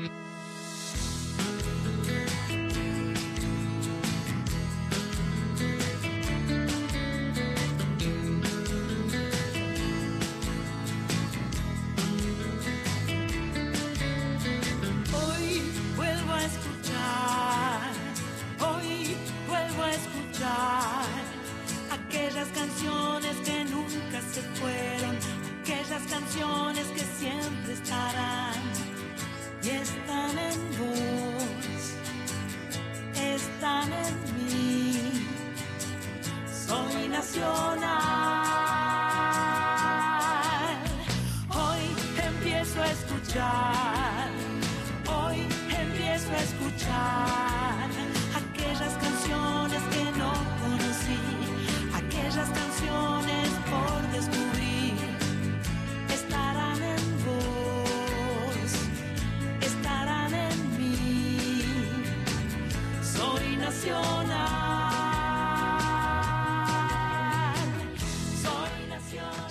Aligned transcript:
Mm-hmm. 0.00 0.29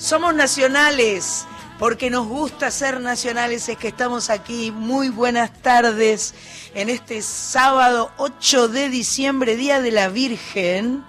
Somos 0.09 0.33
nacionales, 0.33 1.45
porque 1.77 2.09
nos 2.09 2.25
gusta 2.25 2.71
ser 2.71 2.99
nacionales, 2.99 3.69
es 3.69 3.77
que 3.77 3.89
estamos 3.89 4.31
aquí. 4.31 4.71
Muy 4.71 5.09
buenas 5.09 5.53
tardes 5.61 6.33
en 6.73 6.89
este 6.89 7.21
sábado 7.21 8.11
8 8.17 8.69
de 8.69 8.89
diciembre, 8.89 9.55
Día 9.55 9.81
de 9.81 9.91
la 9.91 10.09
Virgen. 10.09 11.03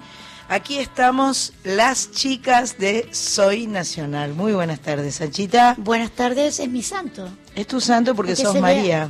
Aquí 0.50 0.78
estamos 0.78 1.54
las 1.64 2.10
chicas 2.10 2.76
de 2.76 3.08
Soy 3.10 3.66
Nacional. 3.66 4.34
Muy 4.34 4.52
buenas 4.52 4.80
tardes, 4.80 5.14
Sanchita. 5.14 5.76
Buenas 5.78 6.10
tardes, 6.10 6.60
es 6.60 6.68
mi 6.68 6.82
santo. 6.82 7.26
Es 7.54 7.66
tu 7.66 7.80
santo 7.80 8.14
porque, 8.14 8.36
sos 8.36 8.60
María. 8.60 9.08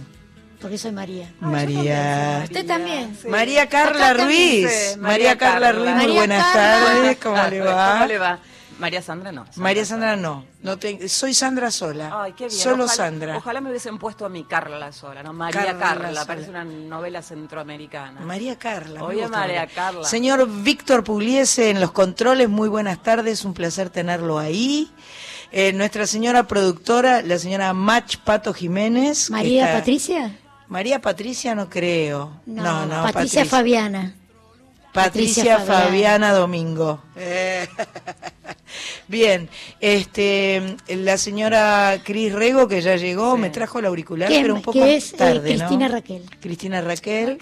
Porque 0.61 0.79
soy 0.79 0.93
María. 0.93 1.35
María. 1.41 2.43
Usted 2.45 2.65
también. 2.65 3.19
María 3.29 3.69
Carla 3.69 4.15
Ruiz. 4.15 4.97
María, 5.01 5.37
Carla, 5.37 5.73
Ruiz, 5.73 5.91
muy 5.97 6.13
buenas 6.13 6.53
tardes. 6.53 7.17
¿Cómo 7.21 7.43
le 7.49 7.61
va? 7.61 7.93
¿Cómo 7.95 8.07
le 8.07 8.19
va? 8.19 8.39
María 8.81 9.03
Sandra 9.03 9.31
no. 9.31 9.45
María 9.57 9.85
Sandra 9.85 10.17
no. 10.17 10.47
no 10.63 10.79
soy 11.07 11.35
Sandra 11.35 11.71
sola. 11.71 12.23
Ay, 12.23 12.33
qué 12.33 12.49
bien. 12.49 12.59
Solo 12.59 12.89
Sandra. 12.89 13.37
Ojalá 13.37 13.61
me 13.61 13.69
hubiesen 13.69 13.99
puesto 13.99 14.25
a 14.25 14.31
mí 14.31 14.45
Carla 14.45 14.91
sola, 14.91 15.23
¿no? 15.23 15.35
María 15.35 15.79
Carla, 15.79 16.25
parece 16.25 16.49
una 16.49 16.65
novela 16.65 17.21
centroamericana. 17.21 18.23
María 18.23 18.59
Carla. 18.59 19.05
Oye, 19.05 19.29
María 19.29 19.67
Carla. 19.67 20.05
Señor 20.05 20.49
Víctor 20.63 21.05
Pugliese 21.05 21.69
en 21.69 21.81
los 21.81 21.93
controles, 21.93 22.49
muy 22.49 22.71
buenas 22.71 23.03
tardes, 23.03 23.45
un 23.45 23.53
placer 23.53 23.91
tenerlo 23.91 24.39
ahí. 24.39 24.91
Eh, 25.53 25.73
nuestra 25.75 26.07
señora 26.07 26.47
productora, 26.47 27.21
la 27.21 27.39
señora 27.39 27.75
Mach 27.75 28.17
Pato 28.25 28.55
Jiménez. 28.55 29.31
¿María 29.31 29.75
Patricia? 29.75 30.39
María 30.69 31.01
Patricia 31.03 31.55
no 31.55 31.69
creo. 31.69 32.41
No, 32.47 32.87
no, 32.87 33.03
Patricia 33.03 33.45
Fabiana. 33.45 34.15
Patricia, 34.93 35.59
Fabiana. 35.59 36.33
Domingo. 36.33 37.03
Eh. 37.17 37.69
Bien, 39.09 39.49
este, 39.81 40.77
la 40.89 41.19
señora 41.19 42.01
Cris 42.05 42.33
Rego, 42.33 42.69
que 42.69 42.81
ya 42.81 42.97
llegó, 42.97 43.37
me 43.37 43.51
trajo 43.51 43.79
el 43.79 43.87
auricular, 43.87 44.29
pero 44.29 44.55
un 44.55 44.63
poco 44.63 44.85
es, 44.85 45.13
eh, 45.13 45.17
tarde, 45.17 45.55
Cristina 45.57 45.89
Raquel. 45.89 46.23
Cristina 46.41 46.81
Raquel. 46.81 47.39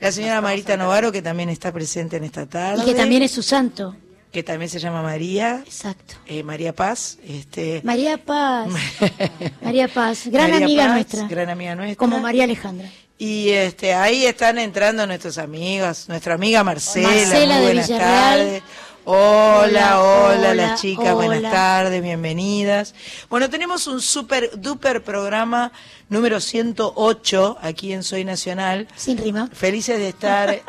La 0.00 0.12
señora 0.12 0.40
Marita 0.40 0.76
Novaro, 0.76 1.12
que 1.12 1.22
también 1.22 1.48
está 1.48 1.72
presente 1.72 2.16
en 2.16 2.24
esta 2.24 2.46
tarde. 2.46 2.82
Y 2.82 2.86
que 2.86 2.94
también 2.94 3.22
es 3.22 3.30
su 3.30 3.42
santo. 3.42 3.96
Que 4.32 4.42
también 4.42 4.68
se 4.68 4.78
llama 4.78 5.02
María. 5.02 5.62
Exacto. 5.64 6.16
Eh, 6.26 6.42
María 6.42 6.74
Paz. 6.74 7.18
Este... 7.26 7.80
María 7.82 8.18
Paz. 8.18 8.68
María 9.62 9.88
Paz, 9.88 10.26
gran 10.26 10.52
amiga 10.52 10.88
nuestra. 10.88 11.26
Gran 11.28 11.48
amiga 11.48 11.74
nuestra. 11.74 11.96
Como 11.96 12.18
María 12.20 12.44
Alejandra. 12.44 12.90
Y 13.18 13.48
este, 13.48 13.94
ahí 13.94 14.26
están 14.26 14.58
entrando 14.58 15.04
nuestros 15.04 15.38
amigos, 15.38 16.08
nuestra 16.08 16.34
amiga 16.34 16.62
Marcela, 16.62 17.08
Marcela 17.08 17.54
muy 17.54 17.54
de 17.54 17.62
buenas 17.62 17.88
tardes. 17.88 18.62
Hola, 19.10 20.02
hola, 20.02 20.54
las 20.54 20.82
chicas, 20.82 21.14
buenas 21.14 21.40
tardes, 21.40 22.02
bienvenidas. 22.02 22.94
Bueno, 23.30 23.48
tenemos 23.48 23.86
un 23.86 24.02
super 24.02 24.60
duper 24.60 25.02
programa 25.02 25.72
número 26.10 26.40
108 26.40 27.56
aquí 27.62 27.94
en 27.94 28.02
Soy 28.02 28.26
Nacional. 28.26 28.86
Sin 28.96 29.16
rima. 29.16 29.48
Felices 29.50 29.98
de 29.98 30.10
estar 30.10 30.60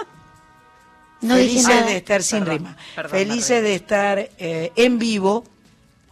no 1.22 1.36
felices 1.36 1.86
de 1.86 1.98
estar 1.98 2.24
sin 2.24 2.46
rima. 2.46 2.78
felices 3.10 3.62
de 3.62 3.76
estar 3.76 4.30
eh, 4.38 4.72
en 4.78 5.00
vivo 5.00 5.44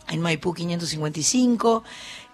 en 0.09 0.19
Maipú 0.19 0.53
555 0.53 1.85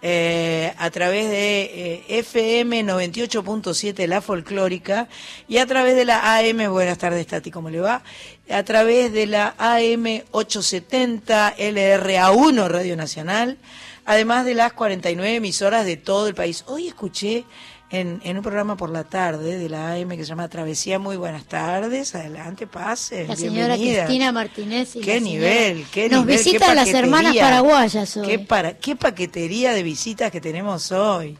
eh, 0.05 0.73
a 0.77 0.91
través 0.91 1.29
de 1.29 1.61
eh, 1.63 2.19
FM 2.19 2.83
98.7 2.83 4.05
La 4.05 4.19
Folclórica 4.19 5.07
y 5.47 5.59
a 5.59 5.65
través 5.65 5.95
de 5.95 6.03
la 6.03 6.35
AM, 6.35 6.69
buenas 6.69 6.97
tardes 6.97 7.25
Tati, 7.25 7.51
¿cómo 7.51 7.69
le 7.69 7.79
va? 7.79 8.03
A 8.49 8.63
través 8.63 9.13
de 9.13 9.27
la 9.27 9.55
AM 9.57 10.23
870 10.31 11.55
LRA1 11.55 12.67
Radio 12.67 12.97
Nacional, 12.97 13.57
además 14.03 14.43
de 14.43 14.55
las 14.55 14.73
49 14.73 15.35
emisoras 15.35 15.85
de 15.85 15.95
todo 15.95 16.27
el 16.27 16.35
país. 16.35 16.65
Hoy 16.67 16.89
escuché 16.89 17.45
en, 17.93 18.19
en, 18.23 18.37
un 18.37 18.43
programa 18.43 18.75
por 18.75 18.89
la 18.89 19.03
tarde 19.03 19.57
de 19.57 19.69
la 19.69 19.93
AM 19.93 20.09
que 20.09 20.23
se 20.23 20.25
llama 20.25 20.49
Travesía. 20.49 20.97
Muy 20.97 21.15
buenas 21.15 21.45
tardes, 21.45 22.15
adelante, 22.15 22.65
pase. 22.65 23.27
La 23.27 23.35
señora 23.35 23.75
Cristina 23.75 24.31
Martínez. 24.31 24.95
Y 24.95 25.01
qué 25.01 25.21
nivel, 25.21 25.85
qué 25.91 26.09
Nos 26.09 26.25
visitan 26.25 26.75
las 26.75 26.89
hermanas 26.89 27.35
paraguayas 27.37 28.17
hoy. 28.17 28.27
Qué, 28.27 28.39
para, 28.39 28.77
qué 28.77 28.95
paquetería 28.95 29.73
de 29.73 29.83
visitas 29.83 30.31
que 30.31 30.41
tenemos 30.41 30.91
hoy. 30.91 31.37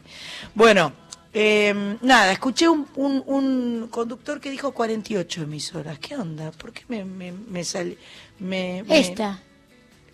Bueno, 0.54 0.92
eh, 1.32 1.96
nada, 2.02 2.30
escuché 2.30 2.68
un, 2.68 2.86
un, 2.94 3.24
un, 3.26 3.88
conductor 3.90 4.40
que 4.40 4.48
dijo 4.50 4.70
48 4.70 5.42
emisoras. 5.42 5.98
¿Qué 5.98 6.14
onda? 6.14 6.52
¿Por 6.52 6.72
qué 6.72 6.82
me, 6.86 7.04
me, 7.04 7.32
me 7.32 7.64
sale? 7.64 7.98
Me, 8.38 8.84
Esta 8.88 9.42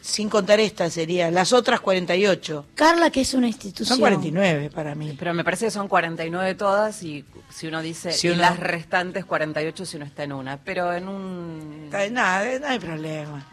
sin 0.00 0.28
contar 0.30 0.60
esta 0.60 0.88
sería, 0.88 1.30
las 1.30 1.52
otras 1.52 1.80
48. 1.80 2.66
Carla, 2.74 3.10
que 3.10 3.20
es 3.20 3.34
una 3.34 3.46
institución. 3.46 3.86
Son 3.86 4.00
49 4.00 4.70
para 4.70 4.94
mí. 4.94 5.14
Pero 5.18 5.34
me 5.34 5.44
parece 5.44 5.66
que 5.66 5.70
son 5.70 5.88
49 5.88 6.54
todas 6.54 7.02
y 7.02 7.24
si 7.50 7.66
uno 7.66 7.82
dice, 7.82 8.14
y 8.22 8.34
las 8.34 8.58
restantes 8.58 9.24
48 9.24 9.86
si 9.86 9.96
uno 9.96 10.06
está 10.06 10.24
en 10.24 10.32
una, 10.32 10.56
pero 10.58 10.92
en 10.92 11.08
un... 11.08 11.90
Nada, 11.90 12.58
no 12.58 12.66
hay 12.66 12.78
problema. 12.78 13.46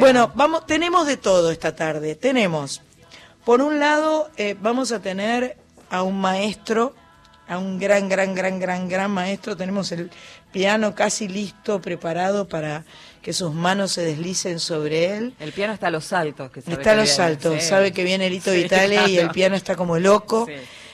bueno, 0.00 0.32
vamos, 0.34 0.66
tenemos 0.66 1.06
de 1.06 1.16
todo 1.16 1.50
esta 1.50 1.76
tarde. 1.76 2.14
Tenemos, 2.14 2.80
por 3.44 3.60
un 3.60 3.78
lado, 3.78 4.30
eh, 4.36 4.56
vamos 4.60 4.92
a 4.92 5.00
tener 5.00 5.56
a 5.90 6.02
un 6.02 6.20
maestro, 6.20 6.94
a 7.48 7.58
un 7.58 7.78
gran, 7.78 8.08
gran, 8.08 8.34
gran, 8.34 8.58
gran, 8.58 8.88
gran 8.88 9.10
maestro. 9.10 9.56
Tenemos 9.56 9.92
el 9.92 10.10
piano 10.52 10.94
casi 10.94 11.28
listo, 11.28 11.80
preparado 11.82 12.48
para 12.48 12.84
que 13.26 13.32
sus 13.32 13.52
manos 13.52 13.90
se 13.90 14.04
deslicen 14.04 14.60
sobre 14.60 15.16
él. 15.16 15.34
El 15.40 15.50
piano 15.50 15.72
está 15.72 15.88
a 15.88 15.90
los 15.90 16.04
saltos. 16.04 16.48
Que 16.48 16.60
está 16.60 16.92
a 16.92 16.94
los 16.94 17.08
saltos, 17.10 17.60
sabe 17.60 17.90
que 17.90 18.04
viene 18.04 18.28
el 18.28 18.34
hito 18.34 18.54
Italia 18.54 19.08
y 19.08 19.18
el 19.18 19.30
piano 19.30 19.56
está 19.56 19.74
como 19.74 19.98
loco. 19.98 20.46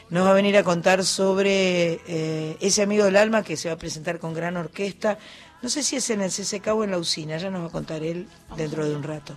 Nos 0.09 0.27
va 0.27 0.31
a 0.31 0.33
venir 0.33 0.57
a 0.57 0.65
contar 0.65 1.05
sobre 1.05 2.01
eh, 2.07 2.57
ese 2.59 2.81
amigo 2.81 3.05
del 3.05 3.17
alma 3.17 3.43
que 3.43 3.59
se 3.59 3.69
va 3.69 3.75
a 3.75 3.77
presentar 3.77 4.19
con 4.19 4.33
gran 4.33 4.57
orquesta. 4.57 5.19
No 5.61 5.69
sé 5.69 5.83
si 5.83 5.97
es 5.97 6.09
en 6.09 6.23
el 6.23 6.31
CCK 6.31 6.69
o 6.69 6.85
en 6.85 6.93
la 6.93 6.97
usina, 6.97 7.37
ya 7.37 7.51
nos 7.51 7.65
va 7.65 7.67
a 7.67 7.71
contar 7.71 8.03
él 8.03 8.27
dentro 8.57 8.89
de 8.89 8.97
un 8.97 9.03
rato. 9.03 9.37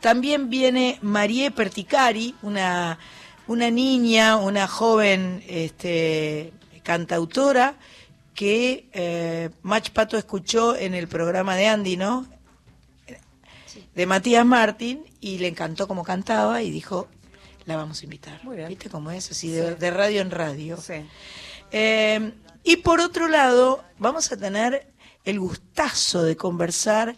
También 0.00 0.50
viene 0.50 0.98
Marie 1.02 1.52
Perticari, 1.52 2.34
una, 2.42 2.98
una 3.46 3.70
niña, 3.70 4.38
una 4.38 4.66
joven 4.66 5.44
este, 5.46 6.52
cantautora, 6.82 7.76
que 8.40 8.88
eh, 8.94 9.50
Mach 9.60 9.90
Pato 9.90 10.16
escuchó 10.16 10.74
en 10.74 10.94
el 10.94 11.08
programa 11.08 11.56
de 11.56 11.66
Andy, 11.66 11.98
¿no? 11.98 12.26
De 13.94 14.06
Matías 14.06 14.46
Martín 14.46 15.04
y 15.20 15.36
le 15.36 15.48
encantó 15.48 15.86
como 15.86 16.04
cantaba 16.04 16.62
y 16.62 16.70
dijo, 16.70 17.06
la 17.66 17.76
vamos 17.76 18.00
a 18.00 18.04
invitar. 18.04 18.40
¿Viste 18.66 18.88
cómo 18.88 19.10
es? 19.10 19.30
Así 19.30 19.50
de, 19.50 19.90
radio 19.90 20.22
en 20.22 20.30
radio. 20.30 20.78
Eh, 21.70 22.32
y 22.64 22.76
por 22.76 23.00
otro 23.00 23.28
lado, 23.28 23.84
vamos 23.98 24.32
a 24.32 24.38
tener 24.38 24.90
el 25.26 25.38
gustazo 25.38 26.22
de 26.22 26.34
conversar 26.34 27.16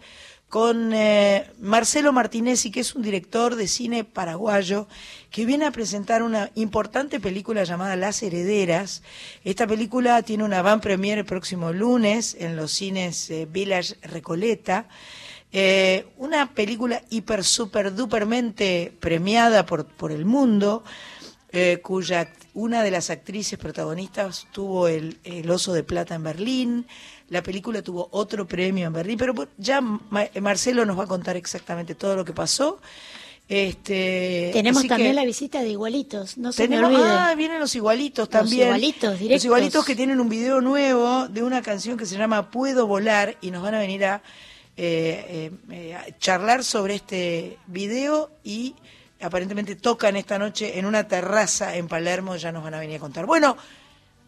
con 0.52 0.92
eh, 0.92 1.50
Marcelo 1.60 2.12
Martinezzi, 2.12 2.70
que 2.70 2.80
es 2.80 2.94
un 2.94 3.00
director 3.00 3.56
de 3.56 3.66
cine 3.66 4.04
paraguayo, 4.04 4.86
que 5.30 5.46
viene 5.46 5.64
a 5.64 5.70
presentar 5.70 6.22
una 6.22 6.50
importante 6.56 7.20
película 7.20 7.64
llamada 7.64 7.96
Las 7.96 8.22
Herederas. 8.22 9.02
Esta 9.44 9.66
película 9.66 10.20
tiene 10.20 10.44
una 10.44 10.60
van 10.60 10.82
premiere 10.82 11.22
el 11.22 11.26
próximo 11.26 11.72
lunes 11.72 12.36
en 12.38 12.54
los 12.54 12.70
cines 12.70 13.30
eh, 13.30 13.48
Village 13.50 13.94
Recoleta. 14.02 14.88
Eh, 15.52 16.04
una 16.18 16.52
película 16.52 17.00
hiper, 17.08 17.44
super, 17.44 17.94
dupermente 17.94 18.92
premiada 19.00 19.64
por, 19.64 19.86
por 19.86 20.12
el 20.12 20.26
mundo, 20.26 20.84
cuya 21.82 22.30
una 22.54 22.82
de 22.82 22.90
las 22.90 23.10
actrices 23.10 23.58
protagonistas 23.58 24.46
tuvo 24.52 24.88
el, 24.88 25.18
el 25.24 25.50
Oso 25.50 25.72
de 25.74 25.82
Plata 25.82 26.14
en 26.14 26.22
Berlín, 26.22 26.86
la 27.32 27.42
película 27.42 27.80
tuvo 27.80 28.08
otro 28.10 28.46
premio 28.46 28.86
en 28.86 28.92
Berlín, 28.92 29.16
pero 29.16 29.32
ya 29.56 29.80
Marcelo 29.80 30.84
nos 30.84 30.98
va 30.98 31.04
a 31.04 31.06
contar 31.06 31.34
exactamente 31.34 31.94
todo 31.94 32.14
lo 32.14 32.26
que 32.26 32.34
pasó. 32.34 32.78
Este, 33.48 34.50
tenemos 34.52 34.86
también 34.86 35.16
la 35.16 35.24
visita 35.24 35.62
de 35.62 35.70
igualitos, 35.70 36.36
no 36.36 36.52
se 36.52 36.68
tenemos, 36.68 36.92
Ah, 36.94 37.34
vienen 37.34 37.58
los 37.58 37.74
igualitos 37.74 38.28
también. 38.28 38.68
Los 38.68 38.76
igualitos 38.76 39.20
Los 39.22 39.44
igualitos 39.46 39.84
que 39.84 39.96
tienen 39.96 40.20
un 40.20 40.28
video 40.28 40.60
nuevo 40.60 41.26
de 41.26 41.42
una 41.42 41.62
canción 41.62 41.96
que 41.96 42.04
se 42.04 42.18
llama 42.18 42.50
Puedo 42.50 42.86
volar 42.86 43.38
y 43.40 43.50
nos 43.50 43.62
van 43.62 43.76
a 43.76 43.78
venir 43.78 44.04
a, 44.04 44.22
eh, 44.76 45.50
eh, 45.50 45.50
eh, 45.70 45.94
a 45.94 46.18
charlar 46.18 46.62
sobre 46.62 46.96
este 46.96 47.56
video 47.66 48.30
y 48.44 48.74
aparentemente 49.22 49.74
tocan 49.74 50.16
esta 50.16 50.38
noche 50.38 50.78
en 50.78 50.84
una 50.84 51.08
terraza 51.08 51.76
en 51.76 51.88
Palermo, 51.88 52.36
ya 52.36 52.52
nos 52.52 52.62
van 52.62 52.74
a 52.74 52.78
venir 52.78 52.96
a 52.96 53.00
contar. 53.00 53.24
Bueno, 53.24 53.56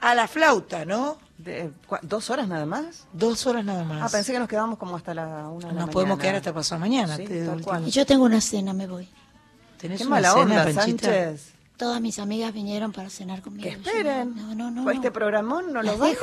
a 0.00 0.14
la 0.14 0.28
flauta, 0.28 0.84
¿no? 0.84 1.18
De, 1.38 1.70
¿Dos 2.02 2.30
horas 2.30 2.46
nada 2.46 2.64
más? 2.64 3.06
Dos 3.12 3.46
horas 3.46 3.64
nada 3.64 3.84
más. 3.84 4.02
Ah, 4.02 4.08
pensé 4.08 4.32
que 4.32 4.38
nos 4.38 4.48
quedamos 4.48 4.78
como 4.78 4.96
hasta 4.96 5.14
la 5.14 5.48
una 5.48 5.68
de 5.68 5.74
Nos 5.74 5.86
la 5.86 5.92
podemos 5.92 6.18
quedar 6.18 6.36
hasta 6.36 6.52
pasado 6.52 6.78
mañana. 6.80 7.18
Yo 7.86 8.06
tengo 8.06 8.24
una 8.24 8.40
cena, 8.40 8.72
me 8.72 8.86
voy. 8.86 9.08
¿Tenés 9.78 9.98
Qué 9.98 10.04
mala 10.04 10.34
onda, 10.34 10.72
Sánchez. 10.72 11.54
Todas 11.76 12.00
mis 12.00 12.20
amigas 12.20 12.52
vinieron 12.52 12.92
para 12.92 13.10
cenar 13.10 13.42
conmigo. 13.42 13.64
Que 13.68 13.74
esperen. 13.74 14.36
No, 14.36 14.54
no, 14.54 14.70
no, 14.70 14.88
este 14.92 15.10
programón 15.10 15.72
no 15.72 15.82
lo 15.82 15.98
vale. 15.98 16.16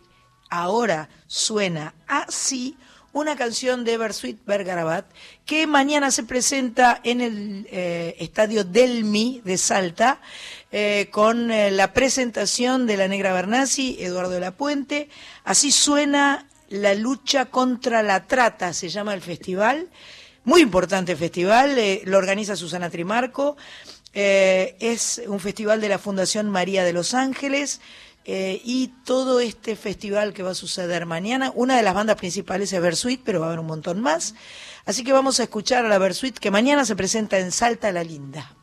ahora 0.51 1.09
suena 1.27 1.95
así 2.07 2.77
una 3.13 3.35
canción 3.35 3.83
de 3.83 3.97
Bersuit 3.97 4.45
Bergarabat 4.45 5.07
que 5.47 5.67
mañana 5.67 6.11
se 6.11 6.23
presenta 6.25 7.01
en 7.03 7.23
el 7.23 7.67
eh, 7.71 8.15
estadio 8.19 8.63
Delmi 8.63 9.41
de 9.43 9.57
Salta 9.57 10.21
eh, 10.71 11.09
con 11.11 11.51
eh, 11.51 11.71
la 11.71 11.95
presentación 11.95 12.87
de 12.87 12.99
la 12.99 13.09
Negra 13.09 13.33
Bernasi, 13.33 13.97
Eduardo 14.01 14.33
de 14.33 14.41
la 14.41 14.53
Puente. 14.53 15.09
Así 15.45 15.73
suena 15.73 16.47
la 16.69 16.95
lucha 16.95 17.47
contra 17.47 18.03
la 18.03 18.27
trata, 18.27 18.75
se 18.75 18.91
llama 18.91 19.15
el 19.15 19.23
festival. 19.23 19.89
Muy 20.45 20.61
importante 20.61 21.17
festival, 21.17 21.79
lo 22.05 22.17
organiza 22.19 22.55
Susana 22.55 22.91
Trimarco. 22.91 23.57
Eh, 24.13 24.77
es 24.81 25.23
un 25.27 25.39
festival 25.39 25.81
de 25.81 25.89
la 25.89 25.99
Fundación 25.99 26.51
María 26.51 26.85
de 26.85 26.93
los 26.93 27.15
Ángeles 27.15 27.81
eh, 28.25 28.61
y 28.65 28.89
todo 29.05 29.41
este 29.41 29.77
festival 29.77 30.33
que 30.33 30.43
va 30.43 30.51
a 30.51 30.55
suceder 30.55 31.07
mañana, 31.07 31.53
una 31.55 31.77
de 31.77 31.83
las 31.83 31.95
bandas 31.95 32.17
principales 32.17 32.73
es 32.73 32.81
Versuit, 32.81 33.21
pero 33.25 33.41
va 33.41 33.47
a 33.47 33.49
haber 33.49 33.61
un 33.61 33.67
montón 33.67 34.01
más. 34.01 34.35
Así 34.85 35.05
que 35.05 35.13
vamos 35.13 35.41
a 35.41 35.45
escuchar 35.45 35.85
a 35.85 35.89
la 35.89 35.99
Versuit 35.99 36.39
que 36.39 36.51
mañana 36.51 36.85
se 36.85 36.97
presenta 36.97 37.39
en 37.39 37.53
Salta 37.53 37.93
la 37.93 38.05
Linda. 38.05 38.57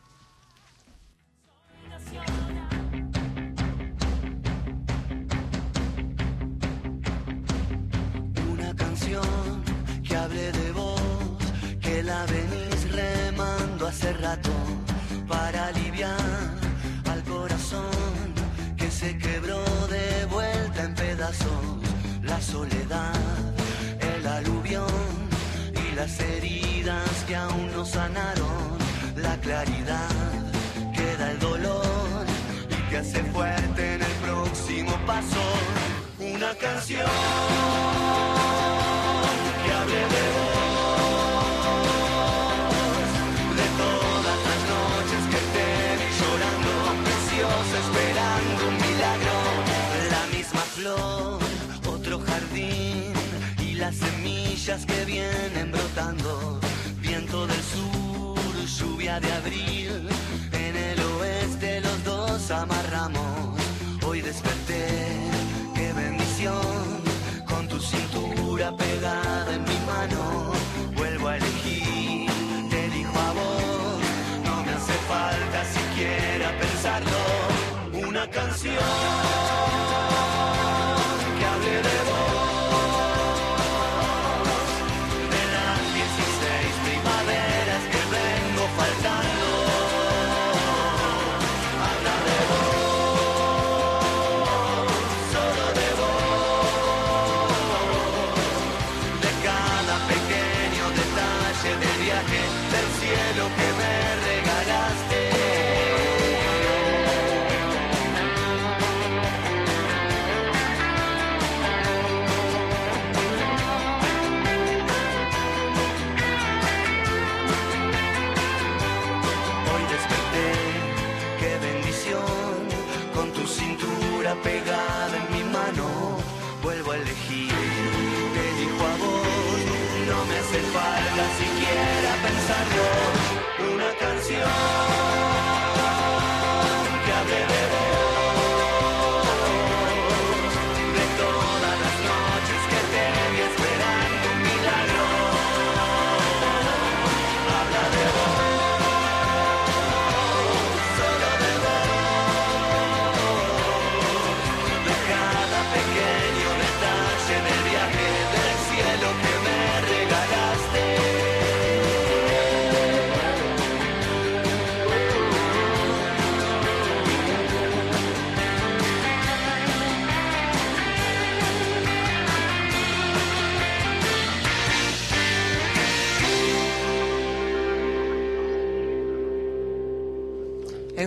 Las 26.08 26.20
heridas 26.22 27.26
que 27.28 27.36
aún 27.36 27.70
no 27.76 27.86
sanaron. 27.86 28.78
La 29.18 29.36
claridad 29.38 30.10
queda 30.94 31.32
el 31.32 31.40
dolor 31.40 32.26
y 32.70 32.90
que 32.90 32.98
hace 32.98 33.24
fuerte 33.26 33.96
en 33.96 34.02
el 34.02 34.12
próximo 34.24 34.92
paso. 35.06 35.44
Una 36.20 36.54
canción 36.56 37.08
semillas 54.68 54.86
que 54.86 55.06
vienen 55.06 55.72
brotando. 55.72 56.60
Viento 57.00 57.48
del 57.48 57.62
sur, 57.62 58.66
lluvia 58.78 59.20
de 59.20 59.32
abril. 59.32 60.10
En 60.52 60.76
el 60.76 61.00
oeste 61.00 61.82
los 61.82 62.04
dos 62.04 62.52
amarramos. 62.52 63.58
Hoy 64.06 64.22
desperté, 64.22 64.88
qué 65.74 65.94
bendición. 65.94 67.02
Con 67.46 67.68
tu 67.68 67.80
cintura 67.80 68.76
pegada 68.76 69.56
en 69.56 69.64
mi 69.64 69.80
mano, 69.86 70.52
vuelvo 70.96 71.30
a 71.30 71.38
elegir. 71.38 72.30
Te 72.70 72.90
dijo 72.90 73.18
a 73.18 73.32
vos, 73.40 74.02
no 74.44 74.64
me 74.64 74.72
hace 74.74 74.98
falta 75.08 75.60
siquiera 75.78 76.52
pensarlo 76.60 78.08
una 78.08 78.30
canción 78.30 79.47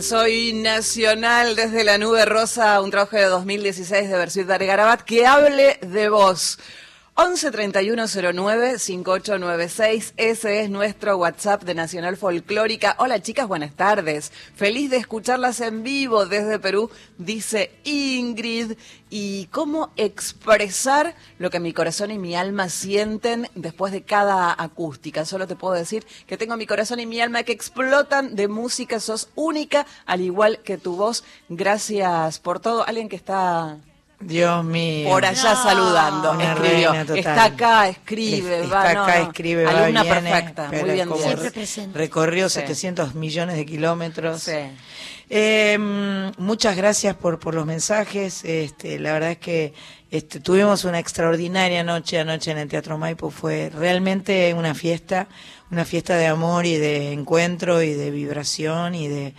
Soy 0.02 0.54
Nacional 0.54 1.56
desde 1.56 1.84
la 1.84 1.98
Nube 1.98 2.24
Rosa, 2.24 2.80
un 2.80 2.90
trabajo 2.90 3.16
de 3.16 3.24
2016 3.24 4.08
de 4.08 4.16
Versuit 4.16 4.46
Garabat 4.46 5.02
que 5.02 5.26
hable 5.26 5.78
de 5.82 6.08
vos. 6.08 6.58
11 7.22 7.50
31 7.50 8.06
09 8.32 8.78
5896, 8.78 10.14
ese 10.16 10.60
es 10.62 10.70
nuestro 10.70 11.18
WhatsApp 11.18 11.64
de 11.64 11.74
Nacional 11.74 12.16
Folclórica. 12.16 12.96
Hola 12.98 13.20
chicas, 13.20 13.46
buenas 13.46 13.74
tardes. 13.74 14.32
Feliz 14.54 14.88
de 14.88 14.96
escucharlas 14.96 15.60
en 15.60 15.82
vivo 15.82 16.24
desde 16.24 16.58
Perú, 16.58 16.90
dice 17.18 17.72
Ingrid. 17.84 18.72
¿Y 19.10 19.48
cómo 19.48 19.90
expresar 19.96 21.14
lo 21.38 21.50
que 21.50 21.60
mi 21.60 21.74
corazón 21.74 22.10
y 22.10 22.16
mi 22.18 22.36
alma 22.36 22.70
sienten 22.70 23.48
después 23.54 23.92
de 23.92 24.00
cada 24.00 24.54
acústica? 24.56 25.26
Solo 25.26 25.46
te 25.46 25.56
puedo 25.56 25.74
decir 25.74 26.06
que 26.26 26.38
tengo 26.38 26.56
mi 26.56 26.66
corazón 26.66 27.00
y 27.00 27.06
mi 27.06 27.20
alma 27.20 27.42
que 27.42 27.52
explotan 27.52 28.34
de 28.34 28.48
música, 28.48 28.98
sos 28.98 29.28
única, 29.34 29.84
al 30.06 30.22
igual 30.22 30.60
que 30.62 30.78
tu 30.78 30.96
voz. 30.96 31.24
Gracias 31.50 32.38
por 32.38 32.60
todo. 32.60 32.86
Alguien 32.86 33.10
que 33.10 33.16
está 33.16 33.76
Dios 34.20 34.64
mío. 34.64 35.08
Por 35.08 35.24
allá 35.24 35.56
saludando. 35.56 36.38
escribió. 36.38 36.92
Está 36.92 37.44
acá, 37.44 37.88
escribe. 37.88 38.64
Está 38.64 38.74
va, 38.74 38.90
acá, 38.90 39.20
escribe, 39.22 39.64
va, 39.64 39.70
Alumna 39.70 40.02
viene, 40.02 40.30
perfecta, 40.30 40.70
muy 40.70 40.90
bien. 40.90 41.08
Siempre 41.16 41.50
presente. 41.50 41.98
Recorrió 41.98 42.48
700 42.48 43.14
millones 43.14 43.56
de 43.56 43.64
kilómetros. 43.64 44.42
Sí. 44.42 44.52
Eh, 45.32 45.78
muchas 46.38 46.76
gracias 46.76 47.16
por, 47.16 47.38
por 47.38 47.54
los 47.54 47.64
mensajes. 47.64 48.44
Este, 48.44 48.98
la 48.98 49.12
verdad 49.12 49.30
es 49.30 49.38
que 49.38 49.72
este, 50.10 50.40
tuvimos 50.40 50.84
una 50.84 50.98
extraordinaria 50.98 51.84
noche 51.84 52.18
anoche 52.18 52.50
en 52.50 52.58
el 52.58 52.68
Teatro 52.68 52.98
Maipo. 52.98 53.30
Fue 53.30 53.70
realmente 53.72 54.52
una 54.52 54.74
fiesta, 54.74 55.28
una 55.70 55.84
fiesta 55.84 56.16
de 56.16 56.26
amor 56.26 56.66
y 56.66 56.76
de 56.76 57.12
encuentro 57.12 57.80
y 57.80 57.94
de 57.94 58.10
vibración 58.10 58.94
y 58.94 59.08
de 59.08 59.34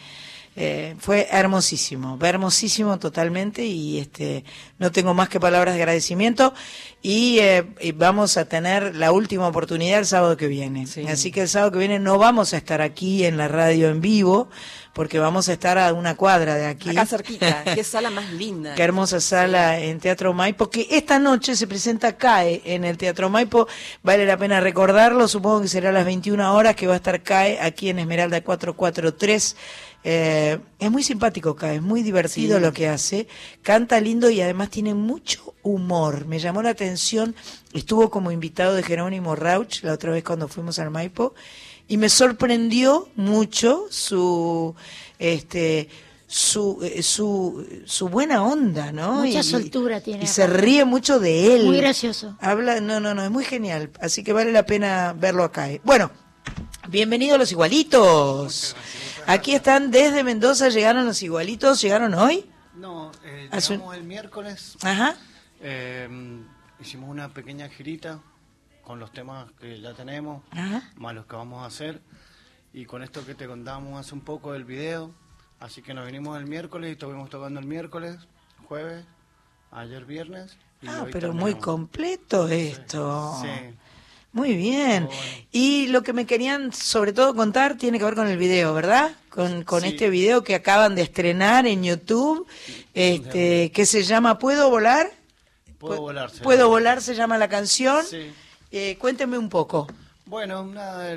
eh, 0.58 0.96
fue 1.00 1.30
hermosísimo, 1.32 2.20
hermosísimo 2.22 3.00
totalmente 3.00 3.66
y 3.66 4.00
este 4.00 4.44
no 4.80 4.92
tengo 4.92 5.14
más 5.14 5.30
que 5.30 5.40
palabras 5.40 5.76
de 5.76 5.82
agradecimiento 5.82 6.54
y, 7.02 7.40
eh, 7.40 7.94
vamos 7.96 8.36
a 8.36 8.46
tener 8.46 8.96
la 8.96 9.14
última 9.14 9.48
oportunidad 9.48 10.00
el 10.00 10.06
sábado 10.06 10.36
que 10.36 10.48
viene. 10.48 10.86
Así 11.08 11.32
que 11.32 11.44
el 11.44 11.48
sábado 11.48 11.72
que 11.72 11.80
viene 11.80 12.00
no 12.00 12.18
vamos 12.18 12.54
a 12.54 12.58
estar 12.58 12.82
aquí 12.82 13.24
en 13.24 13.38
la 13.38 13.48
radio 13.48 13.90
en 13.90 14.02
vivo 14.02 14.50
porque 14.94 15.20
vamos 15.20 15.48
a 15.48 15.54
estar 15.54 15.78
a 15.78 15.94
una 15.94 16.16
cuadra 16.16 16.56
de 16.56 16.66
aquí. 16.66 16.90
Acá 16.90 17.06
cerquita, 17.06 17.64
qué 17.76 17.84
sala 17.84 18.10
más 18.10 18.32
linda. 18.34 18.76
Qué 18.76 18.84
hermosa 18.84 19.22
sala 19.22 19.80
en 19.80 20.00
Teatro 20.00 20.34
Maipo, 20.34 20.70
que 20.70 20.86
esta 20.92 21.18
noche 21.18 21.56
se 21.56 21.66
presenta 21.66 22.18
CAE 22.18 22.62
en 22.66 22.84
el 22.84 22.98
Teatro 22.98 23.30
Maipo, 23.30 23.68
vale 24.04 24.26
la 24.26 24.38
pena 24.38 24.60
recordarlo, 24.60 25.28
supongo 25.28 25.62
que 25.62 25.70
será 25.70 25.90
a 25.90 25.94
las 25.94 26.06
21 26.06 26.54
horas 26.54 26.76
que 26.76 26.88
va 26.88 26.94
a 26.94 26.98
estar 26.98 27.22
CAE 27.24 27.60
aquí 27.62 27.90
en 27.90 28.00
Esmeralda 28.00 28.42
443 28.42 29.56
eh, 30.04 30.60
es 30.80 30.92
muy 30.92 31.04
simpático 31.04 31.52
acá, 31.52 31.74
es 31.74 31.82
muy 31.82 32.02
divertido 32.02 32.60
lo 32.60 32.74
que 32.74 32.88
hace, 32.88 33.28
canta 33.62 34.00
lindo 34.00 34.30
y 34.30 34.42
además 34.42 34.70
tiene 34.70 34.94
mucho 34.94 35.54
humor. 35.64 36.26
Me 36.26 36.40
llamó 36.40 36.62
la 36.62 36.70
atención, 36.70 37.36
estuvo 37.74 38.10
como 38.10 38.32
invitado 38.32 38.74
de 38.74 38.84
Jerónimo 38.84 39.36
Rauch 39.36 39.84
la 39.84 39.94
otra 39.94 40.12
vez 40.12 40.24
cuando 40.24 40.48
fuimos 40.48 40.80
al 40.80 40.90
Maipo 40.90 41.34
y 41.88 41.98
me 41.98 42.10
sorprendió 42.10 43.10
mucho 43.16 43.86
su 43.90 44.76
este 45.20 45.90
su, 46.32 46.80
eh, 46.82 47.04
su, 47.04 47.84
su 47.86 48.08
buena 48.08 48.42
onda, 48.46 48.94
¿no? 48.94 49.16
Mucha 49.16 49.44
soltura 49.44 50.00
tiene. 50.00 50.24
Y 50.24 50.28
se 50.28 50.48
ríe 50.48 50.86
mucho 50.86 51.20
de 51.20 51.56
él. 51.56 51.66
Muy 51.66 51.76
gracioso. 51.76 52.38
Habla, 52.40 52.80
no, 52.80 53.02
no, 53.02 53.14
no, 53.14 53.22
es 53.26 53.30
muy 53.30 53.44
genial. 53.44 53.90
Así 54.00 54.24
que 54.24 54.32
vale 54.32 54.54
la 54.54 54.66
pena 54.66 55.14
verlo 55.14 55.44
acá. 55.44 55.70
¿eh? 55.70 55.82
Bueno, 55.84 56.10
bienvenidos 56.88 57.38
los 57.38 57.52
igualitos. 57.52 58.78
Aquí 59.28 59.54
están 59.54 59.92
desde 59.92 60.24
Mendoza, 60.24 60.70
llegaron 60.70 61.06
los 61.06 61.22
igualitos, 61.24 61.82
¿llegaron 61.82 62.14
hoy? 62.14 62.50
No, 62.76 63.12
eh, 63.24 63.50
llegamos 63.52 63.96
el 63.96 64.04
miércoles. 64.04 64.78
Ajá. 64.82 65.16
Em, 65.62 66.46
hicimos 66.80 67.10
una 67.10 67.30
pequeña 67.30 67.70
girita 67.70 68.20
con 68.84 69.00
los 69.00 69.12
temas 69.12 69.52
que 69.60 69.80
ya 69.80 69.94
tenemos, 69.94 70.44
más 70.96 71.14
los 71.14 71.26
que 71.26 71.36
vamos 71.36 71.64
a 71.64 71.68
hacer. 71.68 72.02
Y 72.74 72.86
con 72.86 73.04
esto 73.04 73.26
que 73.26 73.36
te 73.36 73.48
contamos 73.48 74.00
hace 74.00 74.14
un 74.14 74.22
poco 74.22 74.54
del 74.54 74.64
video, 74.64 75.12
así 75.60 75.82
que 75.82 75.94
nos 75.94 76.06
vinimos 76.06 76.38
el 76.40 76.48
miércoles 76.48 76.90
y 76.90 76.94
estuvimos 76.94 77.30
tocando 77.30 77.60
el 77.60 77.66
miércoles, 77.66 78.18
jueves, 78.68 79.06
ayer 79.72 80.06
viernes. 80.06 80.58
ah, 80.88 81.06
pero 81.12 81.34
muy 81.34 81.56
completo 81.56 82.48
esto. 82.48 83.38
Sí. 83.42 83.76
Muy 84.34 84.56
bien. 84.56 85.10
Y 85.52 85.88
lo 85.88 86.04
que 86.04 86.14
me 86.14 86.26
querían 86.26 86.72
sobre 86.72 87.12
todo 87.12 87.36
contar 87.36 87.78
tiene 87.78 88.00
que 88.00 88.06
ver 88.06 88.16
con 88.16 88.28
el 88.28 88.38
video, 88.38 88.74
¿verdad? 88.74 89.12
Con, 89.30 89.64
con 89.64 89.84
este 89.84 90.10
video 90.10 90.44
que 90.44 90.56
acaban 90.56 90.96
de 90.96 91.02
estrenar 91.02 91.68
en 91.68 91.84
YouTube, 91.84 92.48
este, 92.94 93.72
que 93.72 93.86
se 93.86 94.04
llama 94.04 94.40
¿Puedo 94.40 94.70
volar? 94.70 95.12
Puedo 95.78 96.02
volar. 96.02 96.32
Puedo 96.44 96.70
volar 96.70 97.02
se 97.02 97.16
llama 97.16 97.38
la 97.38 97.50
canción. 97.50 98.06
Sí. 98.06 98.32
Eh, 98.72 98.98
cuénteme 98.98 99.38
un 99.38 99.50
poco. 99.50 99.88
Bueno, 100.26 100.64
nada, 100.66 101.14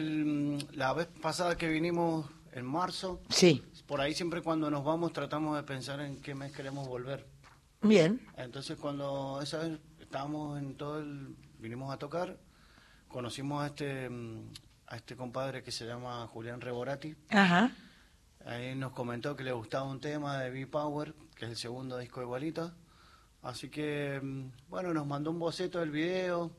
la 0.72 0.92
vez 0.92 1.06
pasada 1.22 1.56
que 1.56 1.68
vinimos 1.68 2.26
en 2.52 2.66
marzo, 2.66 3.20
sí. 3.28 3.62
por 3.86 4.00
ahí 4.00 4.12
siempre 4.12 4.42
cuando 4.42 4.70
nos 4.70 4.84
vamos 4.84 5.12
tratamos 5.12 5.56
de 5.56 5.62
pensar 5.62 6.00
en 6.00 6.20
qué 6.20 6.34
mes 6.34 6.50
queremos 6.50 6.88
volver. 6.88 7.24
Bien. 7.82 8.20
Entonces 8.36 8.76
cuando 8.76 9.40
esa 9.40 9.58
vez 9.58 9.78
estábamos 10.00 10.58
en 10.58 10.74
todo 10.76 10.98
el, 10.98 11.36
vinimos 11.60 11.92
a 11.92 11.98
tocar, 11.98 12.36
conocimos 13.14 13.62
a 13.62 13.68
este, 13.68 14.10
mm, 14.10 14.40
a 14.88 14.96
este 14.96 15.14
compadre 15.14 15.62
que 15.62 15.70
se 15.70 15.86
llama 15.86 16.26
Julián 16.26 16.60
Reborati. 16.60 17.14
Ajá. 17.30 17.70
Ahí 18.44 18.74
nos 18.74 18.90
comentó 18.90 19.36
que 19.36 19.44
le 19.44 19.52
gustaba 19.52 19.84
un 19.84 20.00
tema 20.00 20.40
de 20.40 20.50
B-Power, 20.50 21.14
que 21.36 21.44
es 21.44 21.52
el 21.52 21.56
segundo 21.56 21.96
disco 21.96 22.18
de 22.18 22.26
Igualita. 22.26 22.74
Así 23.40 23.68
que, 23.68 24.18
mm, 24.20 24.68
bueno, 24.68 24.92
nos 24.92 25.06
mandó 25.06 25.30
un 25.30 25.38
boceto 25.38 25.78
del 25.78 25.92
video, 25.92 26.50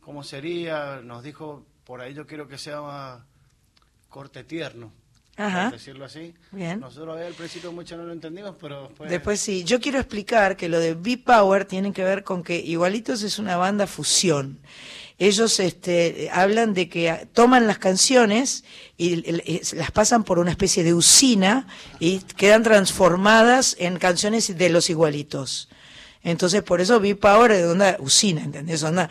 cómo 0.00 0.24
sería, 0.24 1.00
nos 1.04 1.22
dijo, 1.22 1.64
por 1.84 2.00
ahí 2.00 2.14
yo 2.14 2.26
quiero 2.26 2.48
que 2.48 2.58
sea 2.58 3.24
corte 4.08 4.42
tierno. 4.42 4.92
Ajá. 5.36 5.70
decirlo 5.70 6.04
así. 6.04 6.34
Bien. 6.50 6.78
Nosotros 6.80 7.18
al 7.18 7.32
principio 7.32 7.72
mucho 7.72 7.96
no 7.96 8.02
lo 8.02 8.12
entendimos, 8.12 8.56
pero 8.60 8.88
después... 8.88 9.10
Después 9.10 9.40
sí. 9.40 9.64
Yo 9.64 9.80
quiero 9.80 9.98
explicar 9.98 10.56
que 10.58 10.68
lo 10.68 10.78
de 10.78 10.94
B-Power 10.94 11.64
tiene 11.64 11.92
que 11.92 12.04
ver 12.04 12.22
con 12.22 12.42
que 12.42 12.58
Igualitos 12.58 13.22
es 13.22 13.38
una 13.38 13.56
banda 13.56 13.86
fusión 13.86 14.60
ellos 15.26 15.60
este, 15.60 16.30
hablan 16.32 16.74
de 16.74 16.88
que 16.88 17.28
toman 17.32 17.68
las 17.68 17.78
canciones 17.78 18.64
y 18.96 19.22
las 19.74 19.90
pasan 19.92 20.24
por 20.24 20.40
una 20.40 20.50
especie 20.50 20.82
de 20.82 20.94
usina 20.94 21.68
y 22.00 22.18
quedan 22.20 22.64
transformadas 22.64 23.76
en 23.78 23.98
canciones 23.98 24.58
de 24.58 24.68
los 24.68 24.90
igualitos. 24.90 25.68
Entonces, 26.24 26.62
por 26.62 26.80
eso 26.80 26.98
vi 26.98 27.14
Power 27.14 27.52
de 27.52 27.70
una 27.70 27.96
usina, 28.00 28.42
¿entendés? 28.42 28.82
Una 28.82 29.08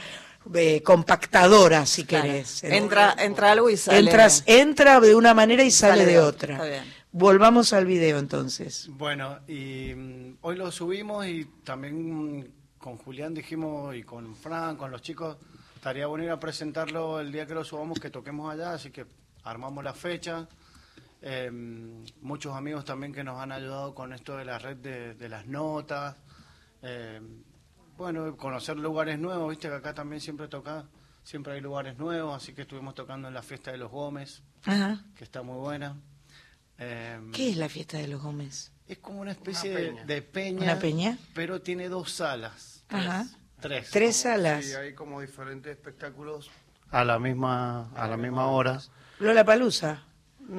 eh, 0.54 0.84
compactadora, 0.84 1.86
si 1.86 2.04
querés. 2.04 2.64
Entra, 2.66 3.16
entra 3.18 3.52
algo 3.54 3.70
y 3.70 3.78
sale. 3.78 4.00
Entras, 4.00 4.44
entra 4.48 5.00
de 5.00 5.16
una 5.16 5.34
manera 5.34 5.64
y 5.64 5.72
sale, 5.72 6.06
de, 6.06 6.20
otra. 6.20 6.84
Volvamos 7.14 7.72
al 7.72 7.86
video 7.86 8.20
entonces. 8.20 8.90
Bueno, 8.92 9.40
y 9.48 9.94
mm, 9.96 10.38
hoy 10.42 10.58
lo 10.58 10.72
subimos 10.72 11.26
y 11.26 11.46
también 11.64 12.52
con 12.78 12.98
Julián 12.98 13.34
dijimos 13.34 13.96
y 13.96 14.04
con 14.04 14.36
Fran, 14.36 14.76
con 14.76 14.92
los 14.92 15.02
chicos, 15.02 15.38
Estaría 15.82 16.06
bueno 16.06 16.24
ir 16.24 16.30
a 16.30 16.40
presentarlo 16.40 17.20
el 17.20 17.32
día 17.32 17.48
que 17.48 17.56
lo 17.56 17.64
subamos, 17.64 18.00
que 18.00 18.12
toquemos 18.12 18.54
allá, 18.54 18.74
así 18.74 18.92
que 18.92 19.08
armamos 19.44 19.84
la 19.84 19.96
fecha. 19.96 20.48
Em, 21.24 22.06
muchos 22.22 22.56
amigos 22.56 22.86
también 22.86 23.12
que 23.12 23.24
nos 23.24 23.40
han 23.40 23.52
ayudado 23.52 23.96
con 23.96 24.14
esto 24.14 24.38
de 24.38 24.46
la 24.46 24.60
red 24.60 24.78
de, 24.78 25.28
las 25.28 25.48
notas. 25.48 26.18
Em, 26.84 27.42
bueno, 27.98 28.38
conocer 28.38 28.78
lugares 28.78 29.18
nuevos, 29.18 29.50
viste 29.50 29.70
que 29.70 29.74
acá 29.74 29.92
también 29.96 30.22
siempre 30.22 30.48
toca, 30.48 30.86
siempre 31.24 31.54
hay 31.54 31.62
lugares 31.62 31.98
nuevos, 31.98 32.36
así 32.36 32.54
que 32.54 32.62
estuvimos 32.62 32.94
tocando 32.94 33.28
en 33.28 33.34
la 33.34 33.42
fiesta 33.42 33.72
de 33.72 33.80
los 33.80 33.90
Gómez, 33.90 34.44
que 35.16 35.24
está 35.24 35.42
muy 35.42 35.58
buena. 35.58 36.00
Em, 36.78 37.32
¿Qué 37.32 37.50
es 37.50 37.58
la 37.58 37.70
fiesta 37.70 37.98
de 37.98 38.08
los 38.08 38.22
Gómez? 38.22 38.72
Es 38.88 39.00
como 39.00 39.22
una 39.22 39.32
especie 39.32 40.04
De, 40.06 40.22
peña, 40.22 40.62
¿Una 40.62 40.76
peña, 40.78 41.18
pero 41.34 41.60
tiene 41.60 41.90
dos 41.90 42.12
salas. 42.12 42.86
Ajá. 42.88 43.26
Tres. 43.62 43.90
Tres 43.92 44.18
salas. 44.18 44.66
Sí, 44.66 44.74
hay 44.74 44.94
como 44.94 45.22
diferentes 45.22 45.72
espectáculos 45.72 46.50
a 46.90 47.06
la 47.06 47.20
misma 47.20 47.90
a 47.96 48.08
la 48.08 48.18
misma 48.18 48.48
hora. 48.48 48.80
Lola 49.20 49.46
Palusa. 49.46 50.04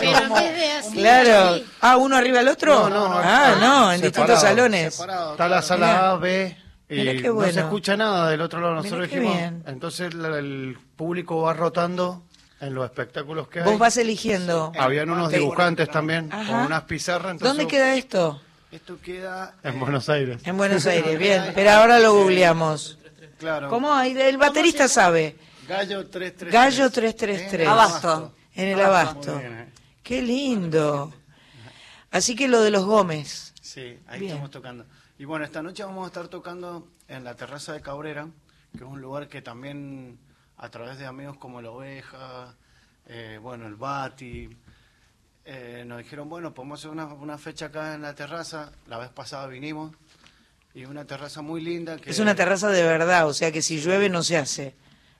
Pero 0.00 0.34
así. 0.78 0.92
Claro. 0.96 1.60
Ah, 1.80 1.96
uno 1.96 2.16
arriba 2.16 2.38
del 2.38 2.48
otro. 2.48 2.88
No, 2.88 3.08
no, 3.08 3.18
ah, 3.18 3.56
no, 3.60 3.92
en 3.92 4.00
distintos 4.00 4.40
salones. 4.40 4.98
Está 4.98 5.48
la 5.48 5.60
sala 5.60 6.10
A, 6.10 6.16
B. 6.16 6.56
Y 6.88 7.22
no 7.22 7.42
se 7.42 7.60
escucha 7.60 7.96
nada 7.96 8.30
del 8.30 8.40
otro 8.40 8.60
lado. 8.60 8.76
Nosotros 8.76 9.10
dijimos. 9.10 9.36
Entonces 9.66 10.14
el 10.14 10.78
público 10.96 11.42
va 11.42 11.52
rotando 11.52 12.22
en 12.60 12.74
los 12.74 12.84
espectáculos 12.84 13.48
que 13.48 13.60
hay. 13.60 13.64
Vos 13.66 13.78
vas 13.78 13.96
eligiendo. 13.96 14.72
Habían 14.78 15.10
unos 15.10 15.30
dibujantes 15.30 15.90
también 15.90 16.30
con 16.30 16.54
unas 16.54 16.82
pizarras. 16.84 17.38
¿Dónde 17.38 17.66
queda 17.66 17.94
esto? 17.94 18.40
Esto 18.70 19.00
queda 19.00 19.54
en 19.62 19.80
Buenos 19.80 20.08
Aires. 20.08 20.42
En 20.44 20.56
Buenos 20.56 20.86
Aires, 20.86 21.18
bien. 21.18 21.52
Pero 21.54 21.70
ahora 21.70 21.98
lo 21.98 22.14
googleamos. 22.14 22.98
Claro. 23.38 23.68
¿Cómo? 23.70 23.98
El 24.00 24.36
baterista 24.36 24.88
sabe. 24.88 25.36
Gallo 25.66 26.06
333. 26.06 26.52
Gallo 26.52 26.90
333. 26.90 27.68
Abasto. 27.68 28.34
En 28.54 28.68
el 28.68 28.80
abasto. 28.80 29.38
Eh. 29.38 29.68
Qué 30.02 30.20
lindo. 30.20 31.12
Así 32.10 32.34
que 32.34 32.48
lo 32.48 32.60
de 32.60 32.70
los 32.70 32.84
Gómez. 32.84 33.54
Sí, 33.60 33.98
ahí 34.06 34.20
Bien. 34.20 34.32
estamos 34.32 34.50
tocando. 34.50 34.86
Y 35.18 35.24
bueno, 35.24 35.44
esta 35.44 35.62
noche 35.62 35.84
vamos 35.84 36.04
a 36.04 36.08
estar 36.08 36.28
tocando 36.28 36.88
en 37.06 37.24
la 37.24 37.34
terraza 37.36 37.72
de 37.72 37.80
Cabrera, 37.80 38.28
que 38.72 38.78
es 38.78 38.90
un 38.90 39.00
lugar 39.00 39.28
que 39.28 39.42
también 39.42 40.18
a 40.56 40.68
través 40.70 40.98
de 40.98 41.06
amigos 41.06 41.36
como 41.36 41.62
La 41.62 41.70
Oveja, 41.70 42.54
eh, 43.06 43.38
bueno, 43.40 43.66
el 43.66 43.76
Bati, 43.76 44.48
eh, 45.50 45.82
nos 45.86 45.98
dijeron, 45.98 46.28
bueno, 46.28 46.52
podemos 46.52 46.78
hacer 46.78 46.90
una, 46.90 47.06
una 47.06 47.38
fecha 47.38 47.66
acá 47.66 47.94
en 47.94 48.02
la 48.02 48.14
terraza. 48.14 48.70
La 48.86 48.98
vez 48.98 49.08
pasada 49.08 49.46
vinimos 49.46 49.94
y 50.74 50.84
una 50.84 51.04
terraza 51.06 51.40
muy 51.40 51.62
linda. 51.62 51.96
Que 51.96 52.10
Es 52.10 52.18
una 52.18 52.34
terraza 52.34 52.68
de 52.68 52.82
verdad, 52.82 53.26
o 53.26 53.32
sea 53.32 53.50
que 53.50 53.62
si 53.62 53.80
llueve 53.80 54.08
no 54.10 54.22
se 54.22 54.36
hace. 54.36 54.74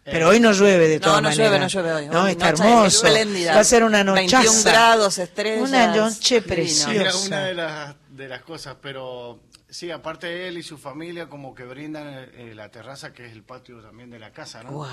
Pero 0.05 0.29
hoy 0.29 0.39
no 0.41 0.53
llueve 0.53 0.89
de 0.89 0.99
No, 0.99 1.05
todas 1.07 1.23
no 1.23 1.29
maneras. 1.29 1.37
llueve, 1.51 1.59
no 1.61 1.69
llueve 1.69 1.93
hoy. 1.93 2.07
No, 2.09 2.23
Hoy 2.25 2.31
está 2.33 2.51
noche 2.53 2.63
hermoso. 2.65 3.07
espléndida. 3.07 3.55
Va 3.55 3.61
a 3.61 3.65
ser 3.65 3.85
una 3.85 4.05
nochaza. 4.05 4.39
21 4.39 4.63
grados, 4.65 5.19
estrellas. 5.19 5.69
Una 5.69 5.87
noche 5.97 6.43
preciosa. 6.43 6.95
Era 6.95 7.17
una 7.17 7.41
de 7.45 7.55
las, 7.55 7.95
de 8.19 8.29
las 8.29 8.43
cosas, 8.43 8.77
pero 8.83 9.41
sí, 9.69 9.91
aparte 9.91 10.47
él 10.49 10.59
y 10.59 10.63
su 10.63 10.77
familia, 10.77 11.29
como 11.29 11.55
que 11.55 11.65
brindan 11.65 12.07
eh, 12.35 12.53
la 12.55 12.69
terraza, 12.71 13.13
que 13.15 13.25
es 13.27 13.33
el 13.33 13.43
patio 13.45 13.81
también 13.81 14.11
de 14.11 14.19
la 14.19 14.33
casa, 14.33 14.63
¿no? 14.63 14.73
Wow. 14.73 14.89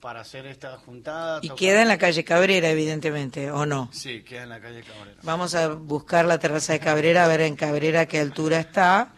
Para 0.00 0.20
hacer 0.20 0.44
esta 0.46 0.76
juntada. 0.76 1.38
Y 1.42 1.48
tocar- 1.48 1.58
queda 1.58 1.82
en 1.82 1.88
la 1.88 1.96
calle 1.98 2.24
Cabrera, 2.24 2.68
evidentemente, 2.68 3.50
¿o 3.50 3.64
no? 3.64 3.88
Sí, 3.92 4.22
queda 4.22 4.42
en 4.42 4.50
la 4.50 4.60
calle 4.60 4.82
Cabrera. 4.82 5.18
Vamos 5.22 5.54
a 5.54 5.68
buscar 5.68 6.26
la 6.26 6.38
terraza 6.38 6.74
de 6.74 6.80
Cabrera, 6.80 7.24
a 7.24 7.28
ver 7.28 7.40
en 7.40 7.56
Cabrera 7.56 8.00
a 8.02 8.06
qué 8.06 8.18
altura 8.20 8.58
está. 8.60 9.12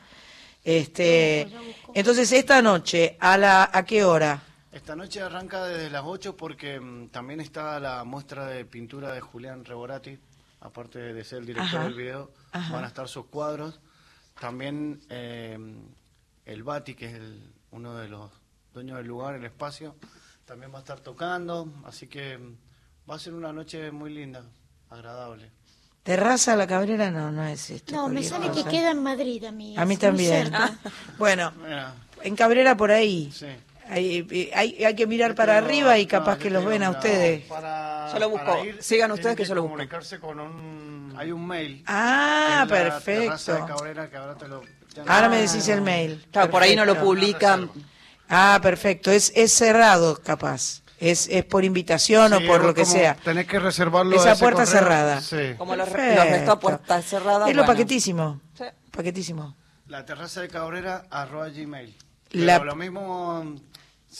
Este, 0.64 1.48
entonces 1.94 2.30
esta 2.32 2.60
noche, 2.60 3.16
¿a 3.20 3.38
la 3.38 3.70
a 3.72 3.84
qué 3.84 4.04
hora? 4.04 4.42
Esta 4.70 4.94
noche 4.94 5.22
arranca 5.22 5.64
desde 5.64 5.88
las 5.88 6.02
8 6.04 6.36
porque 6.36 6.78
mm, 6.78 7.08
también 7.08 7.40
está 7.40 7.80
la 7.80 8.04
muestra 8.04 8.46
de 8.46 8.64
pintura 8.66 9.12
de 9.12 9.20
Julián 9.20 9.64
Reborati, 9.64 10.18
aparte 10.68 10.98
de 11.12 11.24
ser 11.24 11.38
el 11.40 11.46
director 11.46 11.80
Ajá. 11.80 11.84
del 11.84 11.94
video, 11.94 12.30
Ajá. 12.52 12.72
van 12.72 12.84
a 12.84 12.88
estar 12.88 13.08
sus 13.08 13.26
cuadros. 13.26 13.80
También 14.40 15.00
eh, 15.10 15.58
el 16.46 16.62
Bati, 16.62 16.94
que 16.94 17.06
es 17.06 17.14
el- 17.14 17.52
uno 17.70 17.94
de 17.96 18.08
los 18.08 18.30
dueños 18.72 18.96
del 18.98 19.06
lugar, 19.06 19.34
el 19.34 19.44
espacio, 19.44 19.96
también 20.44 20.72
va 20.72 20.76
a 20.78 20.80
estar 20.80 21.00
tocando, 21.00 21.68
así 21.84 22.06
que 22.06 22.38
mm, 22.38 22.56
va 23.10 23.16
a 23.16 23.18
ser 23.18 23.34
una 23.34 23.52
noche 23.52 23.90
muy 23.90 24.12
linda, 24.14 24.44
agradable. 24.90 25.50
¿Terraza 26.02 26.54
a 26.54 26.56
la 26.56 26.66
Cabrera? 26.66 27.10
No, 27.10 27.30
no 27.30 27.44
es 27.44 27.68
esto. 27.68 27.94
No, 27.94 28.08
me 28.08 28.22
sale 28.22 28.50
que 28.50 28.64
queda 28.64 28.92
en 28.92 29.02
Madrid 29.02 29.44
a 29.44 29.52
mí. 29.52 29.76
A 29.76 29.84
mí 29.84 29.96
también. 29.98 30.44
cerca. 30.44 30.78
Bueno, 31.18 31.52
Mira, 31.62 31.94
en 32.22 32.34
Cabrera 32.36 32.76
por 32.76 32.90
ahí. 32.90 33.30
sí. 33.32 33.46
Hay, 33.90 34.50
hay, 34.54 34.84
hay 34.84 34.94
que 34.94 35.06
mirar 35.06 35.30
Yo 35.30 35.36
para 35.36 35.54
tengo- 35.56 35.66
arriba 35.66 35.98
y 35.98 36.06
capaz 36.06 36.36
que 36.38 36.50
los 36.50 36.60
tengo 36.60 36.70
ven 36.72 36.82
a 36.82 36.90
ustedes. 36.90 37.44
Para, 37.46 37.87
Yo 38.12 38.18
lo 38.18 38.30
busco. 38.30 38.46
para 38.46 38.64
ir, 38.64 38.82
Sigan 38.82 39.10
ustedes 39.12 39.22
tienen 39.22 39.36
que 39.36 39.44
yo 39.44 39.54
lo 39.54 39.62
busco. 39.62 39.72
comunicarse 39.74 40.18
con 40.20 40.40
un... 40.40 41.14
Hay 41.16 41.32
un 41.32 41.46
mail. 41.46 41.82
Ah, 41.86 42.60
en 42.62 42.68
la 42.68 42.74
terraza 42.76 43.10
de 43.12 43.28
perfecto. 43.28 43.66
Cabrera, 43.66 44.10
que 44.10 44.16
ahora 44.16 44.34
te 44.36 44.48
lo- 44.48 44.62
ya 44.94 45.04
no- 45.04 45.12
Ahora 45.12 45.28
me 45.28 45.36
decís 45.38 45.66
el 45.68 45.80
mail. 45.82 46.26
Claro, 46.30 46.50
por 46.50 46.62
ahí 46.62 46.76
no 46.76 46.84
lo 46.84 46.92
Perfecto. 46.94 47.06
publican. 47.10 47.70
Ah, 48.28 48.58
perfecto. 48.62 49.10
Es, 49.10 49.32
es 49.34 49.52
cerrado, 49.52 50.20
capaz. 50.22 50.82
Es, 51.00 51.28
es 51.28 51.44
por 51.44 51.64
invitación 51.64 52.32
o 52.32 52.40
por 52.46 52.64
lo 52.64 52.74
que 52.74 52.84
sea. 52.84 53.14
Tenés 53.16 53.46
que 53.46 53.58
reservarlo 53.60 54.16
a 54.16 54.20
Esa 54.20 54.32
ese 54.32 54.40
puerta 54.42 54.64
correo. 54.64 54.80
cerrada. 54.80 55.20
Sí. 55.20 55.54
Como 55.56 55.76
los, 55.76 55.88
Perfecto. 55.88 56.22
los 56.24 56.30
restos 56.32 56.48
a 56.54 56.60
puerta 56.60 57.02
cerrada. 57.02 57.48
Es 57.48 57.54
lo 57.56 57.64
paquetísimo. 57.64 58.40
Sí. 58.56 58.64
Paquetísimo. 58.90 59.54
La 59.86 60.04
terraza 60.04 60.40
de 60.40 60.48
Cabrera, 60.48 61.04
arroba 61.10 61.48
gmail. 61.48 61.96
La- 62.32 62.54
Pero 62.58 62.64
lo 62.64 62.74
mismo, 62.76 63.54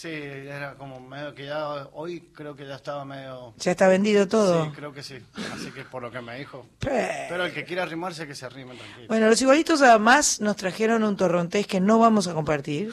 sí, 0.01 0.09
era 0.13 0.75
como 0.75 1.01
medio 1.01 1.35
que 1.35 1.47
ya, 1.47 1.89
hoy 1.93 2.29
creo 2.35 2.55
que 2.57 2.67
ya 2.67 2.77
estaba 2.77 3.05
medio... 3.05 3.55
¿Ya 3.59 3.71
está 3.73 3.89
vendido 3.89 4.29
todo? 4.29 4.65
Sí, 4.65 4.71
creo 4.75 4.93
que 4.93 5.03
sí. 5.03 5.19
Así 5.55 5.71
que 5.73 5.83
por 5.85 6.03
lo 6.03 6.11
que 6.11 6.21
me 6.21 6.39
dijo. 6.39 6.67
Pe- 6.79 7.27
Pero 7.29 7.45
el 7.47 7.53
que 7.53 7.65
quiera 7.65 7.83
arrimarse, 7.83 8.27
que 8.27 8.35
se 8.35 8.47
arrime 8.47 8.75
tranquilo. 8.77 9.09
Bueno, 9.09 9.29
los 9.29 9.41
igualitos 9.43 9.83
además 9.83 10.41
nos 10.41 10.57
trajeron 10.57 11.03
un 11.03 11.17
torrontés 11.17 11.67
que 11.67 11.81
no 11.81 11.99
vamos 11.99 12.27
a 12.29 12.35
compartir. 12.35 12.93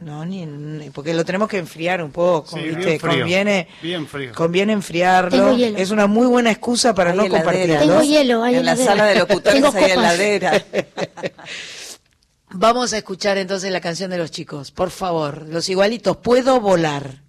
No, 0.00 0.24
ni, 0.24 0.44
ni- 0.44 0.90
porque 0.90 1.14
lo 1.14 1.24
tenemos 1.24 1.48
que 1.48 1.58
enfriar 1.58 2.02
un 2.02 2.10
poco, 2.10 2.56
Sí, 2.56 2.62
¿viste? 2.62 2.84
bien 2.84 2.98
frío, 3.00 3.18
Conviene, 3.20 3.68
bien 3.80 4.06
frío. 4.08 4.32
conviene 4.34 4.72
enfriarlo. 4.72 5.30
Tengo 5.30 5.56
hielo. 5.56 5.78
Es 5.78 5.90
una 5.92 6.08
muy 6.08 6.26
buena 6.26 6.50
excusa 6.50 6.92
para 6.92 7.10
Hay 7.12 7.16
no 7.16 7.22
heladera. 7.26 7.44
compartirlo. 7.44 7.78
Tengo 7.78 8.02
hielo, 8.02 8.42
hay 8.42 8.56
En 8.56 8.66
la 8.66 8.74
sala 8.76 9.04
de 9.06 9.14
locutores 9.20 9.62
Tengo 9.62 9.72
hay 9.78 9.90
heladera. 9.92 10.64
Vamos 12.54 12.92
a 12.92 12.98
escuchar 12.98 13.38
entonces 13.38 13.72
la 13.72 13.80
canción 13.80 14.10
de 14.10 14.18
los 14.18 14.30
chicos, 14.30 14.70
por 14.70 14.90
favor. 14.90 15.46
Los 15.48 15.68
igualitos, 15.68 16.18
puedo 16.18 16.60
volar. 16.60 17.21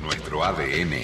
Nuestro 0.00 0.44
ADN 0.44 1.02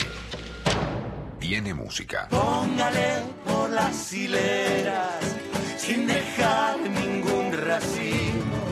tiene 1.39 1.75
música. 1.75 2.29
Póngale 2.29 3.23
por 3.45 3.71
las 3.71 4.13
hileras, 4.13 5.37
sin 5.77 6.07
dejar 6.07 6.79
ningún 6.79 7.53
racimo. 7.53 8.63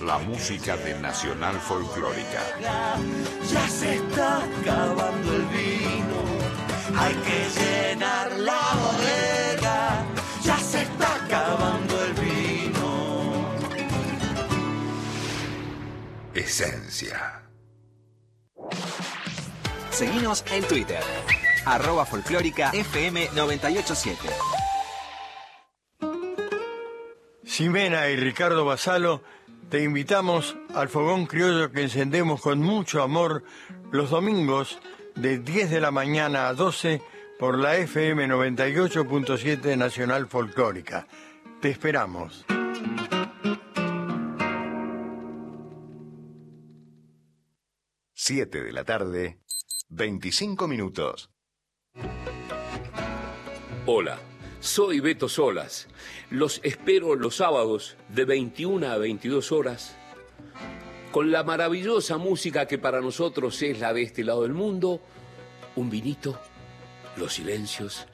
La 0.00 0.18
música 0.18 0.76
de 0.76 0.98
Nacional 1.00 1.58
Folclórica. 1.60 2.42
Ya 2.60 3.68
se 3.68 3.96
está 3.96 4.42
acabando 4.42 5.34
el 5.34 5.42
vino, 5.46 6.98
hay 6.98 7.14
que 7.14 7.60
llenar 7.60 8.32
la 8.38 8.60
bodega. 8.74 9.43
Esencia. 16.34 17.42
Seguinos 19.90 20.44
en 20.50 20.64
Twitter. 20.64 21.00
Arroba 21.64 22.04
folclórica 22.04 22.70
FM 22.72 23.28
987. 23.34 24.18
Ximena 27.44 28.08
y 28.08 28.16
Ricardo 28.16 28.64
Basalo, 28.64 29.22
te 29.70 29.84
invitamos 29.84 30.56
al 30.74 30.88
fogón 30.88 31.26
criollo 31.26 31.70
que 31.70 31.82
encendemos 31.82 32.40
con 32.40 32.58
mucho 32.58 33.02
amor 33.02 33.44
los 33.92 34.10
domingos 34.10 34.80
de 35.14 35.38
10 35.38 35.70
de 35.70 35.80
la 35.80 35.92
mañana 35.92 36.48
a 36.48 36.54
12 36.54 37.00
por 37.38 37.58
la 37.58 37.76
FM 37.76 38.26
98.7 38.26 39.76
Nacional 39.76 40.26
Folclórica. 40.26 41.06
Te 41.60 41.70
esperamos. 41.70 42.44
Siete 48.26 48.62
de 48.62 48.72
la 48.72 48.84
tarde, 48.84 49.38
25 49.90 50.66
minutos. 50.66 51.28
Hola, 53.84 54.18
soy 54.60 55.00
Beto 55.00 55.28
Solas. 55.28 55.88
Los 56.30 56.58
espero 56.64 57.16
los 57.16 57.36
sábados 57.36 57.98
de 58.08 58.24
21 58.24 58.86
a 58.86 58.96
22 58.96 59.52
horas 59.52 59.98
con 61.12 61.32
la 61.32 61.44
maravillosa 61.44 62.16
música 62.16 62.66
que 62.66 62.78
para 62.78 63.02
nosotros 63.02 63.60
es 63.60 63.78
la 63.78 63.92
de 63.92 64.04
este 64.04 64.24
lado 64.24 64.44
del 64.44 64.54
mundo, 64.54 65.02
un 65.76 65.90
vinito, 65.90 66.40
los 67.18 67.34
silencios 67.34 68.06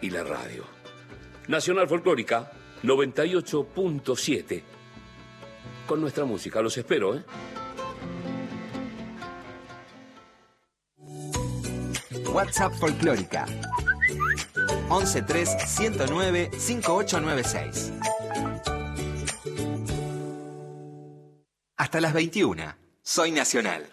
y 0.00 0.10
la 0.10 0.22
radio. 0.22 0.62
Nacional 1.48 1.88
Folclórica 1.88 2.52
98.7. 2.84 4.62
Con 5.88 6.00
nuestra 6.00 6.24
música, 6.24 6.62
los 6.62 6.78
espero, 6.78 7.16
¿eh? 7.16 7.24
WhatsApp 12.32 12.72
folclórica 12.74 13.46
113 14.88 15.66
109 15.66 16.50
5896. 16.58 17.92
Hasta 21.76 22.00
las 22.00 22.12
21. 22.12 22.76
Soy 23.02 23.30
Nacional. 23.32 23.86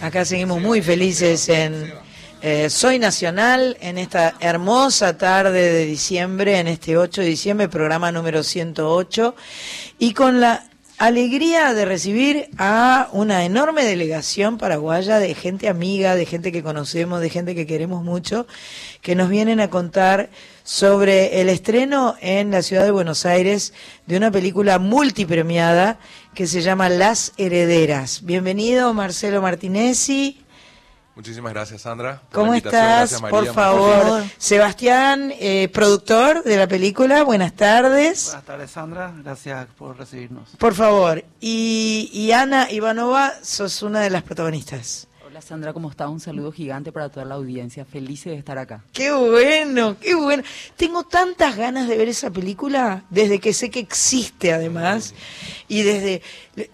Acá 0.00 0.24
seguimos 0.24 0.60
muy 0.60 0.80
felices 0.80 1.48
en 1.48 1.92
eh, 2.40 2.70
Soy 2.70 2.98
Nacional, 2.98 3.76
en 3.80 3.98
esta 3.98 4.34
hermosa 4.40 5.18
tarde 5.18 5.72
de 5.72 5.84
diciembre, 5.84 6.58
en 6.58 6.68
este 6.68 6.96
8 6.96 7.22
de 7.22 7.26
diciembre, 7.26 7.68
programa 7.68 8.12
número 8.12 8.42
108, 8.42 9.34
y 9.98 10.14
con 10.14 10.40
la 10.40 10.64
alegría 10.98 11.74
de 11.74 11.84
recibir 11.84 12.50
a 12.58 13.08
una 13.12 13.44
enorme 13.44 13.84
delegación 13.84 14.58
paraguaya 14.58 15.18
de 15.18 15.34
gente 15.34 15.68
amiga, 15.68 16.14
de 16.14 16.26
gente 16.26 16.52
que 16.52 16.62
conocemos, 16.62 17.20
de 17.20 17.30
gente 17.30 17.54
que 17.54 17.66
queremos 17.66 18.04
mucho, 18.04 18.46
que 19.00 19.14
nos 19.14 19.28
vienen 19.28 19.60
a 19.60 19.70
contar 19.70 20.30
sobre 20.64 21.40
el 21.40 21.48
estreno 21.48 22.16
en 22.20 22.50
la 22.50 22.62
ciudad 22.62 22.84
de 22.84 22.90
Buenos 22.90 23.26
Aires 23.26 23.72
de 24.06 24.16
una 24.16 24.30
película 24.30 24.78
multipremiada 24.78 25.98
que 26.34 26.46
se 26.46 26.62
llama 26.62 26.88
Las 26.88 27.32
Herederas. 27.36 28.24
Bienvenido 28.24 28.92
Marcelo 28.94 29.40
Martinezzi. 29.40 30.47
Muchísimas 31.18 31.52
gracias, 31.52 31.82
Sandra. 31.82 32.22
por 32.30 32.42
¿Cómo 32.42 32.54
estás? 32.54 32.72
Gracias, 33.10 33.20
María, 33.20 33.38
por 33.40 33.52
favor. 33.52 34.22
Sebastián, 34.38 35.32
eh, 35.40 35.68
productor 35.74 36.44
de 36.44 36.56
la 36.56 36.68
película, 36.68 37.24
buenas 37.24 37.54
tardes. 37.54 38.26
Buenas 38.26 38.44
tardes, 38.44 38.70
Sandra. 38.70 39.12
Gracias 39.24 39.66
por 39.76 39.98
recibirnos. 39.98 40.50
Por 40.58 40.74
favor. 40.74 41.24
Y, 41.40 42.08
y 42.12 42.30
Ana 42.30 42.70
Ivanova, 42.70 43.32
sos 43.42 43.82
una 43.82 43.98
de 43.98 44.10
las 44.10 44.22
protagonistas. 44.22 45.07
Hola 45.38 45.46
Sandra, 45.46 45.72
¿cómo 45.72 45.88
estás? 45.88 46.08
Un 46.10 46.18
saludo 46.18 46.50
gigante 46.50 46.90
para 46.90 47.10
toda 47.10 47.24
la 47.24 47.36
audiencia. 47.36 47.84
Felices 47.84 48.32
de 48.32 48.38
estar 48.38 48.58
acá. 48.58 48.82
Qué 48.92 49.12
bueno, 49.12 49.96
qué 50.00 50.16
bueno. 50.16 50.42
Tengo 50.76 51.04
tantas 51.04 51.56
ganas 51.56 51.86
de 51.86 51.96
ver 51.96 52.08
esa 52.08 52.28
película 52.32 53.04
desde 53.08 53.38
que 53.38 53.52
sé 53.52 53.70
que 53.70 53.78
existe 53.78 54.52
además 54.52 55.14
y 55.68 55.82
desde 55.84 56.22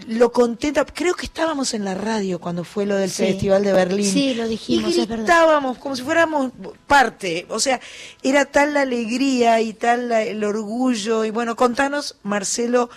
lo 0.08 0.32
contenta. 0.32 0.86
Creo 0.86 1.14
que 1.14 1.26
estábamos 1.26 1.74
en 1.74 1.84
la 1.84 1.94
radio 1.94 2.38
cuando 2.40 2.64
fue 2.64 2.86
lo 2.86 2.96
del 2.96 3.10
Sí. 3.10 3.24
Festival 3.24 3.64
de 3.64 3.74
Berlín. 3.74 4.10
Sí, 4.10 4.32
lo 4.32 4.48
dijimos, 4.48 4.96
Y 4.96 5.00
es 5.02 5.08
gritábamos 5.08 5.76
como 5.76 5.94
si 5.94 6.00
fuéramos 6.02 6.50
parte. 6.86 7.44
O 7.50 7.60
sea, 7.60 7.78
era 8.22 8.46
tal 8.46 8.72
la 8.72 8.80
alegría 8.80 9.60
y 9.60 9.74
tal 9.74 10.08
la- 10.08 10.22
el 10.22 10.42
orgullo. 10.42 11.26
Y 11.26 11.30
bueno, 11.30 11.54
contanos, 11.54 12.16
Marcelo, 12.22 12.88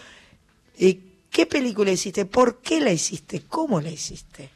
eh, 0.79 0.97
¿qué 1.29 1.45
película 1.45 1.91
hiciste? 1.91 2.23
¿Por 2.25 2.59
qué 2.61 2.79
la 2.79 2.93
hiciste? 2.93 3.41
¿Cómo 3.49 3.81
la 3.81 3.89
hiciste? 3.91 4.55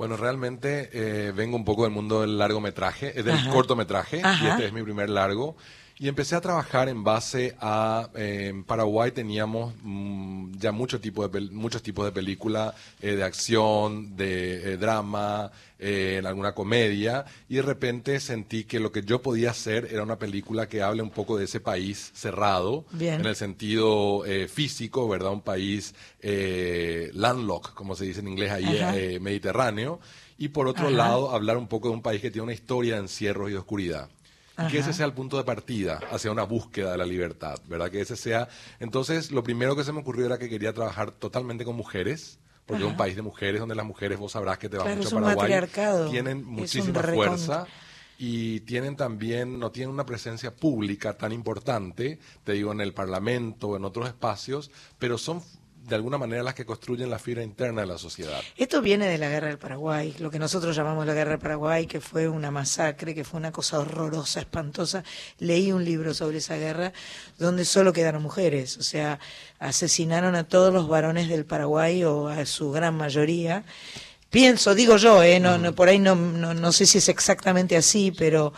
Bueno, 0.00 0.16
realmente 0.16 0.88
eh, 0.94 1.30
vengo 1.32 1.58
un 1.58 1.64
poco 1.66 1.82
del 1.82 1.92
mundo 1.92 2.22
del 2.22 2.38
largometraje, 2.38 3.20
eh, 3.20 3.22
del 3.22 3.34
Ajá. 3.34 3.50
cortometraje, 3.50 4.22
y 4.42 4.46
este 4.46 4.64
es 4.64 4.72
mi 4.72 4.82
primer 4.82 5.10
largo. 5.10 5.56
Y 6.02 6.08
empecé 6.08 6.34
a 6.34 6.40
trabajar 6.40 6.88
en 6.88 7.04
base 7.04 7.54
a, 7.60 8.08
eh, 8.14 8.46
en 8.48 8.64
Paraguay 8.64 9.10
teníamos 9.10 9.74
mm, 9.82 10.52
ya 10.56 10.72
mucho 10.72 10.98
tipo 10.98 11.28
de 11.28 11.40
muchos 11.50 11.82
tipos 11.82 12.06
de 12.06 12.10
películas 12.10 12.74
eh, 13.02 13.16
de 13.16 13.22
acción, 13.22 14.16
de 14.16 14.72
eh, 14.72 14.76
drama, 14.78 15.52
eh, 15.78 16.16
en 16.18 16.24
alguna 16.24 16.52
comedia, 16.52 17.26
y 17.50 17.56
de 17.56 17.62
repente 17.62 18.18
sentí 18.18 18.64
que 18.64 18.80
lo 18.80 18.90
que 18.90 19.02
yo 19.02 19.20
podía 19.20 19.50
hacer 19.50 19.88
era 19.92 20.02
una 20.02 20.18
película 20.18 20.70
que 20.70 20.80
hable 20.80 21.02
un 21.02 21.10
poco 21.10 21.36
de 21.36 21.44
ese 21.44 21.60
país 21.60 22.12
cerrado, 22.14 22.86
Bien. 22.92 23.20
en 23.20 23.26
el 23.26 23.36
sentido 23.36 24.22
físico, 24.48 25.06
¿verdad? 25.06 25.32
Un 25.32 25.42
país 25.42 25.94
eh, 26.22 27.10
landlocked, 27.12 27.74
como 27.74 27.94
se 27.94 28.06
dice 28.06 28.20
en 28.20 28.28
inglés 28.28 28.52
ahí, 28.52 29.18
mediterráneo, 29.20 30.00
y 30.38 30.48
por 30.48 30.66
otro 30.66 30.86
Ajá. 30.86 30.96
lado 30.96 31.30
hablar 31.32 31.58
un 31.58 31.68
poco 31.68 31.88
de 31.88 31.94
un 31.94 32.02
país 32.02 32.22
que 32.22 32.30
tiene 32.30 32.44
una 32.44 32.54
historia 32.54 32.94
de 32.94 33.00
encierros 33.00 33.50
y 33.50 33.52
de 33.52 33.58
oscuridad. 33.58 34.08
Y 34.66 34.70
que 34.70 34.78
ese 34.78 34.92
sea 34.92 35.06
el 35.06 35.12
punto 35.12 35.36
de 35.36 35.44
partida 35.44 36.00
hacia 36.10 36.30
una 36.30 36.44
búsqueda 36.44 36.92
de 36.92 36.98
la 36.98 37.06
libertad, 37.06 37.60
¿verdad? 37.68 37.90
Que 37.90 38.00
ese 38.00 38.16
sea... 38.16 38.48
Entonces, 38.78 39.30
lo 39.30 39.42
primero 39.42 39.76
que 39.76 39.84
se 39.84 39.92
me 39.92 40.00
ocurrió 40.00 40.26
era 40.26 40.38
que 40.38 40.48
quería 40.48 40.72
trabajar 40.72 41.10
totalmente 41.12 41.64
con 41.64 41.76
mujeres, 41.76 42.38
porque 42.66 42.84
es 42.84 42.88
un 42.88 42.96
país 42.96 43.16
de 43.16 43.22
mujeres 43.22 43.60
donde 43.60 43.74
las 43.74 43.86
mujeres, 43.86 44.18
vos 44.18 44.32
sabrás 44.32 44.58
que 44.58 44.68
te 44.68 44.76
va 44.76 44.84
Claro, 44.84 45.02
mucho 45.02 45.18
a 45.18 45.34
Paraguay, 45.34 46.10
tienen 46.10 46.44
muchísima 46.44 47.02
fuerza 47.02 47.66
y 48.22 48.60
tienen 48.60 48.96
también, 48.96 49.58
no 49.58 49.70
tienen 49.70 49.92
una 49.92 50.04
presencia 50.04 50.54
pública 50.54 51.16
tan 51.16 51.32
importante, 51.32 52.18
te 52.44 52.52
digo, 52.52 52.70
en 52.70 52.82
el 52.82 52.92
Parlamento 52.92 53.68
o 53.68 53.76
en 53.76 53.84
otros 53.84 54.06
espacios, 54.08 54.70
pero 54.98 55.16
son 55.16 55.42
de 55.86 55.94
alguna 55.94 56.18
manera 56.18 56.42
las 56.42 56.54
que 56.54 56.64
construyen 56.64 57.10
la 57.10 57.18
fibra 57.18 57.42
interna 57.42 57.80
de 57.80 57.86
la 57.86 57.98
sociedad. 57.98 58.40
Esto 58.56 58.80
viene 58.80 59.08
de 59.08 59.18
la 59.18 59.28
guerra 59.28 59.48
del 59.48 59.58
Paraguay, 59.58 60.14
lo 60.18 60.30
que 60.30 60.38
nosotros 60.38 60.76
llamamos 60.76 61.06
la 61.06 61.14
guerra 61.14 61.32
del 61.32 61.40
Paraguay, 61.40 61.86
que 61.86 62.00
fue 62.00 62.28
una 62.28 62.50
masacre, 62.50 63.14
que 63.14 63.24
fue 63.24 63.38
una 63.38 63.50
cosa 63.50 63.78
horrorosa, 63.78 64.40
espantosa. 64.40 65.02
Leí 65.38 65.72
un 65.72 65.84
libro 65.84 66.14
sobre 66.14 66.38
esa 66.38 66.56
guerra 66.56 66.92
donde 67.38 67.64
solo 67.64 67.92
quedaron 67.92 68.22
mujeres, 68.22 68.76
o 68.76 68.82
sea, 68.82 69.18
asesinaron 69.58 70.34
a 70.34 70.44
todos 70.44 70.72
los 70.72 70.88
varones 70.88 71.28
del 71.28 71.46
Paraguay 71.46 72.04
o 72.04 72.28
a 72.28 72.44
su 72.46 72.70
gran 72.70 72.94
mayoría. 72.96 73.64
Pienso, 74.28 74.76
digo 74.76 74.96
yo, 74.96 75.24
eh, 75.24 75.40
no, 75.40 75.58
no, 75.58 75.74
por 75.74 75.88
ahí 75.88 75.98
no, 75.98 76.14
no, 76.14 76.54
no 76.54 76.70
sé 76.70 76.86
si 76.86 76.98
es 76.98 77.08
exactamente 77.08 77.76
así, 77.76 78.12
pero 78.12 78.52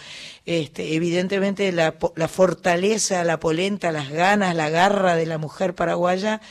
este, 0.44 0.94
evidentemente 0.94 1.72
la, 1.72 1.94
la 2.14 2.28
fortaleza, 2.28 3.24
la 3.24 3.40
polenta, 3.40 3.90
las 3.90 4.10
ganas, 4.10 4.54
la 4.54 4.68
garra 4.68 5.16
de 5.16 5.24
la 5.24 5.38
mujer 5.38 5.74
paraguaya 5.74 6.42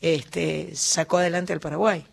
este, 0.00 0.70
sacó 0.74 1.18
adelante 1.18 1.52
al 1.52 1.60
Paraguay. 1.60 2.06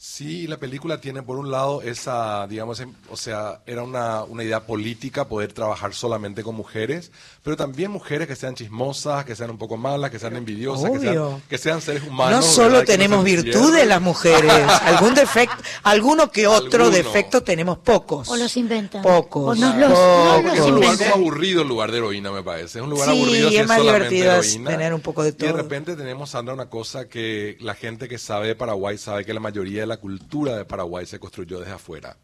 Sí, 0.00 0.46
la 0.46 0.58
película 0.58 1.00
tiene 1.00 1.24
por 1.24 1.38
un 1.38 1.50
lado 1.50 1.82
esa, 1.82 2.46
digamos, 2.46 2.78
em- 2.78 2.94
o 3.10 3.16
sea, 3.16 3.62
era 3.66 3.82
una, 3.82 4.22
una 4.22 4.44
idea 4.44 4.60
política 4.64 5.26
poder 5.26 5.52
trabajar 5.52 5.92
solamente 5.92 6.44
con 6.44 6.54
mujeres, 6.54 7.10
pero 7.42 7.56
también 7.56 7.90
mujeres 7.90 8.28
que 8.28 8.36
sean 8.36 8.54
chismosas, 8.54 9.24
que 9.24 9.34
sean 9.34 9.50
un 9.50 9.58
poco 9.58 9.76
malas, 9.76 10.12
que 10.12 10.20
sean 10.20 10.36
envidiosas, 10.36 10.92
que 10.92 11.00
sean, 11.00 11.42
que 11.48 11.58
sean 11.58 11.82
seres 11.82 12.04
humanos. 12.04 12.46
no 12.46 12.52
solo 12.52 12.68
¿verdad? 12.74 12.86
Tenemos 12.86 13.24
se 13.24 13.34
virtudes 13.42 13.86
las 13.88 14.00
mujeres, 14.00 14.52
algún 14.84 15.16
defecto, 15.16 15.56
alguno 15.82 16.30
que 16.30 16.46
otro 16.46 16.84
Alguno. 16.84 16.90
defecto 16.96 17.42
tenemos 17.42 17.78
pocos. 17.78 18.28
O 18.28 18.36
los 18.36 18.56
inventan. 18.56 19.02
Pocos. 19.02 19.58
O 19.58 19.60
nos 19.60 19.74
los, 19.74 19.90
no 19.90 20.36
Es 20.52 20.58
los 20.58 20.66
un 20.68 20.74
lugar 20.76 20.92
inventan. 20.92 21.10
como 21.10 21.24
aburrido 21.26 21.62
el 21.62 21.68
lugar 21.68 21.90
de 21.90 21.98
heroína, 21.98 22.30
me 22.30 22.44
parece. 22.44 22.78
Es 22.78 22.84
un 22.84 22.90
lugar 22.90 23.08
Sí, 23.10 23.16
aburrido 23.20 23.48
si 23.50 23.56
es 23.56 23.62
es 23.62 23.66
más 23.66 23.82
divertido 23.82 24.32
es 24.36 24.46
heroína. 24.54 24.70
tener 24.70 24.94
un 24.94 25.00
poco 25.00 25.24
de 25.24 25.30
Y 25.30 25.32
de 25.32 25.38
todo. 25.38 25.56
repente 25.56 25.96
tenemos, 25.96 26.30
Sandra, 26.30 26.54
una 26.54 26.70
cosa 26.70 27.08
que 27.08 27.56
la 27.58 27.74
gente 27.74 28.06
que 28.08 28.18
sabe 28.18 28.46
de 28.46 28.54
Paraguay 28.54 28.96
sabe 28.96 29.24
que 29.24 29.34
la 29.34 29.40
mayoría 29.40 29.80
de 29.80 29.87
la 29.88 29.96
cultura 29.98 30.56
de 30.56 30.64
Paraguay 30.64 31.06
se 31.06 31.18
construyó 31.18 31.58
desde 31.58 31.72
afuera. 31.72 32.16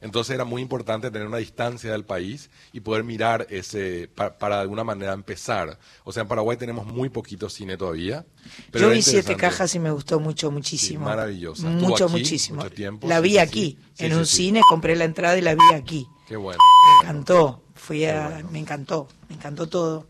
Entonces 0.00 0.32
era 0.32 0.44
muy 0.44 0.62
importante 0.62 1.10
tener 1.10 1.26
una 1.26 1.38
distancia 1.38 1.90
del 1.90 2.04
país 2.04 2.50
y 2.72 2.78
poder 2.78 3.02
mirar 3.02 3.48
ese, 3.50 4.08
pa- 4.14 4.38
para 4.38 4.54
de 4.56 4.62
alguna 4.62 4.84
manera 4.84 5.12
empezar. 5.12 5.76
O 6.04 6.12
sea, 6.12 6.22
en 6.22 6.28
Paraguay 6.28 6.56
tenemos 6.56 6.86
muy 6.86 7.08
poquito 7.08 7.50
cine 7.50 7.76
todavía. 7.76 8.24
Pero 8.70 8.86
Yo 8.86 8.94
vi 8.94 9.02
siete 9.02 9.34
cajas 9.36 9.74
y 9.74 9.80
me 9.80 9.90
gustó 9.90 10.20
mucho, 10.20 10.52
muchísimo. 10.52 11.00
Sí, 11.00 11.04
maravillosa. 11.04 11.66
Mucho, 11.66 12.04
aquí 12.04 12.12
muchísimo. 12.12 12.62
mucho 12.62 12.72
tiempo, 12.72 13.08
la 13.08 13.18
vi 13.20 13.30
sí, 13.30 13.38
aquí, 13.38 13.78
sí. 13.94 14.04
En 14.06 14.14
un 14.14 14.24
cine, 14.24 14.60
compré 14.68 14.94
la 14.94 15.02
entrada 15.04 15.36
y 15.36 15.40
la 15.40 15.56
vi 15.56 15.74
aquí. 15.74 16.06
Qué 16.28 16.36
bueno. 16.36 16.60
Me 17.02 17.08
encantó, 17.08 17.64
fui 17.74 18.04
a, 18.04 18.44
me 18.52 18.60
encantó, 18.60 19.08
me 19.28 19.34
encantó 19.34 19.66
todo. 19.68 20.06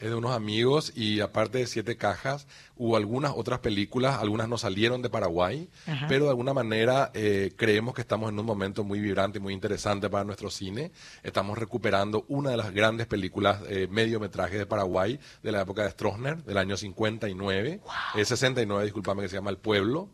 Es 0.00 0.08
de 0.08 0.14
unos 0.14 0.32
amigos 0.32 0.92
y 0.96 1.20
aparte 1.20 1.58
de 1.58 1.66
Siete 1.66 1.96
Cajas, 1.96 2.46
hubo 2.76 2.96
algunas 2.96 3.32
otras 3.36 3.58
películas, 3.60 4.18
algunas 4.18 4.48
no 4.48 4.56
salieron 4.56 5.02
de 5.02 5.10
Paraguay, 5.10 5.68
Ajá. 5.86 6.06
pero 6.08 6.24
de 6.24 6.30
alguna 6.30 6.54
manera 6.54 7.10
eh, 7.12 7.52
creemos 7.54 7.94
que 7.94 8.00
estamos 8.00 8.30
en 8.30 8.38
un 8.38 8.46
momento 8.46 8.82
muy 8.82 8.98
vibrante 8.98 9.38
y 9.38 9.42
muy 9.42 9.52
interesante 9.52 10.08
para 10.08 10.24
nuestro 10.24 10.50
cine. 10.50 10.90
Estamos 11.22 11.58
recuperando 11.58 12.24
una 12.28 12.50
de 12.50 12.56
las 12.56 12.72
grandes 12.72 13.06
películas 13.06 13.60
eh, 13.68 13.88
mediometraje 13.90 14.56
de 14.56 14.64
Paraguay 14.66 15.20
de 15.42 15.52
la 15.52 15.60
época 15.60 15.82
de 15.84 15.90
Stroessner, 15.90 16.42
del 16.44 16.56
año 16.56 16.76
59, 16.78 17.80
eh, 18.16 18.24
69, 18.24 18.84
discúlpame, 18.84 19.22
que 19.22 19.28
se 19.28 19.36
llama 19.36 19.50
El 19.50 19.58
Pueblo 19.58 20.08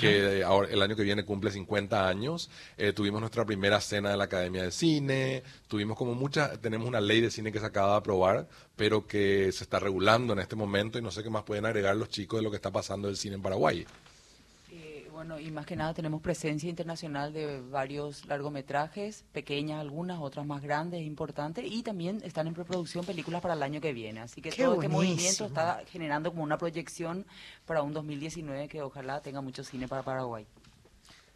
que 0.00 0.40
eh, 0.40 0.44
ahora, 0.44 0.68
el 0.70 0.80
año 0.82 0.96
que 0.96 1.02
viene 1.02 1.24
cumple 1.24 1.50
50 1.50 2.08
años. 2.08 2.50
Eh, 2.76 2.92
tuvimos 2.92 3.20
nuestra 3.20 3.44
primera 3.44 3.80
cena 3.80 4.10
de 4.10 4.16
la 4.16 4.24
Academia 4.24 4.62
de 4.62 4.70
Cine, 4.70 5.42
tuvimos 5.68 5.96
como 5.96 6.14
muchas, 6.14 6.60
tenemos 6.60 6.88
una 6.88 7.00
ley 7.00 7.20
de 7.20 7.30
cine 7.30 7.52
que 7.52 7.60
se 7.60 7.66
acaba 7.66 7.92
de 7.92 7.98
aprobar, 7.98 8.48
pero 8.76 9.06
que 9.06 9.50
se 9.52 9.64
está 9.64 9.78
regulando 9.78 10.32
en 10.32 10.38
este 10.38 10.56
momento 10.56 10.98
y 10.98 11.02
no 11.02 11.10
sé 11.10 11.22
qué 11.22 11.30
más 11.30 11.44
pueden 11.44 11.66
agregar 11.66 11.96
los 11.96 12.08
chicos 12.08 12.38
de 12.38 12.44
lo 12.44 12.50
que 12.50 12.56
está 12.56 12.70
pasando 12.70 13.08
del 13.08 13.16
cine 13.16 13.36
en 13.36 13.42
Paraguay. 13.42 13.86
Bueno, 15.22 15.38
y 15.38 15.52
más 15.52 15.66
que 15.66 15.76
nada 15.76 15.94
tenemos 15.94 16.20
presencia 16.20 16.68
internacional 16.68 17.32
de 17.32 17.60
varios 17.60 18.26
largometrajes, 18.26 19.24
pequeñas 19.30 19.80
algunas, 19.80 20.18
otras 20.18 20.44
más 20.44 20.60
grandes, 20.60 21.00
importantes, 21.02 21.64
y 21.64 21.84
también 21.84 22.20
están 22.24 22.48
en 22.48 22.54
preproducción 22.54 23.04
películas 23.04 23.40
para 23.40 23.54
el 23.54 23.62
año 23.62 23.80
que 23.80 23.92
viene. 23.92 24.18
Así 24.18 24.42
que 24.42 24.50
Qué 24.50 24.64
todo 24.64 24.82
este 24.82 24.88
buenísimo. 24.88 25.14
movimiento 25.14 25.44
está 25.44 25.80
generando 25.86 26.32
como 26.32 26.42
una 26.42 26.58
proyección 26.58 27.24
para 27.66 27.82
un 27.82 27.92
2019 27.92 28.66
que 28.66 28.82
ojalá 28.82 29.20
tenga 29.20 29.40
mucho 29.40 29.62
cine 29.62 29.86
para 29.86 30.02
Paraguay. 30.02 30.44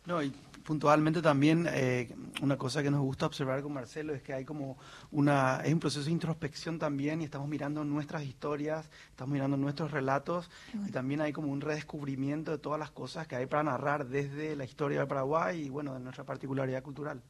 No, 0.05 0.21
y 0.21 0.33
puntualmente 0.67 1.23
también 1.23 1.67
eh, 1.71 2.13
una 2.43 2.57
cosa 2.59 2.83
que 2.83 2.91
nos 2.91 3.01
gusta 3.01 3.25
observar 3.27 3.63
con 3.63 3.73
Marcelo 3.73 4.13
es 4.13 4.21
que 4.23 4.33
hay 4.35 4.45
como 4.45 4.77
una, 5.13 5.61
es 5.65 5.73
un 5.73 5.79
proceso 5.79 6.05
de 6.05 6.11
introspección 6.11 6.79
también 6.79 7.23
y 7.23 7.25
estamos 7.25 7.49
mirando 7.49 7.85
nuestras 7.85 8.25
historias, 8.25 8.85
estamos 9.11 9.33
mirando 9.33 9.57
nuestros 9.57 9.93
relatos 9.93 10.51
y 10.87 10.91
también 10.91 11.21
hay 11.21 11.33
como 11.33 11.53
un 11.53 11.61
redescubrimiento 11.61 12.51
de 12.51 12.59
todas 12.59 12.81
las 12.81 12.91
cosas 12.91 13.29
que 13.29 13.37
hay 13.37 13.47
para 13.47 13.63
narrar 13.63 14.07
desde 14.09 14.57
la 14.57 14.65
historia 14.65 15.01
de 15.01 15.07
Paraguay 15.07 15.63
y 15.67 15.69
bueno, 15.71 15.95
de 15.95 16.01
nuestra 16.01 16.25
particularidad 16.25 16.83
cultural. 16.83 17.23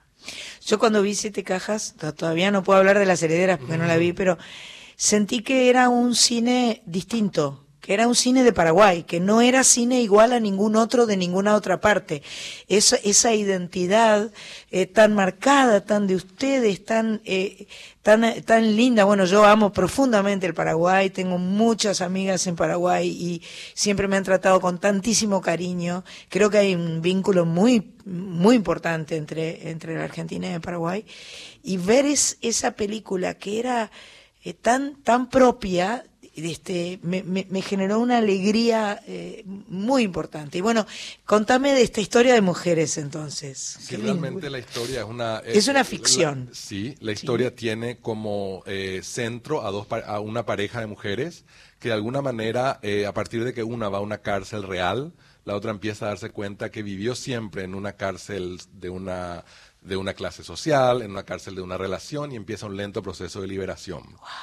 Yo 0.65 0.79
cuando 0.79 1.03
vi 1.03 1.15
siete 1.15 1.45
cajas, 1.45 1.95
to- 1.99 2.15
todavía 2.15 2.51
no 2.51 2.63
puedo 2.63 2.79
hablar 2.79 2.99
de 2.99 3.05
las 3.05 3.23
herederas 3.23 3.59
porque 3.59 3.77
no 3.77 3.85
la 3.87 3.99
vi, 3.99 4.15
pero 4.15 4.39
sentí 4.97 5.43
que 5.43 5.69
era 5.69 5.91
un 5.91 6.15
cine 6.15 6.83
distinto, 6.87 7.66
que 7.87 7.95
era 7.95 8.09
un 8.09 8.17
cine 8.17 8.43
de 8.43 8.53
Paraguay, 8.53 9.05
que 9.05 9.21
no 9.21 9.41
era 9.41 9.63
cine 9.63 10.01
igual 10.03 10.33
a 10.33 10.41
ningún 10.41 10.75
otro 10.75 11.07
de 11.07 11.17
ninguna 11.17 11.55
otra 11.55 11.81
parte. 11.81 12.21
Esa, 12.67 12.97
esa 12.97 13.33
identidad 13.33 14.33
eh, 14.73 14.87
tan 14.87 15.15
marcada, 15.15 15.85
tan 15.85 16.09
de 16.09 16.17
ustedes, 16.17 16.85
tan, 16.85 17.21
eh, 17.25 17.69
tan, 18.03 18.43
tan 18.43 18.75
linda. 18.75 19.05
Bueno, 19.05 19.25
yo 19.25 19.45
amo 19.45 19.73
profundamente 19.73 20.47
el 20.47 20.55
Paraguay, 20.55 21.11
tengo 21.11 21.39
muchas 21.39 22.01
amigas 22.01 22.49
en 22.49 22.57
Paraguay 22.57 23.07
y 23.09 23.43
siempre 23.75 24.09
me 24.09 24.17
han 24.17 24.25
tratado 24.25 24.61
con 24.61 24.81
tantísimo 24.81 25.41
cariño. 25.41 26.03
Creo 26.29 26.51
que 26.51 26.59
hay 26.59 26.75
un 26.75 27.01
vínculo 27.01 27.47
muy, 27.47 27.93
muy 28.05 28.57
importante 28.57 29.15
entre, 29.17 29.71
entre 29.71 29.95
la 29.97 30.03
Argentina 30.03 30.51
y 30.51 30.55
el 30.55 30.61
Paraguay. 30.61 31.05
Y 31.63 31.77
ver 31.77 32.05
es- 32.05 32.37
esa 32.41 32.73
película 32.73 33.35
que 33.35 33.61
era 33.61 33.93
eh, 34.43 34.55
tan, 34.55 34.97
tan 35.03 35.29
propia, 35.29 36.05
este, 36.37 36.99
me, 37.03 37.23
me- 37.23 37.47
me 37.51 37.63
generó 37.63 37.99
una 38.01 38.19
alegría 38.19 39.01
eh, 39.07 39.43
muy 39.47 40.03
importante. 40.03 40.59
Y 40.59 40.61
bueno, 40.61 40.87
contame 41.25 41.73
de 41.73 41.83
esta 41.83 42.01
historia 42.01 42.35
de 42.35 42.41
mujeres 42.41 42.99
entonces. 42.99 43.77
Sí, 43.81 43.97
realmente 43.97 44.51
la 44.51 44.59
historia 44.59 45.01
es 45.01 45.07
una... 45.07 45.39
Es 45.45 45.69
una 45.69 45.85
ficción. 45.85 46.47
la- 46.51 46.55
sí, 46.55 46.95
la 47.01 47.13
historia 47.13 47.55
tiene 47.55 47.99
como 47.99 48.63
eh, 48.67 49.01
centro 49.03 49.67
a, 49.67 49.71
dos, 49.71 49.87
a 49.91 50.21
una 50.21 50.45
pareja 50.47 50.81
de 50.81 50.87
mujeres 50.87 51.45
que 51.79 51.89
de 51.89 51.95
alguna 51.95 52.23
manera, 52.23 52.79
eh, 52.83 53.07
a 53.07 53.13
partir 53.13 53.45
de 53.45 53.53
que 53.53 53.63
una 53.63 53.89
va 53.89 53.99
a 53.99 54.01
una 54.01 54.19
cárcel 54.19 54.63
real, 54.63 55.13
la 55.45 55.55
otra 55.55 55.71
empieza 55.71 56.07
a 56.07 56.09
darse 56.09 56.31
cuenta 56.31 56.71
que 56.71 56.83
vivió 56.83 57.15
siempre 57.15 57.63
en 57.65 57.75
una 57.75 57.93
cárcel 57.93 58.59
de 58.73 58.91
una 58.91 59.45
de 59.87 59.97
una 59.97 60.15
clase 60.15 60.43
social, 60.43 61.03
en 61.03 61.13
una 61.13 61.23
cárcel 61.23 61.55
de 61.55 61.63
una 61.63 61.79
relación 61.79 62.33
y 62.33 62.37
empieza 62.37 62.67
un 62.67 62.77
lento 62.77 63.03
proceso 63.03 63.41
de 63.41 63.47
liberación. 63.47 64.03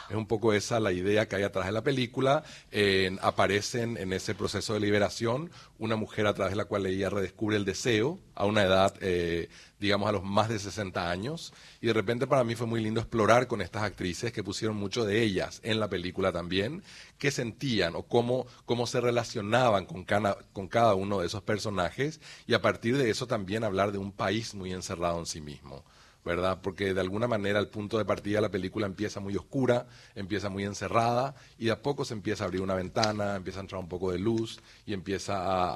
Es 0.09 0.15
un 0.15 0.25
poco 0.25 0.53
esa 0.53 0.79
la 0.79 0.93
idea 0.93 1.27
que 1.27 1.35
hay 1.35 1.43
atrás 1.43 1.65
de 1.65 1.73
la 1.73 1.83
película. 1.83 2.43
Eh, 2.71 3.15
aparecen 3.21 3.97
en 3.97 4.13
ese 4.13 4.35
proceso 4.35 4.73
de 4.73 4.79
liberación 4.79 5.51
una 5.83 5.97
mujer 5.97 6.27
a 6.27 6.33
través 6.33 6.53
de 6.53 6.55
la 6.55 6.65
cual 6.65 6.85
ella 6.85 7.09
redescubre 7.09 7.57
el 7.57 7.65
deseo 7.65 8.17
a 8.35 8.45
una 8.45 8.63
edad, 8.63 8.95
eh, 9.01 9.49
digamos, 9.79 10.07
a 10.07 10.13
los 10.13 10.23
más 10.23 10.47
de 10.47 10.57
60 10.57 11.11
años. 11.11 11.53
Y 11.81 11.87
de 11.87 11.93
repente 11.93 12.25
para 12.25 12.45
mí 12.45 12.55
fue 12.55 12.67
muy 12.67 12.81
lindo 12.81 13.01
explorar 13.01 13.47
con 13.47 13.61
estas 13.61 13.83
actrices 13.83 14.31
que 14.31 14.45
pusieron 14.45 14.77
mucho 14.77 15.03
de 15.03 15.21
ellas 15.21 15.59
en 15.63 15.81
la 15.81 15.89
película 15.89 16.31
también, 16.31 16.83
qué 17.17 17.31
sentían 17.31 17.95
o 17.95 18.03
cómo, 18.03 18.47
cómo 18.65 18.87
se 18.87 19.01
relacionaban 19.01 19.85
con 19.85 20.05
con 20.53 20.67
cada 20.67 20.95
uno 20.95 21.19
de 21.19 21.27
esos 21.27 21.43
personajes 21.43 22.21
y 22.47 22.53
a 22.53 22.61
partir 22.61 22.97
de 22.97 23.09
eso 23.09 23.27
también 23.27 23.63
hablar 23.63 23.91
de 23.91 23.97
un 23.97 24.11
país 24.11 24.53
muy 24.53 24.71
encerrado 24.71 25.19
en 25.19 25.25
sí 25.25 25.41
mismo. 25.41 25.83
¿Verdad? 26.25 26.59
Porque 26.61 26.93
de 26.93 27.01
alguna 27.01 27.27
manera 27.27 27.59
el 27.59 27.67
punto 27.67 27.97
de 27.97 28.05
partida 28.05 28.37
de 28.37 28.43
la 28.43 28.49
película 28.51 28.85
empieza 28.85 29.19
muy 29.19 29.35
oscura, 29.35 29.87
empieza 30.15 30.47
muy 30.49 30.63
encerrada 30.63 31.35
y 31.59 31.65
de 31.65 31.71
a 31.71 31.81
poco 31.81 32.05
se 32.05 32.13
empieza 32.13 32.43
a 32.43 32.47
abrir 32.47 32.61
una 32.61 32.75
ventana, 32.75 33.35
empieza 33.35 33.59
a 33.59 33.63
entrar 33.63 33.81
un 33.81 33.89
poco 33.89 34.11
de 34.13 34.19
luz 34.19 34.59
y 34.85 34.93
empieza 34.93 35.35
a, 35.37 35.69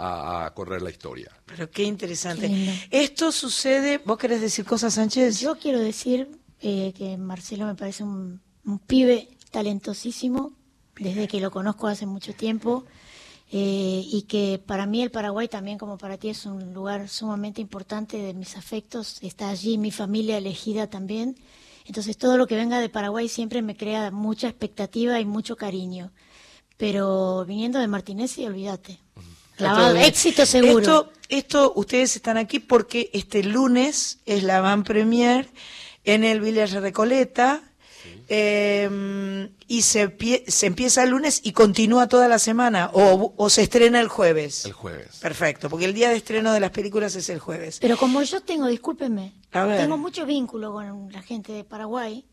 a- 0.43 0.45
a 0.45 0.53
correr 0.53 0.81
la 0.81 0.89
historia. 0.89 1.31
Pero 1.45 1.69
qué 1.69 1.83
interesante. 1.83 2.47
Qué. 2.47 2.87
Esto 2.91 3.33
sucede, 3.33 3.97
¿vos 4.05 4.17
querés 4.17 4.39
decir 4.39 4.63
cosas, 4.63 4.93
Sánchez? 4.93 5.41
Yo 5.41 5.57
quiero 5.59 5.79
decir 5.79 6.29
eh, 6.61 6.93
que 6.97 7.17
Marcelo 7.17 7.65
me 7.65 7.75
parece 7.75 8.03
un, 8.03 8.39
un 8.63 8.79
pibe 8.79 9.27
talentosísimo, 9.51 10.53
desde 10.97 11.27
que 11.27 11.41
lo 11.41 11.51
conozco 11.51 11.87
hace 11.87 12.05
mucho 12.05 12.33
tiempo, 12.33 12.85
eh, 13.49 14.03
y 14.05 14.23
que 14.23 14.61
para 14.65 14.85
mí 14.85 15.01
el 15.01 15.11
Paraguay 15.11 15.47
también 15.47 15.77
como 15.77 15.97
para 15.97 16.17
ti 16.17 16.29
es 16.29 16.45
un 16.45 16.73
lugar 16.73 17.07
sumamente 17.07 17.61
importante 17.61 18.17
de 18.17 18.33
mis 18.33 18.57
afectos. 18.57 19.19
Está 19.21 19.49
allí 19.49 19.77
mi 19.77 19.91
familia 19.91 20.37
elegida 20.37 20.87
también. 20.87 21.37
Entonces 21.85 22.17
todo 22.17 22.37
lo 22.37 22.47
que 22.47 22.55
venga 22.55 22.81
de 22.81 22.89
Paraguay 22.89 23.29
siempre 23.29 23.61
me 23.61 23.77
crea 23.77 24.11
mucha 24.11 24.49
expectativa 24.49 25.19
y 25.21 25.25
mucho 25.25 25.55
cariño. 25.55 26.11
Pero 26.75 27.45
viniendo 27.45 27.79
de 27.79 27.87
Martinez, 27.87 28.37
olvídate. 28.39 28.99
Clavado, 29.55 29.95
éxito 29.95 30.45
seguro. 30.45 30.79
Esto, 30.79 31.11
esto, 31.29 31.73
ustedes 31.75 32.15
están 32.17 32.37
aquí 32.37 32.59
porque 32.59 33.09
este 33.13 33.43
lunes 33.43 34.19
es 34.25 34.43
la 34.43 34.59
van 34.59 34.83
premier 34.83 35.49
en 36.03 36.23
el 36.25 36.41
Village 36.41 36.79
Recoleta. 36.79 37.63
Eh, 38.29 39.49
y 39.67 39.81
se, 39.81 40.15
se 40.47 40.65
empieza 40.65 41.03
el 41.03 41.11
lunes 41.11 41.41
y 41.43 41.51
continúa 41.51 42.07
toda 42.07 42.27
la 42.27 42.39
semana 42.39 42.89
o, 42.93 43.33
o 43.35 43.49
se 43.49 43.63
estrena 43.63 43.99
el 43.99 44.07
jueves. 44.07 44.65
El 44.65 44.73
jueves. 44.73 45.17
Perfecto, 45.21 45.69
porque 45.69 45.85
el 45.85 45.93
día 45.93 46.09
de 46.09 46.15
estreno 46.17 46.53
de 46.53 46.59
las 46.59 46.71
películas 46.71 47.15
es 47.15 47.29
el 47.29 47.39
jueves. 47.39 47.79
Pero 47.79 47.97
como 47.97 48.21
yo 48.21 48.41
tengo, 48.41 48.67
discúlpenme, 48.67 49.33
tengo 49.51 49.97
mucho 49.97 50.25
vínculo 50.25 50.73
con 50.73 51.11
la 51.11 51.21
gente 51.21 51.51
de 51.53 51.63
Paraguay, 51.63 52.25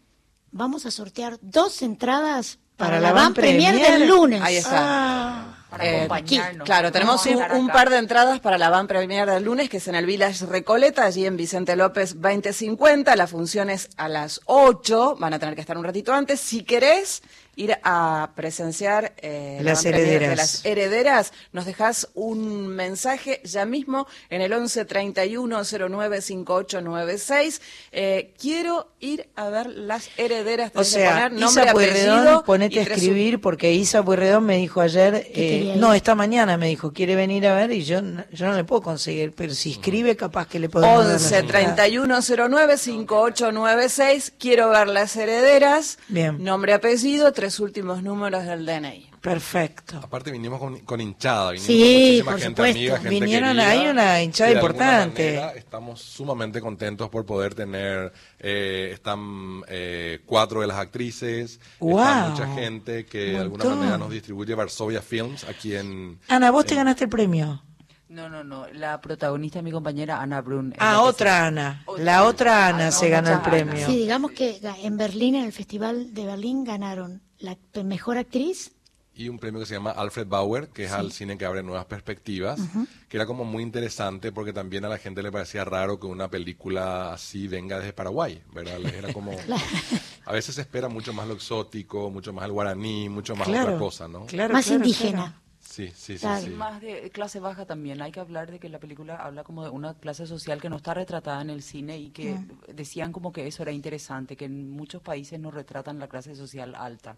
vamos 0.50 0.86
a 0.86 0.90
sortear 0.90 1.38
dos 1.40 1.82
entradas 1.82 2.58
para, 2.76 3.00
la 3.00 3.12
van 3.12 3.34
premier 3.34 3.74
del 3.74 4.08
lunes. 4.08 4.40
Ahí 4.42 4.56
está. 4.56 5.63
Para 5.76 5.90
Eh, 5.90 5.96
acompañarnos. 5.96 6.64
Claro, 6.64 6.92
tenemos 6.92 7.26
un, 7.26 7.68
par 7.68 7.90
de 7.90 7.98
entradas 7.98 8.40
para 8.40 8.58
la 8.58 8.70
van 8.70 8.86
premier 8.86 9.28
del 9.28 9.44
lunes, 9.44 9.68
que 9.68 9.78
es 9.78 9.88
en 9.88 9.94
el 9.94 10.06
Village 10.06 10.46
Recoleta, 10.46 11.04
allí 11.04 11.26
en 11.26 11.36
Vicente 11.36 11.74
López 11.76 12.14
2050. 12.20 13.16
La 13.16 13.26
función 13.26 13.70
es 13.70 13.90
a 13.96 14.08
las 14.08 14.40
8, 14.44 15.16
van 15.18 15.34
a 15.34 15.38
tener 15.38 15.54
que 15.54 15.60
estar 15.60 15.76
un 15.76 15.84
ratito 15.84 16.12
antes. 16.12 16.40
Si 16.40 16.62
querés 16.62 17.22
ir 17.56 17.76
a 17.82 18.30
presenciar 18.34 19.12
eh, 19.18 19.58
la 19.62 19.72
Las 19.72 19.82
premier 19.82 20.04
de 20.04 20.14
herederas. 20.16 20.36
las 20.38 20.64
herederas, 20.66 21.32
nos 21.52 21.64
dejás 21.66 22.08
un 22.14 22.68
mensaje 22.68 23.40
ya 23.44 23.64
mismo 23.64 24.06
en 24.30 24.40
el 24.42 24.52
11 24.52 24.84
31 24.84 25.62
09 25.88 26.20
5896. 26.22 27.60
Eh, 27.92 28.32
quiero 28.40 28.88
ir 29.00 29.28
a 29.36 29.48
ver 29.48 29.66
las 29.68 30.08
herederas. 30.16 30.68
O 30.70 30.72
Tenés 30.82 30.88
que 30.94 30.98
sea, 31.00 31.12
poner 31.28 31.32
nombre, 31.32 31.62
Isa 31.64 31.72
Pueyrredón, 31.72 32.42
ponete 32.44 32.80
a 32.80 32.82
escribir, 32.82 33.40
porque 33.40 33.72
Isa 33.72 34.02
Pueyrredón 34.02 34.44
me 34.44 34.56
dijo 34.56 34.80
ayer, 34.80 35.26
eh, 35.34 35.74
no, 35.76 35.94
esta 35.94 36.14
mañana 36.14 36.56
me 36.56 36.68
dijo, 36.68 36.92
quiere 36.92 37.14
venir 37.16 37.46
a 37.46 37.54
ver 37.54 37.70
y 37.72 37.84
yo, 37.84 38.02
no- 38.02 38.24
yo 38.32 38.46
no 38.46 38.54
le 38.54 38.64
puedo 38.64 38.82
conseguir, 38.82 39.32
pero 39.34 39.54
si 39.54 39.72
escribe 39.72 40.16
capaz 40.16 40.48
que 40.48 40.58
le 40.58 40.68
las 40.68 40.98
11 40.98 41.38
entradas. 41.38 41.76
3109 41.76 42.76
5896. 42.78 44.32
Quiero 44.38 44.70
ver 44.70 44.88
las 44.88 45.16
herederas. 45.16 45.98
Bien. 46.08 46.42
Nombre, 46.42 46.72
apellido, 46.72 47.32
tres 47.44 47.60
últimos 47.60 48.02
números 48.02 48.44
del 48.46 48.64
DNI. 48.64 49.10
Perfecto. 49.20 49.98
Aparte 50.02 50.30
vinimos 50.30 50.58
con, 50.58 50.78
con 50.80 50.98
hinchada, 50.98 51.50
vinimos 51.50 51.66
Sí, 51.66 51.76
con 51.78 51.90
muchísima 51.92 52.30
por 52.32 52.40
gente 52.40 52.48
supuesto. 52.62 52.78
amiga, 52.78 52.96
gente 52.96 53.08
Vinieron, 53.10 53.48
querida, 53.56 53.70
hay 53.70 53.86
una 53.88 54.22
hinchada 54.22 54.48
de 54.50 54.56
importante. 54.56 55.24
manera 55.34 55.52
estamos 55.54 56.00
sumamente 56.00 56.60
contentos 56.62 57.10
por 57.10 57.26
poder 57.26 57.54
tener, 57.54 58.12
eh, 58.38 58.90
están 58.94 59.60
eh, 59.68 60.20
cuatro 60.24 60.62
de 60.62 60.66
las 60.68 60.78
actrices, 60.78 61.60
Guau. 61.78 61.98
está 62.02 62.28
mucha 62.30 62.54
gente 62.54 63.04
que 63.04 63.18
de 63.32 63.38
alguna 63.38 63.64
manera 63.66 63.98
nos 63.98 64.10
distribuye 64.10 64.54
Varsovia 64.54 65.02
Films 65.02 65.44
aquí 65.44 65.74
en... 65.76 66.18
Ana, 66.28 66.50
vos 66.50 66.64
te 66.64 66.74
ganaste 66.76 67.04
el 67.04 67.10
premio. 67.10 67.62
No, 68.08 68.28
no, 68.28 68.42
no. 68.44 68.66
La 68.72 69.00
protagonista 69.00 69.58
es 69.58 69.64
mi 69.64 69.72
compañera 69.72 70.20
Ana 70.22 70.40
Brun. 70.40 70.72
Ah, 70.78 71.02
otra 71.02 71.40
se- 71.40 71.46
Ana. 71.46 71.84
La 71.98 72.24
otra 72.24 72.68
Ana 72.68 72.84
Ah, 72.84 72.86
no, 72.86 72.92
se 72.92 73.08
ganó 73.08 73.32
el 73.32 73.40
premio. 73.40 73.84
Sí, 73.86 73.96
digamos 73.96 74.30
que 74.30 74.60
en 74.82 74.96
Berlín, 74.96 75.34
en 75.34 75.44
el 75.44 75.52
Festival 75.52 76.14
de 76.14 76.24
Berlín, 76.24 76.62
ganaron 76.64 77.22
la 77.38 77.56
mejor 77.84 78.18
actriz. 78.18 78.72
y 79.16 79.28
un 79.28 79.38
premio 79.38 79.60
que 79.60 79.66
se 79.66 79.74
llama 79.74 79.92
Alfred 79.92 80.26
Bauer, 80.26 80.68
que 80.70 80.84
es 80.86 80.90
al 80.92 81.12
cine 81.12 81.38
que 81.38 81.44
abre 81.44 81.62
nuevas 81.62 81.84
perspectivas, 81.84 82.60
que 83.08 83.16
era 83.16 83.26
como 83.26 83.44
muy 83.44 83.62
interesante 83.62 84.32
porque 84.32 84.52
también 84.52 84.84
a 84.84 84.88
la 84.88 84.98
gente 84.98 85.22
le 85.22 85.30
parecía 85.30 85.64
raro 85.64 86.00
que 86.00 86.06
una 86.06 86.28
película 86.28 87.12
así 87.12 87.46
venga 87.46 87.78
desde 87.78 87.92
Paraguay, 87.92 88.42
¿verdad? 88.52 88.80
Era 88.86 89.12
como... 89.12 89.30
A 90.26 90.32
veces 90.32 90.54
se 90.54 90.62
espera 90.62 90.88
mucho 90.88 91.12
más 91.12 91.28
lo 91.28 91.34
exótico, 91.34 92.10
mucho 92.10 92.32
más 92.32 92.46
el 92.46 92.52
guaraní, 92.52 93.08
mucho 93.10 93.36
más 93.36 93.46
Claro, 93.46 93.74
otra 93.74 93.78
cosa, 93.78 94.08
¿no? 94.08 94.24
claro, 94.26 94.54
Más 94.54 94.64
claro, 94.66 94.82
indígena. 94.82 95.42
Sí, 95.74 95.88
sí, 95.88 96.12
sí, 96.14 96.18
Claro. 96.18 96.42
sí. 96.42 96.50
Más 96.50 96.80
de 96.80 97.10
clase 97.10 97.40
baja 97.40 97.66
también. 97.66 98.00
Hay 98.00 98.12
que 98.12 98.20
hablar 98.20 98.48
de 98.48 98.60
que 98.60 98.68
la 98.68 98.78
película 98.78 99.16
habla 99.16 99.42
como 99.42 99.64
de 99.64 99.70
una 99.70 99.94
clase 99.94 100.24
social 100.24 100.60
que 100.60 100.68
no 100.70 100.76
está 100.76 100.94
retratada 100.94 101.42
en 101.42 101.50
el 101.50 101.62
cine 101.64 101.98
y 101.98 102.10
que 102.10 102.34
Mm. 102.34 102.48
decían 102.74 103.10
como 103.10 103.32
que 103.32 103.48
eso 103.48 103.64
era 103.64 103.72
interesante, 103.72 104.36
que 104.36 104.44
en 104.44 104.70
muchos 104.70 105.02
países 105.02 105.40
no 105.40 105.50
retratan 105.50 105.98
la 105.98 106.06
clase 106.06 106.36
social 106.36 106.76
alta. 106.76 107.16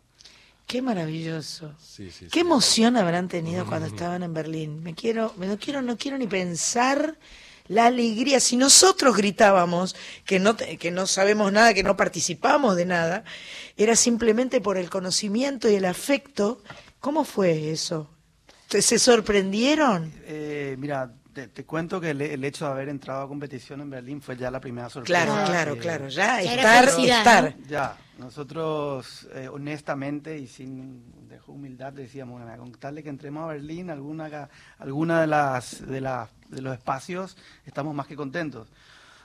Qué 0.66 0.80
maravilloso. 0.80 1.74
Sí, 1.78 2.10
sí, 2.10 2.28
Qué 2.32 2.40
emoción 2.40 2.96
habrán 2.96 3.28
tenido 3.28 3.66
cuando 3.68 3.88
estaban 3.88 4.22
en 4.22 4.32
Berlín. 4.32 4.82
Me 4.82 4.94
quiero, 4.94 5.34
me 5.36 5.46
no 5.48 5.58
quiero, 5.58 5.82
no 5.82 5.98
quiero 5.98 6.16
ni 6.16 6.26
pensar 6.26 7.18
la 7.68 7.86
alegría. 7.86 8.40
Si 8.40 8.56
nosotros 8.56 9.14
gritábamos 9.18 9.94
que 10.24 10.38
no, 10.40 10.56
te- 10.56 10.78
que 10.78 10.90
no 10.90 11.06
sabemos 11.06 11.52
nada, 11.52 11.74
que 11.74 11.82
no 11.82 11.94
participamos 11.98 12.74
de 12.74 12.86
nada, 12.86 13.22
era 13.76 13.94
simplemente 13.96 14.62
por 14.62 14.78
el 14.78 14.88
conocimiento 14.88 15.68
y 15.68 15.74
el 15.74 15.84
afecto. 15.84 16.62
¿Cómo 17.00 17.24
fue 17.24 17.70
eso? 17.70 18.08
¿Se 18.68 18.82
se 18.82 18.98
sorprendieron? 18.98 20.12
Eh, 20.24 20.76
mira, 20.78 21.12
te, 21.32 21.48
te 21.48 21.64
cuento 21.64 22.00
que 22.00 22.10
el, 22.10 22.20
el 22.22 22.44
hecho 22.44 22.64
de 22.66 22.72
haber 22.72 22.88
entrado 22.88 23.22
a 23.22 23.28
competición 23.28 23.80
en 23.80 23.90
Berlín 23.90 24.20
fue 24.20 24.36
ya 24.36 24.50
la 24.50 24.60
primera 24.60 24.88
sorpresa. 24.90 25.24
Claro, 25.24 25.46
claro, 25.50 25.72
Eh, 25.74 25.78
claro. 25.78 26.08
Ya, 26.08 26.42
Ya 26.42 26.54
estar, 26.54 26.84
estar. 26.88 27.56
Ya, 27.68 27.96
nosotros 28.18 29.28
eh, 29.34 29.48
honestamente 29.48 30.36
y 30.38 30.46
sin 30.48 31.28
dejo 31.28 31.52
humildad 31.52 31.92
decíamos, 31.92 32.42
bueno, 32.42 32.56
con 32.58 32.72
tal 32.72 32.96
de 32.96 33.02
que 33.02 33.08
entremos 33.08 33.44
a 33.44 33.52
Berlín, 33.52 33.90
alguna, 33.90 34.28
ca- 34.30 34.48
alguna 34.78 35.20
de, 35.20 35.26
las, 35.28 35.86
de, 35.86 36.00
las, 36.00 36.28
de 36.48 36.60
los 36.62 36.72
espacios, 36.74 37.36
estamos 37.66 37.94
más 37.94 38.06
que 38.06 38.16
contentos. 38.16 38.68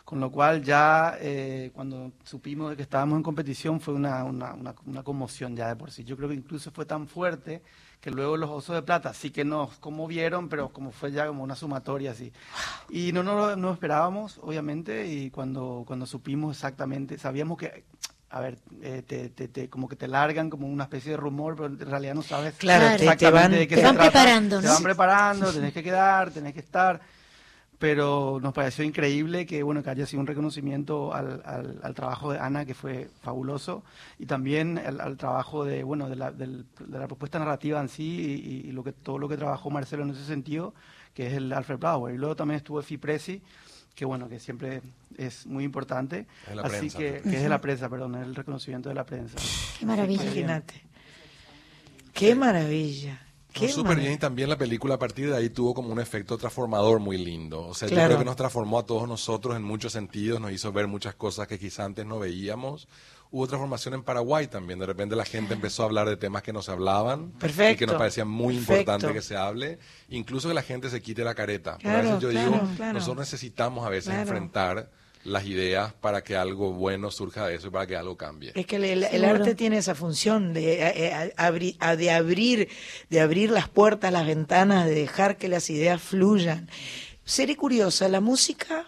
Con 0.05 0.19
lo 0.19 0.29
cual 0.29 0.61
ya 0.61 1.15
eh, 1.21 1.71
cuando 1.73 2.11
supimos 2.25 2.71
de 2.71 2.75
que 2.75 2.81
estábamos 2.81 3.15
en 3.17 3.23
competición 3.23 3.79
fue 3.79 3.93
una, 3.93 4.23
una, 4.25 4.53
una, 4.53 4.75
una 4.85 5.03
conmoción 5.03 5.55
ya 5.55 5.69
de 5.69 5.75
por 5.77 5.89
sí. 5.89 6.03
Yo 6.03 6.17
creo 6.17 6.27
que 6.27 6.35
incluso 6.35 6.69
fue 6.71 6.85
tan 6.85 7.07
fuerte 7.07 7.61
que 8.01 8.09
luego 8.11 8.35
los 8.35 8.49
Osos 8.49 8.75
de 8.75 8.81
Plata 8.81 9.13
sí 9.13 9.29
que 9.29 9.45
nos 9.45 9.77
conmovieron, 9.77 10.49
pero 10.49 10.69
como 10.69 10.91
fue 10.91 11.11
ya 11.11 11.27
como 11.27 11.43
una 11.43 11.55
sumatoria 11.55 12.11
así. 12.11 12.33
Y 12.89 13.11
no 13.13 13.21
nos 13.23 13.55
no, 13.57 13.71
esperábamos, 13.71 14.39
obviamente, 14.41 15.07
y 15.07 15.29
cuando, 15.29 15.83
cuando 15.85 16.05
supimos 16.07 16.55
exactamente, 16.57 17.17
sabíamos 17.19 17.57
que, 17.59 17.85
a 18.31 18.39
ver, 18.39 18.57
eh, 18.81 19.03
te, 19.05 19.29
te, 19.29 19.47
te- 19.47 19.69
como 19.69 19.87
que 19.87 19.95
te 19.95 20.07
largan 20.07 20.49
como 20.49 20.67
una 20.67 20.85
especie 20.85 21.11
de 21.11 21.17
rumor, 21.17 21.55
pero 21.55 21.67
en 21.67 21.79
realidad 21.79 22.15
no 22.15 22.23
sabes 22.23 22.55
Claro, 22.55 22.85
te- 22.89 22.97
te 22.97 23.03
exactamente 23.03 23.31
van- 23.41 23.51
de 23.51 23.67
qué 23.67 23.75
te 23.75 23.81
se 23.81 23.87
van 23.87 23.95
trata. 23.95 24.11
preparando, 24.11 24.61
Te 24.61 24.67
van 24.67 24.83
preparando, 24.83 25.53
tenés 25.53 25.73
que 25.73 25.83
quedar, 25.83 26.31
tenés 26.31 26.53
que 26.53 26.59
estar 26.59 26.99
pero 27.81 28.37
nos 28.39 28.53
pareció 28.53 28.85
increíble 28.85 29.47
que 29.47 29.63
bueno 29.63 29.81
que 29.81 29.89
haya 29.89 30.05
sido 30.05 30.19
un 30.21 30.27
reconocimiento 30.27 31.13
al, 31.15 31.41
al, 31.43 31.79
al 31.81 31.93
trabajo 31.95 32.31
de 32.31 32.37
Ana 32.37 32.63
que 32.63 32.75
fue 32.75 33.09
fabuloso 33.23 33.83
y 34.19 34.27
también 34.27 34.77
al, 34.77 35.01
al 35.01 35.17
trabajo 35.17 35.65
de 35.65 35.83
bueno 35.83 36.07
de 36.07 36.15
la, 36.15 36.31
del- 36.31 36.65
de 36.79 36.99
la 36.99 37.07
propuesta 37.07 37.39
narrativa 37.39 37.81
en 37.81 37.89
sí 37.89 38.63
y, 38.63 38.69
y 38.69 38.71
lo 38.71 38.83
que 38.83 38.91
todo 38.91 39.17
lo 39.17 39.27
que 39.27 39.35
trabajó 39.35 39.71
Marcelo 39.71 40.03
en 40.03 40.11
ese 40.11 40.23
sentido 40.25 40.75
que 41.15 41.25
es 41.25 41.33
el 41.33 41.51
Alfred 41.51 41.79
Bauer 41.79 42.13
y 42.13 42.19
luego 42.19 42.35
también 42.35 42.57
estuvo 42.57 42.79
Efi 42.79 42.97
Presi 42.97 43.41
que 43.95 44.05
bueno 44.05 44.29
que 44.29 44.39
siempre 44.39 44.83
es 45.17 45.47
muy 45.47 45.63
importante 45.63 46.27
Es 46.47 46.55
la 46.55 46.61
así 46.61 46.77
prensa, 46.77 46.97
que, 46.99 47.21
que 47.23 47.35
es 47.37 47.41
de 47.43 47.49
la 47.49 47.59
prensa 47.61 47.89
perdón 47.89 48.13
es 48.13 48.21
el 48.27 48.35
reconocimiento 48.35 48.89
de 48.89 48.95
la 48.95 49.05
prensa 49.07 49.37
Qué 49.79 49.85
maravilla. 49.87 50.23
Imagínate. 50.23 50.83
Qué 52.13 52.35
maravilla. 52.35 53.19
Qué 53.53 53.67
Súper 53.67 53.97
bien 53.99 54.13
y 54.13 54.17
también 54.17 54.49
la 54.49 54.57
película 54.57 54.95
a 54.95 54.99
partir 54.99 55.29
de 55.29 55.35
ahí 55.37 55.49
tuvo 55.49 55.73
como 55.73 55.89
un 55.89 55.99
efecto 55.99 56.37
transformador 56.37 56.99
muy 56.99 57.17
lindo. 57.17 57.67
O 57.67 57.73
sea, 57.73 57.87
yo 57.89 57.93
Claro. 57.95 58.09
creo 58.09 58.19
que 58.19 58.25
nos 58.25 58.35
transformó 58.37 58.79
a 58.79 58.85
todos 58.85 59.07
nosotros 59.07 59.55
en 59.57 59.63
muchos 59.63 59.91
sentidos, 59.93 60.39
nos 60.39 60.51
hizo 60.51 60.71
ver 60.71 60.87
muchas 60.87 61.15
cosas 61.15 61.47
que 61.47 61.59
quizá 61.59 61.83
antes 61.85 62.05
no 62.05 62.17
veíamos. 62.19 62.87
Hubo 63.33 63.47
transformación 63.47 63.93
en 63.93 64.03
Paraguay 64.03 64.47
también, 64.47 64.79
de 64.79 64.85
repente 64.85 65.15
la 65.15 65.23
gente 65.25 65.53
empezó 65.53 65.83
a 65.83 65.85
hablar 65.85 66.07
de 66.09 66.17
temas 66.17 66.43
que 66.43 66.51
no 66.51 66.61
se 66.61 66.71
hablaban 66.71 67.31
y 67.35 67.39
Perfecto. 67.39 67.79
que 67.79 67.85
nos 67.87 67.95
parecía 67.95 68.25
muy 68.25 68.55
Perfecto. 68.55 68.73
importante 68.81 69.13
que 69.13 69.21
se 69.21 69.37
hable, 69.37 69.79
incluso 70.09 70.49
que 70.49 70.53
la 70.53 70.61
gente 70.63 70.89
se 70.89 71.01
quite 71.01 71.23
la 71.23 71.33
careta. 71.33 71.73
Porque 71.73 71.87
a 71.87 71.91
Claro, 71.91 72.07
veces 72.07 72.21
yo 72.21 72.29
claro, 72.29 72.51
digo, 72.51 72.75
claro. 72.75 72.93
nosotros 72.93 73.19
necesitamos 73.19 73.85
a 73.85 73.89
veces 73.89 74.09
Claro. 74.09 74.21
enfrentar 74.23 74.91
las 75.23 75.45
ideas 75.45 75.93
para 75.93 76.23
que 76.23 76.35
algo 76.35 76.73
bueno 76.73 77.11
surja 77.11 77.47
de 77.47 77.55
eso 77.55 77.67
y 77.67 77.69
para 77.69 77.85
que 77.87 77.95
algo 77.95 78.17
cambie. 78.17 78.51
Es 78.55 78.65
que 78.65 78.77
el, 78.77 78.83
el- 78.85 79.03
el 79.03 79.09
Seguro. 79.11 79.29
arte 79.29 79.55
tiene 79.55 79.77
esa 79.77 79.93
función 79.95 80.53
de, 80.53 80.73
eh, 80.81 80.93
eh, 81.07 81.33
abri- 81.37 81.75
a- 81.79 81.95
de 81.95 82.11
abrir, 82.11 82.69
de 83.09 83.21
abrir 83.21 83.51
las 83.51 83.67
puertas, 83.69 84.11
las 84.11 84.25
ventanas, 84.25 84.85
de 84.85 84.95
dejar 84.95 85.37
que 85.37 85.47
las 85.47 85.69
ideas 85.69 86.01
fluyan. 86.01 86.69
Seré 87.23 87.55
curiosa, 87.55 88.09
la 88.09 88.19
música, 88.19 88.85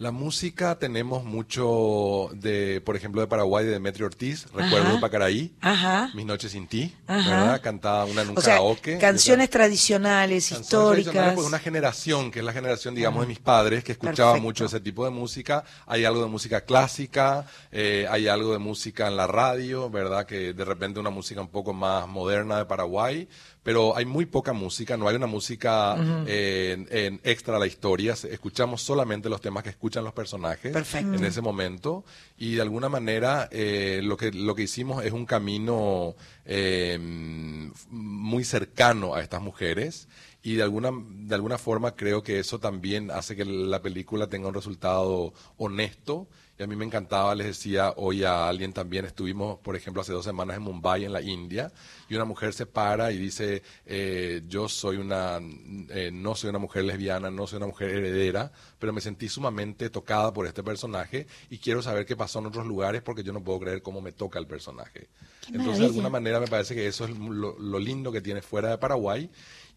La 0.00 0.12
música 0.12 0.78
tenemos 0.78 1.24
mucho 1.24 2.30
de, 2.32 2.80
por 2.80 2.96
ejemplo, 2.96 3.20
de 3.20 3.26
Paraguay, 3.26 3.66
de 3.66 3.72
Demetrio 3.72 4.06
Ortiz, 4.06 4.46
Recuerdo 4.46 4.86
Ajá. 4.86 4.92
de 4.94 4.98
Pacaraí, 4.98 5.52
ajá, 5.60 6.10
Mis 6.14 6.24
noches 6.24 6.52
sin 6.52 6.66
ti, 6.66 6.96
Ajá. 7.06 7.28
¿verdad? 7.28 7.60
Cantaba 7.60 8.06
una 8.06 8.22
en 8.22 8.30
un 8.30 8.38
o 8.38 8.40
sea, 8.40 8.54
karaoke. 8.54 8.96
canciones 8.96 9.50
tradicionales, 9.50 10.44
Canciones 10.48 10.64
históricas. 10.66 11.02
tradicionales, 11.12 11.34
pues 11.34 11.46
una 11.46 11.58
generación, 11.58 12.30
que 12.30 12.38
es 12.38 12.44
la 12.46 12.54
generación, 12.54 12.94
digamos, 12.94 13.20
de 13.20 13.26
mis 13.26 13.40
padres, 13.40 13.84
que 13.84 13.92
escuchaba 13.92 14.30
Perfecto. 14.32 14.42
mucho 14.42 14.64
ese 14.64 14.80
tipo 14.80 15.04
de 15.04 15.10
música. 15.10 15.64
Hay 15.86 16.06
algo 16.06 16.22
de 16.22 16.28
música 16.30 16.62
clásica, 16.62 17.44
eh, 17.70 18.06
hay 18.10 18.26
algo 18.26 18.52
de 18.54 18.58
música 18.58 19.06
en 19.06 19.18
la 19.18 19.26
radio, 19.26 19.90
¿verdad? 19.90 20.24
Que 20.24 20.54
de 20.54 20.64
repente 20.64 20.98
una 20.98 21.10
música 21.10 21.42
un 21.42 21.48
poco 21.50 21.74
más 21.74 22.08
moderna 22.08 22.56
de 22.56 22.64
Paraguay, 22.64 23.28
pero 23.62 23.96
hay 23.96 24.06
muy 24.06 24.26
poca 24.26 24.52
música, 24.52 24.96
no 24.96 25.08
hay 25.08 25.16
una 25.16 25.26
música 25.26 25.96
eh, 26.26 26.72
en, 26.72 26.88
en 26.90 27.20
extra 27.24 27.56
a 27.56 27.58
la 27.58 27.66
historia, 27.66 28.14
escuchamos 28.30 28.82
solamente 28.82 29.28
los 29.28 29.40
temas 29.40 29.62
que 29.62 29.70
escuchan 29.70 30.02
los 30.04 30.14
personajes 30.14 30.72
Perfecto. 30.72 31.14
en 31.14 31.24
ese 31.24 31.40
momento 31.40 32.04
y 32.38 32.54
de 32.54 32.62
alguna 32.62 32.88
manera 32.88 33.48
eh, 33.50 34.00
lo 34.02 34.16
que 34.16 34.32
lo 34.32 34.54
que 34.54 34.62
hicimos 34.62 35.04
es 35.04 35.12
un 35.12 35.26
camino 35.26 36.14
eh, 36.46 36.98
muy 37.90 38.44
cercano 38.44 39.14
a 39.14 39.20
estas 39.20 39.42
mujeres 39.42 40.08
y 40.42 40.54
de 40.54 40.62
alguna 40.62 40.90
de 40.92 41.34
alguna 41.34 41.58
forma 41.58 41.94
creo 41.94 42.22
que 42.22 42.38
eso 42.38 42.58
también 42.58 43.10
hace 43.10 43.36
que 43.36 43.44
la 43.44 43.82
película 43.82 44.28
tenga 44.28 44.48
un 44.48 44.54
resultado 44.54 45.34
honesto 45.58 46.28
Y 46.60 46.62
a 46.62 46.66
mí 46.66 46.76
me 46.76 46.84
encantaba, 46.84 47.34
les 47.34 47.46
decía 47.46 47.94
hoy 47.96 48.22
a 48.22 48.46
alguien 48.46 48.74
también, 48.74 49.06
estuvimos, 49.06 49.58
por 49.60 49.76
ejemplo, 49.76 50.02
hace 50.02 50.12
dos 50.12 50.26
semanas 50.26 50.58
en 50.58 50.62
Mumbai, 50.62 51.06
en 51.06 51.12
la 51.14 51.22
India, 51.22 51.72
y 52.06 52.14
una 52.14 52.26
mujer 52.26 52.52
se 52.52 52.66
para 52.66 53.12
y 53.12 53.16
dice, 53.16 53.62
eh, 53.86 54.42
yo 54.46 54.68
soy 54.68 54.98
una, 54.98 55.40
eh, 55.88 56.10
no 56.12 56.34
soy 56.34 56.50
una 56.50 56.58
mujer 56.58 56.84
lesbiana, 56.84 57.30
no 57.30 57.46
soy 57.46 57.56
una 57.56 57.68
mujer 57.68 57.88
heredera, 57.88 58.52
pero 58.78 58.92
me 58.92 59.00
sentí 59.00 59.26
sumamente 59.30 59.88
tocada 59.88 60.34
por 60.34 60.46
este 60.46 60.62
personaje 60.62 61.26
y 61.48 61.56
quiero 61.56 61.80
saber 61.80 62.04
qué 62.04 62.14
pasó 62.14 62.40
en 62.40 62.46
otros 62.48 62.66
lugares 62.66 63.00
porque 63.00 63.22
yo 63.22 63.32
no 63.32 63.42
puedo 63.42 63.60
creer 63.60 63.80
cómo 63.80 64.02
me 64.02 64.12
toca 64.12 64.38
el 64.38 64.46
personaje. 64.46 65.08
Entonces, 65.50 65.78
de 65.78 65.86
alguna 65.86 66.10
manera 66.10 66.40
me 66.40 66.46
parece 66.46 66.74
que 66.74 66.86
eso 66.86 67.06
es 67.06 67.18
lo, 67.18 67.58
lo 67.58 67.78
lindo 67.78 68.12
que 68.12 68.20
tiene 68.20 68.42
fuera 68.42 68.68
de 68.68 68.76
Paraguay. 68.76 69.30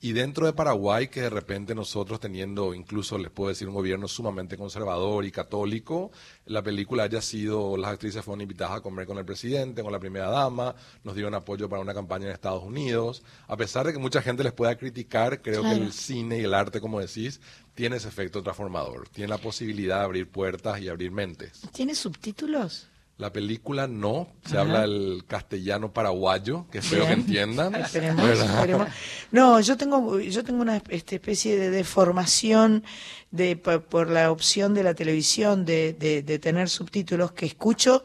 Y 0.05 0.11
dentro 0.11 0.45
de 0.45 0.51
Paraguay, 0.51 1.07
que 1.07 1.21
de 1.21 1.29
repente 1.29 1.73
nosotros 1.73 2.19
teniendo, 2.19 2.73
incluso 2.73 3.17
les 3.17 3.31
puedo 3.31 3.47
decir, 3.47 3.69
un 3.69 3.73
gobierno 3.73 4.09
sumamente 4.09 4.57
conservador 4.57 5.23
y 5.23 5.31
católico, 5.31 6.11
la 6.45 6.61
película 6.61 7.03
haya 7.03 7.21
sido, 7.21 7.77
las 7.77 7.91
actrices 7.93 8.21
fueron 8.21 8.41
invitadas 8.41 8.75
a 8.79 8.81
comer 8.81 9.07
con 9.07 9.17
el 9.17 9.23
presidente, 9.23 9.81
con 9.81 9.93
la 9.93 9.99
primera 9.99 10.29
dama, 10.29 10.75
nos 11.05 11.15
dieron 11.15 11.33
apoyo 11.35 11.69
para 11.69 11.81
una 11.81 11.93
campaña 11.93 12.25
en 12.25 12.33
Estados 12.33 12.63
Unidos. 12.65 13.23
A 13.47 13.55
pesar 13.55 13.85
de 13.85 13.93
que 13.93 13.97
mucha 13.97 14.21
gente 14.21 14.43
les 14.43 14.51
pueda 14.51 14.75
criticar, 14.77 15.41
creo 15.41 15.61
Claro. 15.61 15.77
que 15.79 15.83
el 15.85 15.93
cine 15.93 16.37
y 16.39 16.43
el 16.43 16.53
arte, 16.53 16.81
como 16.81 16.99
decís, 16.99 17.39
tiene 17.73 17.95
ese 17.95 18.09
efecto 18.09 18.43
transformador. 18.43 19.07
Tiene 19.07 19.29
la 19.29 19.37
posibilidad 19.37 19.99
de 19.99 20.03
abrir 20.03 20.29
puertas 20.29 20.81
y 20.81 20.89
abrir 20.89 21.11
mentes. 21.11 21.61
¿Tiene 21.71 21.95
subtítulos? 21.95 22.87
La 23.17 23.31
película 23.31 23.87
no, 23.87 24.27
se 24.43 24.53
Ajá. 24.57 24.61
habla 24.61 24.83
el 24.85 25.23
castellano 25.27 25.93
paraguayo, 25.93 26.65
que 26.71 26.79
espero 26.79 27.05
que 27.05 27.13
entiendan. 27.13 27.75
Esperemos. 28.25 28.87
No, 29.31 29.59
yo 29.59 29.77
tengo, 29.77 30.19
yo 30.19 30.43
tengo 30.43 30.61
una 30.61 30.81
este, 30.89 31.15
especie 31.15 31.57
de 31.57 31.69
deformación 31.69 32.83
de, 33.31 33.55
por 33.55 34.09
la 34.09 34.31
opción 34.31 34.73
de 34.73 34.83
la 34.83 34.95
televisión 34.95 35.63
de, 35.63 35.93
de, 35.93 36.23
de 36.23 36.39
tener 36.39 36.69
subtítulos 36.69 37.31
que 37.33 37.45
escucho, 37.45 38.03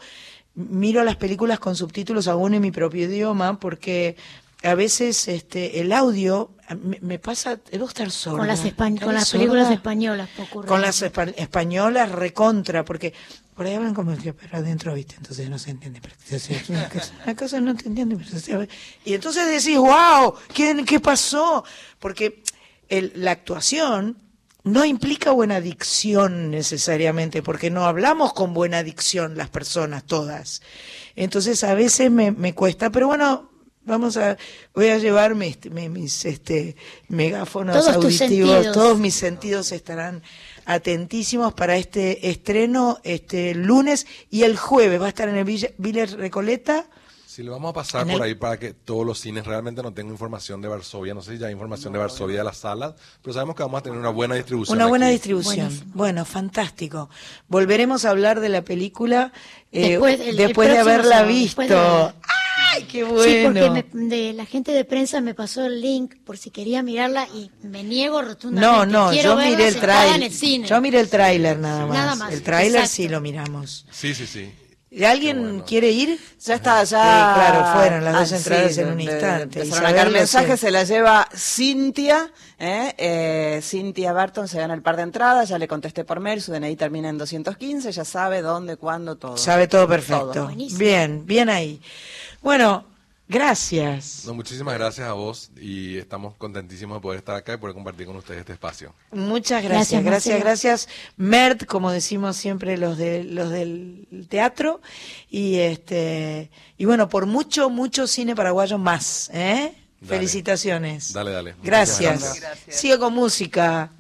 miro 0.55 1.03
las 1.05 1.17
películas 1.17 1.59
con 1.59 1.75
subtítulos 1.75 2.29
aún 2.29 2.55
en 2.55 2.63
mi 2.63 2.71
propio 2.71 3.05
idioma 3.07 3.59
porque 3.59 4.17
a 4.63 4.75
veces 4.75 5.29
este 5.29 5.81
el 5.81 5.93
audio 5.93 6.51
me, 6.83 6.99
me 7.01 7.19
pasa, 7.19 7.59
debo 7.71 7.87
estar 7.87 8.11
sorda. 8.11 8.39
Con 8.39 8.47
las, 8.49 8.65
espa- 8.65 8.89
¿Estaré 8.93 9.05
con 9.07 9.15
las 9.15 9.31
películas 9.31 9.71
españolas 9.71 10.29
ocurre 10.39 10.67
Con 10.69 10.83
las 10.83 11.03
espa- 11.03 11.33
españolas 11.37 12.11
recontra, 12.13 12.85
porque 12.85 13.15
por 13.59 13.67
ahí 13.67 13.75
hablan 13.75 13.93
como 13.93 14.17
que 14.17 14.33
pero 14.33 14.57
adentro, 14.59 14.95
¿viste? 14.95 15.17
Entonces 15.17 15.51
no 15.51 15.59
se 15.59 15.71
entiende. 15.73 16.01
Pero, 16.01 16.15
entonces, 16.25 16.69
una, 16.71 16.89
cosa, 16.89 17.13
una 17.25 17.35
cosa 17.37 17.61
no 17.61 17.75
te 17.75 17.89
entiende. 17.89 18.17
pero 18.17 18.39
se- 18.39 18.69
y 19.05 19.15
entonces 19.15 19.49
decís, 19.49 19.77
wow, 19.77 20.33
¿qué, 20.55 20.85
qué 20.87 21.01
pasó? 21.01 21.65
Porque 21.99 22.45
el- 22.89 23.11
la 23.17 23.33
actuación 23.33 24.17
no 24.63 24.85
implica 24.85 25.33
buena 25.33 25.61
dicción 25.61 26.53
necesariamente, 26.53 27.43
porque 27.43 27.69
no 27.69 27.85
hablamos 27.85 28.33
con 28.33 28.55
buena 28.55 28.85
dicción 28.85 29.37
las 29.37 29.49
personas 29.49 30.05
todas. 30.05 30.63
Entonces 31.17 31.65
a 31.65 31.75
veces 31.75 32.13
me, 32.13 32.31
me 32.31 32.55
cuesta, 32.55 32.91
pero 32.91 33.09
bueno, 33.09 33.51
vamos 33.85 34.17
a, 34.19 34.37
voy 34.75 34.89
a 34.89 34.99
llevarme 34.99 35.49
este, 35.49 35.71
mi- 35.71 35.89
mis 35.89 36.25
este, 36.27 36.77
megáfonos 37.09 37.75
Todos 37.77 37.89
auditivos, 38.05 38.67
todos 38.73 38.99
mis 39.01 39.15
sentidos 39.15 39.73
estarán 39.73 40.23
atentísimos 40.69 41.55
para 41.55 41.77
este 41.79 42.29
estreno 42.29 42.99
este 43.03 43.55
lunes 43.55 44.07
y 44.31 44.43
el 44.43 44.57
jueves 44.59 45.01
va 45.01 45.07
a 45.07 45.09
estar 45.09 45.29
en 45.29 45.37
el 45.37 45.45
Villa- 45.45 45.71
Villers 45.79 46.13
Recoleta. 46.13 46.87
Si 47.27 47.43
le 47.43 47.51
vamos 47.51 47.71
a 47.71 47.73
pasar 47.73 48.03
por 48.05 48.17
el- 48.17 48.23
ahí 48.23 48.35
para 48.35 48.59
que 48.59 48.75
todos 48.75 49.07
los 49.07 49.19
cines, 49.21 49.47
realmente 49.47 49.83
no 49.83 49.95
tengo 49.95 50.11
información 50.11 50.61
de 50.61 50.69
Varsovia, 50.69 51.15
no 51.15 51.23
sé 51.23 51.33
si 51.33 51.39
ya 51.39 51.47
hay 51.47 51.53
información 51.53 51.93
de 51.93 51.99
Varsovia 52.01 52.39
de 52.39 52.45
las 52.45 52.59
salas, 52.59 52.95
pero 53.23 53.33
sabemos 53.33 53.55
que 53.57 53.63
vamos 53.63 53.79
a 53.79 53.83
tener 53.83 53.99
una 53.99 54.11
buena 54.11 54.35
distribución. 54.35 54.77
Una 54.77 54.87
buena 54.87 55.07
aquí. 55.07 55.13
distribución. 55.15 55.71
Bueno, 55.95 56.25
fantástico. 56.25 57.09
Volveremos 57.47 58.05
a 58.05 58.11
hablar 58.11 58.41
de 58.41 58.49
la 58.51 58.63
película 58.63 59.33
eh, 59.73 59.91
Después, 59.91 60.21
el- 60.21 60.29
el 60.31 60.37
después 60.37 60.69
de 60.69 60.75
próximo 60.75 60.91
haberla 60.95 61.15
sábado, 61.17 61.29
visto. 61.29 61.45
después 61.63 61.69
de 61.69 61.75
verla. 61.77 62.15
¡Ay, 62.73 62.83
qué 62.85 62.99
Sí, 63.01 63.05
bueno! 63.07 63.43
porque 63.45 63.71
me- 63.71 64.09
de, 64.09 64.33
la 64.33 64.45
gente 64.47 64.73
de 64.73 64.85
prensa 64.85 65.21
me 65.21 65.35
pasó 65.35 65.65
el 65.65 65.81
link 65.81 66.17
por 66.25 66.37
si 66.39 66.51
quería 66.51 66.83
mirarla 66.83 67.27
y 67.35 67.51
me 67.63 67.83
niego 67.83 68.21
no, 68.23 68.29
rotundamente. 68.29 68.93
no, 68.93 69.11
Quiero 69.11 69.31
yo 69.31 69.37
miré 69.37 69.53
el 69.53 69.59
en 69.61 69.65
el 69.75 69.81
tráiler. 69.81 70.33
cine. 70.33 70.67
Yo 70.69 70.81
miré 70.81 71.01
el 71.01 71.09
tráiler 71.09 71.59
nada 71.59 71.87
más. 71.87 71.97
Nada 71.97 72.15
más, 72.17 72.33
El 72.33 72.43
tráiler 72.43 72.87
sí 72.87 73.09
lo 73.09 73.21
miramos. 73.21 73.87
Sí, 73.91 74.15
sí, 74.15 74.27
sí. 74.27 74.53
¿Y 74.91 75.05
¿Alguien 75.05 75.61
quiere 75.67 75.91
ir? 75.91 76.19
Ya 76.43 76.55
está, 76.55 76.83
ya. 76.83 77.03
Sí, 77.03 77.35
claro, 77.35 77.65
fueron 77.75 78.03
las 78.05 78.15
dos 78.21 78.33
Ah, 78.33 78.37
entradas 78.39 78.75
sí, 78.75 78.81
en 78.81 78.89
un 78.89 79.01
instante. 79.03 79.61
mensajes, 80.11 80.61
sé. 80.61 80.67
se 80.67 80.71
la 80.71 80.85
lleva 80.85 81.29
Cintia, 81.37 82.33
¿eh? 82.59 82.95
Eh, 82.97 83.61
Cintia 83.63 84.15
Barton 84.15 84.49
se 84.49 84.59
gana 84.59 84.73
el 84.73 84.81
par 84.81 84.97
de 84.97 85.03
entradas, 85.03 85.51
ya 85.51 85.59
le 85.59 85.69
contesté 85.69 86.05
por 86.07 86.21
mail, 86.21 86.41
su 86.41 86.53
DNI 86.53 86.75
termina 86.77 87.11
en 87.11 87.19
215, 87.19 87.93
ya 87.93 88.05
sabe 88.07 88.41
dónde, 88.41 88.79
cuándo, 88.79 89.17
todo. 89.17 89.37
Sabe 89.37 89.69
todo 89.69 89.87
perfecto. 89.87 90.31
Todo. 90.33 90.51
Bien, 90.79 91.27
bien 91.27 91.51
ahí. 91.51 91.83
Bueno, 92.43 92.85
gracias. 93.29 94.23
No, 94.27 94.35
muchísimas 94.35 94.75
gracias 94.75 95.09
a 95.09 95.13
vos 95.13 95.51
y 95.61 95.97
estamos 95.99 96.35
contentísimos 96.37 96.97
de 96.97 97.01
poder 97.01 97.19
estar 97.19 97.37
acá 97.37 97.55
y 97.55 97.57
poder 97.57 97.75
compartir 97.75 98.07
con 98.07 98.17
ustedes 98.17 98.41
este 98.41 98.53
espacio. 98.53 98.95
Muchas 99.13 99.63
Gracias, 99.63 100.03
gracias, 100.03 100.05
gracias, 100.05 100.41
gracias. 100.41 100.89
Mert, 101.17 101.67
como 101.67 101.91
decimos 101.91 102.37
siempre 102.37 102.77
los 102.79 102.97
de 102.97 103.25
los 103.25 103.51
del 103.51 104.27
teatro 104.29 104.81
y 105.29 105.57
este 105.57 106.51
y 106.77 106.85
bueno, 106.85 107.09
por 107.09 107.27
mucho 107.27 107.71
mucho 107.71 108.07
cine 108.07 108.35
paraguayo 108.35 108.79
más, 108.79 109.31
¿eh? 109.33 109.75
Dale. 110.01 110.15
Felicitaciones. 110.17 111.13
Dale, 111.13 111.33
dale. 111.33 111.57
Gracias. 111.63 112.41
Gracias. 112.41 112.77
Sigo 112.77 113.01
con 113.01 113.15
música. 113.15 113.91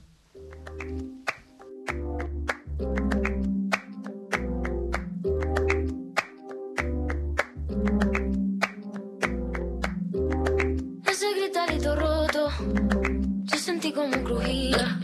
Yo 12.58 13.56
sentí 13.58 13.92
como 13.92 14.12
crujía. 14.24 14.98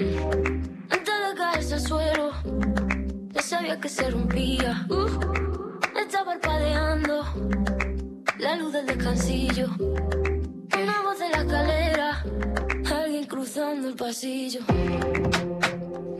Antes 0.90 1.14
de 1.28 1.34
caerse 1.36 1.74
al 1.74 1.80
suelo, 1.80 2.30
ya 3.32 3.42
sabía 3.42 3.80
que 3.80 3.88
se 3.88 4.10
rompía. 4.10 4.86
Uh, 4.88 5.06
está 5.98 6.24
parpadeando 6.24 7.24
la 8.38 8.56
luz 8.56 8.72
del 8.72 8.86
descansillo. 8.86 9.68
Una 9.78 11.02
voz 11.02 11.18
de 11.18 11.28
la 11.30 11.38
escalera, 11.38 12.24
alguien 12.94 13.24
cruzando 13.26 13.88
el 13.88 13.94
pasillo. 13.94 14.60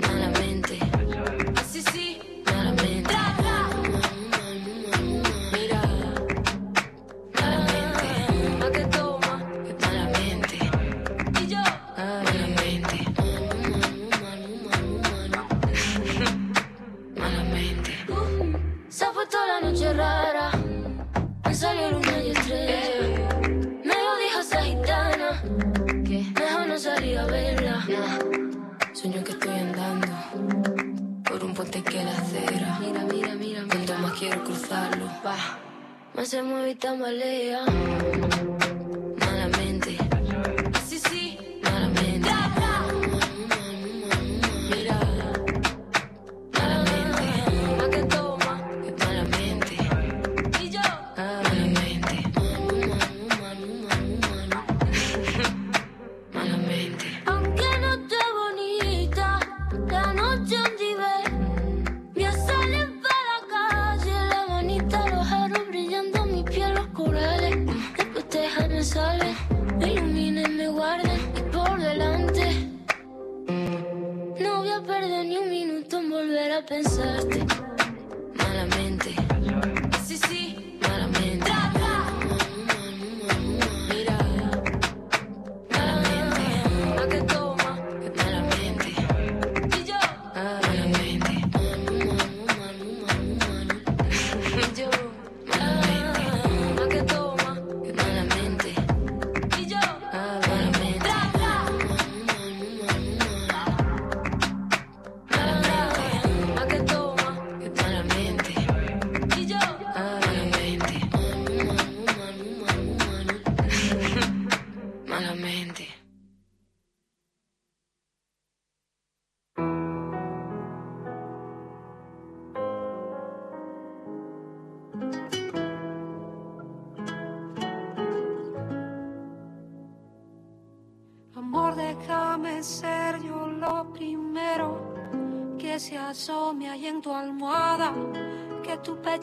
Malamente, 0.00 0.78
sí, 1.70 1.82
sí, 1.92 2.20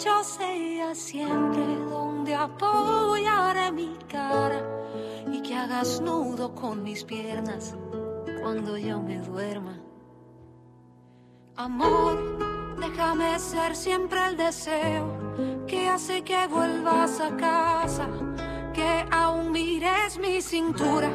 Pecho 0.01 0.23
sea 0.23 0.95
siempre 0.95 1.75
donde 1.87 2.33
apoyaré 2.33 3.71
mi 3.71 3.95
cara. 4.09 4.65
Y 5.31 5.43
que 5.43 5.53
hagas 5.53 6.01
nudo 6.01 6.55
con 6.55 6.81
mis 6.81 7.03
piernas 7.03 7.75
cuando 8.41 8.79
yo 8.79 8.99
me 8.99 9.19
duerma. 9.19 9.79
Amor, 11.55 12.79
déjame 12.79 13.37
ser 13.37 13.75
siempre 13.75 14.25
el 14.25 14.37
deseo 14.37 15.67
que 15.67 15.87
hace 15.87 16.23
que 16.23 16.47
vuelvas 16.47 17.19
a 17.19 17.37
casa, 17.37 18.09
que 18.73 19.05
aún 19.11 19.51
mires 19.51 20.17
mi 20.17 20.41
cintura 20.41 21.11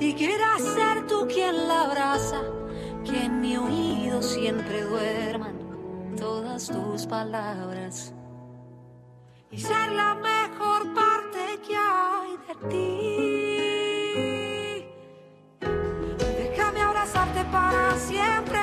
y 0.00 0.12
quieras 0.14 0.60
ser 0.60 1.06
tú 1.06 1.28
quien 1.28 1.68
la 1.68 1.82
abraza, 1.82 2.42
que 3.04 3.26
en 3.26 3.40
mi 3.40 3.56
oído 3.56 4.20
siempre 4.22 4.82
duerman 4.82 5.54
todas 6.16 6.66
tus 6.66 7.06
palabras 7.06 8.13
y 9.54 9.58
ser 9.60 9.92
la 9.92 10.14
mejor 10.14 10.92
parte 10.94 11.60
que 11.66 11.76
hay 11.76 12.36
de 12.48 12.54
ti. 12.70 13.14
Déjame 16.38 16.80
abrazarte 16.80 17.44
para 17.52 17.96
siempre, 17.96 18.60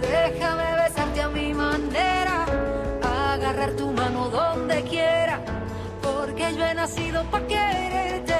déjame 0.00 0.74
besarte 0.82 1.22
a 1.22 1.28
mi 1.28 1.54
manera, 1.54 2.44
agarrar 3.02 3.70
tu 3.76 3.90
mano 3.92 4.28
donde 4.28 4.82
quiera, 4.82 5.40
porque 6.02 6.54
yo 6.54 6.66
he 6.66 6.74
nacido 6.74 7.24
para 7.30 7.46
quererte. 7.46 8.36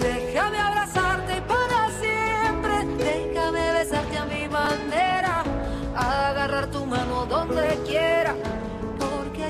Déjame 0.00 0.58
abrazarte 0.58 1.42
para 1.42 1.90
siempre, 2.00 2.86
déjame 2.96 3.72
besarte 3.72 4.18
a 4.18 4.24
mi 4.26 4.46
manera, 4.48 5.42
agarrar 5.96 6.68
tu 6.70 6.86
mano 6.86 7.26
donde 7.26 7.76
quiera, 7.84 8.34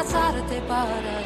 Abrazarte 0.00 0.60
para 0.66 1.19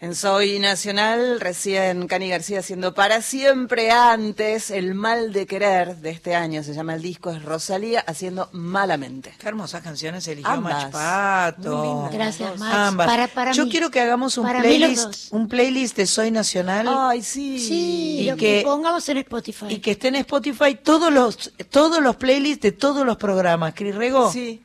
En 0.00 0.14
Soy 0.14 0.60
Nacional, 0.60 1.40
recién 1.40 2.06
Cani 2.06 2.28
García 2.28 2.60
haciendo 2.60 2.94
para 2.94 3.20
siempre 3.20 3.90
antes 3.90 4.70
el 4.70 4.94
mal 4.94 5.32
de 5.32 5.44
querer 5.44 5.96
de 5.96 6.10
este 6.10 6.36
año, 6.36 6.62
se 6.62 6.72
llama 6.72 6.94
el 6.94 7.02
disco, 7.02 7.30
es 7.32 7.42
Rosalía 7.42 8.04
haciendo 8.06 8.48
malamente. 8.52 9.34
Qué 9.40 9.48
hermosas 9.48 9.82
canciones 9.82 10.28
eligió 10.28 10.48
Ambas. 10.52 10.84
Mach 10.84 10.92
Pato. 10.92 12.08
Gracias, 12.12 12.56
Mach. 12.60 12.72
Ambas. 12.72 13.08
Para- 13.08 13.26
para 13.26 13.50
Yo 13.50 13.64
mí. 13.64 13.72
quiero 13.72 13.90
que 13.90 13.98
hagamos 14.00 14.38
un 14.38 14.44
Para 14.44 14.60
playlist, 14.60 15.32
un 15.32 15.48
playlist 15.48 15.96
de 15.96 16.06
Soy 16.06 16.30
Nacional. 16.30 16.86
Ay, 16.88 17.20
sí. 17.20 17.58
Sí, 17.58 18.18
Y 18.20 18.30
lo 18.30 18.36
que- 18.36 18.58
que 18.60 18.62
pongamos 18.64 19.08
en 19.08 19.18
Spotify. 19.18 19.66
Y 19.68 19.78
que 19.80 19.90
esté 19.90 20.08
en 20.08 20.14
Spotify 20.16 20.76
todos 20.80 21.12
los 21.12 21.52
todos 21.70 22.00
los 22.00 22.14
playlists 22.14 22.62
de 22.62 22.70
todos 22.70 23.04
los 23.04 23.16
programas. 23.16 23.74
Cris 23.74 23.96
Rego. 23.96 24.30
Sí. 24.30 24.62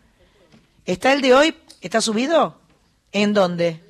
¿Está 0.85 1.11
el 1.11 1.21
de 1.21 1.33
hoy? 1.33 1.55
¿Está 1.81 2.01
subido? 2.01 2.59
¿En 3.11 3.33
dónde? 3.33 3.83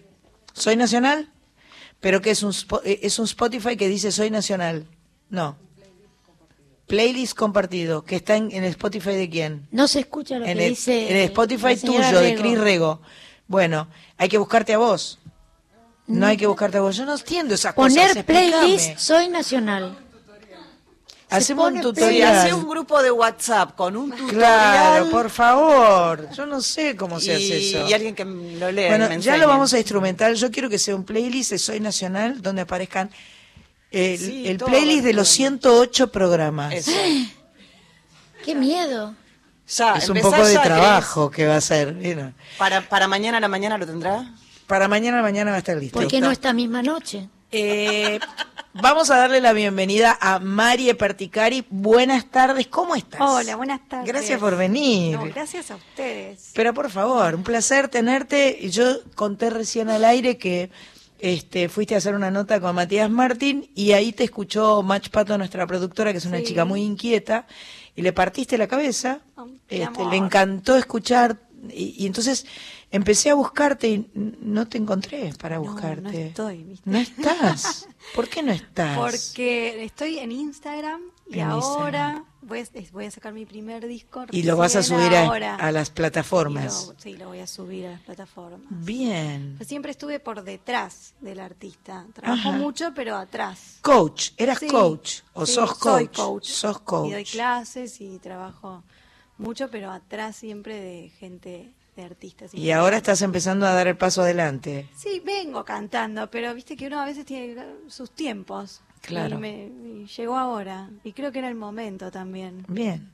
¿Soy 0.54 0.78
Nacional? 0.78 1.30
Pero 2.04 2.22
que 2.22 2.32
es 2.32 2.44
un 2.44 2.54
eh, 2.84 3.00
es 3.02 3.18
un 3.18 3.24
Spotify 3.26 3.78
que 3.78 3.88
dice 3.88 4.12
Soy 4.12 4.30
Nacional. 4.30 4.86
No. 5.30 5.56
Playlist 6.86 7.34
compartido, 7.34 8.04
que 8.04 8.18
está 8.18 8.36
en, 8.36 8.52
en 8.52 8.66
el 8.66 8.72
Spotify 8.72 9.12
de 9.12 9.30
quién? 9.30 9.68
No 9.72 9.88
se 9.88 10.02
escucha 10.02 10.38
lo 10.38 10.46
en 10.46 10.58
que 10.58 10.66
el, 10.66 10.70
dice. 10.72 11.10
en 11.10 11.16
el 11.16 11.24
Spotify 11.24 11.78
tuyo, 11.78 12.20
de. 12.20 12.36
Cris 12.36 12.60
Rego. 12.60 13.02
Bueno, 13.48 13.88
hay 14.18 14.28
que 14.28 14.38
buscarte 14.38 14.74
a 14.74 14.80
vos. 14.80 15.18
No 16.06 16.26
hay 16.26 16.36
que 16.36 16.46
buscarte 16.46 16.78
a 16.78 16.82
vos. 16.82 16.98
Yo 16.98 17.06
no 17.06 17.16
entiendo 17.16 17.56
esas 17.56 17.74
cosas. 17.74 18.10
Poner 18.10 18.26
playlist 18.26 18.98
Soy 18.98 19.30
Nacional. 19.30 19.98
Hacemos 21.34 21.72
un 21.72 21.82
tutorial. 21.82 22.36
hace 22.38 22.54
un 22.54 22.68
grupo 22.68 23.02
de 23.02 23.12
WhatsApp 23.12 23.76
con 23.76 23.96
un 23.98 24.12
tutorial. 24.12 24.34
Claro, 24.36 25.10
por 25.10 25.30
favor. 25.30 26.30
Yo 26.32 26.46
no 26.46 26.62
sé 26.62 26.96
cómo 26.96 27.20
se 27.20 27.34
y, 27.34 27.36
hace 27.36 27.70
eso. 27.80 27.88
y 27.90 27.94
alguien 27.94 28.14
que 28.16 28.24
lo 28.26 28.72
lea. 28.72 28.90
Bueno, 28.90 29.10
me 29.10 29.20
ya 29.20 29.38
lo 29.38 29.48
vamos 29.48 29.74
a 29.74 29.78
instrumentar. 29.78 30.34
Yo 30.36 30.52
quiero 30.52 30.70
que 30.70 30.78
sea 30.78 30.96
un 30.96 31.04
playlist 31.04 31.52
de 31.52 31.58
Soy 31.58 31.80
Nacional 31.80 32.42
donde 32.42 32.62
aparezcan 32.62 33.10
el, 33.92 34.18
Sí, 34.18 34.48
el 34.48 34.58
todo, 34.58 34.70
playlist 34.70 35.04
de 35.04 35.14
los 35.14 35.28
108 35.30 36.12
programas. 36.12 36.74
Eso. 36.74 36.92
Qué 38.46 38.56
miedo. 38.56 39.16
Ya, 39.68 39.96
Es 39.96 40.10
un 40.10 40.20
poco 40.20 40.46
de 40.46 40.58
trabajo 40.60 41.32
que 41.32 41.48
va 41.48 41.56
a 41.56 41.62
ser. 41.62 41.94
mira. 41.94 42.34
Para, 42.58 42.82
para 42.82 43.08
mañana 43.08 43.38
a 43.38 43.42
la 43.42 43.48
mañana 43.48 43.78
lo 43.78 43.86
tendrá. 43.88 44.30
Para 44.68 44.88
mañana 44.88 45.18
a 45.18 45.22
la 45.22 45.28
mañana 45.28 45.52
va 45.52 45.56
a 45.56 45.60
estar 45.60 45.78
listo. 45.78 46.00
¿Por 46.00 46.08
qué 46.08 46.20
no 46.22 46.32
esta 46.32 46.54
misma 46.54 46.82
noche? 46.84 47.28
Eh, 47.52 48.20
vamos 48.74 49.10
a 49.12 49.18
darle 49.18 49.42
la 49.42 49.54
bienvenida 49.54 50.18
a 50.20 50.40
Marie 50.40 50.96
Perticari. 50.96 51.66
Buenas 51.70 52.26
tardes, 52.30 52.68
¿cómo 52.68 52.96
estás? 52.96 53.22
Hola, 53.22 53.56
buenas 53.56 53.88
tardes. 53.88 54.08
Gracias 54.08 54.40
por 54.40 54.58
venir. 54.58 55.18
No, 55.18 55.26
gracias 55.26 55.72
a 55.72 55.76
ustedes. 55.76 56.52
Pero 56.54 56.74
por 56.74 56.90
favor, 56.90 57.36
un 57.36 57.44
placer 57.44 57.88
tenerte. 57.90 58.70
Yo 58.70 58.98
conté 59.16 59.50
recién 59.50 59.90
al 59.90 60.04
aire 60.06 60.38
que 60.38 60.72
este, 61.20 61.70
fuiste 61.70 61.96
a 61.96 62.00
hacer 62.00 62.16
una 62.16 62.32
nota 62.32 62.60
con 62.60 62.76
Matías 62.76 63.10
Martín 63.10 63.70
y 63.76 63.94
ahí 63.94 64.12
te 64.12 64.24
escuchó 64.26 64.82
Mach 64.84 65.10
Pato, 65.10 65.38
nuestra 65.38 65.66
productora, 65.68 66.12
que 66.12 66.18
es 66.18 66.26
una 66.26 66.40
Sí. 66.40 66.46
chica 66.46 66.66
muy 66.66 66.82
inquieta, 66.82 67.48
y 67.96 68.02
le 68.02 68.12
partiste 68.14 68.58
la 68.58 68.68
cabeza. 68.68 69.20
Este, 69.70 70.06
le 70.06 70.18
encantó 70.18 70.76
escuchar. 70.76 71.38
Y, 71.70 71.96
y 71.98 72.08
entonces 72.08 72.46
Empecé 72.94 73.32
a 73.32 73.34
buscarte 73.34 73.88
y 73.90 74.10
no 74.14 74.68
te 74.68 74.78
encontré 74.78 75.34
para 75.42 75.56
No, 75.56 75.64
buscarte. 75.64 76.02
no 76.04 76.10
estoy, 76.12 76.64
¿viste? 76.64 76.90
¿No 76.90 76.98
estás? 77.00 77.88
¿Por 78.16 78.30
qué 78.30 78.44
no 78.44 78.52
estás? 78.52 78.96
Porque 78.98 79.84
estoy 79.84 80.20
en 80.20 80.32
Instagram 80.32 81.02
y 81.28 81.40
En 81.40 81.48
ahora 81.50 82.24
voy 82.44 82.60
a, 82.60 82.62
es- 82.62 82.92
voy 82.92 83.06
a 83.06 83.12
sacar 83.12 83.34
mi 83.34 83.46
primer 83.48 83.88
disco. 83.88 84.26
Y 84.32 84.44
lo 84.44 84.58
vas 84.58 84.76
a 84.76 84.84
subir 84.84 85.16
a, 85.16 85.56
a 85.56 85.72
las 85.72 85.90
plataformas. 85.90 86.88
Lo- 86.90 86.96
sí, 87.00 87.18
lo 87.18 87.30
voy 87.30 87.40
a 87.40 87.48
subir 87.48 87.88
a 87.88 87.92
las 87.94 88.02
plataformas. 88.02 88.62
Bien. 88.70 89.56
Pero 89.58 89.68
siempre 89.68 89.90
estuve 89.92 90.20
por 90.20 90.44
detrás 90.44 91.16
del 91.20 91.40
artista. 91.40 92.06
Trabajo 92.14 92.50
Ajá. 92.50 92.58
mucho, 92.60 92.94
pero 92.94 93.16
atrás. 93.18 93.80
Coach, 93.82 94.32
¿eras 94.38 94.60
Sí, 94.60 94.68
coach? 94.68 95.22
¿O 95.34 95.48
sí, 95.48 95.54
sos 95.54 95.70
soy 95.80 96.08
coach? 96.10 96.16
coach. 96.18 96.46
Sos 96.46 96.78
Y 96.78 97.12
doy 97.12 97.24
coach. 97.24 97.32
clases 97.32 98.00
y 98.02 98.20
trabajo 98.20 98.84
mucho, 99.40 99.70
pero 99.72 99.90
atrás 99.90 100.36
siempre 100.36 100.80
de 100.80 101.10
gente, 101.20 101.72
de 101.96 102.04
artistas. 102.04 102.54
Y 102.54 102.72
ahora 102.72 102.98
estás 102.98 103.22
empezando 103.22 103.66
a 103.68 103.74
dar 103.74 103.88
el 103.88 103.98
paso 103.98 104.22
adelante. 104.22 104.90
Sí, 104.96 105.22
vengo 105.26 105.64
cantando, 105.64 106.30
pero 106.30 106.54
viste 106.56 106.76
que 106.76 106.88
uno 106.88 107.00
a 107.00 107.06
veces 107.06 107.26
tiene 107.26 107.56
sus 107.88 108.12
tiempos. 108.12 108.82
Claro. 109.02 109.36
Y, 109.36 109.40
me, 109.40 109.52
y 109.66 110.08
llegó 110.18 110.38
ahora. 110.38 110.90
Y 111.04 111.12
creo 111.14 111.32
que 111.32 111.40
era 111.40 111.50
el 111.50 111.56
momento 111.56 112.10
también. 112.12 112.66
Bien. 112.68 113.10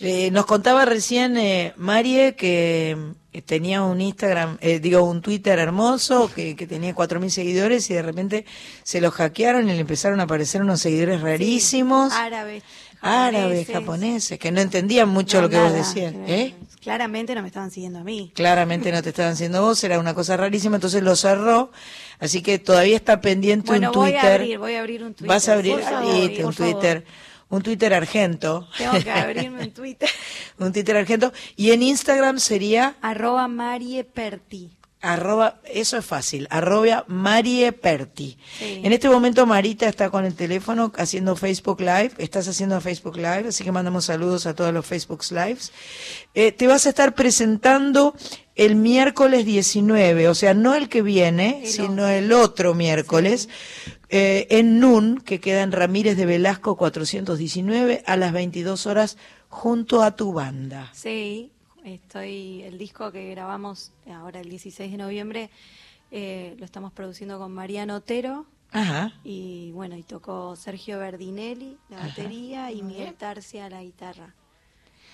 Eh, 0.00 0.30
nos 0.30 0.46
contaba 0.46 0.84
recién 0.84 1.36
eh, 1.36 1.72
Marie 1.76 2.34
que 2.34 2.96
eh, 3.32 3.42
tenía 3.42 3.82
un 3.82 4.00
Instagram, 4.00 4.58
eh, 4.60 4.78
digo, 4.80 5.02
un 5.04 5.22
Twitter 5.22 5.58
hermoso, 5.58 6.30
que, 6.34 6.54
que 6.56 6.66
tenía 6.66 6.94
4.000 6.94 7.28
seguidores 7.30 7.88
y 7.88 7.94
de 7.94 8.02
repente 8.02 8.44
se 8.82 9.00
lo 9.00 9.10
hackearon 9.10 9.68
y 9.68 9.72
le 9.72 9.78
empezaron 9.80 10.20
a 10.20 10.24
aparecer 10.24 10.60
unos 10.60 10.80
seguidores 10.80 11.20
rarísimos, 11.22 12.12
Árabes. 12.12 12.62
árabes, 13.00 13.66
japoneses. 13.68 13.74
japoneses, 13.74 14.38
que 14.38 14.52
no 14.52 14.60
entendían 14.60 15.08
mucho 15.08 15.38
No, 15.38 15.42
lo 15.44 15.50
que 15.50 15.56
vos 15.56 15.66
nada, 15.72 15.78
decías. 15.78 16.12
que 16.12 16.18
no- 16.18 16.26
¿eh? 16.28 16.54
Claramente 16.84 17.34
no 17.34 17.40
me 17.42 17.48
estaban 17.48 17.70
siguiendo 17.70 17.98
a 17.98 18.04
mí. 18.04 18.30
Claramente 18.34 18.92
no 18.92 19.02
te 19.02 19.08
estaban 19.08 19.32
haciendo 19.32 19.62
vos, 19.62 19.82
era 19.82 19.98
una 19.98 20.14
cosa 20.14 20.36
rarísima, 20.36 20.76
entonces 20.76 21.02
lo 21.02 21.16
cerró, 21.16 21.72
así 22.20 22.42
que 22.42 22.58
todavía 22.58 22.94
está 22.96 23.20
pendiente 23.20 23.68
Bueno, 23.68 23.88
un 23.88 23.94
voy 23.94 24.10
Twitter. 24.12 24.30
a 24.30 24.34
abrir, 24.34 24.58
voy 24.58 24.74
a 24.74 24.80
abrir 24.80 25.02
un 25.02 25.14
Twitter. 25.14 25.28
Vas 25.28 25.48
a 25.48 25.54
abrir 25.54 25.72
por 25.72 25.82
un 25.82 26.52
favor. 26.52 26.72
Twitter, 26.72 27.04
un 27.48 27.62
Twitter 27.62 27.94
argento. 27.94 28.68
Tengo 28.76 29.02
que 29.02 29.10
abrirme 29.10 29.62
un 29.64 29.70
Twitter. 29.72 30.08
un 30.58 30.72
Twitter 30.72 30.96
argento. 30.96 31.32
Y 31.56 31.70
en 31.70 31.82
Instagram 31.82 32.38
sería 32.38 32.96
Arroba 33.00 33.48
Marie 33.48 34.04
Perti. 34.04 34.70
Arroba, 35.04 35.60
eso 35.64 35.96
es 35.98 36.04
fácil, 36.04 36.48
arroba 36.50 37.04
Marie 37.06 37.72
Perti. 37.72 38.38
Sí. 38.58 38.80
En 38.82 38.92
este 38.92 39.08
momento 39.08 39.46
Marita 39.46 39.86
está 39.86 40.10
con 40.10 40.24
el 40.24 40.34
teléfono 40.34 40.92
haciendo 40.96 41.36
Facebook 41.36 41.80
Live, 41.80 42.12
estás 42.18 42.48
haciendo 42.48 42.80
Facebook 42.80 43.16
Live, 43.16 43.48
así 43.48 43.62
que 43.62 43.70
mandamos 43.70 44.06
saludos 44.06 44.46
a 44.46 44.54
todos 44.54 44.72
los 44.72 44.86
Facebook 44.86 45.22
Lives. 45.30 45.72
Eh, 46.34 46.52
te 46.52 46.66
vas 46.66 46.86
a 46.86 46.88
estar 46.88 47.14
presentando 47.14 48.14
el 48.56 48.76
miércoles 48.76 49.44
19, 49.44 50.28
o 50.28 50.34
sea, 50.34 50.54
no 50.54 50.74
el 50.74 50.88
que 50.88 51.02
viene, 51.02 51.62
El 51.64 51.68
sino 51.68 52.08
el 52.08 52.32
otro 52.32 52.74
miércoles, 52.74 53.48
eh, 54.08 54.46
en 54.50 54.80
NUN, 54.80 55.20
que 55.20 55.40
queda 55.40 55.62
en 55.62 55.72
Ramírez 55.72 56.16
de 56.16 56.24
Velasco 56.24 56.76
419, 56.76 58.02
a 58.06 58.16
las 58.16 58.32
22 58.32 58.86
horas, 58.86 59.16
junto 59.48 60.02
a 60.02 60.16
tu 60.16 60.32
banda. 60.32 60.90
Sí, 60.94 61.52
estoy, 61.84 62.62
el 62.62 62.78
disco 62.78 63.12
que 63.12 63.30
grabamos 63.30 63.92
ahora 64.10 64.40
el 64.40 64.48
16 64.48 64.90
de 64.90 64.96
noviembre 64.98 65.50
eh, 66.10 66.54
lo 66.58 66.64
estamos 66.64 66.92
produciendo 66.92 67.38
con 67.38 67.52
Mariano 67.52 67.96
Otero 67.96 68.46
Ajá. 68.72 69.12
y 69.22 69.70
bueno, 69.72 69.96
y 69.96 70.02
tocó 70.02 70.56
Sergio 70.56 70.98
Verdinelli 70.98 71.76
la 71.90 71.98
Ajá. 71.98 72.08
batería 72.08 72.72
y 72.72 72.82
Miguel 72.82 73.14
Tarcia 73.14 73.68
la 73.68 73.82
guitarra. 73.82 74.34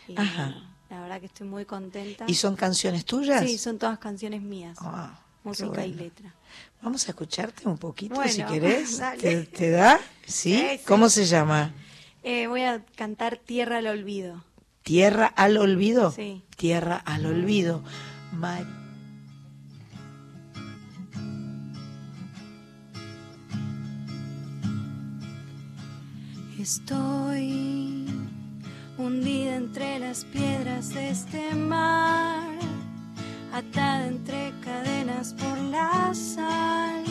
Y, 0.08 0.18
Ajá. 0.18 0.44
bueno, 0.46 0.76
la 0.88 1.00
verdad 1.02 1.20
que 1.20 1.26
estoy 1.26 1.46
muy 1.46 1.64
contenta. 1.64 2.24
¿Y 2.26 2.34
son 2.34 2.56
canciones 2.56 3.04
tuyas? 3.04 3.42
Sí, 3.48 3.58
son 3.58 3.78
todas 3.78 3.98
canciones 3.98 4.42
mías. 4.42 4.78
Ah, 4.80 5.12
qué 5.42 5.48
música 5.48 5.86
y 5.86 5.92
letra. 5.94 6.34
Vamos 6.82 7.06
a 7.06 7.10
escucharte 7.10 7.68
un 7.68 7.78
poquito 7.78 8.14
Bueno, 8.14 8.32
si 8.32 8.42
querés. 8.42 9.00
¿Te, 9.20 9.44
te 9.44 9.70
da? 9.70 9.98
¿Sí? 10.26 10.54
Sí, 10.54 10.78
sí. 10.78 10.84
¿Cómo 10.86 11.08
se 11.08 11.26
llama? 11.26 11.72
Eh, 12.22 12.46
voy 12.48 12.62
a 12.62 12.84
cantar 12.96 13.36
Tierra 13.38 13.78
al 13.78 13.86
Olvido. 13.86 14.42
¿Tierra 14.82 15.26
al 15.26 15.56
olvido? 15.58 16.10
Sí. 16.10 16.42
Tierra 16.56 16.96
al 16.96 17.26
olvido. 17.26 17.82
Ma- 18.32 18.60
Estoy 26.70 28.06
hundida 28.98 29.56
entre 29.56 29.98
las 29.98 30.24
piedras 30.26 30.90
de 30.92 31.10
este 31.10 31.54
mar, 31.54 32.48
atada 33.52 34.06
entre 34.06 34.52
cadenas 34.62 35.34
por 35.34 35.58
la 35.58 36.12
sal, 36.14 37.04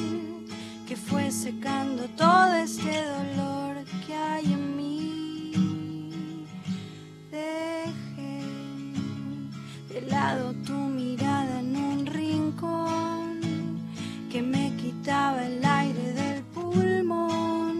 que 0.87 0.95
fue 0.95 1.31
secando 1.31 2.03
todo 2.15 2.53
este 2.53 3.03
dolor 3.05 3.83
que 4.05 4.13
hay 4.13 4.45
en 4.53 4.77
mí. 4.77 5.28
Dejé 7.39 8.41
de 9.93 10.01
lado 10.09 10.53
tu 10.65 10.73
mirada 10.73 11.59
en 11.59 11.75
un 11.75 12.05
rincón 12.05 13.39
que 14.31 14.41
me 14.41 14.75
quitaba 14.75 15.45
el 15.45 15.63
aire 15.63 16.13
del 16.19 16.43
pulmón 16.53 17.75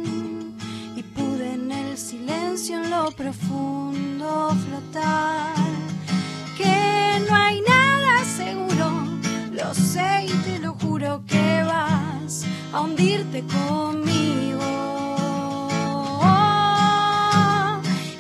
y 0.96 1.04
pude 1.04 1.54
en 1.54 1.72
el 1.72 1.98
silencio 1.98 2.82
en 2.82 2.90
lo 2.90 3.12
profundo 3.12 4.56
flotar. 4.64 5.56
Que 6.58 7.22
no 7.28 7.36
hay 7.36 7.62
nada 7.62 8.24
seguro, 8.42 8.88
lo 9.52 9.74
sé 9.74 10.26
y 10.28 10.34
te 10.46 10.60
lo 10.60 10.74
juro 10.76 11.22
que 11.28 11.64
vas 11.64 12.46
a 12.74 12.82
hundirte 12.82 13.44
conmigo. 13.58 14.99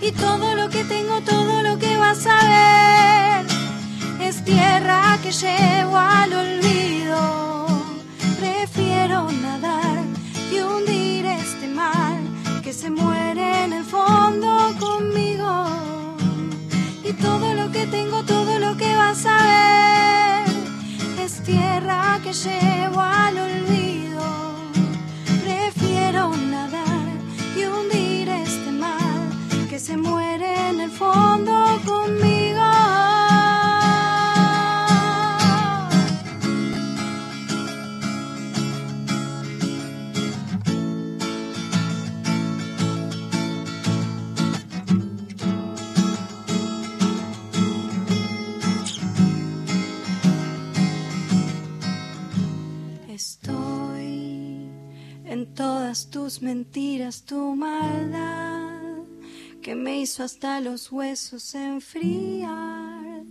Y 0.09 0.11
todo 0.13 0.55
lo 0.55 0.71
que 0.71 0.83
tengo, 0.85 1.21
todo 1.21 1.61
lo 1.61 1.77
que 1.77 1.95
vas 1.97 2.25
a 2.25 2.39
ver 2.55 3.45
es 4.27 4.43
tierra 4.43 5.19
que 5.21 5.31
llevo 5.31 5.95
al 5.97 6.33
olvido. 6.33 7.67
Prefiero 8.39 9.31
nadar 9.31 9.97
y 10.51 10.61
hundir 10.61 11.27
este 11.27 11.67
mar 11.67 12.17
que 12.63 12.73
se 12.73 12.89
muere 12.89 13.65
en 13.65 13.73
el 13.73 13.85
fondo 13.85 14.73
conmigo. 14.79 15.67
Y 17.03 17.13
todo 17.13 17.53
lo 17.53 17.71
que 17.71 17.85
tengo, 17.85 18.23
todo 18.23 18.57
lo 18.57 18.75
que 18.77 18.95
vas 18.95 19.23
a 19.27 19.37
ver 19.53 21.23
es 21.23 21.43
tierra 21.43 22.19
que 22.23 22.33
llevo 22.33 22.99
al 22.99 23.37
olvido. 23.37 24.25
Prefiero 25.43 26.35
nadar 26.35 26.98
se 29.89 29.97
muere 29.97 30.69
en 30.69 30.81
el 30.81 30.91
fondo 30.91 31.51
conmigo. 31.83 32.69
Estoy 53.07 54.69
en 55.25 55.53
todas 55.55 56.11
tus 56.11 56.43
mentiras, 56.43 57.23
tu 57.23 57.55
maldad, 57.55 58.58
que 59.69 59.75
me 59.75 59.99
hizo 59.99 60.23
hasta 60.23 60.59
los 60.61 60.91
huesos 60.91 61.53
enfriar, 61.53 63.21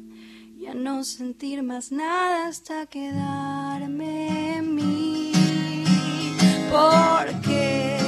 y 0.56 0.66
a 0.68 0.72
no 0.72 1.02
sentir 1.02 1.64
más 1.64 1.90
nada 1.90 2.46
hasta 2.46 2.86
quedarme 2.86 4.58
en 4.58 4.72
mí. 4.76 5.32
Porque 6.70 7.98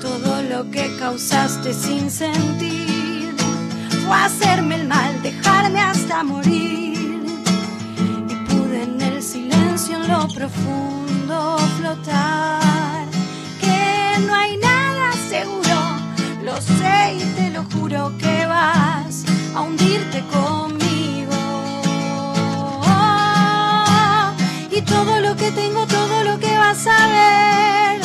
todo 0.00 0.42
lo 0.44 0.70
que 0.70 0.96
causaste 0.98 1.74
sin 1.74 2.10
sentir 2.10 3.34
fue 4.06 4.16
hacerme 4.16 4.76
el 4.76 4.88
mal, 4.88 5.20
dejarme 5.22 5.80
hasta 5.80 6.24
morir 6.24 7.22
y 8.30 8.34
pude 8.48 8.82
en 8.82 8.98
el 9.02 9.22
silencio 9.22 9.96
en 9.96 10.08
lo 10.08 10.26
profundo 10.28 11.58
flotar. 11.76 12.63
Lo 16.54 16.60
sé 16.60 17.16
y 17.18 17.24
te 17.34 17.50
lo 17.50 17.64
juro 17.72 18.12
que 18.16 18.46
vas 18.46 19.24
a 19.56 19.60
hundirte 19.60 20.22
conmigo. 20.32 21.32
Y 24.70 24.80
todo 24.82 25.20
lo 25.20 25.34
que 25.34 25.50
tengo, 25.50 25.84
todo 25.86 26.22
lo 26.22 26.38
que 26.38 26.56
vas 26.56 26.86
a 26.86 27.06
ver 27.18 28.00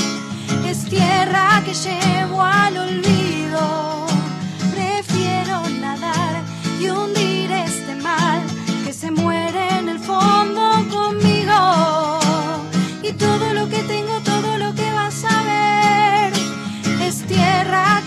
es 0.67 0.85
tierra 0.85 1.61
que 1.63 1.73
llevo 1.73 2.41
al 2.41 2.77
olvido. 2.77 3.88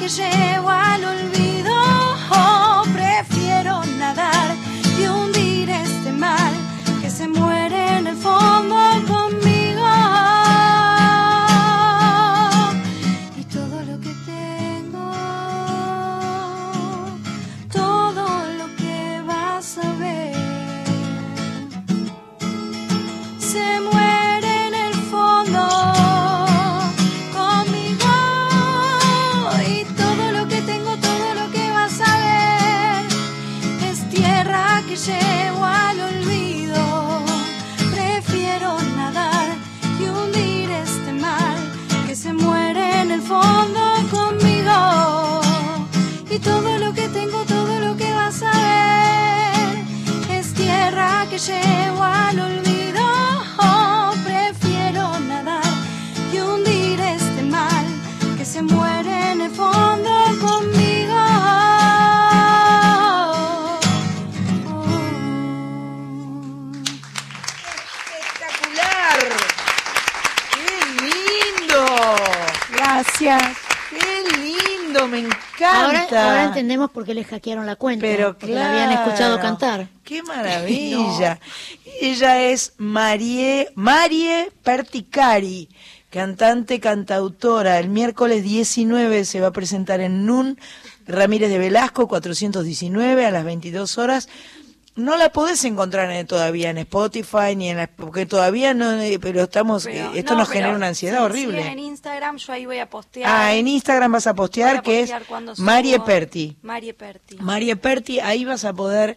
Que 0.03 0.09
llevo 0.09 0.92
tierra 51.45 51.53
que 51.53 51.53
llevo 51.53 52.03
al 52.05 52.72
encanta. 75.69 75.85
Ahora, 75.85 76.31
ahora 76.31 76.45
entendemos 76.45 76.91
por 76.91 77.05
qué 77.05 77.15
le 77.15 77.25
hackearon 77.25 77.67
la 77.67 77.77
cuenta. 77.77 78.03
Pero 78.03 78.37
porque 78.39 78.55
la 78.55 78.71
habían 78.71 78.93
escuchado 78.93 79.41
cantar. 79.41 79.89
¡Qué 80.05 80.23
maravilla! 80.25 81.39
Ella 82.01 82.43
es 82.43 82.75
Marie, 82.79 83.71
Marie 83.75 84.51
Perticari, 84.63 85.69
cantante, 86.11 86.81
cantautora. 86.81 87.79
El 87.79 87.89
miércoles 87.89 88.43
19 88.43 89.25
se 89.25 89.41
va 89.41 89.49
a 89.49 89.53
presentar 89.53 90.01
en 90.01 90.27
NUN 90.27 90.59
Ramírez 91.07 91.51
de 91.51 91.59
Velasco, 91.59 92.09
419, 92.09 93.27
a 93.27 93.31
las 93.31 93.45
22 93.45 93.99
horas. 93.99 94.29
No 94.95 95.17
la 95.17 95.31
podés 95.33 95.65
encontrar 95.65 96.11
en- 96.11 96.27
todavía 96.27 96.69
en 96.69 96.77
Spotify, 96.79 97.57
ni 97.57 97.71
en 97.71 97.79
la, 97.79 97.87
porque 97.87 98.27
todavía 98.27 98.75
no, 98.75 98.91
pero 99.23 99.43
estamos, 99.45 99.85
Pero- 99.85 100.13
eh, 100.13 100.19
esto 100.19 100.35
no, 100.35 100.41
nos 100.41 100.51
genera 100.51 100.75
una 100.75 100.89
ansiedad 100.89 101.19
sí, 101.19 101.25
horrible. 101.25 101.63
sí, 101.63 101.69
en 101.69 101.79
Instagram 101.79 102.37
yo 102.37 102.53
ahí 102.53 102.67
voy 102.67 102.79
a 102.79 102.91
postear. 102.91 103.31
Ah, 103.31 103.55
en 103.55 103.69
Instagram 103.69 104.13
vas 104.13 104.27
a 104.27 104.35
postear, 104.35 104.83
que 104.83 105.01
es 105.03 105.13
Marie. 105.59 105.99
Perti. 106.01 106.59
Marie 106.61 106.93
Perti. 106.93 107.37
Marie 107.39 107.75
Perti, 107.77 108.21
ahí 108.21 108.45
vas 108.45 108.65
a 108.65 108.73
poder 108.75 109.17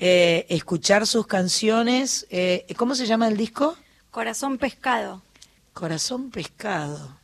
eh, 0.00 0.46
escuchar 0.48 1.06
sus 1.06 1.28
canciones. 1.28 2.26
Eh, 2.30 2.66
¿Cómo 2.76 2.96
se 2.96 3.06
llama 3.06 3.28
el 3.28 3.36
disco? 3.36 3.76
Corazón 4.10 4.58
pescado. 4.58 5.22
Corazón 5.72 6.30
Pescado. 6.30 7.16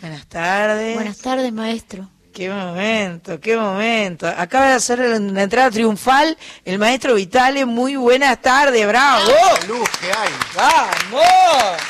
Buenas 0.00 0.26
tardes. 0.26 0.94
Buenas 0.94 1.18
tardes, 1.18 1.52
maestro. 1.52 2.08
Qué 2.32 2.48
momento, 2.48 3.40
qué 3.40 3.56
momento. 3.56 4.26
Acaba 4.26 4.68
de 4.68 4.74
hacer 4.74 5.00
una 5.00 5.42
entrada 5.42 5.70
triunfal 5.70 6.38
el 6.64 6.78
maestro 6.78 7.14
Vitale. 7.14 7.64
Muy 7.66 7.96
buenas 7.96 8.40
tardes, 8.40 8.86
bravo. 8.86 9.30
luz 9.66 9.88
que 10.00 10.06
hay. 10.12 10.30
¡Vamos! 10.54 11.80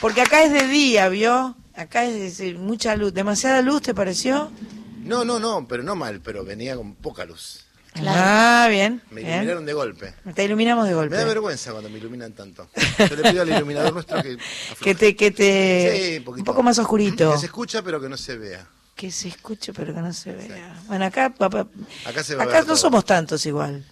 Porque 0.00 0.22
acá 0.22 0.42
es 0.42 0.52
de 0.52 0.66
día, 0.66 1.08
¿vio? 1.08 1.54
Acá 1.76 2.04
es 2.04 2.38
de- 2.38 2.54
mucha 2.54 2.96
luz. 2.96 3.12
¿Demasiada 3.14 3.60
luz 3.62 3.82
te 3.82 3.94
pareció? 3.94 4.50
No, 5.02 5.24
no, 5.24 5.38
no, 5.38 5.66
pero 5.68 5.82
no 5.82 5.94
mal, 5.94 6.20
pero 6.20 6.44
venía 6.44 6.76
con 6.76 6.94
poca 6.94 7.24
luz. 7.24 7.66
Ah, 8.06 8.66
bien. 8.70 9.02
Me 9.10 9.20
bien. 9.20 9.32
iluminaron 9.34 9.66
de 9.66 9.72
golpe. 9.74 10.14
Te 10.34 10.44
iluminamos 10.44 10.88
de 10.88 10.94
golpe. 10.94 11.10
Me 11.14 11.18
da 11.20 11.24
vergüenza 11.26 11.72
cuando 11.72 11.90
me 11.90 11.98
iluminan 11.98 12.32
tanto. 12.32 12.68
Yo 12.98 13.16
le 13.16 13.30
pido 13.30 13.42
al 13.42 13.48
iluminador 13.50 13.92
nuestro 13.92 14.22
que 14.22 14.38
Que 14.80 14.94
te, 14.94 15.14
que 15.14 15.30
te, 15.30 16.18
Sí, 16.18 16.24
un 16.26 16.44
poco 16.44 16.62
más 16.62 16.78
oscurito. 16.78 17.32
Que 17.32 17.38
se 17.38 17.46
escucha 17.46 17.82
pero 17.82 18.00
que 18.00 18.08
no 18.08 18.16
se 18.16 18.36
vea. 18.38 18.66
Que 18.94 19.10
se 19.10 19.28
escuche 19.28 19.72
pero 19.72 19.94
que 19.94 20.00
no 20.00 20.12
se 20.12 20.32
vea. 20.32 20.80
Bueno, 20.86 21.04
acá, 21.04 21.30
papá, 21.30 21.66
Acá 22.06 22.22
se 22.24 22.34
va 22.34 22.42
a 22.44 22.46
acá 22.46 22.52
ver 22.54 22.62
no 22.62 22.66
todo. 22.68 22.76
somos 22.76 23.04
tantos 23.04 23.44
igual. 23.46 23.84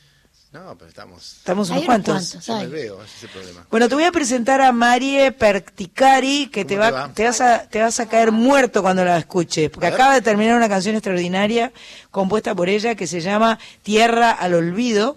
No, 0.52 0.76
pero 0.76 0.88
estamos. 0.88 1.36
Estamos 1.36 1.70
unos 1.70 1.84
cuantos. 1.84 2.32
cuantos, 2.32 2.46
Yo 2.46 2.56
me 2.56 2.66
veo, 2.66 3.02
ese 3.04 3.16
es 3.18 3.22
el 3.22 3.28
problema. 3.30 3.66
Bueno, 3.70 3.88
te 3.88 3.94
voy 3.94 4.02
a 4.02 4.10
presentar 4.10 4.60
a 4.60 4.72
Marie 4.72 5.30
Perticari, 5.30 6.48
que 6.48 6.64
te 6.64 6.74
¿Cómo 6.74 6.86
te 6.86 6.92
va, 6.92 7.06
va? 7.06 7.14
te 7.14 7.24
vas 7.24 7.40
a, 7.40 7.68
te 7.68 7.80
vas 7.80 8.00
a 8.00 8.08
caer 8.08 8.32
muerto 8.32 8.82
cuando 8.82 9.04
la 9.04 9.16
escuches, 9.16 9.70
porque 9.70 9.86
acaba 9.86 10.14
de 10.14 10.22
terminar 10.22 10.56
una 10.56 10.68
canción 10.68 10.96
extraordinaria 10.96 11.72
compuesta 12.10 12.52
por 12.56 12.68
ella 12.68 12.96
que 12.96 13.06
se 13.06 13.20
llama 13.20 13.60
Tierra 13.84 14.32
al 14.32 14.54
Olvido. 14.54 15.16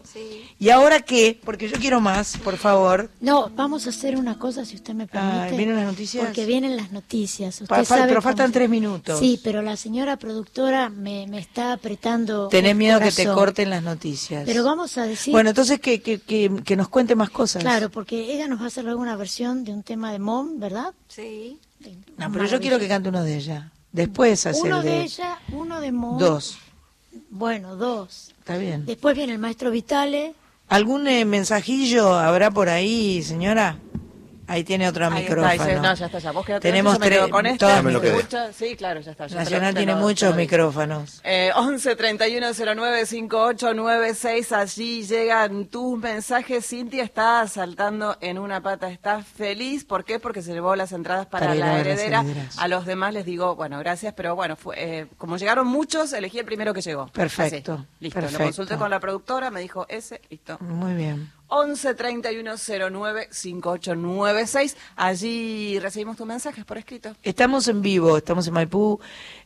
Y 0.63 0.69
ahora 0.69 1.01
qué, 1.01 1.37
porque 1.43 1.67
yo 1.67 1.75
quiero 1.77 1.99
más, 1.99 2.37
por 2.37 2.55
favor. 2.57 3.09
No, 3.19 3.49
vamos 3.53 3.85
a 3.85 3.89
hacer 3.89 4.15
una 4.15 4.39
cosa, 4.39 4.63
si 4.63 4.75
usted 4.75 4.93
me 4.93 5.07
permite. 5.07 5.37
Ah, 5.37 5.47
¿vienen 5.57 5.75
las 5.75 5.85
noticias? 5.85 6.23
Porque 6.23 6.45
vienen 6.45 6.77
las 6.77 6.91
noticias. 6.93 7.55
Usted 7.55 7.67
Pa- 7.67 7.83
fa- 7.83 7.83
sabe 7.97 8.03
pero 8.07 8.21
cómo- 8.21 8.29
faltan 8.29 8.51
tres 8.53 8.69
minutos. 8.69 9.19
Sí, 9.19 9.41
pero 9.43 9.61
la 9.61 9.75
señora 9.75 10.15
productora 10.15 10.87
me, 10.87 11.27
me 11.27 11.39
está 11.39 11.73
apretando. 11.73 12.47
Tenés 12.47 12.77
miedo 12.77 12.99
que 13.01 13.11
te 13.11 13.25
corten 13.25 13.69
las 13.71 13.83
noticias. 13.83 14.43
Pero 14.45 14.63
vamos 14.63 14.97
a 14.97 15.05
decir. 15.05 15.33
Bueno, 15.33 15.49
entonces 15.49 15.81
que, 15.81 16.01
que, 16.01 16.19
que, 16.21 16.49
que 16.63 16.75
nos 16.77 16.87
cuente 16.87 17.13
más 17.15 17.29
cosas. 17.29 17.61
Claro, 17.61 17.89
porque 17.89 18.33
ella 18.33 18.47
nos 18.47 18.61
va 18.61 18.63
a 18.63 18.67
hacer 18.67 18.87
alguna 18.87 19.17
versión 19.17 19.65
de 19.65 19.73
un 19.73 19.83
tema 19.83 20.13
de 20.13 20.19
Mom, 20.19 20.59
¿verdad? 20.61 20.93
Sí. 21.09 21.59
No, 22.17 22.31
pero 22.31 22.45
yo 22.45 22.61
quiero 22.61 22.79
que 22.79 22.87
cante 22.87 23.09
uno 23.09 23.21
de 23.23 23.35
ella. 23.35 23.69
Después 23.91 24.45
hace 24.45 24.61
Uno 24.61 24.81
de... 24.81 25.01
ella, 25.01 25.39
uno 25.51 25.81
de 25.81 25.91
Mom. 25.91 26.17
Dos. 26.17 26.57
Bueno, 27.29 27.75
dos. 27.75 28.31
Está 28.39 28.57
bien. 28.57 28.85
Después 28.85 29.13
viene 29.15 29.33
el 29.33 29.39
maestro 29.39 29.69
Vitale. 29.69 30.33
¿Algún 30.73 31.07
eh, 31.07 31.23
mensajillo 31.23 32.15
habrá 32.15 32.49
por 32.49 32.67
ahí, 32.67 33.21
señora? 33.21 33.77
Ahí 34.47 34.63
tiene 34.63 34.87
otro 34.89 35.05
Ahí 35.05 35.23
está, 35.23 35.35
micrófono. 35.35 35.51
dice, 35.67 35.75
no, 35.79 35.93
ya 35.93 36.05
está, 36.07 36.19
ya. 36.19 36.31
Vos 36.31 36.45
quedate 36.45 36.67
Tenemos 36.67 36.99
tres- 36.99 37.27
con 37.29 37.45
este, 37.45 37.65
¿me? 37.65 38.51
Sí, 38.53 38.75
claro, 38.75 38.99
ya 38.99 39.11
está. 39.11 39.27
ya 39.27 39.35
lo- 39.35 39.41
Nacional 39.41 39.73
tiene 39.75 39.93
lo- 39.93 39.99
muchos 39.99 40.35
micrófonos. 40.35 41.21
Eh, 41.23 41.51
11 41.55 41.95
31 41.95 42.53
09 42.53 43.05
5896, 43.05 44.51
allí 44.51 45.03
llegan 45.03 45.65
tus 45.65 45.97
mensajes. 45.97 46.65
Cintia 46.67 47.03
está 47.03 47.47
saltando 47.47 48.17
en 48.21 48.37
una 48.37 48.61
pata, 48.61 48.89
está 48.89 49.23
feliz. 49.23 49.85
¿Por 49.85 50.03
qué? 50.03 50.19
Porque 50.19 50.41
se 50.41 50.53
llevó 50.53 50.75
las 50.75 50.91
entradas 50.91 51.25
para, 51.27 51.55
la 51.55 51.79
heredera. 51.79 52.23
A 52.57 52.67
los 52.67 52.85
demás 52.85 53.13
les 53.13 53.25
digo, 53.25 53.55
bueno, 53.55 53.79
gracias, 53.79 54.13
pero 54.13 54.35
bueno, 54.35 54.55
fue, 54.55 54.75
eh, 54.77 55.07
como 55.17 55.37
llegaron 55.37 55.67
muchos, 55.67 56.11
elegí 56.13 56.39
el 56.39 56.45
primero 56.45 56.73
que 56.73 56.81
llegó. 56.81 57.07
Perfecto, 57.07 57.73
Así, 57.73 57.85
listo, 57.99 58.19
perfecto. 58.19 58.39
lo 58.39 58.45
consulté 58.45 58.77
con 58.77 58.89
la 58.89 58.99
productora, 58.99 59.49
me 59.51 59.61
dijo 59.61 59.85
ese, 59.89 60.21
listo. 60.29 60.57
Muy 60.59 60.93
bien. 60.93 61.31
11 61.47 61.93
31 61.95 62.55
09 62.91 63.27
5896. 63.31 64.75
Allí 64.95 65.79
recibimos 65.79 66.17
tus 66.17 66.25
mensajes 66.25 66.65
por 66.65 66.77
escrito. 66.77 67.15
Estamos 67.23 67.67
en 67.67 67.81
vivo, 67.81 68.17
estamos 68.17 68.47
en 68.47 68.53
Maipú 68.53 68.99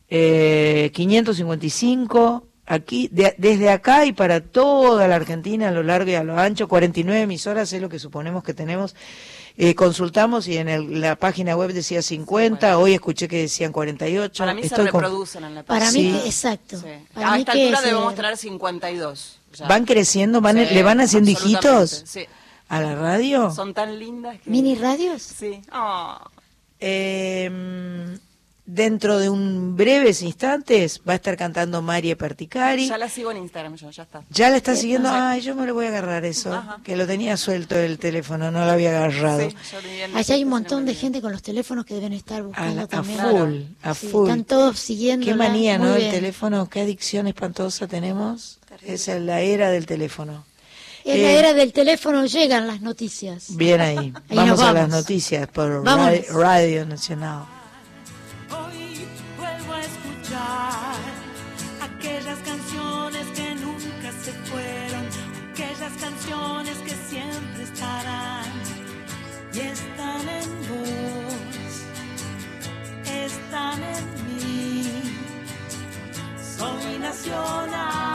eh, 0.08 0.90
555, 0.94 2.46
aquí, 2.66 3.08
de- 3.12 3.34
desde 3.38 3.70
acá 3.70 4.04
y 4.06 4.12
para 4.12 4.40
toda 4.40 5.06
la 5.08 5.16
Argentina, 5.16 5.68
a 5.68 5.70
lo 5.70 5.82
largo 5.82 6.10
y 6.10 6.14
a 6.14 6.24
lo 6.24 6.38
ancho, 6.38 6.68
49 6.68 7.20
emisoras 7.22 7.72
es 7.72 7.80
lo 7.82 7.88
que 7.88 7.98
suponemos 7.98 8.42
que 8.42 8.54
tenemos. 8.54 8.94
Eh, 9.60 9.74
consultamos 9.74 10.46
y 10.46 10.56
en 10.56 10.68
el- 10.68 11.00
la 11.00 11.16
página 11.16 11.56
web 11.56 11.72
decía 11.72 12.00
50, 12.00 12.78
hoy 12.78 12.94
escuché 12.94 13.26
que 13.26 13.38
decían 13.38 13.72
48. 13.72 14.42
Para 14.44 14.54
mí 14.54 14.60
se 14.62 14.68
Estoy 14.68 14.88
con- 14.88 15.02
reproducen 15.02 15.44
en 15.44 15.54
la 15.56 15.62
Para 15.64 15.86
página. 15.86 16.00
mí, 16.00 16.12
Sí. 16.14 16.20
que- 16.22 16.26
exacto. 16.28 16.76
Sí. 16.78 16.86
Para 17.12 17.28
a 17.28 17.32
mí 17.34 17.38
esta 17.40 17.52
altura 17.52 17.78
es, 17.78 17.84
debemos 17.84 18.12
eh, 18.12 18.16
tener 18.16 18.36
52. 18.36 19.37
Ya. 19.54 19.66
¿Van 19.66 19.84
creciendo? 19.84 20.40
Van, 20.40 20.56
Sí, 20.56 20.74
¿Le 20.74 20.82
van 20.82 21.00
haciendo 21.00 21.30
hijitos 21.30 22.02
Sí. 22.06 22.24
a 22.68 22.80
la 22.80 22.94
radio? 22.94 23.50
Son 23.50 23.74
tan 23.74 23.98
lindas 23.98 24.40
que... 24.40 24.50
¿Mini 24.50 24.74
radios? 24.74 25.22
Sí. 25.22 25.60
Oh. 25.72 26.18
Eh, 26.80 28.18
dentro 28.70 29.18
de 29.18 29.30
un 29.30 29.76
breves 29.78 30.20
instantes 30.20 31.00
va 31.08 31.14
a 31.14 31.16
estar 31.16 31.36
cantando 31.38 31.80
María 31.80 32.16
Perticari. 32.16 32.86
Ya 32.88 32.98
la 32.98 33.08
sigo 33.08 33.30
en 33.30 33.38
Instagram 33.38 33.76
yo, 33.76 33.90
ya 33.90 34.02
está. 34.02 34.22
¿Ya 34.30 34.50
la 34.50 34.58
está 34.58 34.76
siguiendo? 34.76 35.08
Ay, 35.10 35.40
yo 35.40 35.54
me 35.54 35.64
lo 35.66 35.72
voy 35.72 35.86
a 35.86 35.88
agarrar 35.88 36.26
eso. 36.26 36.52
Ajá. 36.52 36.78
Que 36.84 36.94
lo 36.94 37.06
tenía 37.06 37.36
suelto 37.38 37.76
el 37.78 37.98
teléfono, 37.98 38.50
no 38.50 38.64
lo 38.66 38.70
había 38.70 38.90
agarrado. 38.90 39.48
Sí, 39.48 39.56
Allá 40.14 40.34
hay 40.34 40.44
un 40.44 40.50
montón 40.50 40.84
de 40.84 40.94
gente 40.94 41.22
con 41.22 41.32
los 41.32 41.42
teléfonos 41.42 41.86
que 41.86 41.94
deben 41.94 42.12
estar 42.12 42.42
buscando 42.42 42.72
A, 42.72 42.74
la- 42.74 42.82
a 42.82 42.86
también. 42.86 43.18
full, 43.20 43.54
a 43.82 43.94
Sí, 43.94 44.08
full. 44.08 44.28
Están 44.28 44.44
todos 44.44 44.78
siguiendo. 44.78 45.24
Qué 45.24 45.34
manía, 45.34 45.78
¿no? 45.78 45.94
El 45.94 46.10
teléfono, 46.10 46.68
qué 46.68 46.82
adicción 46.82 47.26
espantosa 47.26 47.86
tenemos. 47.86 48.58
Es 48.82 49.08
la 49.08 49.40
era 49.40 49.70
del 49.70 49.86
teléfono. 49.86 50.44
En 51.04 51.22
la 51.22 51.28
Eh, 51.30 51.38
era 51.38 51.54
del 51.54 51.72
teléfono 51.72 52.26
llegan 52.26 52.66
las 52.66 52.80
noticias. 52.80 53.56
Bien 53.56 53.80
ahí. 53.80 53.96
Ahí 54.28 54.36
vamos, 54.36 54.48
nos 54.50 54.60
a 54.60 54.72
las 54.72 54.74
vamos. 54.74 54.90
noticias 54.90 55.48
por. 55.48 55.84
Radio, 55.84 56.22
Radio 56.32 56.86
Nacional. 56.86 57.44
Hoy 58.50 59.06
vuelvo 59.38 59.74
escuchar 59.80 60.94
aquellas 61.80 62.38
canciones 62.40 63.26
que 63.34 63.54
nunca 63.54 64.12
se 64.24 64.32
fueron, 64.50 65.06
aquellas 65.52 65.92
canciones 66.00 66.76
que 66.78 66.94
siempre 67.10 67.62
estarán 67.64 68.44
y 69.54 69.60
están 69.60 70.28
en 70.28 70.48
vos, 70.68 71.72
están 73.24 73.82
en 73.82 74.04
mí. 74.26 75.14
Soy 76.58 76.98
nacional. 76.98 78.07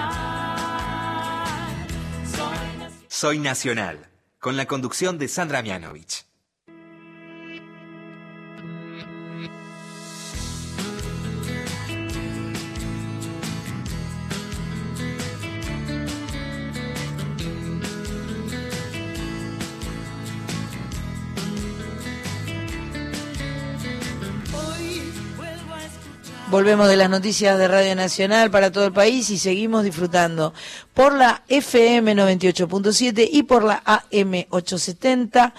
soy 2.32 2.76
nacional. 2.76 2.90
Soy 3.08 3.38
Nacional, 3.38 4.10
con 4.38 4.56
la 4.56 4.66
conducción 4.66 5.18
de 5.18 5.28
Sandra 5.28 5.62
Mianovich. 5.62 6.23
Volvemos 26.54 26.86
de 26.86 26.96
las 26.96 27.10
noticias 27.10 27.58
de 27.58 27.66
Radio 27.66 27.96
Nacional 27.96 28.48
para 28.48 28.70
todo 28.70 28.84
el 28.84 28.92
país 28.92 29.28
y 29.30 29.38
seguimos 29.38 29.82
disfrutando 29.82 30.54
por 30.94 31.12
la 31.12 31.42
FM 31.48 32.14
98.7 32.14 33.28
y 33.28 33.42
por 33.42 33.64
la 33.64 33.82
AM 33.84 34.44
870. 34.50 35.52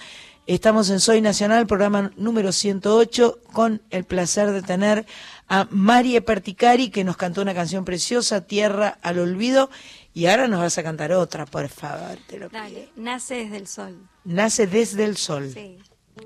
Estamos 0.46 0.88
en 0.88 1.00
Soy 1.00 1.20
Nacional, 1.20 1.66
programa 1.66 2.12
número 2.16 2.50
108, 2.50 3.40
con 3.52 3.82
el 3.90 4.04
placer 4.04 4.52
de 4.52 4.62
tener 4.62 5.04
a 5.48 5.68
Marie 5.70 6.22
Perticari, 6.22 6.88
que 6.88 7.04
nos 7.04 7.18
cantó 7.18 7.42
una 7.42 7.52
canción 7.52 7.84
preciosa, 7.84 8.46
Tierra 8.46 8.96
al 9.02 9.18
Olvido, 9.18 9.68
y 10.14 10.28
ahora 10.28 10.48
nos 10.48 10.60
vas 10.60 10.78
a 10.78 10.82
cantar 10.82 11.12
otra, 11.12 11.44
por 11.44 11.68
favor. 11.68 12.16
Te 12.26 12.38
lo 12.38 12.48
pido. 12.48 12.62
Dale, 12.62 12.88
nace 12.96 13.34
desde 13.34 13.56
el 13.58 13.66
sol. 13.66 13.98
Nace 14.24 14.66
desde 14.66 15.04
el 15.04 15.18
sol. 15.18 15.50
Sí. 15.52 15.76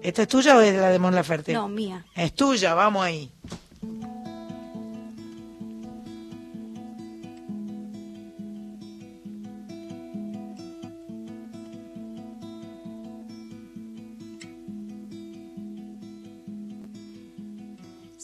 ¿Esta 0.01 0.23
es 0.23 0.29
tuya 0.29 0.57
o 0.57 0.61
es 0.61 0.77
la 0.77 0.91
de 0.91 1.01
Mon 1.01 1.13
Laferte? 1.13 1.55
No, 1.55 1.67
mía. 1.67 2.07
Es 2.15 2.37
tuya, 2.37 2.75
vamos 2.75 3.05
ahí. 3.05 3.33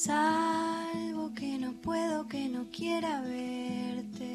Salvo 0.07 1.35
que 1.35 1.59
no 1.59 1.73
puedo, 1.73 2.29
que 2.29 2.49
no 2.49 2.71
quiera 2.71 3.23
verte. 3.23 4.29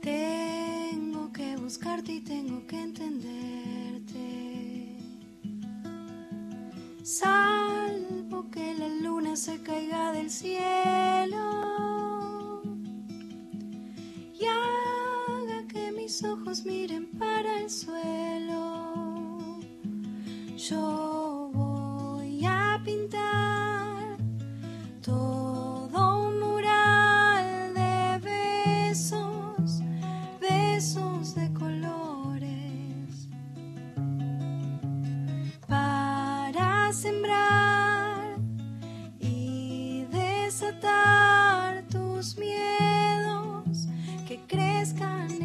Tengo 0.00 1.30
que 1.30 1.56
buscarte 1.58 2.14
y 2.14 2.20
tengo 2.20 2.66
que 2.66 2.80
entenderte. 2.80 4.16
Salvo 7.02 8.50
que 8.50 8.72
la 8.72 8.88
luna 8.88 9.36
se 9.36 9.60
caiga 9.60 10.12
del 10.12 10.30
cielo 10.30 11.42
y 14.40 14.46
haga 14.46 15.68
que 15.68 15.92
mis 15.92 16.24
ojos 16.24 16.64
miren 16.64 17.10
para 17.18 17.60
el 17.60 17.68
suelo. 17.68 19.60
Yo 20.56 21.50
voy 21.52 21.69
pintar 22.84 24.16
todo 25.02 26.26
un 26.26 26.40
mural 26.40 27.74
de 27.74 28.18
besos, 28.18 29.82
besos 30.40 31.34
de 31.34 31.52
colores, 31.52 33.28
para 35.66 36.92
sembrar 36.92 38.38
y 39.18 40.04
desatar 40.10 41.84
tus 41.88 42.36
miedos, 42.38 43.88
que 44.26 44.40
crezcan 44.46 45.39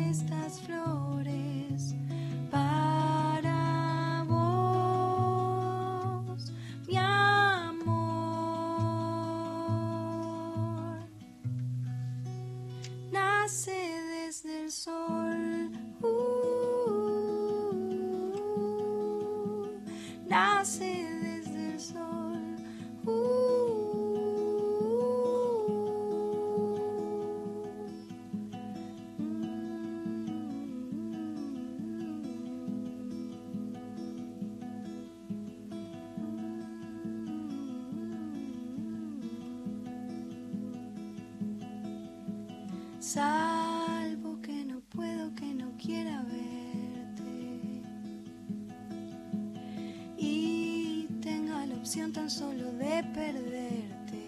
tan 52.26 52.32
solo 52.32 52.71
de 52.73 53.03
perderte. 53.13 54.23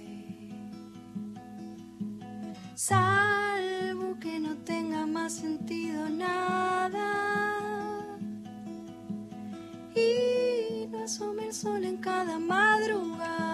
Salvo 2.75 4.19
que 4.19 4.39
no 4.39 4.55
tenga 4.57 5.07
más 5.07 5.33
sentido 5.33 6.07
nada. 6.07 7.09
Y 9.95 10.85
no 10.91 11.05
asome 11.05 11.47
el 11.47 11.53
sol 11.53 11.83
en 11.85 11.97
cada 11.97 12.37
madrugada. 12.37 13.46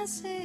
Nace 0.00 0.37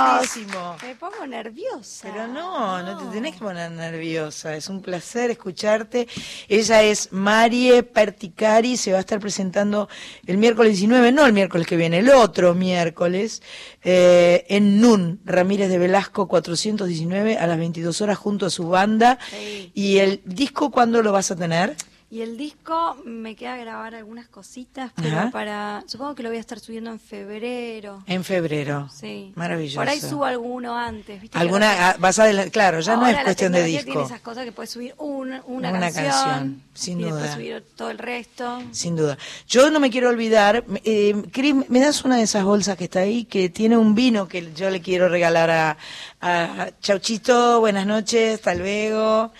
Buenísimo. 0.00 0.76
Me 0.82 0.94
pongo 0.94 1.26
nerviosa. 1.26 2.08
Pero 2.10 2.26
no, 2.26 2.82
no 2.82 2.98
te 2.98 3.04
tenés 3.12 3.34
que 3.34 3.40
poner 3.40 3.70
nerviosa. 3.70 4.56
Es 4.56 4.68
un 4.68 4.80
placer 4.80 5.30
escucharte. 5.30 6.08
Ella 6.48 6.82
es 6.82 7.12
Marie 7.12 7.82
Perticari. 7.82 8.76
Se 8.76 8.92
va 8.92 8.98
a 8.98 9.00
estar 9.00 9.20
presentando 9.20 9.88
el 10.26 10.38
miércoles 10.38 10.72
19, 10.72 11.12
no 11.12 11.26
el 11.26 11.32
miércoles 11.32 11.66
que 11.66 11.76
viene, 11.76 11.98
el 11.98 12.10
otro 12.10 12.54
miércoles, 12.54 13.42
eh, 13.82 14.46
en 14.48 14.80
NUN, 14.80 15.20
Ramírez 15.24 15.68
de 15.68 15.78
Velasco 15.78 16.28
419, 16.28 17.38
a 17.38 17.46
las 17.46 17.58
22 17.58 18.00
horas, 18.00 18.18
junto 18.18 18.46
a 18.46 18.50
su 18.50 18.68
banda. 18.68 19.18
Sí. 19.30 19.70
¿Y 19.74 19.98
el 19.98 20.22
disco 20.24 20.70
cuándo 20.70 21.02
lo 21.02 21.12
vas 21.12 21.30
a 21.30 21.36
tener? 21.36 21.76
Y 22.12 22.22
el 22.22 22.36
disco 22.36 22.96
me 23.20 23.36
queda 23.36 23.56
grabar 23.56 23.94
algunas 23.94 24.26
cositas, 24.28 24.90
pero 24.96 25.16
Ajá. 25.18 25.30
para. 25.30 25.84
Supongo 25.86 26.14
que 26.14 26.22
lo 26.22 26.30
voy 26.30 26.38
a 26.38 26.40
estar 26.40 26.58
subiendo 26.58 26.90
en 26.90 26.98
febrero. 26.98 28.02
En 28.06 28.24
febrero. 28.24 28.88
Sí. 28.92 29.32
Maravilloso. 29.36 29.78
Por 29.78 29.88
ahí 29.88 30.00
subo 30.00 30.24
alguno 30.24 30.76
antes. 30.76 31.20
¿viste? 31.20 31.38
¿Alguna? 31.38 31.90
ah, 31.90 31.96
Vas 31.98 32.18
a 32.18 32.28
claro, 32.50 32.80
ya 32.80 32.96
no 32.96 33.06
es 33.06 33.16
cuestión 33.22 33.52
de 33.52 33.58
tecnología 33.58 33.84
Tiene 33.84 34.00
disco. 34.00 34.06
esas 34.06 34.20
cosas 34.22 34.44
que 34.44 34.52
puedes 34.52 34.70
subir 34.70 34.94
una, 34.98 35.42
una, 35.46 35.70
Una 35.70 35.80
canción, 35.80 36.04
canción, 36.06 36.62
sin 36.74 37.00
y 37.00 37.04
después 37.04 37.22
duda. 37.24 37.34
subir 37.34 37.64
todo 37.76 37.90
el 37.90 37.98
resto. 37.98 38.62
Sin 38.72 38.96
duda. 38.96 39.16
Yo 39.46 39.70
no 39.70 39.78
me 39.80 39.90
quiero 39.90 40.08
olvidar, 40.08 40.64
eh, 40.84 41.14
Cris, 41.32 41.54
¿me 41.68 41.80
das 41.80 42.04
una 42.04 42.16
de 42.16 42.22
esas 42.22 42.44
bolsas 42.44 42.76
que 42.76 42.84
está 42.84 43.00
ahí? 43.00 43.24
Que 43.24 43.48
tiene 43.50 43.76
un 43.76 43.94
vino 43.94 44.26
que 44.28 44.52
yo 44.54 44.70
le 44.70 44.80
quiero 44.80 45.08
regalar 45.08 45.50
a, 45.50 45.76
a 46.20 46.70
Chauchito, 46.80 47.60
buenas 47.60 47.86
noches, 47.86 48.34
hasta 48.36 48.54
luego. 48.54 49.32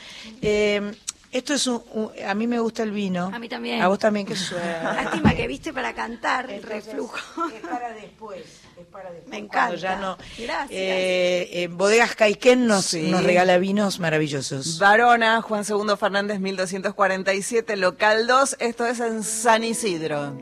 Eh, 0.42 0.92
esto 1.32 1.54
es 1.54 1.66
un, 1.66 1.82
un- 1.92 2.10
a 2.26 2.34
mí 2.34 2.46
me 2.46 2.58
gusta 2.58 2.82
el 2.82 2.90
vino. 2.90 3.30
A 3.32 3.38
mí 3.38 3.48
también. 3.48 3.80
A 3.82 3.88
vos 3.88 3.98
también, 3.98 4.26
qué 4.26 4.34
suerte. 4.36 4.68
Lástima 4.82 5.34
que 5.34 5.46
viste 5.46 5.72
para 5.72 5.92
cantar 5.94 6.50
el 6.50 6.62
reflujo. 6.62 7.18
Es 7.54 7.60
para 7.60 7.90
después, 7.92 8.40
es 8.78 8.86
para 8.90 9.10
después. 9.12 9.30
Me 9.30 9.46
Cuando 9.48 9.74
encanta. 9.74 9.76
ya 9.76 9.96
no- 9.96 10.16
Gracias. 10.38 10.70
Eh, 10.70 11.48
eh, 11.52 11.68
Bodegas 11.68 12.14
Caiquén 12.16 12.66
nos, 12.66 12.86
Sí. 12.86 13.02
nos 13.10 13.22
regala 13.24 13.58
vinos 13.58 14.00
maravillosos. 14.00 14.78
Varona, 14.80 15.40
Juan 15.42 15.64
II 15.68 15.96
Fernández, 15.98 16.40
1247, 16.40 17.76
local 17.76 18.26
2. 18.26 18.56
Esto 18.58 18.86
es 18.86 18.98
en 19.00 19.22
San 19.22 19.62
Isidro. 19.64 20.32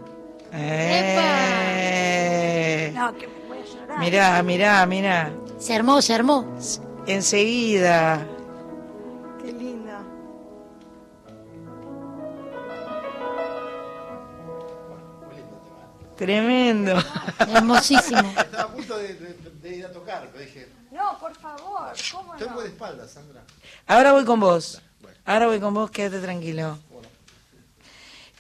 Eh, 1.61 2.93
No, 2.95 3.15
que 3.17 3.27
me 3.27 3.35
voy 3.49 3.59
a 3.59 3.65
llorar. 3.65 3.99
mirá, 4.01 4.43
mirá, 4.43 4.87
mirá. 4.87 5.31
Se 5.59 5.75
armó, 5.75 6.01
se 6.01 6.15
armó. 6.15 6.47
Enseguida. 7.07 8.27
Tremendo. 16.19 17.03
Hermosísimo. 17.39 18.35
Estaba 18.39 18.65
a 18.65 18.69
punto 18.75 18.97
de, 18.99 19.15
de- 19.15 19.37
de 19.63 19.77
ir 19.77 19.87
a 19.87 19.93
tocar, 19.93 20.29
pero 20.33 20.45
dije, 20.45 20.69
No, 20.91 21.19
por 21.19 21.35
favor, 21.37 21.93
¿cómo 22.13 22.35
estoy 22.35 22.49
no? 22.49 22.55
muy 22.55 22.65
de 22.65 22.69
espaldas, 22.71 23.11
Sandra. 23.13 23.43
Ahora 23.87 24.13
voy 24.13 24.25
con 24.25 24.41
vos. 24.41 24.83
Ahora 25.25 25.47
voy 25.47 25.61
con 25.61 25.73
vos, 25.75 25.91
quédate 25.91 26.21
tranquilo. 26.21 26.79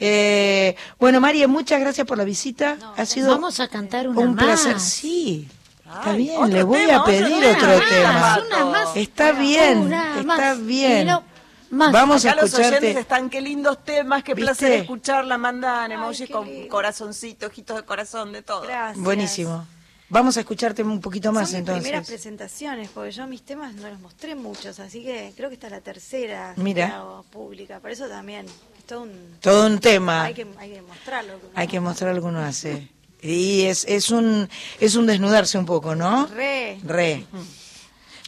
Eh, 0.01 0.77
bueno, 0.99 1.21
María, 1.21 1.49
muchas 1.49 1.81
gracias 1.81 2.07
por 2.07 2.19
la 2.19 2.25
visita. 2.25 2.77
ha 2.97 3.05
sido 3.05 3.31
Vamos 3.31 3.59
a 3.61 3.69
cantar 3.69 4.09
una 4.09 4.21
un 4.21 4.35
más. 4.35 4.45
placer. 4.45 4.79
Sí, 4.81 5.49
está 5.85 6.11
Ay, 6.11 6.19
bien, 6.19 6.51
le 6.53 6.63
voy 6.63 6.87
tema, 6.87 6.99
a 7.01 7.05
pedir 7.05 7.45
otro 7.47 7.51
otro 7.51 7.67
tema. 7.69 7.89
tema. 7.89 8.13
Más, 8.13 8.41
una 8.47 8.65
más. 8.67 8.97
Está 8.97 9.33
bien, 9.33 9.79
Una 9.79 10.11
está 10.21 10.23
más. 10.23 10.65
bien. 10.67 11.07
Pero 11.07 11.23
más. 11.71 11.93
Vamos 11.93 12.25
a 12.25 12.33
Acá 12.33 12.43
los 12.43 12.55
oyentes 12.55 12.75
escucharte. 12.75 13.01
están, 13.01 13.31
qué 13.31 13.41
lindos 13.41 13.85
temas, 13.85 14.23
qué 14.23 14.35
¿Viste? 14.35 14.47
placer 14.47 14.73
escucharla. 14.73 15.39
Mandan 15.39 15.93
emojis 15.93 16.31
con 16.31 16.47
lindo. 16.47 16.69
corazoncito, 16.69 17.47
ojitos 17.47 17.77
de 17.77 17.83
corazón, 17.85 18.33
de 18.33 18.43
todo. 18.43 18.63
Gracias. 18.63 19.03
Buenísimo. 19.03 19.67
Vamos 20.11 20.39
a 20.39 20.41
escucharte 20.41 20.83
un 20.83 21.03
poquito 21.03 21.33
más 21.33 21.51
Son 21.51 21.59
mis 21.61 21.65
primeras 21.67 21.87
entonces. 21.87 22.15
presentaciones, 22.15 22.89
porque 22.89 23.11
yo 23.11 23.27
mis 23.27 23.43
temas 23.43 23.75
no 23.75 23.91
los 23.91 24.01
mostré 24.01 24.35
muchos, 24.35 24.81
así 24.81 25.03
que 25.05 25.35
creo 25.37 25.51
que 25.51 25.55
esta 25.57 25.67
es 25.67 25.73
la 25.75 25.81
tercera 25.83 26.55
Mira. 26.57 26.87
que 26.87 26.93
hago 26.95 27.23
pública. 27.25 27.79
Por 27.81 27.91
eso 27.91 28.09
también 28.09 28.47
es 28.79 28.85
todo 28.87 29.03
un... 29.03 29.37
Todo 29.43 29.67
un 29.67 29.79
tema. 29.81 30.25
Hay 30.25 30.33
que, 30.33 30.47
hay 30.59 30.71
que 30.73 30.81
mostrarlo. 30.81 31.35
Hay 31.55 31.69
que 31.69 31.79
mostrar 31.81 32.15
lo 32.15 32.23
que 32.23 32.27
uno 32.27 32.41
hace. 32.41 32.89
Y 33.21 33.65
es, 33.65 33.85
es 33.87 34.11
un 34.11 34.49
es 34.81 34.95
un 34.95 35.05
desnudarse 35.07 35.59
un 35.59 35.67
poco, 35.67 35.95
¿no? 35.95 36.27
Re. 36.29 36.79
Re. 36.85 37.27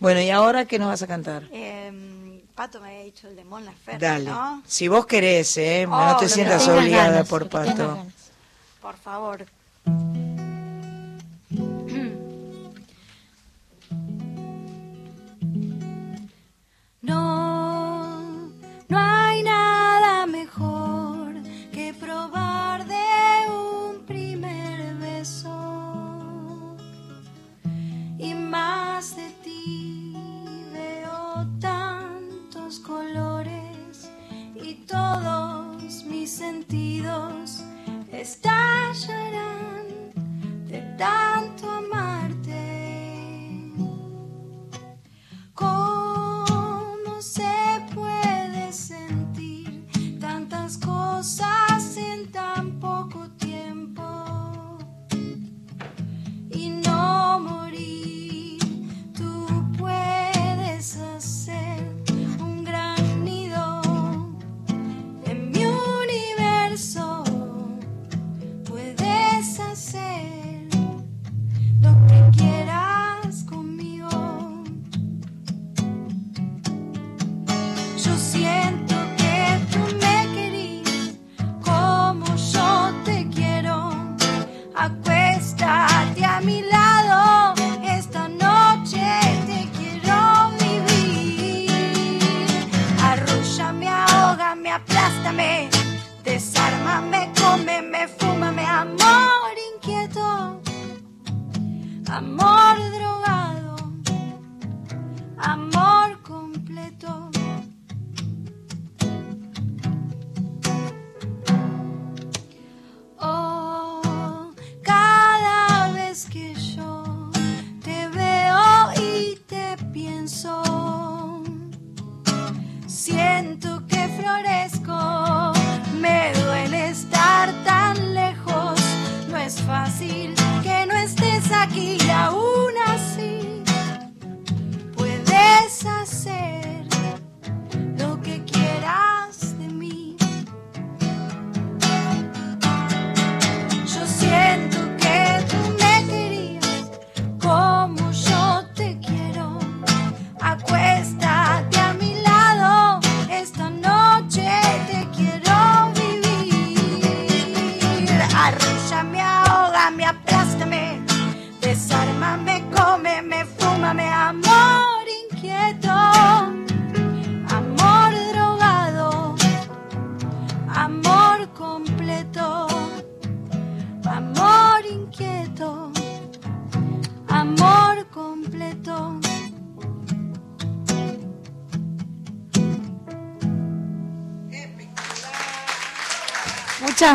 Bueno, 0.01 0.21
¿y 0.21 0.29
ahora 0.31 0.67
qué 0.67 0.79
nos 0.79 0.89
vas 0.89 1.01
a 1.03 1.07
cantar? 1.07 1.45
Eh, 1.53 1.91
Pato 2.55 2.81
me 2.81 2.89
había 2.89 3.05
dicho 3.05 3.29
el 3.29 3.37
de 3.37 3.45
Mon 3.45 3.65
Laferte, 3.65 4.05
Dale. 4.05 4.31
¿no? 4.31 4.63
Si 4.67 4.89
vos 4.89 5.07
querés, 5.07 5.57
¿eh? 5.57 5.87
Oh, 5.89 5.91
no 5.91 6.17
te 6.17 6.29
sientas 6.29 6.67
obligada 6.69 7.11
ganas, 7.11 7.29
por 7.29 7.49
Pato. 7.49 8.07
Por 8.81 8.97
favor. 8.97 9.47
No, 17.03 17.50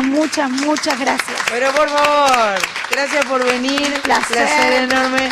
Muchas, 0.02 0.04
muchas, 0.04 0.50
muchas 0.50 1.00
gracias. 1.00 1.38
Pero 1.50 1.72
por 1.72 1.88
favor, 1.88 2.58
gracias 2.90 3.24
por 3.24 3.44
venir. 3.44 4.00
Placer. 4.02 4.82
enorme. 4.82 5.28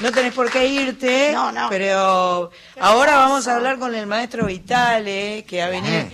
No 0.00 0.10
tenés 0.12 0.34
por 0.34 0.50
qué 0.50 0.66
irte. 0.66 1.30
No, 1.32 1.52
no. 1.52 1.68
Pero 1.70 2.50
ahora 2.80 3.16
vamos 3.16 3.48
a 3.48 3.54
hablar 3.56 3.78
con 3.78 3.94
el 3.94 4.06
maestro 4.06 4.46
Vitale, 4.46 5.44
que 5.48 5.62
ha 5.62 5.68
venido. 5.68 6.04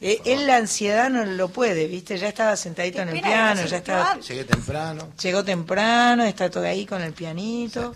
Eh, 0.00 0.20
él 0.26 0.46
la 0.46 0.56
ansiedad 0.56 1.08
no 1.10 1.24
lo 1.24 1.48
puede, 1.48 1.86
¿viste? 1.86 2.18
Ya 2.18 2.28
estaba 2.28 2.54
sentadito 2.56 3.00
en 3.00 3.08
el 3.08 3.20
piano, 3.20 3.64
ya 3.64 3.78
estaba. 3.78 4.18
Llegué 4.20 4.44
temprano. 4.44 5.08
Llegó 5.20 5.44
temprano, 5.44 6.24
está 6.24 6.50
todo 6.50 6.64
ahí 6.64 6.84
con 6.86 7.00
el 7.02 7.12
pianito. 7.12 7.94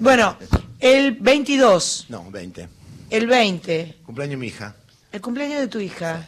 Bueno, 0.00 0.36
el 0.80 1.12
22, 1.12 2.06
No, 2.08 2.30
20. 2.30 2.68
el 3.10 3.26
20, 3.26 3.98
Cumpleaños 4.04 4.30
de 4.32 4.36
mi 4.36 4.46
hija. 4.48 4.74
el 5.12 5.20
cumpleaños 5.20 5.60
de 5.60 5.68
tu 5.68 5.78
hija. 5.78 6.26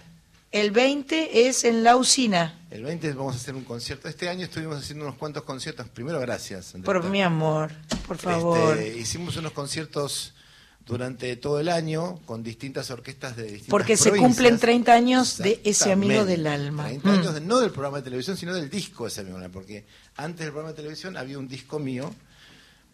El 0.57 0.71
20 0.71 1.49
es 1.49 1.65
en 1.65 1.85
la 1.85 1.97
usina. 1.97 2.59
El 2.71 2.83
20 2.85 3.13
vamos 3.13 3.35
a 3.35 3.37
hacer 3.37 3.55
un 3.55 3.65
concierto. 3.65 4.09
Este 4.09 4.31
año 4.31 4.45
estuvimos 4.47 4.79
haciendo 4.79 5.05
unos 5.05 5.19
cuantos 5.19 5.43
conciertos. 5.43 5.87
Primero, 5.91 6.19
gracias. 6.19 6.73
Por 6.83 7.05
mi 7.05 7.21
amor, 7.21 7.73
por 8.09 8.17
favor. 8.17 8.79
Este, 8.79 8.99
hicimos 8.99 9.37
unos 9.37 9.53
conciertos 9.53 10.33
durante 10.87 11.37
todo 11.37 11.61
el 11.61 11.69
año 11.69 12.21
con 12.25 12.43
distintas 12.43 12.91
orquestas 12.91 13.37
de 13.37 13.43
distintas 13.43 13.69
Porque 13.69 13.99
se 13.99 14.13
cumplen 14.17 14.59
30 14.59 14.95
años 14.95 15.37
de 15.37 15.61
ese 15.63 15.93
amigo 15.93 16.25
del 16.25 16.47
alma. 16.47 16.85
30 16.87 17.07
Mm. 17.07 17.13
años 17.19 17.35
de- 17.35 17.41
no 17.43 17.59
del 17.61 17.71
programa 17.71 17.99
de 17.99 18.05
televisión, 18.05 18.39
sino 18.39 18.55
del 18.55 18.71
disco 18.71 19.07
ese 19.07 19.21
amigo 19.21 19.37
del 19.37 19.45
alma. 19.45 19.53
Porque 19.53 19.85
antes 20.17 20.41
del 20.41 20.53
programa 20.53 20.71
de 20.71 20.77
televisión 20.77 21.19
había 21.19 21.39
un 21.39 21.49
disco 21.49 21.79
mío 21.79 22.15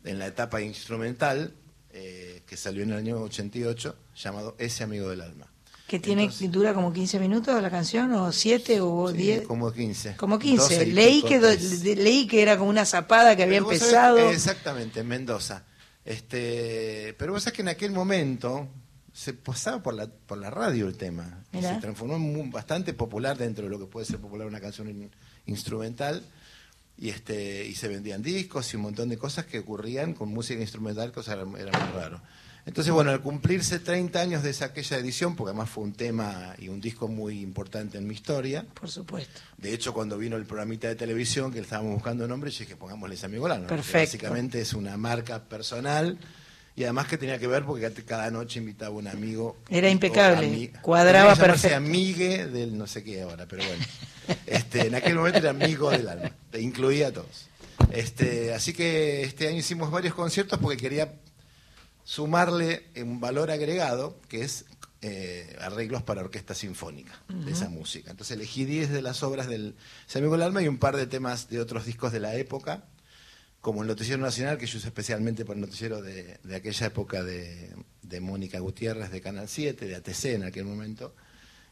en 0.05 0.19
la 0.19 0.27
etapa 0.27 0.61
instrumental 0.61 1.53
eh, 1.95 2.43
que 2.47 2.57
salió 2.57 2.83
en 2.83 2.91
el 2.91 2.97
año 2.97 3.19
88 3.21 3.95
llamado 4.17 4.57
Ese 4.59 4.83
amigo 4.83 5.11
del 5.11 5.21
alma. 5.21 5.47
Que 5.87 5.99
tiene, 5.99 6.31
dura 6.49 6.73
como 6.73 6.93
15 6.93 7.19
minutos 7.21 7.61
la 7.61 7.71
canción, 7.71 8.13
o 8.15 8.33
7 8.33 8.81
o 8.81 9.11
Sí, 9.11 9.17
10. 9.19 9.43
como 9.43 9.71
15. 9.73 10.17
Como 10.17 10.39
15. 10.39 10.63
12 10.63 10.89
y 10.89 10.93
leí, 10.93 11.23
que 11.23 11.39
leí 11.97 12.27
que 12.27 12.41
era 12.41 12.57
como 12.57 12.71
una 12.71 12.87
zapada 12.87 13.37
que 13.37 13.43
había 13.43 13.61
sabés- 13.61 13.73
empezado. 13.75 14.31
exactamente, 14.31 15.01
en 15.01 15.09
Mendoza. 15.09 15.65
Este, 16.05 17.15
pero 17.19 17.33
vos 17.33 17.43
sabés 17.43 17.57
que 17.57 17.63
en 17.63 17.69
aquel 17.69 17.91
momento 17.93 18.69
se 19.13 19.35
pasaba 19.35 19.83
por 19.83 19.95
la, 19.95 20.07
por 20.07 20.39
la 20.39 20.51
radio 20.51 20.87
el 20.89 20.97
tema. 20.97 21.45
Y 21.53 21.61
se 21.61 21.75
transformó 21.81 22.15
en 22.17 22.51
bastante 22.51 22.95
popular 22.95 23.37
dentro 23.37 23.65
de 23.65 23.71
lo 23.71 23.79
que 23.79 23.87
puede 23.87 24.07
ser 24.07 24.19
popular 24.19 24.47
una 24.47 24.61
canción 24.61 24.89
in- 24.89 25.11
instrumental. 25.47 26.25
Y, 26.97 27.09
este, 27.11 27.67
y 27.67 27.75
se 27.75 27.89
vendían 27.89 28.23
discos 28.23 28.73
y 28.73 28.77
un 28.77 28.83
montón 28.83 29.09
de 29.09 29.19
cosas 29.19 29.45
que 29.47 29.59
ocurrían 29.59 30.15
con 30.15 30.29
música 30.29 30.61
instrumental, 30.61 31.13
sea, 31.23 31.35
era, 31.35 31.43
era 31.59 31.79
muy 31.79 31.93
raro. 32.01 32.23
Entonces, 32.65 32.93
bueno, 32.93 33.11
al 33.11 33.21
cumplirse 33.21 33.81
30 33.81 34.21
años 34.21 34.43
de 34.45 34.51
esa, 34.51 34.67
aquella 34.67 34.97
edición, 34.99 35.35
porque 35.35 35.51
además 35.51 35.69
fue 35.69 35.83
un 35.83 35.93
tema 35.95 36.55
y 36.59 36.69
un 36.69 36.81
disco 36.81 37.09
muy 37.09 37.41
importante 37.41 37.99
en 37.99 38.07
mi 38.07 38.15
historia, 38.15 38.65
Por 38.75 38.89
supuesto. 38.89 39.41
de 39.59 39.75
hecho, 39.75 39.93
cuando 39.93 40.17
vino 40.17 40.37
el 40.37 40.47
programita 40.47 40.87
de 40.87 40.95
televisión 40.95 41.53
que 41.53 41.59
estábamos 41.59 41.95
buscando 41.95 42.29
nombre, 42.29 42.51
yo 42.53 42.61
dije, 42.61 42.77
pongámosle 42.77 43.17
ese 43.17 43.27
amigo 43.27 43.49
Lano. 43.49 43.63
porque 43.63 43.77
Perfecto. 43.83 44.13
Básicamente 44.17 44.61
es 44.61 44.75
una 44.75 44.97
marca 44.97 45.41
personal 45.43 46.19
y 46.77 46.85
además 46.85 47.09
que 47.09 47.19
tenía 47.19 47.37
que 47.39 47.49
ver 47.49 47.65
porque 47.65 47.91
cada 48.05 48.31
noche 48.31 48.61
invitaba 48.61 48.95
un 48.95 49.09
amigo. 49.09 49.57
Era 49.69 49.91
impecable, 49.91 50.47
ami- 50.47 50.81
cuadraba 50.83 51.35
perfecto. 51.35 51.77
amigue 51.77 52.47
del 52.47 52.79
no 52.79 52.87
sé 52.87 53.03
qué 53.03 53.23
ahora, 53.23 53.47
pero 53.47 53.65
bueno. 53.67 53.85
Este, 54.47 54.87
en 54.87 54.95
aquel 54.95 55.17
momento 55.17 55.39
era 55.39 55.51
amigo 55.51 55.91
del 55.91 56.09
alma, 56.09 56.31
te 56.53 56.61
incluía 56.61 57.09
a 57.09 57.13
todos. 57.13 57.49
Este, 57.91 58.55
así 58.55 58.73
que 58.73 59.23
este 59.23 59.49
año 59.49 59.59
hicimos 59.59 59.91
varios 59.91 60.15
conciertos 60.15 60.61
porque 60.61 60.77
quería 60.77 61.13
sumarle 62.05 62.87
un 62.97 63.21
valor 63.21 63.51
agregado 63.51 64.21
que 64.29 64.43
es 64.43 64.65
eh, 65.05 65.57
arreglos 65.61 66.05
para 66.05 66.21
orquesta 66.21 66.55
sinfónica 66.55 67.13
de 67.29 67.51
esa 67.51 67.69
música. 67.69 68.13
Entonces 68.13 68.37
elegí 68.37 68.65
10 68.65 68.91
de 68.91 69.03
las 69.03 69.25
obras 69.25 69.49
del 69.49 69.75
Ese 70.09 70.21
amigo 70.21 70.35
alma 70.35 70.63
y 70.63 70.69
un 70.69 70.79
par 70.79 70.97
de 70.97 71.09
temas 71.09 71.49
de 71.49 71.61
otros 71.61 71.87
discos 71.87 72.13
de 72.13 72.21
la 72.21 72.37
época, 72.37 72.85
como 73.61 73.83
el 73.83 73.89
Noticiero 73.89 74.23
Nacional, 74.23 74.59
que 74.59 74.67
yo 74.67 74.79
hice 74.79 74.87
especialmente 74.87 75.45
por 75.45 75.57
el 75.57 75.61
noticiero 75.61 76.03
de, 76.03 76.39
de 76.45 76.55
aquella 76.55 76.87
época 76.87 77.25
de, 77.25 77.75
de 78.03 78.21
Mónica 78.21 78.61
Gutiérrez 78.61 79.11
de 79.11 79.21
Canal 79.21 79.49
7, 79.49 79.87
de 79.87 79.97
ATC 79.97 80.25
en 80.27 80.45
aquel 80.45 80.67
momento, 80.67 81.15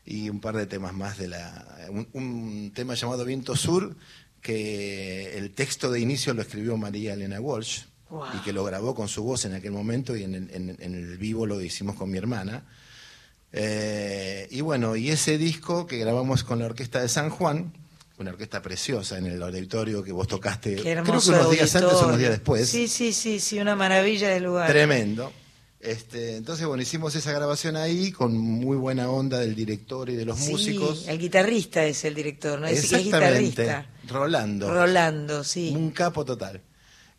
y 0.05 0.28
un 0.28 0.40
par 0.40 0.57
de 0.57 0.66
temas 0.66 0.93
más 0.93 1.16
de 1.16 1.28
la... 1.28 1.86
Un, 1.89 2.09
un 2.12 2.73
tema 2.74 2.94
llamado 2.94 3.24
Viento 3.24 3.55
Sur, 3.55 3.97
que 4.40 5.39
el 5.39 5.52
texto 5.52 5.90
de 5.93 6.01
inicio 6.01 6.35
lo 6.35 6.43
escribió 6.43 6.77
María 6.77 7.15
Elena 7.15 7.40
Walsh, 7.40 7.85
Wow. 8.11 8.24
y 8.35 8.39
que 8.43 8.53
lo 8.53 8.65
grabó 8.65 8.95
con 8.95 9.09
su 9.09 9.23
voz 9.23 9.45
en 9.45 9.55
aquel 9.55 9.70
momento 9.73 10.16
y 10.16 10.24
en 10.24 10.35
el, 10.35 10.51
en- 10.53 10.77
en 10.81 10.95
el 10.95 11.16
vivo 11.16 11.47
lo 11.47 11.61
hicimos 11.61 11.95
con 11.97 12.11
mi 12.11 12.19
hermana. 12.19 12.65
Eh, 13.53 14.47
y 14.51 14.61
bueno, 14.61 14.97
y 14.97 15.11
ese 15.11 15.39
disco 15.39 15.87
que 15.87 15.99
grabamos 15.99 16.45
con 16.45 16.59
la 16.61 16.66
Orquesta 16.66 17.01
de 17.01 17.09
San 17.09 17.31
Juan, 17.31 17.73
una 18.19 18.31
orquesta 18.31 18.61
preciosa 18.62 19.19
en 19.19 19.27
el 19.27 19.43
auditorio 19.43 20.03
que 20.05 20.12
vos 20.12 20.28
tocaste, 20.28 20.77
creo 20.77 21.03
que 21.03 21.11
unos 21.11 21.51
días 21.51 21.74
antes 21.74 21.93
o 21.95 22.05
unos 22.07 22.19
días 22.19 22.31
después. 22.32 22.69
Sí, 22.69 22.87
sí, 22.87 23.12
sí, 23.12 23.41
sí, 23.41 23.59
una 23.59 23.74
maravilla 23.77 24.28
de 24.28 24.41
lugar. 24.41 24.69
Tremendo. 24.70 25.32
Este, 25.81 26.37
entonces, 26.37 26.66
bueno, 26.66 26.82
hicimos 26.82 27.15
esa 27.15 27.32
grabación 27.32 27.74
ahí 27.77 28.12
con 28.12 28.37
muy 28.37 28.77
buena 28.77 29.09
onda 29.09 29.39
del 29.39 29.55
director 29.55 30.11
y 30.11 30.15
de 30.16 30.27
los 30.27 30.39
Sí, 30.39 30.51
músicos. 30.51 31.09
El 31.09 31.19
guitarrista 31.19 31.82
es 31.87 32.05
el 32.05 32.15
director, 32.15 32.61
¿no? 32.61 32.66
Es, 32.66 32.85
es 32.85 32.93
Exactamente. 32.93 33.41
guitarrista. 33.62 33.87
Rolando. 34.07 34.70
Rolando, 34.70 35.43
sí. 35.43 35.73
Un 35.74 35.91
capo 35.91 36.24
total. 36.27 36.61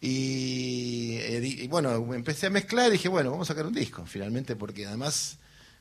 Y, 0.03 1.17
eh, 1.19 1.41
y 1.43 1.67
bueno, 1.67 2.13
empecé 2.13 2.47
a 2.47 2.49
mezclar 2.49 2.89
y 2.89 2.93
dije, 2.93 3.07
bueno, 3.07 3.29
vamos 3.29 3.49
a 3.49 3.53
sacar 3.53 3.67
un 3.67 3.73
disco, 3.73 4.03
finalmente, 4.07 4.55
porque 4.55 4.87
además 4.87 5.37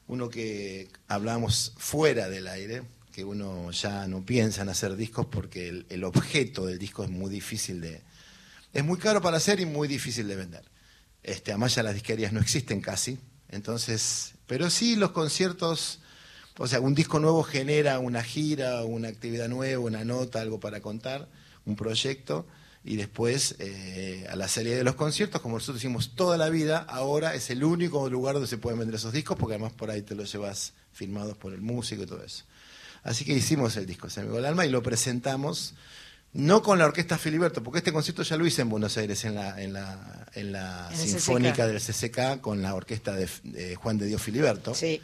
uno 0.07 0.29
que 0.29 0.89
hablábamos 1.09 1.73
fuera 1.79 2.29
del 2.29 2.47
aire, 2.47 2.83
que 3.13 3.25
uno 3.25 3.71
ya 3.71 4.07
no 4.07 4.25
piensa 4.25 4.63
en 4.63 4.69
hacer 4.69 4.95
discos 4.97 5.27
porque 5.27 5.69
el, 5.69 5.87
el 5.89 6.05
objeto 6.05 6.67
del 6.67 6.79
disco 6.79 7.03
es 7.03 7.11
muy 7.11 7.31
difícil 7.31 7.81
de... 7.81 8.03
Es 8.75 8.85
muy 8.85 8.99
caro 8.99 9.23
para 9.23 9.39
hacer 9.39 9.59
y 9.59 9.67
muy 9.67 9.89
difícil 9.89 10.29
de 10.29 10.37
vender. 10.37 10.65
Este, 11.23 11.53
además 11.53 11.75
ya 11.75 11.83
las 11.83 11.95
disquerías 11.95 12.33
no 12.33 12.41
existen 12.41 12.81
casi, 12.81 13.19
entonces, 13.49 14.35
pero 14.47 14.71
sí 14.71 14.97
los 14.97 15.11
conciertos, 15.11 16.01
o 16.57 16.67
sea, 16.67 16.81
un 16.81 16.95
disco 16.95 17.19
nuevo 17.21 17.43
genera 17.43 17.99
una 17.99 18.23
gira, 18.23 18.85
una 18.85 19.09
actividad 19.09 19.49
nueva, 19.49 19.83
una 19.83 20.05
nota, 20.05 20.41
algo 20.41 20.61
para 20.61 20.81
contar, 20.81 21.29
un 21.67 21.77
proyecto, 21.77 22.47
y 22.85 22.97
después 22.97 23.57
eh, 23.59 24.27
a 24.31 24.37
la 24.37 24.49
serie 24.49 24.75
de 24.75 24.85
los 24.85 24.95
conciertos, 24.95 25.41
como 25.43 25.57
nosotros 25.57 25.79
hicimos 25.79 26.15
toda 26.15 26.37
la 26.39 26.49
vida, 26.49 26.79
ahora 26.89 27.35
es 27.35 27.51
el 27.51 27.63
único 27.65 28.09
lugar 28.09 28.35
donde 28.35 28.49
se 28.49 28.59
pueden 28.59 28.79
vender 28.79 28.95
esos 28.97 29.13
discos, 29.13 29.37
porque 29.39 29.55
además 29.55 29.73
por 29.73 29.91
ahí 29.91 30.03
te 30.03 30.15
los 30.15 30.33
llevas 30.33 30.73
firmados 30.93 31.37
por 31.37 31.53
el 31.53 31.61
músico 31.61 32.03
y 32.03 32.07
todo 32.07 32.23
eso. 32.25 32.45
Así 33.03 33.25
que 33.25 33.33
hicimos 33.33 33.77
el 33.77 33.87
disco 33.87 34.07
Ese 34.09 34.21
Amigo 34.21 34.37
del 34.37 34.45
Alma 34.47 34.65
y 34.67 34.71
lo 34.71 34.83
presentamos, 34.83 35.75
no 36.33 36.63
con 36.63 36.79
la 36.79 36.87
Orquesta 36.87 37.19
Filiberto, 37.19 37.63
porque 37.63 37.79
este 37.79 37.93
concierto 37.93 38.23
ya 38.23 38.37
lo 38.37 38.47
hice 38.47 38.63
en 38.63 38.69
Buenos 38.71 38.97
Aires, 38.97 39.25
en 39.25 39.35
la, 39.35 39.61
en 39.63 39.73
la, 39.73 40.27
en 40.35 40.53
la 40.53 40.89
En 40.93 41.01
el 41.01 41.09
Sinfónica 41.09 41.67
CCK. 41.67 41.73
del 41.73 41.81
CCK, 42.37 42.41
con 42.41 42.63
la 42.63 42.75
orquesta 42.75 43.13
de, 43.15 43.29
de 43.45 43.75
Juan 43.77 43.99
de 43.99 44.07
Dios 44.07 44.23
Filiberto. 44.23 44.75
Sí. 44.75 45.01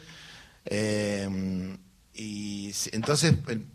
Eh, 0.65 1.77
y 2.13 2.71
entonces 2.91 3.33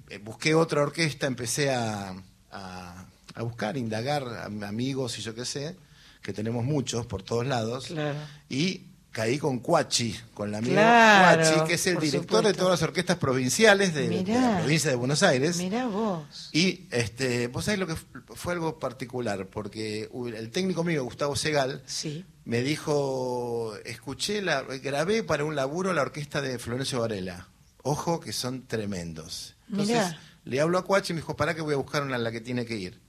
eh, 0.08 0.18
busqué 0.18 0.54
otra 0.54 0.82
orquesta, 0.82 1.26
empecé 1.26 1.70
a, 1.70 2.14
a- 2.50 3.06
a 3.34 3.42
buscar, 3.42 3.76
indagar 3.76 4.24
a- 4.24 4.44
amigos 4.68 5.18
y 5.18 5.22
yo 5.22 5.34
qué 5.34 5.44
sé, 5.44 5.76
que 6.22 6.32
tenemos 6.32 6.64
muchos 6.64 7.06
por 7.06 7.22
todos 7.22 7.46
lados, 7.46 7.86
Claro. 7.86 8.18
y 8.48 8.82
caí 9.10 9.38
con 9.38 9.58
Cuachi, 9.58 10.16
con 10.32 10.50
la 10.50 10.58
amiga 10.58 10.74
Claro, 10.74 11.42
Cuachi, 11.42 11.68
que 11.68 11.74
es 11.74 11.86
el 11.86 11.98
director 11.98 12.44
de 12.46 12.54
todas 12.54 12.70
las 12.80 12.82
orquestas 12.82 13.18
provinciales 13.18 13.92
de, 13.94 14.22
la 14.24 14.58
provincia 14.60 14.88
de 14.90 14.96
Buenos 14.96 15.22
Aires. 15.22 15.58
Mirá 15.58 15.86
vos. 15.86 16.48
Y 16.52 16.86
este, 16.90 17.48
vos 17.48 17.64
sabés 17.66 17.78
lo 17.80 17.86
que 17.86 17.96
fue 18.34 18.54
algo 18.54 18.78
particular, 18.78 19.46
porque 19.48 20.08
el 20.34 20.50
técnico 20.50 20.82
mío, 20.84 21.04
Gustavo 21.04 21.36
Segal, 21.36 21.82
Sí. 21.86 22.24
me 22.46 22.62
dijo, 22.62 23.74
escuché, 23.84 24.40
la, 24.42 24.62
grabé 24.62 25.22
para 25.22 25.44
un 25.44 25.56
laburo 25.56 25.92
la 25.92 26.02
orquesta 26.02 26.40
de 26.40 26.58
Florencio 26.58 27.00
Varela. 27.00 27.48
Ojo 27.82 28.20
que 28.20 28.32
son 28.32 28.62
tremendos. 28.66 29.56
Entonces, 29.68 29.96
Mirá. 29.96 30.18
le 30.44 30.60
hablo 30.60 30.78
a 30.78 30.84
Cuachi 30.86 31.12
y 31.12 31.14
me 31.14 31.20
dijo, 31.20 31.36
para 31.36 31.54
que 31.54 31.60
voy 31.60 31.74
a 31.74 31.78
buscar 31.78 32.02
una 32.02 32.16
en 32.16 32.24
la 32.24 32.30
que 32.32 32.40
tiene 32.40 32.64
que 32.64 32.76
ir. 32.76 33.00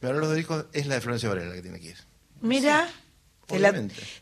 Me 0.00 0.08
habló 0.08 0.20
los 0.20 0.34
discos, 0.34 0.66
es 0.72 0.86
la 0.86 0.94
de 0.96 1.00
Florencio 1.00 1.28
Varela 1.30 1.48
la 1.50 1.54
que 1.56 1.62
tiene 1.62 1.80
que 1.80 1.88
ir. 1.88 1.96
Mira, 2.40 2.88
Te 3.46 3.58
la, 3.58 3.72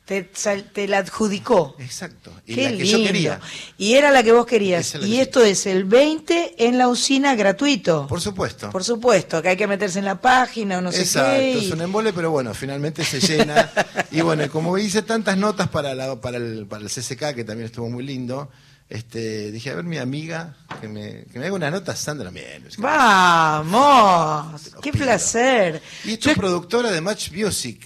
te, 0.07 0.31
sal- 0.33 0.71
te 0.73 0.87
la 0.89 0.99
adjudicó. 0.99 1.75
Exacto. 1.81 2.33
Y 2.47 2.55
Qué 2.55 2.63
la 2.63 2.69
que 2.71 2.77
lindo. 2.77 2.99
yo 2.99 3.05
quería. 3.05 3.41
Y 3.77 3.95
era 3.95 4.11
la 4.13 4.23
que 4.23 4.33
vos 4.33 4.47
querías. 4.47 4.95
Es 4.95 5.05
Y 5.05 5.21
esto 5.21 5.45
es 5.45 5.67
el 5.67 5.85
20 5.85 6.65
en 6.67 6.79
la 6.79 6.89
usina 6.89 7.35
gratuito. 7.35 8.07
Por 8.07 8.21
supuesto. 8.21 8.71
Por 8.71 8.85
supuesto, 8.85 9.43
que 9.43 9.49
hay 9.51 9.57
que 9.57 9.67
meterse 9.67 9.99
en 9.99 10.05
la 10.07 10.21
página 10.21 10.79
o 10.79 10.81
no 10.81 10.93
sé 10.93 11.03
Exacto, 11.03 11.39
qué. 11.41 11.51
y- 11.59 11.67
es 11.67 11.71
un 11.73 11.81
embole, 11.83 12.13
pero 12.13 12.31
bueno, 12.31 12.55
finalmente 12.55 13.05
se 13.05 13.21
llena. 13.21 13.71
y 14.13 14.21
bueno, 14.23 14.49
como 14.51 14.79
hice 14.79 15.03
tantas 15.03 15.37
notas 15.37 15.69
para, 15.69 15.95
la, 15.95 16.21
para, 16.21 16.37
el, 16.39 16.67
para 16.67 16.85
el 16.85 16.89
CCK, 16.91 17.35
que 17.35 17.45
también 17.45 17.67
estuvo 17.67 17.91
muy 17.91 18.05
lindo, 18.05 18.49
este, 18.89 19.51
dije, 19.51 19.71
a 19.71 19.75
ver, 19.75 19.85
mi 19.85 19.99
amiga, 19.99 20.57
que 20.81 20.89
me, 20.89 21.25
que 21.33 21.39
me 21.39 21.47
haga 21.47 21.55
una 21.57 21.71
nota, 21.71 21.97
Sandra. 21.97 22.31
Vamos, 22.79 24.71
qué 24.83 24.93
placer. 24.93 25.83
Y 26.05 26.13
esto 26.13 26.31
es 26.31 26.37
productora 26.37 26.91
de 26.91 27.01
Match 27.01 27.31
Music. 27.33 27.83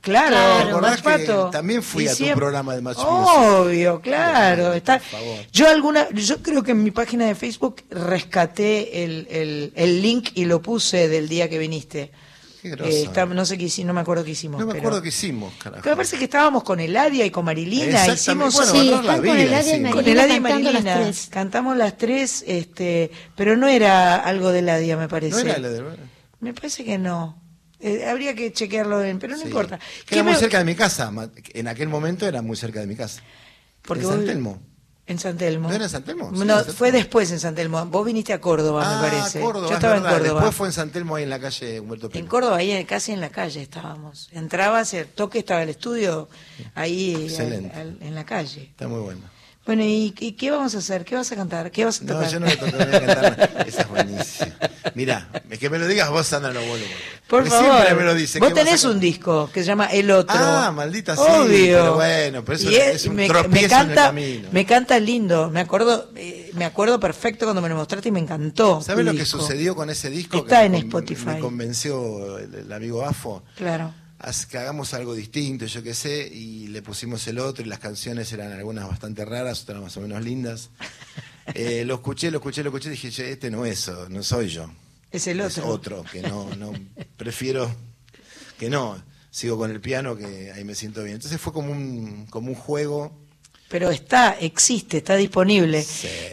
Claro, 0.00 0.36
¿Te 0.36 0.70
acordás 0.70 1.04
Match 1.04 1.18
que 1.18 1.26
Pato. 1.26 1.50
también 1.50 1.82
fui 1.82 2.04
Y 2.04 2.08
a 2.08 2.14
tu 2.14 2.24
programa 2.34 2.74
de 2.74 2.80
Match 2.80 2.98
Music? 2.98 3.08
Obvio, 3.08 4.00
claro. 4.00 4.72
Está... 4.72 5.00
Yo 5.52 5.68
alguna, 5.68 6.08
yo 6.10 6.40
creo 6.40 6.62
que 6.62 6.70
en 6.70 6.82
mi 6.82 6.92
página 6.92 7.26
de 7.26 7.34
Facebook 7.34 7.82
rescaté 7.90 9.04
el, 9.04 9.26
el, 9.30 9.72
el 9.74 10.00
link 10.00 10.30
y 10.34 10.44
lo 10.44 10.62
puse 10.62 11.08
del 11.08 11.28
día 11.28 11.50
que 11.50 11.58
viniste. 11.58 12.12
Qué 12.62 12.70
groso. 12.70 12.90
Eh, 12.90 13.02
está- 13.04 13.24
no 13.26 13.44
sé 13.46 13.56
qué 13.56 13.64
hicimos, 13.64 13.86
no 13.88 13.94
me 13.94 14.00
acuerdo 14.00 14.24
qué 14.24 14.32
hicimos. 14.32 14.58
No 14.60 14.66
me 14.66 14.72
pero- 14.72 14.82
acuerdo 14.82 15.02
qué 15.02 15.08
hicimos, 15.10 15.54
carajo. 15.62 15.82
Que 15.82 15.90
me 15.90 15.96
parece 15.96 16.18
que 16.18 16.24
estábamos 16.24 16.64
con 16.64 16.80
Eladia 16.80 17.24
y 17.24 17.30
con 17.30 17.44
Marilina, 17.44 18.06
hicimos 18.08 18.54
Bueno, 18.54 18.72
Sí, 18.72 18.90
la 18.90 19.02
con 19.14 19.22
Vida 19.22 19.40
Eladia 19.42 19.76
y 19.76 19.82
con 19.82 19.90
Marilina 19.94 20.10
Eladia 20.24 20.36
y 20.36 20.40
las 20.40 20.42
Marilina. 20.72 20.94
tres. 20.96 21.28
Cantamos 21.30 21.76
las 21.76 21.96
tres, 21.96 22.44
este, 22.46 23.10
pero 23.36 23.56
no 23.56 23.68
era 23.68 24.16
algo 24.16 24.50
de 24.50 24.58
Eladia, 24.58 24.96
me 24.96 25.08
parece. 25.08 25.32
No 25.44 25.50
era 25.50 25.58
la 25.58 25.68
de... 25.68 25.84
Me 26.40 26.52
parece 26.54 26.84
que 26.84 26.98
no. 26.98 27.40
Eh, 27.80 28.06
habría 28.08 28.34
que 28.34 28.52
chequearlo 28.52 29.00
bien, 29.02 29.20
pero 29.20 29.34
no 29.36 29.40
Sí. 29.42 29.46
importa. 29.48 29.78
Que 29.78 29.84
¿Qué 30.06 30.14
era 30.16 30.24
muy 30.24 30.32
me- 30.32 30.38
cerca 30.38 30.58
de 30.58 30.64
mi 30.64 30.74
casa. 30.74 31.12
En 31.54 31.68
aquel 31.68 31.88
momento 31.88 32.26
era 32.26 32.42
muy 32.42 32.56
cerca 32.56 32.80
de 32.80 32.88
mi 32.88 32.96
casa. 32.96 33.22
Porque 33.82 34.02
en 34.02 34.08
vos- 34.08 34.16
San 34.16 34.26
Telmo. 34.26 34.60
En 35.08 35.18
San 35.18 35.36
Telmo. 35.38 35.68
¿No 35.68 35.74
era 35.74 35.84
en 35.84 35.90
San 35.90 36.04
Telmo? 36.04 36.30
Sí, 36.30 36.36
No, 36.36 36.42
en 36.42 36.48
San 36.48 36.58
Telmo. 36.64 36.72
fue 36.78 36.92
después 36.92 37.30
en 37.32 37.40
San 37.40 37.54
Telmo. 37.54 37.84
Vos 37.86 38.04
viniste 38.06 38.32
a 38.34 38.40
Córdoba, 38.40 38.82
ah, 38.84 39.02
me 39.02 39.08
parece. 39.08 39.40
Córdoba, 39.40 39.66
Yo 39.66 39.70
es 39.72 39.76
estaba 39.78 39.96
en 39.96 40.02
verdad. 40.02 40.18
Córdoba. 40.18 40.40
Después 40.40 40.56
fue 40.56 40.66
en 40.68 40.72
San 40.74 40.90
Telmo 40.90 41.16
ahí 41.16 41.22
en 41.24 41.30
la 41.30 41.40
calle 41.40 41.80
Humberto 41.80 42.08
Pino. 42.10 42.20
En 42.24 42.28
Córdoba, 42.28 42.56
ahí 42.58 42.70
en- 42.72 42.86
casi 42.86 43.12
en 43.12 43.20
la 43.20 43.30
calle 43.30 43.62
estábamos. 43.62 44.28
Entrabas, 44.32 44.92
el 44.94 45.06
toque 45.08 45.38
estaba 45.40 45.62
el 45.62 45.70
estudio 45.70 46.28
ahí 46.74 47.34
al- 47.38 47.70
al- 47.74 47.98
en 48.02 48.14
la 48.14 48.24
calle. 48.24 48.62
Está 48.70 48.86
muy 48.86 49.00
bueno. 49.00 49.20
Bueno, 49.68 49.82
¿y, 49.84 50.14
y 50.18 50.32
qué 50.32 50.50
vamos 50.50 50.74
a 50.74 50.78
hacer? 50.78 51.04
¿Qué 51.04 51.14
vas 51.14 51.30
a 51.30 51.36
cantar? 51.36 51.70
¿Qué 51.70 51.84
vas 51.84 52.00
a 52.00 52.04
No, 52.04 52.14
tocar? 52.14 52.30
yo 52.30 52.40
no 52.40 52.46
me 52.46 52.56
toco, 52.56 52.70
no 52.72 52.86
voy 52.86 52.94
a 52.96 53.00
cantar. 53.04 53.64
Esa 53.68 53.82
es 53.82 53.88
buenísima. 53.90 54.54
Mirá, 54.94 55.28
es 55.50 55.58
que 55.58 55.68
me 55.68 55.78
lo 55.78 55.86
digas 55.86 56.08
vos, 56.08 56.26
Sandra, 56.26 56.54
no 56.54 56.60
vuelvo. 56.60 56.86
Por 57.26 57.40
Porque 57.40 57.50
favor. 57.50 57.74
Siempre 57.74 57.94
me 57.96 58.04
lo 58.04 58.14
dice. 58.14 58.38
Vos 58.38 58.48
¿qué 58.48 58.54
vas 58.54 58.62
a 58.62 58.64
tenés 58.64 58.84
un 58.84 58.98
disco 58.98 59.50
que 59.52 59.60
se 59.60 59.66
llama 59.66 59.88
El 59.92 60.10
Otro. 60.10 60.34
Ah, 60.38 60.72
maldita 60.74 61.14
sí, 61.16 61.20
Obvio. 61.22 61.76
pero 61.80 61.94
bueno, 61.96 62.44
pero 62.46 62.56
eso 62.56 62.70
Y 62.70 62.76
es 62.76 63.04
un 63.04 63.16
me, 63.16 63.28
tropiezo 63.28 63.50
me 63.52 63.58
en 63.58 63.64
el 63.64 63.70
canta, 63.70 64.02
camino. 64.06 64.48
Me 64.52 64.64
canta 64.64 64.98
lindo. 64.98 65.50
Me 65.50 65.60
acuerdo, 65.60 66.12
eh, 66.16 66.50
me 66.54 66.64
acuerdo 66.64 66.98
perfecto 66.98 67.44
cuando 67.44 67.60
me 67.60 67.68
lo 67.68 67.76
mostraste 67.76 68.08
y 68.08 68.12
me 68.12 68.20
encantó. 68.20 68.80
¿Sabes 68.80 69.04
lo 69.04 69.12
que 69.12 69.26
sucedió 69.26 69.76
con 69.76 69.90
ese 69.90 70.08
disco? 70.08 70.38
Está 70.38 70.60
que 70.60 70.64
en 70.64 70.72
me 70.72 70.78
Spotify. 70.78 71.26
Me 71.26 71.40
convenció 71.40 72.38
el, 72.38 72.54
el 72.54 72.72
amigo 72.72 73.04
Afo. 73.04 73.42
Claro. 73.58 73.92
Haz- 74.18 74.46
que 74.46 74.58
hagamos 74.58 74.94
algo 74.94 75.14
distinto, 75.14 75.66
yo 75.66 75.82
qué 75.82 75.94
sé, 75.94 76.28
y 76.28 76.68
le 76.68 76.82
pusimos 76.82 77.26
el 77.28 77.38
otro 77.38 77.64
y 77.64 77.68
las 77.68 77.78
canciones 77.78 78.32
eran 78.32 78.52
algunas 78.52 78.86
bastante 78.88 79.24
raras, 79.24 79.62
otras 79.62 79.80
más 79.80 79.96
o 79.96 80.00
menos 80.00 80.22
lindas. 80.24 80.70
Eh, 81.54 81.82
lo 81.86 81.94
escuché, 81.94 82.30
lo 82.30 82.36
escuché, 82.38 82.62
lo 82.62 82.68
escuché, 82.68 82.90
dije, 82.90 83.10
"Che, 83.10 83.32
este 83.32 83.50
no 83.50 83.64
es, 83.64 83.90
no 84.10 84.22
soy 84.22 84.48
yo. 84.48 84.70
Es 85.10 85.26
el 85.28 85.40
Es 85.40 85.56
otro. 85.56 85.70
otro, 85.70 86.04
que 86.12 86.20
no, 86.20 86.54
no, 86.56 86.74
prefiero 87.16 87.74
que 88.58 88.68
no, 88.68 89.02
sigo 89.30 89.56
con 89.56 89.70
el 89.70 89.80
piano, 89.80 90.14
que 90.14 90.52
ahí 90.52 90.62
me 90.64 90.74
siento 90.74 91.02
bien. 91.02 91.14
Entonces 91.14 91.40
fue 91.40 91.54
como 91.54 91.72
un, 91.72 92.26
como 92.26 92.48
un 92.48 92.54
juego. 92.54 93.18
Pero 93.68 93.90
está, 93.90 94.34
existe, 94.40 94.96
está 94.98 95.14
disponible. 95.16 95.84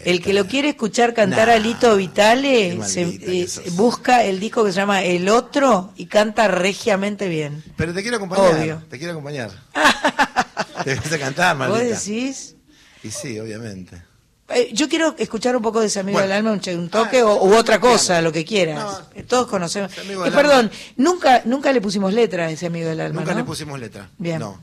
el 0.06 0.22
que 0.22 0.34
lo 0.34 0.48
quiere 0.48 0.70
escuchar 0.70 1.14
cantar 1.14 1.50
a 1.50 1.60
Lito 1.60 1.96
Vitale 1.98 2.82
se, 2.86 3.02
eh, 3.02 3.48
busca 3.74 4.24
el 4.24 4.40
disco 4.40 4.64
que 4.64 4.72
se 4.72 4.78
llama 4.78 5.04
El 5.04 5.28
Otro 5.28 5.92
y 5.98 6.06
canta 6.06 6.48
regiamente 6.48 7.28
bien. 7.28 7.62
Pero 7.76 7.94
te 7.94 8.02
quiero 8.02 8.18
acompañar, 8.18 8.54
Obvio. 8.54 8.84
te 8.90 8.98
quiero 8.98 9.12
acompañar. 9.12 9.52
te 10.86 10.96
vas 10.96 11.12
a 11.12 11.20
cantar, 11.20 11.58
¿Vos 11.58 11.80
decís? 11.80 12.56
Y 13.04 13.12
sí, 13.12 13.38
obviamente. 13.38 14.02
Eh, 14.50 14.70
yo 14.74 14.88
quiero 14.88 15.16
escuchar 15.18 15.56
un 15.56 15.62
poco 15.62 15.82
de 15.82 15.88
ese 15.88 16.00
amigo 16.00 16.18
Bueno. 16.20 16.28
del 16.30 16.38
alma, 16.38 16.52
un, 16.52 16.80
un 16.80 16.90
toque 16.90 17.22
o, 17.24 17.44
u 17.44 17.56
otra 17.56 17.80
cosa, 17.80 18.22
lo 18.22 18.32
que 18.32 18.46
quieras. 18.46 19.02
Eh, 19.16 19.24
Todos 19.24 19.48
conocemos. 19.48 19.92
Eh, 19.98 20.32
perdón, 20.32 20.72
nunca 20.98 21.42
nunca 21.46 21.74
le 21.74 21.82
pusimos 21.82 22.14
letra 22.14 22.46
a 22.46 22.52
ese 22.52 22.68
amigo 22.68 22.88
del 22.88 23.02
alma, 23.02 23.22
Nunca 23.22 23.34
¿no? 23.34 23.40
le 23.40 23.44
pusimos 23.44 23.80
letra. 23.80 24.10
Bien. 24.18 24.40
No. 24.40 24.62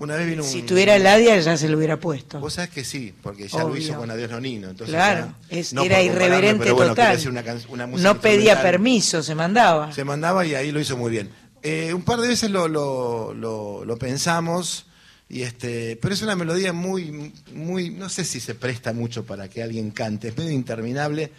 Una 0.00 0.16
vez 0.16 0.26
vino 0.28 0.42
un... 0.42 0.48
Si 0.48 0.62
tuviera 0.62 0.96
el 0.96 1.06
Adia 1.06 1.38
ya 1.40 1.56
se 1.58 1.68
lo 1.68 1.76
hubiera 1.76 1.98
puesto. 2.00 2.40
Vos 2.40 2.54
sabés 2.54 2.70
que 2.70 2.84
sí, 2.84 3.12
porque 3.22 3.48
ya 3.48 3.62
lo 3.64 3.76
hizo 3.76 3.94
con 3.96 4.10
Adiós 4.10 4.30
Nonino. 4.30 4.70
Entonces 4.70 4.94
Claro, 4.94 5.34
ya- 5.50 5.58
es- 5.58 5.74
no 5.74 5.82
era 5.84 6.02
irreverente 6.02 6.72
bueno, 6.72 6.90
total. 6.94 7.18
una 7.28 7.42
una 7.70 7.86
no 7.86 8.20
pedía 8.20 8.62
permiso, 8.62 9.22
se 9.22 9.34
mandaba. 9.34 9.92
Se 9.92 10.02
mandaba 10.04 10.46
y 10.46 10.54
ahí 10.54 10.72
lo 10.72 10.80
hizo 10.80 10.96
muy 10.96 11.10
bien. 11.10 11.28
Eh, 11.62 11.92
un 11.92 12.00
par 12.02 12.18
de 12.20 12.28
veces 12.28 12.50
lo, 12.50 12.66
lo, 12.66 13.34
lo, 13.34 13.84
lo 13.84 13.98
pensamos, 13.98 14.86
y 15.28 15.42
este, 15.42 15.98
pero 16.00 16.14
es 16.14 16.22
una 16.22 16.34
melodía 16.34 16.72
muy, 16.72 17.34
muy, 17.52 17.90
no 17.90 18.08
sé 18.08 18.24
si 18.24 18.40
se 18.40 18.54
presta 18.54 18.94
mucho 18.94 19.24
para 19.26 19.48
que 19.48 19.62
alguien 19.62 19.90
cante, 19.90 20.28
es 20.28 20.36
medio 20.38 20.52
interminable. 20.52 21.30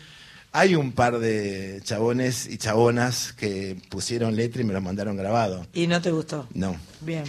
Hay 0.51 0.75
un 0.75 0.91
par 0.91 1.17
de 1.17 1.81
chabones 1.83 2.45
y 2.45 2.57
chabonas 2.59 3.33
que 3.33 3.77
pusieron 3.89 4.35
letra 4.35 4.61
y 4.61 4.65
me 4.65 4.73
lo 4.73 4.81
mandaron 4.81 5.17
grabado. 5.17 5.65
Y 5.73 5.87
no 5.87 5.99
te 6.01 6.11
gustó. 6.11 6.47
No, 6.53 6.75
Bien. 6.99 7.23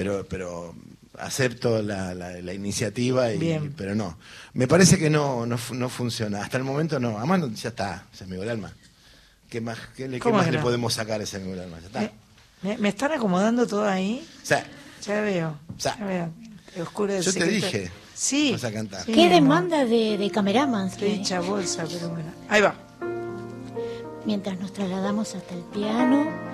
Pero, 0.00 0.24
pero 0.26 0.74
acepto 1.18 1.82
la, 1.82 2.14
la, 2.14 2.30
la 2.40 2.54
iniciativa, 2.54 3.30
y, 3.30 3.36
Bien. 3.36 3.74
pero 3.76 3.94
no. 3.94 4.16
Me 4.54 4.66
parece 4.66 4.98
que 4.98 5.10
no, 5.10 5.44
no, 5.44 5.58
no 5.72 5.88
funciona. 5.90 6.40
Hasta 6.42 6.56
el 6.56 6.64
momento 6.64 6.98
no. 6.98 7.18
Además, 7.18 7.40
no- 7.40 7.48
ya 7.52 7.68
está, 7.68 8.06
ese 8.10 8.24
amigo 8.24 8.40
del 8.40 8.52
alma. 8.52 8.72
¿Qué 9.50 9.60
más, 9.60 9.78
qué 9.94 10.08
le, 10.08 10.16
qué 10.16 10.20
¿Cómo 10.20 10.38
más 10.38 10.50
le 10.50 10.58
podemos 10.58 10.94
sacar 10.94 11.20
a 11.20 11.24
ese 11.24 11.36
amigo 11.36 11.52
del 11.52 11.64
alma? 11.64 11.80
Ya 11.80 11.86
está. 11.88 12.12
¿Me, 12.62 12.78
me 12.78 12.88
están 12.88 13.12
acomodando 13.12 13.66
todo 13.66 13.86
ahí? 13.86 14.26
Sea, 14.42 14.66
Ya 15.04 15.20
veo. 15.20 15.58
Ya 15.78 15.96
veo. 15.96 16.32
Oscuro 16.82 17.12
de 17.12 17.20
yo 17.20 17.34
te 17.34 17.44
dije. 17.44 17.90
Sí. 18.14 18.52
Vas 18.52 18.64
a 18.64 18.72
cantar. 18.72 19.04
Sí, 19.04 19.12
¿Qué 19.12 19.28
demanda 19.28 19.84
de, 19.84 20.16
de 20.16 20.30
cameramans? 20.30 20.96
Bolsa, 21.46 21.84
pero 21.92 22.08
bueno. 22.08 22.32
Ahí 22.48 22.62
va. 22.62 22.74
Mientras 24.24 24.58
nos 24.58 24.72
trasladamos 24.72 25.34
hasta 25.34 25.54
el 25.54 25.62
piano. 25.64 26.49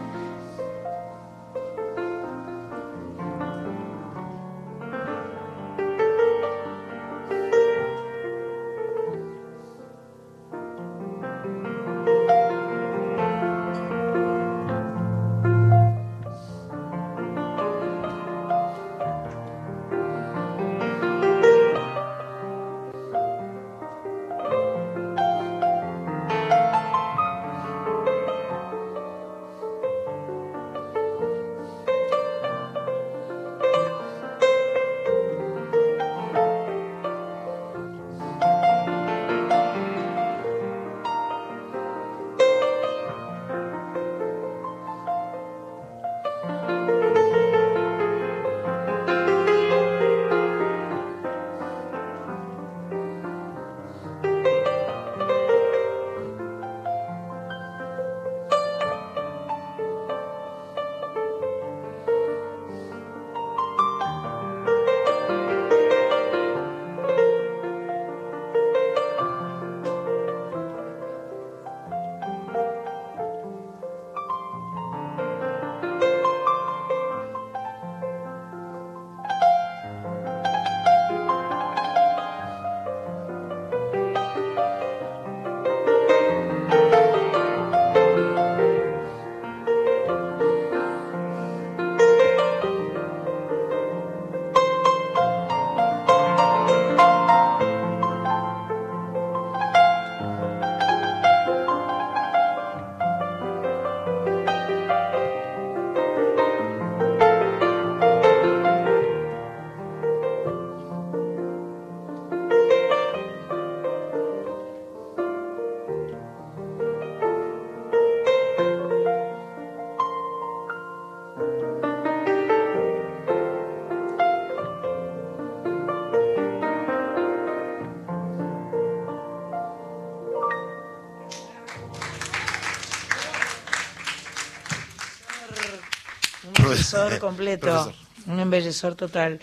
Completo. 137.18 137.66
Profesor. 137.66 137.94
Un 138.26 138.40
embellecedor 138.40 138.96
total. 138.96 139.38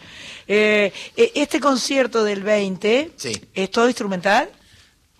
Eh, 0.48 0.92
eh, 1.16 1.32
este 1.36 1.60
concierto 1.62 2.24
del 2.24 2.44
20 2.44 3.12
es 3.54 3.72
todo 3.72 3.88
instrumental. 3.88 4.50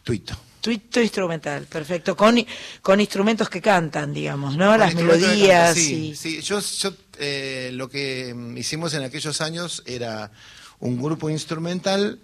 Tuito. 0.04 0.36
Tuito 0.60 1.02
instrumental, 1.02 1.66
perfecto. 1.66 2.16
Con, 2.16 2.46
con 2.82 3.00
instrumentos 3.02 3.50
que 3.50 3.62
cantan, 3.62 4.14
digamos, 4.14 4.56
¿no? 4.56 4.78
Las 4.78 4.94
Con 4.94 5.08
de 5.08 5.14
melodías. 5.14 5.76
sí, 5.76 6.10
y... 6.12 6.16
sí. 6.16 6.42
Yo, 6.42 6.60
yo, 6.60 6.94
eh, 7.20 7.72
lo 7.74 7.90
que 7.90 8.34
mm, 8.34 8.58
hicimos 8.58 8.94
en 8.94 9.04
aquellos 9.04 9.42
años 9.42 9.84
era 9.86 10.32
un 10.80 11.02
grupo 11.02 11.30
instrumental, 11.30 12.20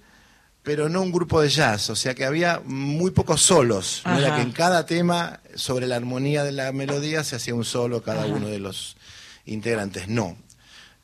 pero 0.64 0.88
no 0.88 1.02
un 1.02 1.12
grupo 1.12 1.42
de 1.42 1.50
jazz. 1.50 1.90
O 1.90 1.96
sea 1.98 2.16
que 2.16 2.24
había 2.24 2.62
muy 2.64 3.12
pocos 3.12 3.42
solos. 3.42 4.04
No 4.06 4.18
era 4.18 4.36
que 4.38 4.42
en 4.42 4.52
cada 4.52 4.86
tema, 4.86 5.42
sobre 5.56 5.86
la 5.88 5.98
armonía 5.98 6.44
de 6.46 6.54
la 6.54 6.72
melodía, 6.72 7.24
se 7.26 7.36
hacía 7.36 7.56
un 7.56 7.66
solo 7.66 8.02
cada 8.02 8.24
Ajá. 8.24 8.32
uno 8.34 8.48
de 8.48 8.60
los 8.60 8.96
integrantes. 9.46 10.08
No. 10.08 10.38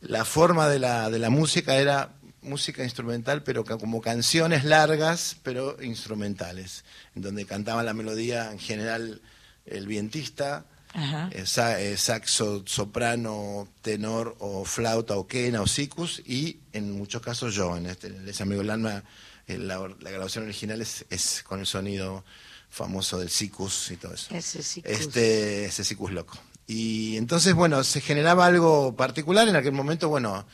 La 0.01 0.25
forma 0.25 0.69
de 0.69 0.79
la, 0.79 1.09
de 1.09 1.19
la 1.19 1.29
música 1.29 1.75
era 1.77 2.15
música 2.41 2.83
instrumental, 2.83 3.43
pero 3.43 3.65
como 3.65 4.01
canciones 4.01 4.63
largas, 4.63 5.37
pero 5.43 5.81
instrumentales, 5.81 6.85
en 7.15 7.23
donde 7.23 7.45
cantaba 7.45 7.83
la 7.83 7.93
melodía 7.93 8.51
en 8.51 8.59
general 8.59 9.21
el 9.65 9.87
vientista, 9.87 10.65
Ajá. 10.93 11.29
eh, 11.31 11.43
eh, 11.43 11.97
saxo, 11.97 12.63
soprano, 12.65 13.67
tenor 13.81 14.35
o 14.39 14.63
flauta 14.63 15.17
o 15.17 15.27
quena 15.27 15.61
o 15.61 15.67
sicus 15.67 16.21
y 16.25 16.59
en 16.71 16.91
muchos 16.91 17.21
casos 17.21 17.55
yo, 17.55 17.75
en 17.75 17.87
este, 17.87 18.07
en 18.07 18.27
ese 18.27 18.43
amigo 18.43 18.61
del 18.61 18.69
alma, 18.69 19.03
eh, 19.47 19.57
la, 19.57 19.79
la 19.99 20.11
grabación 20.11 20.45
original 20.45 20.81
es, 20.81 21.05
es 21.09 21.43
con 21.43 21.59
el 21.59 21.65
sonido 21.65 22.23
famoso 22.69 23.19
del 23.19 23.29
sicus 23.29 23.91
y 23.91 23.97
todo 23.97 24.13
eso. 24.13 24.33
Ese 24.35 24.61
sicus. 24.61 24.91
Este, 24.91 25.65
ese 25.65 25.83
sicus 25.83 26.11
loco. 26.11 26.37
Y 26.67 27.17
entonces, 27.17 27.53
bueno, 27.53 27.83
se 27.83 28.01
generaba 28.01 28.45
algo 28.45 28.95
particular 28.95 29.47
en 29.47 29.55
aquel 29.55 29.71
momento, 29.71 30.09
bueno, 30.09 30.45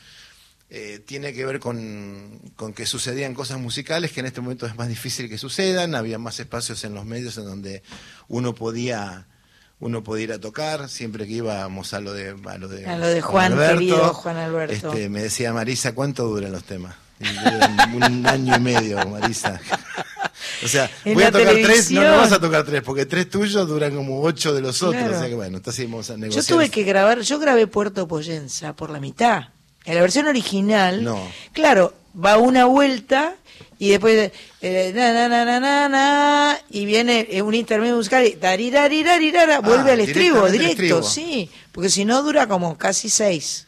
eh, 0.68 1.02
tiene 1.06 1.32
que 1.32 1.44
ver 1.44 1.58
con, 1.58 2.40
con 2.56 2.72
que 2.72 2.86
sucedían 2.86 3.34
cosas 3.34 3.58
musicales 3.58 4.12
que 4.12 4.20
en 4.20 4.26
este 4.26 4.40
momento 4.40 4.66
es 4.66 4.76
más 4.76 4.88
difícil 4.88 5.28
que 5.28 5.38
sucedan, 5.38 5.94
había 5.94 6.18
más 6.18 6.40
espacios 6.40 6.84
en 6.84 6.94
los 6.94 7.04
medios 7.04 7.36
en 7.38 7.44
donde 7.44 7.82
uno 8.28 8.54
podía 8.54 9.26
uno 9.80 10.04
podía 10.04 10.24
ir 10.24 10.32
a 10.32 10.38
tocar, 10.38 10.88
siempre 10.88 11.26
que 11.26 11.32
íbamos 11.32 11.92
a 11.92 12.00
lo 12.00 12.12
de 12.12 12.36
a 12.46 12.56
lo 12.56 12.68
de, 12.68 12.86
A 12.86 12.96
lo 12.96 13.08
de 13.08 13.20
Juan, 13.20 13.58
querido 13.58 14.14
Juan 14.14 14.36
Alberto. 14.36 14.92
este, 14.92 15.08
me 15.08 15.22
decía 15.22 15.52
Marisa, 15.52 15.92
¿cuánto 15.92 16.24
duran 16.26 16.52
los 16.52 16.62
temas? 16.64 16.94
Un 17.92 18.26
año 18.26 18.56
y 18.56 18.60
medio, 18.60 19.04
Marisa. 19.08 19.60
O 20.64 20.68
sea, 20.68 20.90
En 21.04 21.14
voy 21.14 21.24
a 21.24 21.32
tocar 21.32 21.54
tres, 21.54 21.90
no, 21.90 22.02
no 22.02 22.16
vas 22.16 22.32
a 22.32 22.40
tocar 22.40 22.64
tres, 22.64 22.82
porque 22.82 23.06
tres 23.06 23.28
tuyos 23.28 23.66
duran 23.68 23.94
como 23.94 24.22
ocho 24.22 24.54
de 24.54 24.60
los 24.60 24.82
otros. 24.82 25.02
O 25.04 25.18
sea 25.18 25.28
que 25.28 25.34
bueno, 25.34 25.58
entonces 25.58 25.86
a 26.10 26.16
Yo 26.28 26.42
tuve 26.44 26.70
que 26.70 26.82
grabar, 26.84 27.20
yo 27.20 27.38
grabé 27.38 27.66
Puerto 27.66 28.06
Poyenza 28.08 28.74
por 28.74 28.90
la 28.90 29.00
mitad. 29.00 29.48
En 29.84 29.96
la 29.96 30.00
versión 30.00 30.26
original, 30.26 31.02
No. 31.02 31.20
claro, 31.52 31.94
va 32.14 32.36
una 32.38 32.66
vuelta 32.66 33.34
y 33.78 33.88
después 33.88 34.30
eh, 34.60 34.92
na, 34.94 35.28
na, 35.28 35.88
na, 35.88 36.58
y 36.70 36.84
viene 36.84 37.26
eh, 37.30 37.42
un 37.42 37.54
intermedio 37.54 37.96
musical 37.96 38.24
y 38.24 38.36
tarirarirarirara, 38.36 39.60
vuelve 39.60 39.90
al 39.90 40.00
estribo, 40.00 40.44
Ah, 40.44 40.50
directo, 40.50 41.02
sí, 41.02 41.50
porque 41.72 41.90
si 41.90 42.04
no 42.04 42.22
dura 42.22 42.46
como 42.46 42.78
casi 42.78 43.10
seis. 43.10 43.66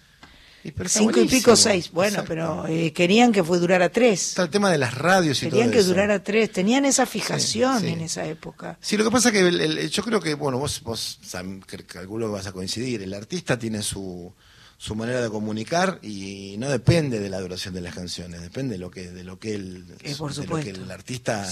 Está 0.64 0.88
Cinco 1.00 1.20
y 1.20 1.28
pico, 1.28 1.54
seis. 1.56 1.90
Bueno, 1.92 2.20
Exacto. 2.20 2.28
pero 2.28 2.66
eh, 2.68 2.92
querían 2.92 3.32
que 3.32 3.44
fue 3.44 3.58
durara 3.58 3.88
tres. 3.90 4.28
Está 4.30 4.42
el 4.44 4.50
tema 4.50 4.70
de 4.70 4.78
las 4.78 4.94
radios 4.94 5.42
y 5.42 5.46
Querían 5.46 5.64
todo 5.66 5.72
que 5.72 5.78
eso. 5.80 5.88
durara 5.88 6.22
tres. 6.24 6.50
Tenían 6.52 6.84
esa 6.84 7.04
fijación 7.06 7.80
sí. 7.80 7.88
en 7.88 8.00
esa 8.00 8.26
época. 8.26 8.78
Sí, 8.80 8.96
lo 8.96 9.04
que 9.04 9.10
pasa 9.10 9.28
es 9.28 9.32
que 9.34 9.40
el- 9.46 9.60
el- 9.60 9.90
yo 9.90 10.02
creo 10.02 10.20
que, 10.20 10.34
bueno, 10.34 10.58
vos, 10.58 10.82
vos 10.82 11.18
sam- 11.22 11.60
calculo 11.86 12.26
que 12.28 12.32
vas 12.32 12.46
a 12.46 12.52
coincidir, 12.52 13.02
el 13.02 13.12
artista 13.14 13.58
tiene 13.58 13.82
su, 13.82 14.32
su 14.76 14.94
manera 14.94 15.22
de 15.22 15.30
comunicar 15.30 15.98
y 16.02 16.56
no 16.58 16.68
depende 16.68 17.20
de 17.20 17.30
la 17.30 17.40
duración 17.40 17.74
de 17.74 17.80
las 17.80 17.94
canciones, 17.94 18.40
depende 18.40 18.74
de 18.74 18.78
lo 18.78 18.90
que, 18.90 19.10
de 19.10 19.24
lo 19.24 19.38
que, 19.38 19.54
el, 19.54 19.84
Eh, 20.02 20.14
por 20.16 20.34
de 20.34 20.46
lo 20.46 20.56
que 20.56 20.70
el 20.70 20.90
artista 20.90 21.48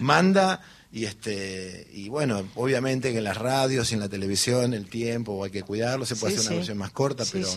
manda 0.00 0.60
y 0.92 1.04
este 1.04 1.86
y 1.92 2.08
bueno, 2.08 2.46
obviamente 2.54 3.12
que 3.12 3.18
en 3.18 3.24
las 3.24 3.36
radios 3.36 3.90
y 3.90 3.94
en 3.94 4.00
la 4.00 4.08
televisión 4.08 4.72
el 4.74 4.88
tiempo 4.88 5.42
hay 5.44 5.50
que 5.50 5.62
cuidarlo, 5.62 6.06
se 6.06 6.16
puede 6.16 6.34
Sí, 6.34 6.38
hacer 6.40 6.46
una 6.48 6.54
sí. 6.54 6.56
versión 6.58 6.78
más 6.78 6.90
corta, 6.92 7.24
Sí, 7.24 7.30
pero. 7.34 7.48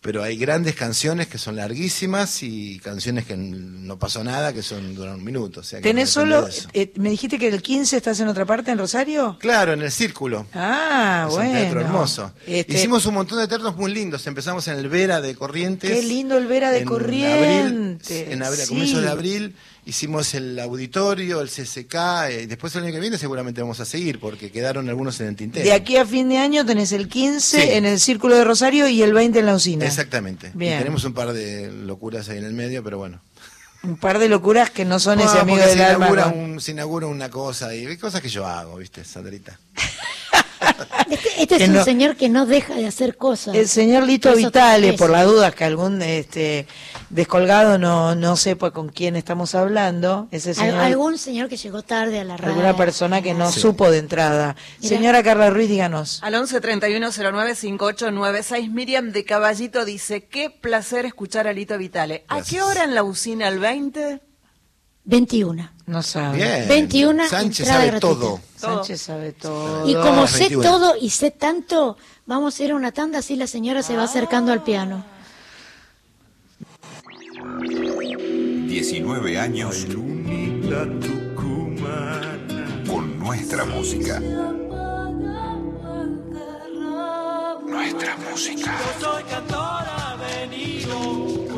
Pero 0.00 0.22
hay 0.22 0.36
grandes 0.36 0.74
canciones 0.74 1.28
que 1.28 1.36
son 1.36 1.56
larguísimas 1.56 2.42
y 2.42 2.78
canciones 2.78 3.26
que 3.26 3.36
no 3.36 3.98
pasó 3.98 4.24
nada 4.24 4.52
que 4.52 4.62
son 4.62 4.94
duran 4.94 5.16
un 5.16 5.24
minuto, 5.24 5.60
o 5.60 5.62
sea 5.62 5.78
que 5.80 5.82
¿Tenés 5.88 6.10
solo, 6.10 6.48
eh, 6.72 6.92
me 6.96 7.10
dijiste 7.10 7.38
que 7.38 7.48
el 7.48 7.60
15 7.60 7.96
estás 7.98 8.18
en 8.20 8.28
otra 8.28 8.46
parte, 8.46 8.70
en 8.70 8.78
Rosario? 8.78 9.36
Claro, 9.40 9.72
en 9.74 9.82
el 9.82 9.90
círculo. 9.92 10.46
Ah, 10.54 11.26
es 11.28 11.34
bueno. 11.34 11.50
un 11.50 11.56
teatro 11.56 11.80
hermoso. 11.80 12.32
Este- 12.46 12.74
Hicimos 12.74 13.04
un 13.06 13.14
montón 13.14 13.38
de 13.38 13.48
teatros 13.48 13.76
muy 13.76 13.92
lindos. 13.92 14.26
Empezamos 14.26 14.66
en 14.68 14.78
el 14.78 14.88
Vera 14.88 15.20
de 15.20 15.34
Corrientes. 15.34 15.90
Qué 15.90 16.02
lindo 16.02 16.38
el 16.38 16.46
Vera 16.46 16.70
de 16.70 16.78
en 16.80 16.84
Corrientes. 16.86 18.10
Abril, 18.20 18.32
en 18.32 18.42
abril, 18.42 18.60
a 18.60 18.64
sí. 18.64 18.68
comienzos 18.68 19.02
de 19.02 19.08
abril 19.10 19.56
hicimos 19.86 20.34
el 20.34 20.58
auditorio, 20.58 21.40
el 21.40 21.48
CCK. 21.48 21.94
eh, 22.30 22.46
después 22.48 22.74
el 22.76 22.84
año 22.84 22.92
que 22.92 23.00
viene 23.00 23.18
seguramente 23.18 23.60
vamos 23.60 23.80
a 23.80 23.84
seguir 23.84 24.20
porque 24.20 24.50
quedaron 24.52 24.88
algunos 24.88 25.20
en 25.20 25.28
el 25.28 25.36
tintero. 25.36 25.64
De 25.64 25.72
aquí 25.72 25.96
a 25.96 26.06
fin 26.06 26.28
de 26.28 26.38
año 26.38 26.64
tenés 26.66 26.92
el 26.92 27.08
15 27.08 27.60
Sí. 27.62 27.68
en 27.70 27.86
el 27.86 27.98
Círculo 28.00 28.36
de 28.36 28.44
Rosario 28.44 28.88
y 28.88 29.02
el 29.02 29.12
20 29.12 29.38
en 29.40 29.46
la 29.46 29.54
usina. 29.54 29.86
Exactamente. 29.86 30.50
Bien. 30.54 30.74
Y 30.74 30.78
tenemos 30.78 31.04
un 31.04 31.14
par 31.14 31.32
de 31.32 31.70
locuras 31.72 32.28
ahí 32.28 32.38
en 32.38 32.44
el 32.44 32.52
medio, 32.54 32.82
pero 32.84 32.98
bueno. 32.98 33.20
Un 33.82 33.96
par 33.96 34.18
de 34.18 34.28
locuras 34.28 34.68
que 34.70 34.84
no 34.84 34.98
son 35.00 35.18
No, 35.18 35.24
ese 35.24 35.38
amigo 35.38 35.58
del 35.58 35.70
se 35.78 35.82
alma. 35.84 36.08
inaugura, 36.08 36.26
¿no? 36.26 36.42
un- 36.42 36.60
se 36.60 36.72
inaugura 36.72 37.06
una 37.06 37.30
cosa 37.30 37.74
y 37.74 37.86
hay 37.86 37.96
cosas 37.96 38.20
que 38.20 38.28
yo 38.28 38.46
hago, 38.46 38.76
¿viste, 38.76 39.04
Sandrita? 39.04 39.58
Este, 41.10 41.42
este 41.42 41.56
Que 41.56 41.62
es 41.64 41.68
un 41.70 41.74
no- 41.76 41.84
señor 41.84 42.16
que 42.16 42.28
no 42.28 42.46
deja 42.46 42.74
de 42.74 42.86
hacer 42.86 43.16
cosas. 43.16 43.54
El 43.54 43.66
señor 43.68 44.04
Lito 44.04 44.34
Vitale, 44.36 44.92
por 44.92 45.10
las 45.10 45.24
dudas 45.24 45.54
que 45.54 45.64
algún 45.64 46.00
este 46.02 46.66
descolgado 47.10 47.76
no, 47.78 48.14
no 48.14 48.36
sepa 48.36 48.70
con 48.70 48.88
quién 48.88 49.16
estamos 49.16 49.54
hablando, 49.54 50.28
ese 50.30 50.54
señor, 50.54 50.76
algún 50.76 51.18
señor 51.18 51.48
que 51.48 51.56
llegó 51.56 51.82
tarde 51.82 52.20
a 52.20 52.24
la 52.24 52.36
radio. 52.36 52.52
alguna 52.54 52.76
persona 52.76 53.20
que 53.20 53.34
no 53.34 53.50
Sí. 53.52 53.60
supo 53.60 53.90
de 53.90 53.98
entrada. 53.98 54.56
Mira. 54.80 54.96
Señora 54.96 55.22
Carla 55.22 55.50
Ruiz, 55.50 55.68
díganos. 55.68 56.20
Al 56.22 56.34
11 56.36 56.60
31 56.60 57.10
09 57.12 57.54
5896, 57.54 58.70
Miriam 58.70 59.12
de 59.12 59.24
Caballito 59.24 59.84
dice: 59.84 60.24
Qué 60.26 60.50
placer 60.50 61.04
escuchar 61.04 61.46
a 61.46 61.52
Lito 61.52 61.76
Vitale. 61.76 62.24
¿A 62.28 62.42
qué 62.42 62.62
hora 62.62 62.84
en 62.84 62.94
la 62.94 63.02
usina 63.02 63.48
el 63.48 63.58
20? 63.58 64.20
21. 65.04 65.70
No 65.86 66.02
sabe. 66.02 66.36
Bien. 66.36 66.68
21 66.68 67.28
Sánchez 67.28 67.60
entrada 67.66 67.80
sabe 67.80 67.90
gratuita. 67.90 68.20
todo. 68.20 68.40
Sánchez 68.56 69.00
sabe 69.00 69.32
todo. 69.32 69.88
Y 69.88 69.94
como 69.94 70.26
sé 70.26 70.40
21. 70.40 70.62
todo 70.62 70.94
y 71.00 71.10
sé 71.10 71.30
tanto, 71.32 71.96
vamos 72.26 72.60
a 72.60 72.62
ir 72.64 72.70
a 72.70 72.76
una 72.76 72.92
tanda 72.92 73.18
así 73.18 73.34
la 73.34 73.46
señora 73.48 73.82
se 73.82 73.96
va 73.96 74.04
acercando 74.04 74.52
al 74.52 74.62
piano. 74.62 75.04
19 78.66 79.38
años 79.38 79.86
con 82.86 83.18
nuestra 83.18 83.64
música. 83.64 84.20
Nuestra 87.66 88.16
música. 88.30 88.80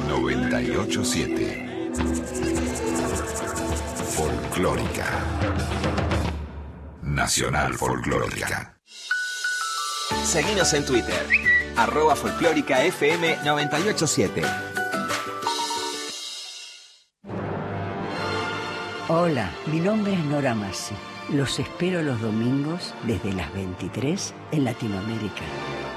987 0.09 1.91
Folclórica. 4.11 5.07
Nacional 7.03 7.75
Folclórica. 7.75 8.77
Seguinos 10.25 10.73
en 10.75 10.85
Twitter, 10.87 11.27
arroba 11.77 12.15
folclórica 12.17 12.85
FM 12.85 13.39
987. 13.45 14.43
Hola, 19.15 19.53
mi 19.67 19.79
nombre 19.79 20.15
es 20.15 20.25
Nora 20.25 20.55
Massi. 20.55 20.95
Los 21.35 21.59
espero 21.59 22.01
los 22.03 22.19
domingos 22.23 22.95
desde 23.07 23.35
las 23.35 23.53
23 23.53 24.33
en 24.53 24.65
Latinoamérica. 24.65 25.43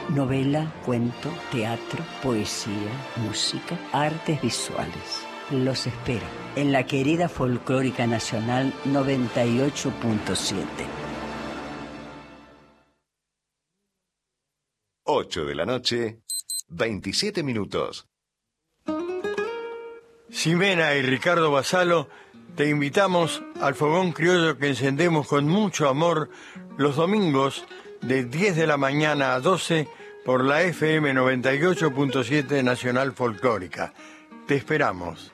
Novela, 0.10 0.70
cuento, 0.86 1.34
teatro, 1.50 2.04
poesía, 2.22 2.92
música, 3.16 3.80
artes 3.94 4.42
visuales. 4.42 5.26
Los 5.50 5.88
espero 5.88 6.26
en 6.58 6.74
la 6.74 6.86
querida 6.86 7.30
Folclórica 7.30 8.06
Nacional 8.06 8.74
98.7. 8.84 10.66
8 15.06 15.46
de 15.46 15.56
la 15.56 15.66
noche, 15.66 16.20
27 16.68 17.44
minutos. 17.44 18.10
Ximena 20.30 20.96
y 20.96 21.02
Ricardo 21.02 21.50
Basalo, 21.50 22.10
te 22.56 22.70
invitamos 22.70 23.44
al 23.62 23.76
fogón 23.76 24.12
criollo 24.12 24.58
que 24.58 24.70
encendemos 24.70 25.28
con 25.28 25.48
mucho 25.48 25.90
amor 25.90 26.30
los 26.78 26.96
domingos 26.96 27.66
de 28.02 28.26
10 28.26 28.56
de 28.56 28.68
la 28.68 28.78
mañana 28.78 29.34
a 29.34 29.40
12 29.40 29.88
por 30.24 30.44
la 30.44 30.62
FM 30.64 31.14
98.7 31.14 32.64
Nacional 32.64 33.14
Folclórica. 33.14 33.94
Te 34.48 34.56
esperamos. 34.56 35.32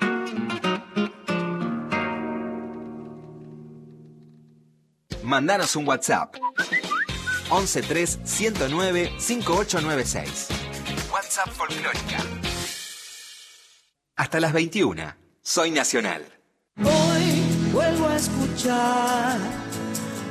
Mandanos 5.23 5.75
un 5.75 5.87
WhatsApp. 5.87 6.35
113 7.49 8.25
109 8.25 9.11
5896. 9.17 10.47
WhatsApp 11.11 11.11
WhatsApp 11.11 11.49
Folclórica. 11.49 12.17
Hasta 14.15 14.39
las 14.39 14.53
21. 14.53 15.15
Soy 15.41 15.71
Nacional. 15.71 16.41
Hoy 17.91 17.97
vuelvo 17.97 18.07
a 18.07 18.15
escuchar, 18.15 19.37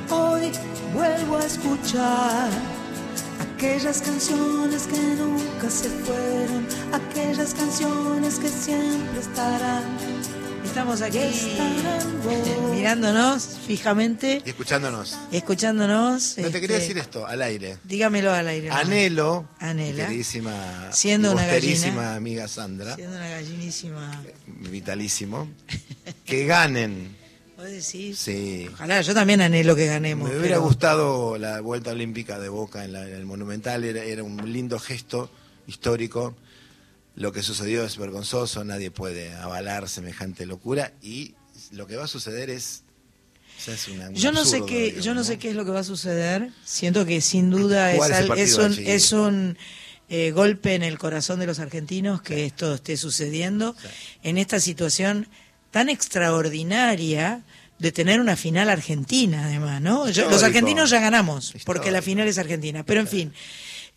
hoy 0.09 0.51
vuelvo 0.93 1.37
a 1.37 1.45
escuchar 1.45 2.49
aquellas 3.55 4.01
canciones 4.01 4.87
que 4.87 4.97
nunca 4.97 5.69
se 5.69 5.89
fueron, 5.89 6.65
aquellas 6.91 7.53
canciones 7.53 8.39
que 8.39 8.47
siempre 8.49 9.19
estarán. 9.21 9.83
Estamos 10.65 11.01
aquí 11.01 11.17
Estarán 11.19 12.71
mirándonos 12.73 13.59
fijamente, 13.67 14.41
Y 14.43 14.49
escuchándonos. 14.49 15.17
escuchándonos. 15.31 16.37
No 16.39 16.49
te 16.49 16.61
quería 16.61 16.77
este, 16.77 16.87
decir 16.93 16.97
esto 16.97 17.27
al 17.27 17.41
aire. 17.43 17.77
Dígamelo 17.83 18.33
al 18.33 18.47
aire. 18.47 18.71
Anhelo, 18.71 19.47
Anhela. 19.59 19.91
mi 19.91 20.01
queridísima, 20.05 20.53
Siendo 20.91 21.33
una 21.33 21.45
gallina. 21.45 22.15
amiga 22.15 22.47
Sandra, 22.47 22.95
Siendo 22.95 23.17
una 23.17 23.29
gallinísima. 23.29 24.23
vitalísimo, 24.47 25.47
que 26.25 26.45
ganen. 26.45 27.20
¿Vos 27.61 27.69
decís? 27.69 28.17
Sí. 28.17 28.67
Ojalá, 28.73 29.01
yo 29.01 29.13
también 29.13 29.39
anhelo 29.41 29.75
que 29.75 29.85
ganemos. 29.85 30.27
Me 30.29 30.35
hubiera 30.37 30.55
pero- 30.55 30.63
gustado 30.63 31.37
la 31.37 31.61
vuelta 31.61 31.91
olímpica 31.91 32.39
de 32.39 32.49
Boca 32.49 32.83
en, 32.85 32.93
la- 32.93 33.07
en 33.07 33.13
el 33.13 33.25
Monumental, 33.25 33.83
era, 33.83 34.03
era 34.03 34.23
un 34.23 34.51
lindo 34.51 34.79
gesto 34.79 35.29
histórico. 35.67 36.35
Lo 37.15 37.31
que 37.31 37.43
sucedió 37.43 37.83
es 37.85 37.97
vergonzoso, 37.97 38.63
nadie 38.63 38.89
puede 38.89 39.33
avalar 39.35 39.87
semejante 39.89 40.45
locura 40.45 40.93
y 41.03 41.35
lo 41.71 41.85
que 41.85 41.97
va 41.97 42.05
a 42.05 42.07
suceder 42.07 42.49
es... 42.49 42.83
o 43.59 43.61
sea, 43.63 43.73
es 43.75 43.87
una- 43.89 44.09
un 44.09 44.15
Yo 44.15 44.31
no 44.31 44.43
sé 44.45 44.63
qué, 44.65 44.83
digamos, 44.85 45.05
yo 45.05 45.13
no 45.13 45.23
sé 45.23 45.37
qué 45.37 45.49
es 45.49 45.55
lo 45.55 45.63
que 45.65 45.71
va 45.71 45.81
a 45.81 45.83
suceder. 45.83 46.49
Siento 46.65 47.05
que 47.05 47.21
sin 47.21 47.51
duda 47.51 47.93
es, 47.93 48.01
al- 48.01 48.37
es 48.39 48.55
un, 48.57 48.73
es 48.79 49.11
un 49.11 49.57
eh, 50.09 50.31
golpe 50.31 50.73
en 50.73 50.83
el 50.83 50.97
corazón 50.97 51.39
de 51.39 51.45
los 51.45 51.59
argentinos 51.59 52.21
que 52.23 52.45
esto 52.45 52.73
esté 52.73 52.97
sucediendo 52.97 53.75
en 54.23 54.37
esta 54.39 54.59
situación 54.59 55.27
tan 55.71 55.89
extraordinaria 55.89 57.43
de 57.79 57.91
tener 57.91 58.19
una 58.21 58.35
final 58.35 58.69
argentina, 58.69 59.45
además, 59.45 59.81
¿no? 59.81 60.07
Yo- 60.09 60.29
los 60.29 60.43
argentinos 60.43 60.89
ya 60.89 60.99
ganamos, 60.99 61.53
porque 61.65 61.89
la 61.91 62.01
final 62.01 62.27
es 62.27 62.37
argentina. 62.37 62.83
Pero 62.85 62.99
en 63.01 63.07
fin, 63.07 63.33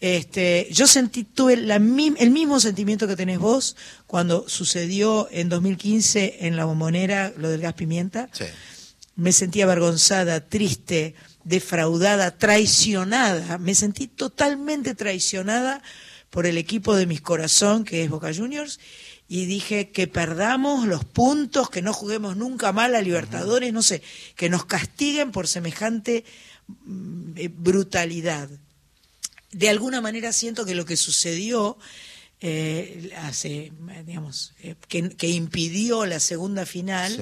este, 0.00 0.68
yo 0.70 0.86
sentí, 0.86 1.24
tuve 1.24 1.56
la 1.56 1.76
el 1.76 2.30
mismo 2.30 2.60
sentimiento 2.60 3.06
que 3.06 3.16
tenés 3.16 3.38
vos 3.38 3.76
cuando 4.06 4.48
sucedió 4.48 5.28
en 5.30 5.48
2015 5.50 6.38
en 6.46 6.56
la 6.56 6.64
bombonera 6.64 7.32
lo 7.36 7.48
del 7.50 7.60
gas 7.60 7.74
pimienta 7.74 8.28
Sí. 8.32 8.44
me 9.16 9.32
sentí 9.32 9.60
avergonzada, 9.60 10.40
triste, 10.46 11.14
defraudada, 11.44 12.36
traicionada. 12.38 13.58
Me 13.58 13.74
sentí 13.74 14.06
totalmente 14.08 14.94
traicionada 14.94 15.82
por 16.30 16.46
el 16.46 16.56
equipo 16.58 16.96
de 16.96 17.06
mis 17.06 17.20
corazón, 17.20 17.84
que 17.84 18.02
es 18.02 18.10
Boca 18.10 18.32
Juniors, 18.34 18.80
y 19.28 19.46
dije 19.46 19.90
que 19.90 20.06
perdamos 20.06 20.86
los 20.86 21.04
puntos, 21.04 21.70
que 21.70 21.82
no 21.82 21.92
juguemos 21.92 22.36
nunca 22.36 22.72
mal 22.72 22.94
a 22.94 23.00
Libertadores, 23.02 23.72
no 23.72 23.82
sé, 23.82 24.02
que 24.36 24.48
nos 24.50 24.66
castiguen 24.66 25.32
por 25.32 25.48
semejante 25.48 26.24
mm, 26.86 27.32
eh, 27.36 27.48
brutalidad. 27.48 28.48
De 29.52 29.68
alguna 29.68 30.00
manera 30.00 30.32
siento 30.32 30.64
que 30.66 30.74
lo 30.74 30.84
que 30.84 30.96
sucedió 30.96 31.78
eh, 32.40 33.10
hace, 33.22 33.72
digamos, 34.04 34.52
eh, 34.62 34.74
que, 34.88 35.08
que 35.10 35.28
impidió 35.28 36.04
la 36.06 36.20
segunda 36.20 36.66
final, 36.66 37.16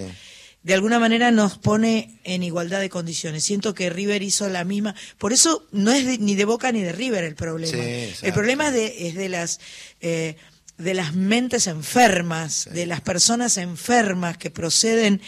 de 0.64 0.74
alguna 0.74 0.98
manera 0.98 1.30
nos 1.30 1.58
pone 1.58 2.18
en 2.24 2.42
igualdad 2.42 2.80
de 2.80 2.88
condiciones. 2.88 3.44
Siento 3.44 3.74
que 3.74 3.90
River 3.90 4.22
hizo 4.22 4.48
la 4.48 4.64
misma. 4.64 4.94
Por 5.18 5.32
eso 5.32 5.66
no 5.72 5.92
es 5.92 6.06
de- 6.06 6.18
ni 6.18 6.34
de 6.36 6.44
Boca 6.44 6.72
ni 6.72 6.80
de 6.82 6.92
River 6.92 7.24
el 7.24 7.34
problema. 7.34 7.72
Sí, 8.16 8.26
el 8.26 8.32
problema 8.32 8.68
es 8.68 8.72
de, 8.74 9.08
es 9.08 9.14
de 9.14 9.28
las 9.28 9.60
eh, 10.00 10.36
de 10.82 10.94
las 10.94 11.14
mentes 11.14 11.66
enfermas, 11.66 12.68
de 12.72 12.86
las 12.86 13.00
personas 13.00 13.56
enfermas 13.56 14.36
que 14.38 14.50
proceden 14.50 15.20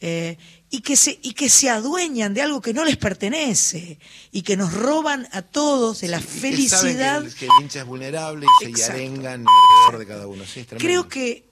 eh, 0.00 0.36
y 0.70 0.80
que 0.80 0.96
se 0.96 1.18
y 1.22 1.32
que 1.32 1.48
se 1.48 1.70
adueñan 1.70 2.34
de 2.34 2.42
algo 2.42 2.60
que 2.60 2.74
no 2.74 2.84
les 2.84 2.96
pertenece 2.96 3.98
y 4.32 4.42
que 4.42 4.56
nos 4.56 4.72
roban 4.74 5.26
a 5.32 5.42
todos 5.42 6.00
de 6.00 6.08
la 6.08 6.20
felicidad. 6.20 7.20
Que 7.22 7.26
el, 7.28 7.34
que 7.34 7.44
el 7.46 7.50
hincha 7.62 7.80
es 7.80 7.86
vulnerable 7.86 8.46
y 8.68 8.74
se 8.76 8.84
arengan 8.84 9.44
alrededor 9.46 9.98
de 9.98 10.06
cada 10.06 10.26
uno. 10.26 10.44
Sí, 10.44 10.60
es 10.60 10.66
tremendo. 10.66 10.86
Creo 10.86 11.08
que 11.08 11.46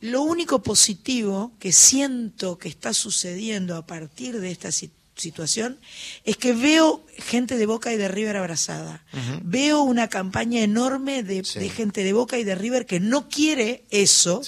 lo 0.00 0.22
único 0.22 0.62
positivo 0.62 1.52
que 1.58 1.72
siento 1.72 2.58
que 2.58 2.68
está 2.68 2.92
sucediendo 2.92 3.74
a 3.76 3.86
partir 3.86 4.38
de 4.40 4.50
esta 4.50 4.70
si- 4.70 4.90
situación 5.16 5.78
es 6.24 6.36
que 6.36 6.52
veo 6.52 7.04
gente 7.18 7.56
de 7.56 7.66
Boca 7.66 7.92
y 7.92 7.96
de 7.96 8.08
River 8.08 8.36
abrazada. 8.36 9.04
Veo 9.42 9.82
una 9.82 10.08
campaña 10.08 10.60
enorme 10.60 11.22
de, 11.22 11.42
de 11.42 11.68
gente 11.68 12.04
de 12.04 12.12
Boca 12.12 12.38
y 12.38 12.44
de 12.44 12.54
River 12.54 12.86
que 12.86 13.00
no 13.00 13.28
quiere 13.28 13.84
eso, 13.90 14.42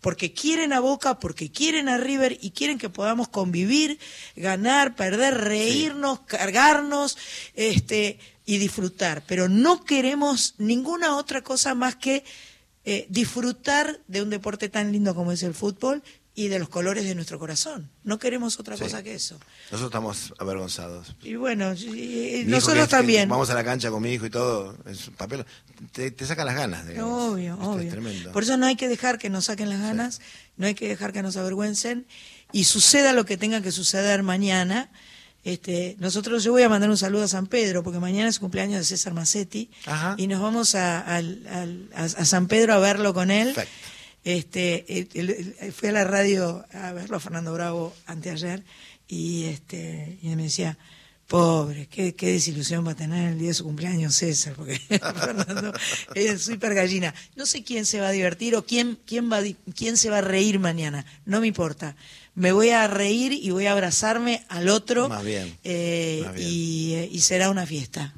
porque 0.00 0.32
quieren 0.32 0.72
a 0.72 0.80
Boca, 0.80 1.18
porque 1.18 1.50
quieren 1.50 1.88
a 1.88 1.98
River 1.98 2.38
y 2.40 2.50
quieren 2.50 2.78
que 2.78 2.88
podamos 2.88 3.28
convivir, 3.28 3.98
ganar, 4.36 4.94
perder, 4.94 5.34
reírnos, 5.34 6.20
cargarnos, 6.20 7.18
este 7.54 8.18
y 8.46 8.58
disfrutar, 8.58 9.24
pero 9.26 9.48
no 9.48 9.84
queremos 9.84 10.54
ninguna 10.58 11.16
otra 11.16 11.42
cosa 11.42 11.74
más 11.74 11.96
que 11.96 12.24
eh, 12.84 13.06
disfrutar 13.08 14.00
de 14.06 14.20
un 14.20 14.28
deporte 14.28 14.68
tan 14.68 14.92
lindo 14.92 15.14
como 15.14 15.32
es 15.32 15.42
el 15.42 15.54
fútbol 15.54 16.02
y 16.36 16.48
de 16.48 16.58
los 16.58 16.68
colores 16.68 17.04
de 17.04 17.14
nuestro 17.14 17.38
corazón. 17.38 17.90
No 18.02 18.18
queremos 18.18 18.58
otra 18.58 18.76
Sí. 18.76 18.82
cosa 18.82 19.02
que 19.04 19.14
eso. 19.14 19.36
Nosotros 19.70 19.82
estamos 19.90 20.34
avergonzados. 20.38 21.14
Y 21.22 21.36
bueno, 21.36 21.74
y- 21.74 22.40
y 22.40 22.44
nosotros 22.46 22.74
que 22.76 22.82
es- 22.82 22.88
que 22.88 22.96
también. 22.96 23.28
Vamos 23.28 23.50
a 23.50 23.54
la 23.54 23.62
cancha 23.64 23.90
con 23.90 24.02
mi 24.02 24.12
hijo 24.12 24.26
y 24.26 24.30
todo. 24.30 24.76
Es 24.86 25.06
un 25.08 25.14
papel. 25.14 25.44
Te, 25.92 26.10
te 26.10 26.26
sacan 26.26 26.46
las 26.46 26.56
ganas. 26.56 26.86
digamos. 26.88 27.32
Obvio, 27.32 27.54
Esto 27.54 27.70
obvio. 27.70 27.84
Es 27.84 27.90
tremendo. 27.90 28.32
Por 28.32 28.42
eso 28.42 28.56
no 28.56 28.66
hay 28.66 28.74
que 28.76 28.88
dejar 28.88 29.18
que 29.18 29.30
nos 29.30 29.44
saquen 29.44 29.68
las 29.70 29.80
ganas, 29.80 30.20
no 30.56 30.66
hay 30.66 30.74
que 30.74 30.88
dejar 30.88 31.12
que 31.12 31.22
nos 31.22 31.36
avergüencen 31.36 32.06
y 32.52 32.64
suceda 32.64 33.12
lo 33.12 33.24
que 33.24 33.36
tenga 33.36 33.60
que 33.60 33.70
suceder 33.70 34.22
mañana. 34.24 34.90
Este, 35.44 35.94
nosotros, 35.98 36.42
yo 36.42 36.52
voy 36.52 36.62
a 36.62 36.68
mandar 36.70 36.88
un 36.88 36.96
saludo 36.96 37.24
a 37.24 37.28
San 37.28 37.46
Pedro 37.46 37.82
porque 37.82 37.98
mañana 37.98 38.30
es 38.30 38.38
cumpleaños 38.38 38.78
de 38.78 38.84
César 38.86 39.12
Macetti 39.12 39.70
Ajá. 39.84 40.14
y 40.16 40.26
nos 40.26 40.40
vamos 40.40 40.74
a, 40.74 41.00
a- 41.06 41.22
a 41.94 42.24
San 42.24 42.48
Pedro 42.48 42.72
a 42.72 42.78
verlo 42.78 43.12
con 43.12 43.30
él. 43.30 43.54
Este, 44.24 45.06
fui 45.76 45.88
a 45.90 45.92
la 45.92 46.04
radio 46.04 46.64
a 46.72 46.92
verlo 46.92 47.16
a 47.16 47.20
Fernando 47.20 47.52
Bravo 47.52 47.94
anteayer 48.06 48.62
y 49.06 49.44
este 49.44 50.18
y 50.22 50.30
él 50.30 50.36
me 50.36 50.44
decía, 50.44 50.78
pobre, 51.26 51.86
qué, 51.88 52.14
qué 52.14 52.32
desilusión 52.32 52.86
va 52.86 52.92
a 52.92 52.96
tener 52.96 53.32
el 53.32 53.38
día 53.38 53.48
de 53.48 53.54
su 53.54 53.64
cumpleaños 53.64 54.14
César, 54.16 54.54
porque 54.54 54.78
Fernando 54.88 55.72
es 56.14 56.42
súper 56.42 56.74
gallina. 56.74 57.14
No 57.36 57.44
sé 57.44 57.62
quién 57.64 57.84
se 57.86 58.00
va 58.00 58.08
a 58.08 58.12
divertir 58.12 58.56
o 58.56 58.64
quién, 58.64 58.98
quién, 59.06 59.30
va, 59.30 59.40
quién 59.76 59.96
se 59.98 60.08
va 60.10 60.18
a 60.18 60.22
reír 60.22 60.58
mañana, 60.58 61.04
no 61.26 61.40
me 61.40 61.46
importa. 61.46 61.94
Me 62.34 62.50
voy 62.52 62.70
a 62.70 62.88
reír 62.88 63.32
y 63.32 63.50
voy 63.50 63.66
a 63.66 63.72
abrazarme 63.72 64.44
al 64.48 64.68
otro 64.68 65.08
Más 65.08 65.24
bien. 65.24 65.56
eh, 65.64 66.22
Más 66.24 66.34
bien. 66.34 66.48
y, 66.50 66.94
eh, 66.94 67.08
y 67.12 67.20
será 67.20 67.50
una 67.50 67.64
fiesta. 67.66 68.14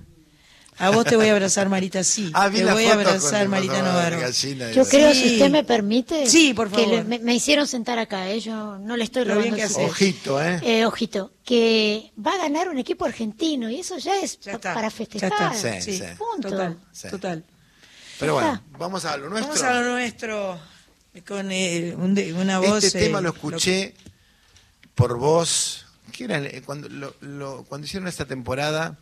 A 0.79 0.91
vos 0.91 1.05
te 1.07 1.17
voy 1.17 1.29
a 1.29 1.33
abrazar, 1.33 1.69
Marita, 1.71 2.05
sí. 2.05 2.31
Ah, 2.35 2.51
te 2.51 2.65
voy 2.65 2.85
a 2.85 2.93
abrazar, 2.93 3.49
Marita 3.49 3.81
gallina 3.83 4.71
Yo 4.73 4.83
esa. 4.83 4.91
creo, 4.91 5.15
Sí. 5.15 5.21
si 5.23 5.33
usted 5.35 5.51
me 5.51 5.65
permite, 5.65 6.27
Sí, 6.27 6.53
por 6.53 6.71
que 6.71 6.87
le- 6.87 7.05
me, 7.05 7.19
me 7.19 7.35
hicieron 7.35 7.67
sentar 7.67 7.99
acá, 7.99 8.29
¿eh? 8.29 8.41
yo 8.41 8.79
no 8.79 8.97
le 8.97 9.05
estoy 9.05 9.25
Lo 9.25 9.39
bien 9.39 9.55
robando 9.55 9.57
que 9.57 9.63
el 9.63 9.67
haces. 9.67 9.77
sitio. 9.97 10.35
Ojito, 10.37 10.43
¿eh? 10.43 10.61
Eh, 10.81 10.85
ojito, 10.87 11.33
que 11.45 12.13
va 12.25 12.33
a 12.35 12.37
ganar 12.39 12.69
un 12.69 12.77
equipo 12.79 13.07
argentino 13.07 13.71
y 13.71 13.81
eso 13.81 13.97
ya 13.99 14.17
es 14.17 14.35
está, 14.45 14.59
para 14.59 14.83
ya 14.83 14.91
festejar. 14.91 15.33
está. 15.55 15.81
Sí, 15.81 15.97
sí. 15.99 16.03
Punto. 16.19 16.51
Total, 16.51 16.79
Sí. 16.93 17.09
total. 17.09 17.45
Pero 18.19 18.39
Ya 18.41 18.43
bueno, 18.47 18.63
vamos 18.79 19.05
a 19.07 19.17
lo 19.17 19.31
nuestro. 19.31 19.55
Vamos 19.55 19.63
a 19.67 19.81
lo 19.81 19.91
nuestro 19.93 20.59
con 21.27 21.51
eh, 21.53 21.95
un 21.97 22.15
de- 22.15 22.35
una 22.35 22.59
voz. 22.59 22.85
Este 22.85 22.99
eh, 22.99 23.03
tema 23.05 23.21
lo 23.23 23.31
escuché 23.31 23.95
por 24.95 25.17
vos. 25.19 25.87
¿Qué 26.13 26.25
era? 26.25 26.39
Eh, 26.39 26.63
Cuando, 26.65 26.89
lo- 26.89 27.15
lo- 27.21 27.65
cuando 27.65 27.87
hicieron 27.87 28.09
esta 28.09 28.25
temporada 28.27 28.99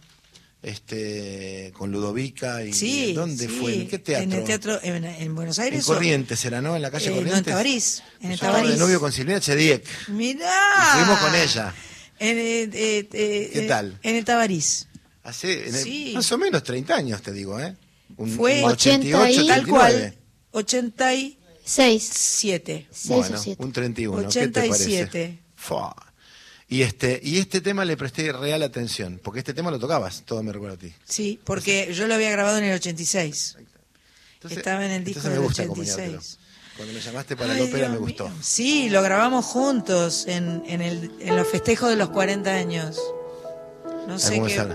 este, 0.65 1.73
con 1.77 1.93
Ludovica 1.93 2.65
y 2.65 2.73
Sí, 2.73 3.13
¿dónde 3.13 3.47
sí, 3.47 3.57
fue? 3.61 3.75
¿En 3.75 3.89
qué 3.89 3.99
teatro? 3.99 4.25
En 4.25 4.33
el 4.33 4.45
teatro 4.45 4.81
en, 4.83 5.05
en 5.05 5.35
Buenos 5.35 5.59
En 5.59 5.65
Aires. 5.65 5.85
o- 5.89 5.93
Corrientes 5.95 6.45
era, 6.45 6.61
¿no? 6.61 6.75
En 6.75 6.83
la 6.83 6.91
calle 6.91 7.07
Eh, 7.07 7.11
no, 7.11 7.17
en 7.19 7.25
Corrientes. 7.25 7.53
Tabarís, 7.53 8.03
en 8.21 8.27
el 8.29 8.35
estaba 8.35 8.57
de 8.57 8.63
Tabarís. 8.63 8.81
novio 8.81 9.01
con 9.01 9.13
Silvina 9.13 9.41
Chediek. 9.41 9.87
Mirá. 10.09 10.51
Y 10.51 10.99
fuimos 10.99 11.19
con 11.21 11.35
ella. 11.35 11.75
En, 12.19 12.39
eh, 12.39 12.63
eh, 12.63 13.09
eh, 13.13 13.51
¿Qué 13.53 13.65
eh, 13.65 13.69
tal? 13.69 13.99
En 14.03 14.17
el 14.17 14.25
Tabarís. 14.25 14.89
Hace 15.23 15.69
en 15.69 15.75
el- 15.75 15.83
Sí. 15.83 16.13
más 16.15 16.31
o 16.33 16.39
menos 16.39 16.63
30 16.63 16.95
años, 16.97 17.23
te 17.23 17.33
digo, 17.33 17.61
¿eh? 17.61 17.77
Un, 18.17 18.31
Fue 18.31 18.63
un 18.63 18.71
88, 18.71 19.47
tal 19.47 19.67
cual. 19.67 20.15
89. 20.53 21.39
87. 21.65 22.87
Bueno, 23.07 23.41
un 23.59 23.73
31. 23.73 24.29
¿Qué 24.29 24.49
te 24.49 24.69
parece? 24.69 24.85
87. 25.03 25.39
Fua. 25.57 25.95
Y 26.69 26.83
este, 26.83 27.21
y 27.23 27.39
este 27.39 27.61
tema 27.61 27.85
le 27.85 27.97
presté 27.97 28.33
real 28.33 28.63
atención, 28.63 29.21
porque 29.23 29.41
este 29.41 29.53
tema 29.55 29.71
lo 29.71 29.79
tocabas, 29.79 30.23
todo 30.25 30.43
me 30.43 30.53
recuerda 30.53 30.77
a 30.77 30.79
ti. 30.79 30.93
Sí, 31.05 31.39
porque 31.45 31.93
yo 31.95 32.07
lo 32.09 32.15
había 32.15 32.31
grabado 32.31 32.59
en 32.59 32.65
el 32.65 32.75
86. 32.75 33.57
Entonces- 34.35 34.59
Estaba 34.59 34.85
en 34.85 34.93
el 34.93 35.05
disco 35.05 35.29
del 35.29 35.41
gusta 35.41 35.63
86. 35.63 35.99
acompañártelo. 35.99 36.45
Cuando 36.77 36.95
me 36.95 37.01
llamaste 37.01 37.37
para 37.37 37.53
Ay, 37.53 37.59
la 37.61 37.65
ópera 37.67 37.79
Dios 37.89 37.91
me 37.93 37.99
gustó. 37.99 38.31
Sí, 38.43 38.89
lo 38.91 39.01
grabamos 39.03 39.45
juntos 39.45 40.25
en, 40.27 40.63
en, 40.67 40.81
el, 40.83 41.13
en 41.21 41.37
los 41.37 41.47
festejos 41.47 41.89
de 41.89 41.97
los 41.97 42.11
40 42.11 42.51
años. 42.53 42.99
No 44.09 44.19
sé 44.19 44.35
¿Cómo 44.35 44.47
qué. 44.47 44.67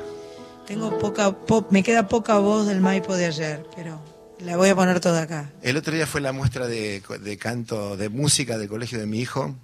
Tengo 0.66 0.98
poca, 0.99 1.32
po- 1.36 1.68
me 1.72 1.84
queda 1.84 2.07
poca 2.07 2.38
voz 2.38 2.68
del 2.68 2.80
Maipo 2.80 3.16
de 3.16 3.26
ayer, 3.26 3.66
pero 3.76 3.99
La 4.40 4.56
voy 4.56 4.70
a 4.70 4.76
poner 4.76 4.99
toda 5.02 5.24
acá. 5.24 5.52
El 5.61 5.76
otro 5.76 5.94
día 5.94 6.07
fue 6.07 6.22
la 6.22 6.32
muestra 6.32 6.68
de, 6.68 7.02
de 7.22 7.38
canto, 7.38 7.98
de 7.98 8.07
música 8.10 8.57
del 8.57 8.70
colegio 8.70 8.98
de 8.99 9.06
mi 9.06 9.20
hijo, 9.20 9.56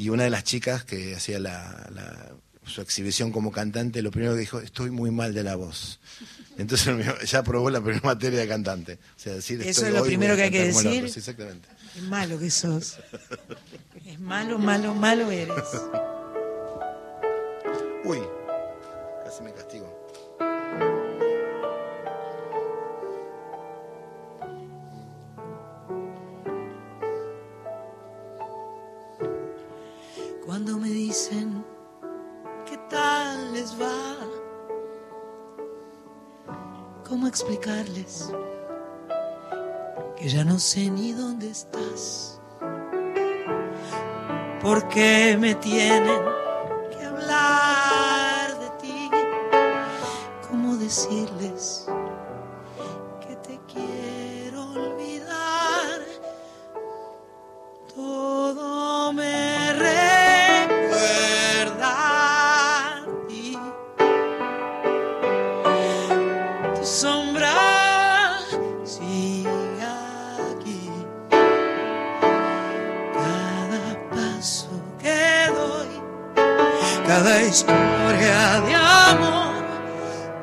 y 0.00 0.10
una 0.10 0.24
de 0.24 0.30
las 0.30 0.44
chicas 0.44 0.84
que 0.84 1.14
hacía 1.16 1.38
la, 1.38 1.88
la- 1.94 2.32
su 2.64 2.82
exhibición 2.82 3.32
como 3.32 3.50
cantante, 3.50 4.02
lo 4.02 4.10
primero 4.10 4.34
que 4.34 4.40
dijo, 4.40 4.60
estoy 4.60 4.90
muy 4.90 5.10
mal 5.10 5.32
de 5.32 5.42
la 5.42 5.56
voz. 5.56 6.00
Entonces 6.58 6.94
ya 7.30 7.38
aprobó 7.38 7.70
la 7.70 7.80
primera 7.80 8.02
materia 8.04 8.38
de 8.38 8.46
cantante. 8.46 8.98
O 9.16 9.18
sea, 9.18 9.32
decir, 9.34 9.58
Eso 9.62 9.70
estoy 9.70 9.88
es 9.88 9.94
lo 9.94 10.02
hoy, 10.02 10.08
primero 10.08 10.36
que 10.36 10.42
hay 10.42 10.50
que 10.50 10.66
decir. 10.66 10.86
otro. 10.98 11.08
Sí, 11.08 11.18
exactamente. 11.18 11.66
Es 11.96 12.02
malo 12.02 12.38
que 12.38 12.50
sos. 12.50 12.98
Es 14.04 14.20
malo, 14.20 14.58
malo, 14.58 14.94
malo 14.94 15.30
eres. 15.30 15.54
Uy, 18.04 18.18
Cuando 30.58 30.76
me 30.76 30.88
dicen 30.88 31.64
qué 32.68 32.76
tal 32.90 33.52
les 33.52 33.80
va, 33.80 34.16
¿cómo 37.08 37.28
explicarles 37.28 38.32
que 40.16 40.28
ya 40.28 40.42
no 40.42 40.58
sé 40.58 40.90
ni 40.90 41.12
dónde 41.12 41.48
estás? 41.48 42.40
Porque 44.60 45.36
me 45.38 45.54
tienen 45.54 46.24
que 46.90 47.04
hablar 47.06 48.58
de 48.58 48.68
ti, 48.82 49.10
¿cómo 50.50 50.76
decirles 50.76 51.86
que 53.24 53.36
te 53.36 53.60
quiero 53.72 54.72
olvidar? 54.72 56.00
Todo 57.94 58.67
cada 77.18 77.42
historia 77.42 78.60
de 78.60 78.74
amor, 78.74 79.54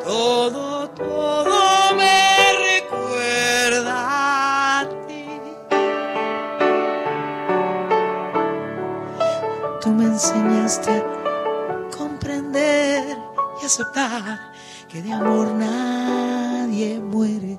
todo, 0.04 0.90
todo 0.90 1.96
me 1.96 2.52
recuerda 2.70 3.96
a 4.80 4.90
ti. 5.08 5.26
Tú 9.82 9.90
me 9.92 10.04
enseñaste 10.04 10.92
a 10.92 11.98
comprender 11.98 13.18
y 13.62 13.66
aceptar 13.66 14.52
que 14.90 15.02
de 15.02 15.14
amor 15.14 15.48
nadie 15.54 17.00
muere, 17.00 17.58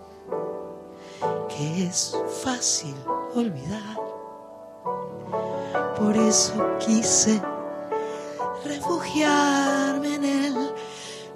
que 1.49 1.87
es 1.87 2.15
fácil 2.45 2.95
olvidar. 3.35 3.97
Por 5.99 6.15
eso 6.19 6.53
quise 6.81 7.41
refugiarme 8.65 10.15
en 10.15 10.25
él, 10.25 10.55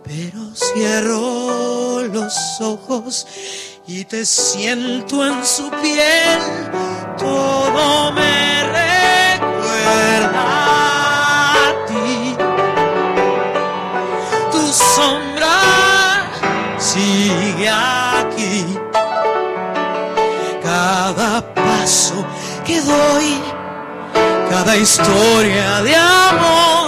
pero 0.03 0.55
cierro 0.55 2.03
los 2.03 2.35
ojos 2.61 3.27
y 3.87 4.05
te 4.05 4.25
siento 4.25 5.27
en 5.27 5.45
su 5.45 5.71
piel. 5.83 6.41
Todo 7.19 8.13
me 8.13 8.63
recuerda 8.63 10.43
a 11.55 11.87
ti. 11.87 12.37
Tu 14.53 14.73
sombra 14.73 16.31
sigue 16.79 17.69
aquí. 17.69 18.65
Cada 20.63 21.55
paso 21.55 22.25
que 22.65 22.81
doy, 22.81 23.41
cada 24.49 24.77
historia 24.77 25.83
de 25.83 25.97
amor, 25.97 26.80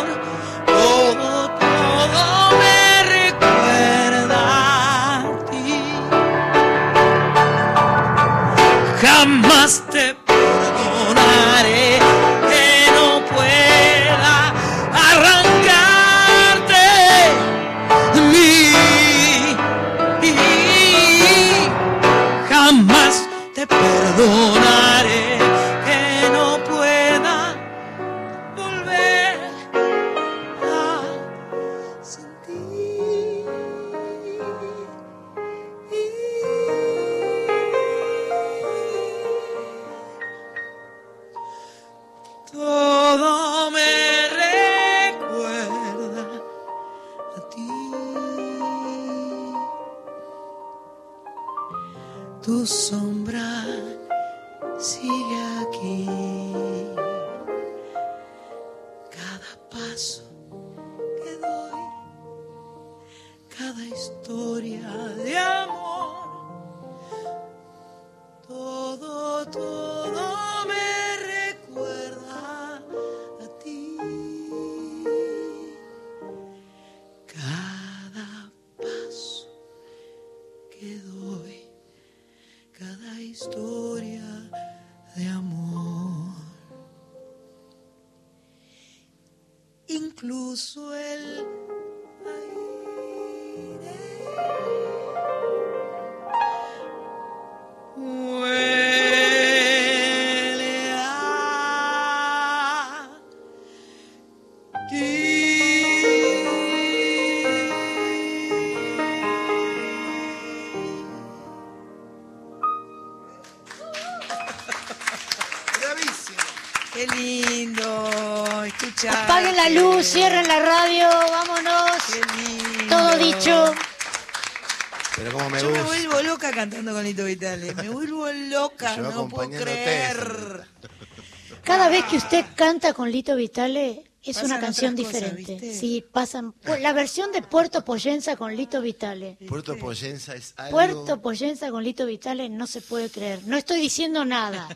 Lito 133.13 133.37
Vitale 133.37 134.05
es 134.25 134.37
Pasan 134.37 134.51
una 134.53 134.61
canción 134.61 134.97
cosas, 134.97 135.13
diferente. 135.13 135.53
¿viste? 135.55 135.75
Sí, 135.75 136.05
pasan. 136.13 136.53
pues, 136.53 136.81
La 136.81 136.93
versión 136.93 137.33
de 137.33 137.43
Puerto 137.43 137.85
Poyenza 137.85 138.37
con 138.37 138.55
Lito 138.57 138.81
Vitale. 138.81 139.37
Puerto 139.49 139.77
Poyenza 139.77 140.35
es 140.35 140.55
algo... 140.57 140.71
Puerto 140.71 141.21
Poyenza 141.21 141.71
con 141.71 141.83
Lito 141.83 142.07
Vitale 142.07 142.49
no 142.49 142.69
se 142.69 142.81
puede 142.81 143.11
creer. 143.11 143.41
No 143.47 143.57
estoy 143.57 143.81
diciendo 143.81 144.25
nada. 144.25 144.69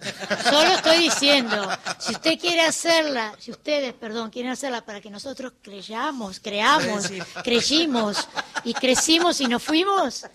Solo 0.50 0.74
estoy 0.74 0.98
diciendo, 0.98 1.68
si 2.00 2.12
usted 2.12 2.38
quiere 2.40 2.62
hacerla, 2.62 3.34
si 3.38 3.52
ustedes, 3.52 3.94
perdón, 3.94 4.30
quieren 4.30 4.50
hacerla 4.50 4.84
para 4.84 5.00
que 5.00 5.10
nosotros 5.10 5.52
creyamos, 5.62 6.40
creamos, 6.40 7.10
creyimos 7.44 8.28
y 8.64 8.74
crecimos 8.74 9.40
y 9.40 9.46
nos 9.46 9.62
fuimos, 9.62 10.26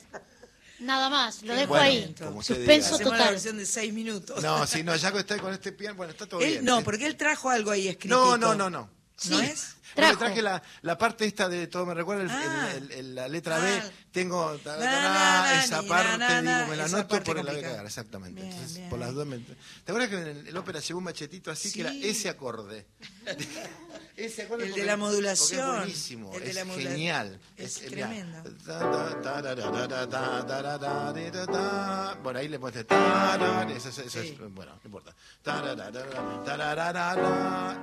Nada 0.81 1.09
más, 1.09 1.43
lo 1.43 1.53
dejo 1.55 1.67
Bueno, 1.69 1.83
ahí. 1.85 2.15
como 2.17 2.41
Suspenso 2.43 2.97
total. 2.97 3.31
versión 3.31 3.57
de 3.57 3.65
seis 3.65 3.93
minutos. 3.93 4.41
No, 4.43 4.65
si 4.65 4.83
no, 4.83 4.95
ya 4.95 5.11
que 5.11 5.19
estoy 5.19 5.39
con 5.39 5.53
este 5.53 5.71
piano, 5.71 5.95
bueno, 5.95 6.11
está 6.11 6.25
todo 6.25 6.41
Él- 6.41 6.49
bien. 6.53 6.65
no, 6.65 6.81
porque 6.83 7.05
él 7.05 7.15
trajo 7.15 7.49
algo 7.49 7.71
ahí 7.71 7.87
escrito. 7.87 8.15
No, 8.15 8.37
no, 8.37 8.55
no, 8.55 8.69
no. 8.69 8.89
¿No 9.29 9.37
Sí. 9.39 9.45
es? 9.45 9.75
No, 9.95 10.07
me 10.09 10.15
traje 10.17 10.41
la, 10.41 10.63
la 10.81 10.97
parte 10.97 11.25
esta 11.25 11.47
de 11.47 11.67
todo 11.67 11.85
me 11.85 11.93
recuerda, 11.93 12.23
el- 12.23 12.29
Ah. 12.31 12.71
el- 12.75 12.91
el- 12.91 13.15
la 13.15 13.27
letra 13.27 13.57
Ah. 13.57 13.59
B, 13.59 13.81
tengo 14.11 14.51
ta, 14.57 14.77
ta, 14.77 14.79
ta, 14.79 14.85
na, 14.85 15.43
na, 15.53 15.63
esa 15.63 15.81
ni, 15.81 15.87
parte, 15.87 16.17
na, 16.17 16.41
na, 16.41 16.57
digo, 16.59 16.71
me 16.71 16.75
la 16.77 16.87
parte 17.07 17.25
porque 17.25 17.29
la 17.29 17.33
voy 17.33 17.39
a 17.41 17.43
complicada. 17.45 17.71
cagar, 17.73 17.85
exactamente. 17.85 18.41
Bien, 18.41 18.51
Entonces, 18.53 18.77
bien. 18.77 18.89
por 18.89 18.99
las 18.99 19.13
dos 19.13 19.25
me... 19.25 19.37
¿Te 19.39 19.55
acuerdas 19.87 20.09
que 20.09 20.15
en 20.17 20.27
el, 20.27 20.47
el 20.47 20.57
ópera 20.57 20.79
llevó 20.81 20.97
un 20.97 21.03
machetito 21.05 21.49
así 21.51 21.71
que 21.71 21.81
era 21.81 21.91
Sí. 21.91 22.01
ese 22.09 22.29
acorde? 22.29 22.85
ese 24.17 24.41
acorde 24.43 24.65
El 24.65 24.73
de 24.73 24.83
la 24.85 24.97
modulación. 24.97 25.69
Es 25.69 25.77
buenísimo, 25.77 26.33
El 26.35 26.41
de 26.43 26.49
es 26.49 26.55
la 26.55 26.65
genial. 26.65 27.39
es 27.57 27.81
mirá. 27.89 28.07
tremendo. 28.09 28.43
Bueno, 32.23 32.39
ahí 32.39 32.47
le 32.47 32.59
pones 32.59 32.75
eso, 33.77 33.89
es- 33.89 33.97
eso 33.99 34.19
es, 34.19 34.37
bueno, 34.53 34.73
no 34.73 34.81
importa. 34.85 35.15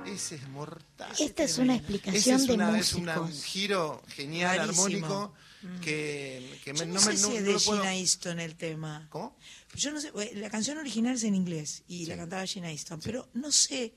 Ese 0.05 0.35
es 0.35 0.47
mortal. 0.49 1.11
Esta 1.17 1.43
es 1.43 1.57
una 1.57 1.73
Ese 1.75 1.81
explicación 1.81 2.35
es, 2.41 2.47
de 2.47 2.53
una, 2.53 2.79
es 2.79 2.93
una- 2.93 3.19
un 3.19 3.33
giro 3.33 4.01
genial, 4.09 4.57
Rarísimo. 4.57 4.85
armónico, 4.85 5.33
que, 5.81 6.59
que 6.63 6.73
me- 6.73 6.79
Yo 6.79 6.85
no, 6.87 6.93
no 6.95 6.99
sé 6.99 7.09
me 7.11 7.17
si 7.17 7.35
es 7.35 7.43
de 7.45 7.53
puedo- 7.53 7.79
Gina 7.81 7.95
Easton 7.95 8.39
el 8.39 8.55
tema. 8.55 9.07
¿Cómo? 9.09 9.35
Yo 9.75 9.91
no 9.91 10.01
sé, 10.01 10.11
eh, 10.19 10.31
la 10.35 10.49
canción 10.49 10.77
original 10.77 11.15
es 11.15 11.23
en 11.23 11.35
inglés 11.35 11.83
y 11.87 12.05
la 12.05 12.15
cantaba 12.17 12.45
Gina 12.45 12.71
Easton, 12.71 12.99
pero 13.03 13.27
no 13.33 13.51
sé, 13.51 13.93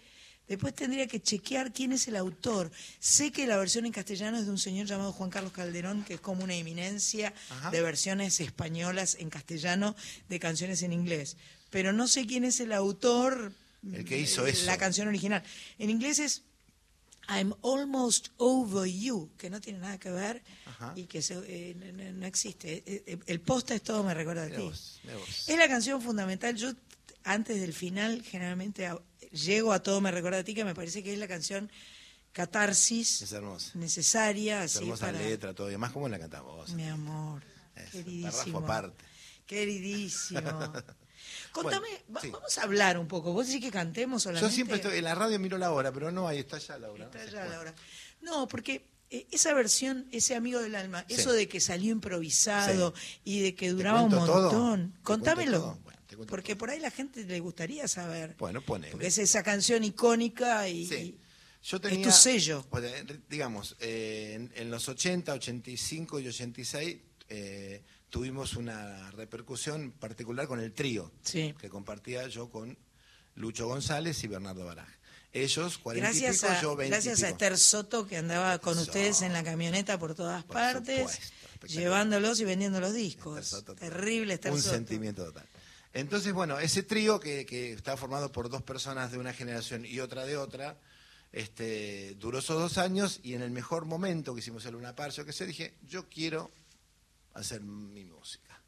después 0.49 0.75
tendría 0.75 1.07
que 1.07 1.21
chequear 1.23 1.73
quién 1.73 1.93
es 1.93 2.09
el 2.09 2.17
autor. 2.17 2.71
Sé 2.99 3.31
que 3.33 3.47
la 3.47 3.57
versión 3.57 3.87
en 3.87 3.93
castellano 3.93 4.39
es 4.39 4.45
de 4.45 4.51
un 4.51 4.59
señor 4.59 4.87
llamado 4.87 5.13
Juan 5.13 5.31
Carlos 5.31 5.53
Calderón, 5.53 6.05
que 6.05 6.15
es 6.15 6.21
como 6.21 6.45
una 6.45 6.55
eminencia 6.55 7.33
Ajá. 7.51 7.71
de 7.71 7.81
versiones 7.81 8.41
españolas 8.41 9.17
en 9.19 9.31
castellano 9.31 9.97
de 10.29 10.39
canciones 10.41 10.83
en 10.83 10.93
inglés, 10.93 11.37
pero 11.71 11.93
no 11.93 12.07
sé 12.09 12.27
quién 12.27 12.45
es 12.45 12.61
el 12.61 12.73
autor. 12.73 13.53
El 13.93 14.05
que 14.05 14.19
hizo 14.19 14.45
de 14.45 14.51
eso. 14.53 14.67
La 14.67 14.77
canción 14.79 15.09
original. 15.09 15.43
En 15.79 15.91
inglés 15.91 16.19
es 16.19 16.43
I'm 17.29 17.55
almost 17.63 18.29
over 18.39 18.87
you, 18.87 19.31
que 19.39 19.49
no 19.49 19.61
tiene 19.61 19.79
nada 19.79 19.99
que 19.99 20.11
ver 20.11 20.43
Ajá. 20.67 20.93
y 20.97 21.05
que 21.07 21.23
se- 21.23 21.41
eh, 21.47 22.13
no, 22.15 22.27
existe. 22.27 22.83
Eh, 22.87 23.05
eh, 23.07 23.19
El 23.27 23.41
posta 23.41 23.75
es 23.75 23.83
todo 23.83 24.03
me 24.03 24.13
recuerda 24.15 24.45
a 24.45 24.49
ti. 24.49 24.57
vos. 24.63 25.01
Es 25.47 25.57
la 25.57 25.69
canción 25.69 26.03
fundamental. 26.03 26.57
Yo 26.57 26.73
antes 27.25 27.61
del 27.61 27.73
final 27.73 28.23
generalmente 28.23 28.87
a- 28.87 28.99
llego 29.31 29.73
a 29.73 29.83
todo 29.83 30.01
me 30.01 30.11
recuerda 30.11 30.39
a 30.41 30.45
ti, 30.45 30.53
que 30.55 30.65
me 30.65 30.75
parece 30.75 31.03
que 31.03 31.13
es 31.13 31.19
la 31.19 31.29
canción 31.29 31.71
catarsis 32.33 33.23
Es 33.23 33.33
hermosa. 33.33 33.71
necesaria 33.75 34.65
Es 34.65 34.77
así 34.77 34.85
hermosa 34.85 35.07
para 35.07 35.19
letra, 35.19 35.55
todo. 35.55 35.71
Y 35.71 35.77
más 35.77 35.93
como 35.93 36.09
la 36.09 36.19
cantamos 36.19 36.57
vos. 36.57 36.71
mi 36.73 36.89
amor, 36.89 37.43
Párrafo 37.75 37.93
queridísimo, 37.93 38.59
aparte. 38.59 39.05
queridísimo. 39.47 40.41
Contame, 41.53 41.89
sí. 42.21 42.31
vamos 42.31 42.59
a 42.59 42.63
hablar 42.63 42.99
un 42.99 43.07
poco. 43.09 43.33
Vos 43.33 43.47
decís 43.47 43.63
que 43.65 43.71
cantemos 43.71 44.23
solamente. 44.23 44.49
Yo 44.49 44.55
siempre 44.55 44.77
estoy 44.77 44.99
en 44.99 45.05
la 45.05 45.15
radio 45.15 45.39
miro 45.39 45.59
la 45.59 45.71
hora, 45.73 45.93
pero 45.93 46.11
no, 46.11 46.27
ahí 46.27 46.39
está 46.39 46.59
ya 46.59 46.79
la 46.79 46.91
hora. 46.91 47.05
Está 47.05 47.25
ya 47.27 47.45
la 47.45 47.61
hora. 47.61 47.75
No, 48.21 48.49
porque 48.49 48.87
eh, 49.11 49.27
esa 49.31 49.53
versión, 49.53 50.07
ese 50.13 50.35
amigo 50.35 50.61
del 50.61 50.75
alma, 50.75 51.05
Sí. 51.09 51.15
eso 51.15 51.33
de 51.33 51.49
que 51.49 51.61
salió 51.61 51.93
improvisado 51.93 52.95
y 53.25 53.41
de 53.41 53.55
que 53.55 53.71
duraba 53.71 54.03
un 54.03 54.15
montón, 54.15 54.93
¿Te 54.93 55.03
contámelo. 55.03 55.79
Bueno, 55.85 56.27
porque 56.27 56.57
por 56.57 56.71
ahí 56.71 56.79
la 56.79 56.91
gente 56.91 57.25
le 57.25 57.41
gustaría 57.41 57.89
saber. 57.89 58.37
Bueno, 58.39 58.61
ponele. 58.63 58.93
Porque 58.93 59.07
es 59.09 59.19
esa 59.19 59.43
canción 59.43 59.85
icónica 59.85 60.69
y, 60.69 60.87
Sí. 60.87 61.19
Yo 61.65 61.77
es 61.77 61.83
tenía, 61.83 62.07
tu 62.07 62.13
sello. 62.13 62.67
Eh, 62.83 63.21
digamos, 63.29 63.77
eh, 63.81 64.33
en, 64.35 64.53
en 64.55 64.71
los 64.71 64.89
80, 64.89 65.33
85 65.33 66.19
y 66.19 66.27
86 66.27 66.97
eh, 67.29 67.83
tuvimos 68.13 68.57
una 68.57 69.11
repercusión 69.13 69.91
particular 69.91 70.47
con 70.47 70.61
el 70.61 70.75
trío 70.75 71.11
Sí. 71.23 71.55
que 71.59 71.71
compartía 71.71 72.29
yo 72.29 72.51
con 72.51 72.77
Lucho 73.37 73.67
González 73.67 74.23
y 74.23 74.29
Bernardo 74.29 74.67
Baraj. 74.67 74.87
Ellos, 75.33 75.79
40 75.79 76.11
Gracias, 76.11 76.37
y 76.37 76.41
pico, 76.41 76.53
a, 76.53 76.61
yo 76.61 76.77
20 76.77 76.95
gracias 76.95 77.21
y 77.21 77.25
a. 77.25 77.29
Esther 77.31 77.57
Soto 77.57 78.07
que 78.07 78.19
andaba 78.19 78.59
con 78.59 78.75
Eso. 78.75 78.83
ustedes 78.83 79.23
en 79.23 79.33
la 79.33 79.43
camioneta 79.43 79.99
por 79.99 80.15
todas 80.15 80.45
Por 80.45 80.53
partes, 80.53 81.11
supuesto, 81.11 81.67
llevándolos 81.69 82.39
y 82.41 82.45
vendiendo 82.45 82.81
los 82.81 82.91
Esther 82.91 83.03
discos. 83.03 83.47
Soto, 83.47 83.75
Terrible 83.77 84.35
Esther 84.35 84.53
Un 84.53 84.61
Soto. 84.61 84.75
sentimiento 84.75 85.25
total. 85.25 85.49
Entonces, 85.95 86.35
bueno, 86.35 86.59
ese 86.59 86.83
trío 86.83 87.19
que, 87.19 87.47
que 87.47 87.73
está 87.73 87.97
formado 87.97 88.31
por 88.31 88.51
dos 88.51 88.61
personas 88.63 89.11
de 89.11 89.17
una 89.17 89.33
generación 89.33 89.87
y 89.87 90.01
otra 90.01 90.27
de 90.27 90.37
otra, 90.37 90.79
este, 91.33 92.15
duró 92.19 92.41
esos 92.41 92.61
dos 92.61 92.77
años 92.77 93.21
y 93.23 93.33
en 93.33 93.41
el 93.41 93.51
mejor 93.51 93.87
momento 93.87 94.35
que 94.35 94.41
hicimos 94.41 94.67
el 94.67 94.73
Luna 94.75 94.95
Par, 94.95 95.13
yo 95.13 95.25
que 95.25 95.33
sé, 95.33 95.47
dije, 95.47 95.73
yo 95.89 96.07
quiero 96.11 96.51
hacer 97.35 97.61
mi 97.63 98.05
música. 98.05 98.61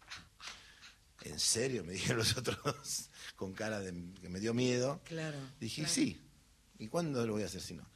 ¿En 1.22 1.38
serio? 1.40 1.84
Me 1.84 1.94
dijeron 1.94 2.18
los 2.18 2.36
otros 2.36 3.10
con 3.36 3.52
cara 3.52 3.80
de 3.80 3.92
que 4.20 4.28
me 4.28 4.40
dio 4.40 4.52
miedo. 4.54 5.00
Claro. 5.04 5.38
Dije, 5.58 5.82
claro. 5.82 5.94
sí. 5.94 6.20
¿Y 6.78 6.88
cuándo 6.88 7.26
lo 7.26 7.34
voy 7.34 7.42
a 7.42 7.46
hacer 7.46 7.60
si 7.62 7.74
no? 7.74 7.86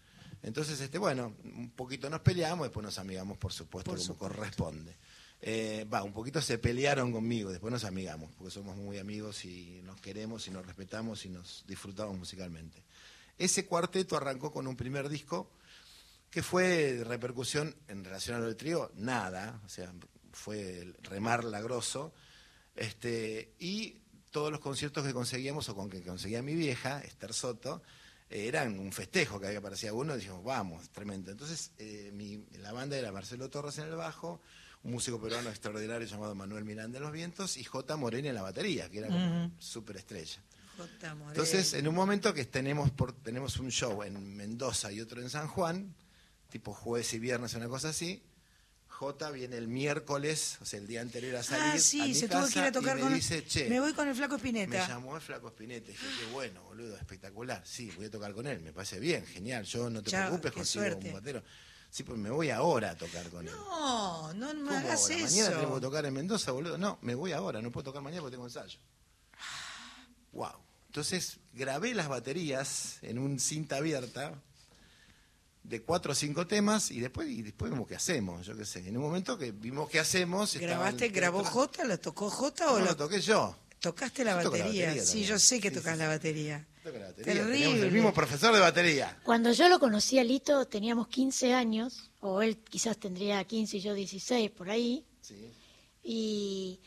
Entonces, 0.42 0.80
este, 0.80 0.98
bueno, 0.98 1.34
un 1.44 1.70
poquito 1.70 2.08
nos 2.08 2.20
peleamos, 2.20 2.66
después 2.66 2.84
nos 2.84 2.98
amigamos, 2.98 3.36
por 3.38 3.52
supuesto, 3.52 3.90
Por 3.90 3.98
como 3.98 4.06
supuesto. 4.06 4.36
corresponde. 4.36 4.96
Eh, 5.40 5.86
Va, 5.92 6.02
un 6.02 6.12
poquito 6.12 6.40
se 6.40 6.58
pelearon 6.58 7.12
conmigo, 7.12 7.50
después 7.50 7.72
nos 7.72 7.84
amigamos, 7.84 8.30
porque 8.36 8.50
somos 8.50 8.76
muy 8.76 8.98
amigos 8.98 9.44
y 9.44 9.80
nos 9.84 10.00
queremos 10.00 10.46
y 10.48 10.50
nos 10.50 10.64
respetamos 10.66 11.24
y 11.26 11.28
nos 11.28 11.64
disfrutamos 11.66 12.16
musicalmente. 12.18 12.82
Ese 13.36 13.66
cuarteto 13.66 14.16
arrancó 14.16 14.52
con 14.52 14.66
un 14.66 14.76
primer 14.76 15.08
disco 15.08 15.50
que 16.30 16.42
fue 16.42 17.02
repercusión 17.04 17.74
en 17.88 18.04
relación 18.04 18.36
a 18.36 18.40
lo 18.40 18.46
del 18.46 18.56
trío, 18.56 18.90
nada, 18.96 19.60
o 19.64 19.68
sea, 19.68 19.92
fue 20.38 20.78
el 20.80 20.94
remar 21.02 21.44
lagroso, 21.44 22.12
este, 22.76 23.52
y 23.58 23.96
todos 24.30 24.52
los 24.52 24.60
conciertos 24.60 25.04
que 25.06 25.12
conseguíamos 25.12 25.68
o 25.68 25.74
con 25.74 25.90
que 25.90 26.02
conseguía 26.02 26.42
mi 26.42 26.54
vieja, 26.54 27.00
Esther 27.00 27.32
Soto, 27.34 27.82
eh, 28.30 28.46
eran 28.46 28.78
un 28.78 28.92
festejo, 28.92 29.40
que 29.40 29.46
había 29.48 29.58
aparecía 29.58 29.92
uno 29.92 30.14
y 30.14 30.18
dijimos, 30.18 30.44
vamos, 30.44 30.90
tremendo. 30.90 31.30
Entonces, 31.30 31.72
eh, 31.78 32.10
mi- 32.14 32.44
la 32.58 32.72
banda 32.72 32.96
era 32.96 33.10
Marcelo 33.10 33.48
Torres 33.50 33.78
en 33.78 33.86
el 33.86 33.96
bajo, 33.96 34.40
un 34.84 34.92
músico 34.92 35.20
peruano 35.20 35.48
extraordinario 35.50 36.06
llamado 36.06 36.34
Manuel 36.36 36.64
Miranda 36.64 36.98
en 36.98 37.02
los 37.04 37.12
vientos 37.12 37.56
y 37.56 37.64
J. 37.64 37.96
Morena 37.96 38.28
en 38.28 38.34
la 38.36 38.42
batería, 38.42 38.88
que 38.88 38.98
era 38.98 39.08
como. 39.08 39.18
J. 40.76 41.14
Morel. 41.16 41.30
Entonces, 41.30 41.72
en 41.74 41.88
un 41.88 41.94
momento 41.96 42.32
que 42.32 42.44
tenemos, 42.44 42.90
por, 42.92 43.12
tenemos 43.12 43.58
un 43.58 43.70
show 43.72 44.04
en 44.04 44.36
Mendoza 44.36 44.92
y 44.92 45.00
otro 45.00 45.20
en 45.20 45.30
San 45.30 45.48
Juan, 45.48 45.92
tipo 46.50 46.72
jueves 46.72 47.12
y 47.14 47.18
viernes, 47.18 47.54
una 47.54 47.66
cosa 47.68 47.88
así, 47.88 48.22
J 48.98 49.30
viene 49.30 49.56
el 49.56 49.68
miércoles, 49.68 50.58
o 50.60 50.64
sea, 50.64 50.80
el 50.80 50.88
día 50.88 51.00
anterior 51.02 51.36
a 51.36 51.42
salir 51.44 51.62
Ah, 51.64 51.72
a 51.74 51.78
sí, 51.78 52.00
mi 52.02 52.14
se 52.16 52.26
tuvo 52.28 52.40
que 52.40 52.46
ir 52.46 52.52
casa 52.54 52.66
a 52.66 52.72
tocar 52.72 52.92
y 52.98 53.02
me 53.02 53.06
con 53.06 53.14
dice, 53.14 53.46
che, 53.46 53.68
Me 53.68 53.78
voy 53.78 53.92
con 53.92 54.08
el 54.08 54.14
flaco 54.16 54.32
me 54.32 54.36
Espineta. 54.38 54.88
llamó 54.88 55.14
el 55.14 55.22
flaco 55.22 55.48
Spinetta 55.48 55.90
y 55.90 55.92
dije, 55.92 56.06
qué 56.18 56.26
bueno, 56.32 56.62
boludo, 56.64 56.96
espectacular. 56.96 57.62
Sí, 57.64 57.92
voy 57.96 58.06
a 58.06 58.10
tocar 58.10 58.32
con 58.34 58.46
él, 58.48 58.60
me 58.60 58.72
parece 58.72 58.98
bien, 58.98 59.24
genial. 59.24 59.64
Yo 59.64 59.88
no 59.88 60.02
te 60.02 60.10
preocupes, 60.10 60.50
consigo 60.52 60.84
suerte. 60.84 61.06
un 61.08 61.14
batero. 61.14 61.44
Sí, 61.90 62.02
pues 62.02 62.18
me 62.18 62.28
voy 62.30 62.50
ahora 62.50 62.90
a 62.90 62.96
tocar 62.98 63.28
con 63.30 63.46
él. 63.46 63.54
No, 63.54 64.34
no 64.34 64.52
me 64.52 64.54
¿Cómo 64.64 64.70
hagas 64.72 65.02
ahora? 65.02 65.14
eso. 65.14 65.24
Mañana 65.36 65.50
tenemos 65.54 65.74
que 65.76 65.80
tocar 65.86 66.04
en 66.06 66.14
Mendoza, 66.14 66.50
boludo. 66.50 66.76
No, 66.76 66.98
me 67.02 67.14
voy 67.14 67.30
ahora, 67.32 67.62
no 67.62 67.70
puedo 67.70 67.84
tocar 67.84 68.02
mañana 68.02 68.20
porque 68.22 68.34
tengo 68.34 68.46
ensayo. 68.46 68.78
Wow. 70.32 70.52
Entonces 70.88 71.38
grabé 71.52 71.94
las 71.94 72.08
baterías 72.08 72.98
en 73.02 73.18
un 73.18 73.38
cinta 73.38 73.76
abierta 73.76 74.34
de 75.68 75.82
cuatro 75.82 76.12
o 76.12 76.14
cinco 76.14 76.46
temas 76.46 76.90
y 76.90 77.00
después 77.00 77.28
y 77.28 77.42
después 77.42 77.70
vimos 77.70 77.86
qué 77.86 77.94
hacemos, 77.96 78.46
yo 78.46 78.56
qué 78.56 78.64
sé. 78.64 78.88
En 78.88 78.96
un 78.96 79.02
momento 79.02 79.36
que 79.36 79.52
vimos 79.52 79.88
qué 79.90 79.98
hacemos. 80.00 80.54
¿Grabaste, 80.56 81.06
el 81.06 81.12
grabó 81.12 81.40
tetra- 81.42 81.50
J? 81.50 81.84
¿Lo 81.84 81.98
tocó 82.00 82.30
J 82.30 82.66
o 82.72 82.78
No, 82.78 82.78
lo 82.80 82.84
lo 82.86 82.96
toqué 82.96 83.20
yo. 83.20 83.56
tocaste 83.80 84.24
la 84.24 84.42
Yo 84.42 84.50
la 84.50 84.58
batería? 84.58 85.02
sí, 85.04 85.24
yo 85.24 85.38
sé 85.38 85.60
que 85.60 85.68
Sí, 85.68 85.76
tocas 85.76 85.92
sí, 85.94 85.98
la 85.98 86.08
batería. 86.08 86.66
Toco 86.82 86.98
la 86.98 87.06
batería. 87.06 87.32
Terrible. 87.34 87.52
Teníamos 87.58 87.84
el 87.84 87.92
mismo 87.92 88.14
profesor 88.14 88.54
de 88.54 88.60
batería. 88.60 89.18
Cuando 89.24 89.52
yo 89.52 89.68
lo 89.68 89.78
conocí 89.78 90.18
a 90.18 90.24
Lito 90.24 90.66
teníamos 90.66 91.08
15 91.08 91.52
años, 91.54 92.10
o 92.20 92.40
él 92.42 92.56
quizás 92.58 92.96
tendría 92.98 93.44
15 93.44 93.76
y 93.76 93.80
yo 93.80 93.92
16, 93.94 94.50
por 94.50 94.70
ahí, 94.70 95.04
Sí. 95.20 95.52
y 96.02 96.80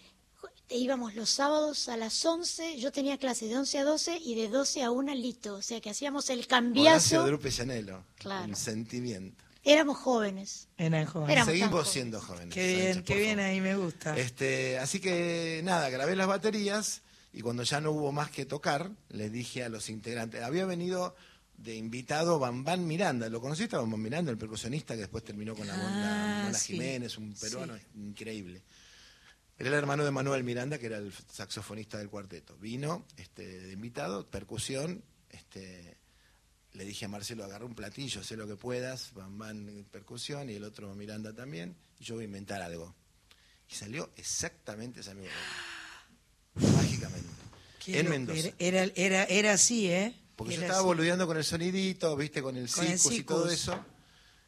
íbamos 0.71 1.15
los 1.15 1.29
sábados 1.29 1.87
a 1.89 1.97
las 1.97 2.25
11, 2.25 2.77
yo 2.79 2.91
tenía 2.91 3.17
clases 3.17 3.49
de 3.49 3.57
11 3.57 3.79
a 3.79 3.83
12 3.83 4.17
y 4.23 4.35
de 4.35 4.49
12 4.49 4.83
a 4.83 4.91
1 4.91 5.13
Lito, 5.15 5.55
o 5.55 5.61
sea 5.61 5.79
que 5.81 5.89
hacíamos 5.89 6.29
el 6.29 6.39
Horacio 6.39 6.49
cambiazo, 6.49 7.25
Drupe 7.27 7.49
Llanelo. 7.51 8.03
Claro. 8.15 8.45
Un 8.45 8.55
sentimiento. 8.55 9.43
éramos 9.63 9.97
jóvenes. 9.97 10.67
Eran 10.77 11.05
jóvenes. 11.05 11.31
Éramos 11.33 11.51
Seguimos 11.51 11.71
jóvenes. 11.71 11.91
siendo 11.93 12.21
jóvenes. 12.21 12.53
Qué 12.53 12.67
bien, 12.75 12.93
Sánchez, 12.95 13.03
qué 13.05 13.19
bien 13.21 13.39
ahí, 13.39 13.61
me 13.61 13.75
gusta. 13.77 14.17
Este, 14.17 14.79
así 14.79 14.99
que 14.99 15.61
nada, 15.63 15.89
grabé 15.89 16.15
las 16.15 16.27
baterías 16.27 17.01
y 17.33 17.41
cuando 17.41 17.63
ya 17.63 17.79
no 17.79 17.91
hubo 17.91 18.11
más 18.11 18.29
que 18.31 18.45
tocar, 18.45 18.91
les 19.09 19.31
dije 19.31 19.63
a 19.63 19.69
los 19.69 19.89
integrantes, 19.89 20.41
había 20.41 20.65
venido 20.65 21.15
de 21.57 21.75
invitado 21.75 22.39
Bambán 22.39 22.87
Miranda, 22.87 23.29
¿lo 23.29 23.39
conociste 23.39 23.75
a 23.75 23.79
Bambán 23.79 24.01
Miranda, 24.01 24.31
el 24.31 24.37
percusionista 24.37 24.95
que 24.95 25.01
después 25.01 25.23
terminó 25.23 25.55
con 25.55 25.67
la 25.67 25.77
Mona, 25.77 26.39
Ah, 26.41 26.43
Mona 26.45 26.57
sí. 26.57 26.73
Jiménez, 26.73 27.17
un 27.19 27.33
peruano 27.35 27.75
Sí. 27.77 27.83
increíble? 27.97 28.63
Era 29.57 29.69
el 29.69 29.75
hermano 29.75 30.03
de 30.03 30.11
Manuel 30.11 30.43
Miranda, 30.43 30.79
que 30.79 30.87
era 30.87 30.97
el 30.97 31.13
saxofonista 31.31 31.97
del 31.97 32.09
cuarteto. 32.09 32.57
Vino 32.57 33.05
este, 33.17 33.59
de 33.59 33.73
invitado, 33.73 34.27
percusión, 34.29 35.03
este, 35.29 35.97
le 36.73 36.85
dije 36.85 37.05
a 37.05 37.07
Marcelo, 37.07 37.43
agarra 37.43 37.65
un 37.65 37.75
platillo, 37.75 38.23
sé 38.23 38.37
lo 38.37 38.47
que 38.47 38.55
puedas, 38.55 39.13
Bambán 39.13 39.85
percusión 39.91 40.49
y 40.49 40.55
el 40.55 40.63
otro 40.63 40.93
Miranda 40.95 41.33
también, 41.33 41.75
y 41.99 42.05
yo 42.05 42.15
voy 42.15 42.23
a 42.23 42.25
inventar 42.25 42.61
algo. 42.61 42.95
Y 43.69 43.75
salió 43.75 44.11
exactamente 44.15 45.01
ese 45.01 45.11
amigo 45.11 45.27
del 45.27 46.65
alma. 46.65 46.81
Mágicamente. 46.81 47.29
En 47.87 48.09
Mendoza. 48.09 48.49
Era, 48.59 48.83
era, 48.95 49.23
era, 49.23 49.53
así, 49.53 49.89
¿eh? 49.89 50.15
Porque 50.35 50.55
yo 50.55 50.61
estaba 50.61 50.79
así. 50.79 50.87
boludeando 50.87 51.25
con 51.25 51.37
el 51.37 51.43
sonidito, 51.43 52.15
viste, 52.15 52.41
con 52.41 52.57
el 52.57 52.69
Cicus 52.69 53.11
y 53.11 53.23
todo 53.23 53.49
eso. 53.49 53.83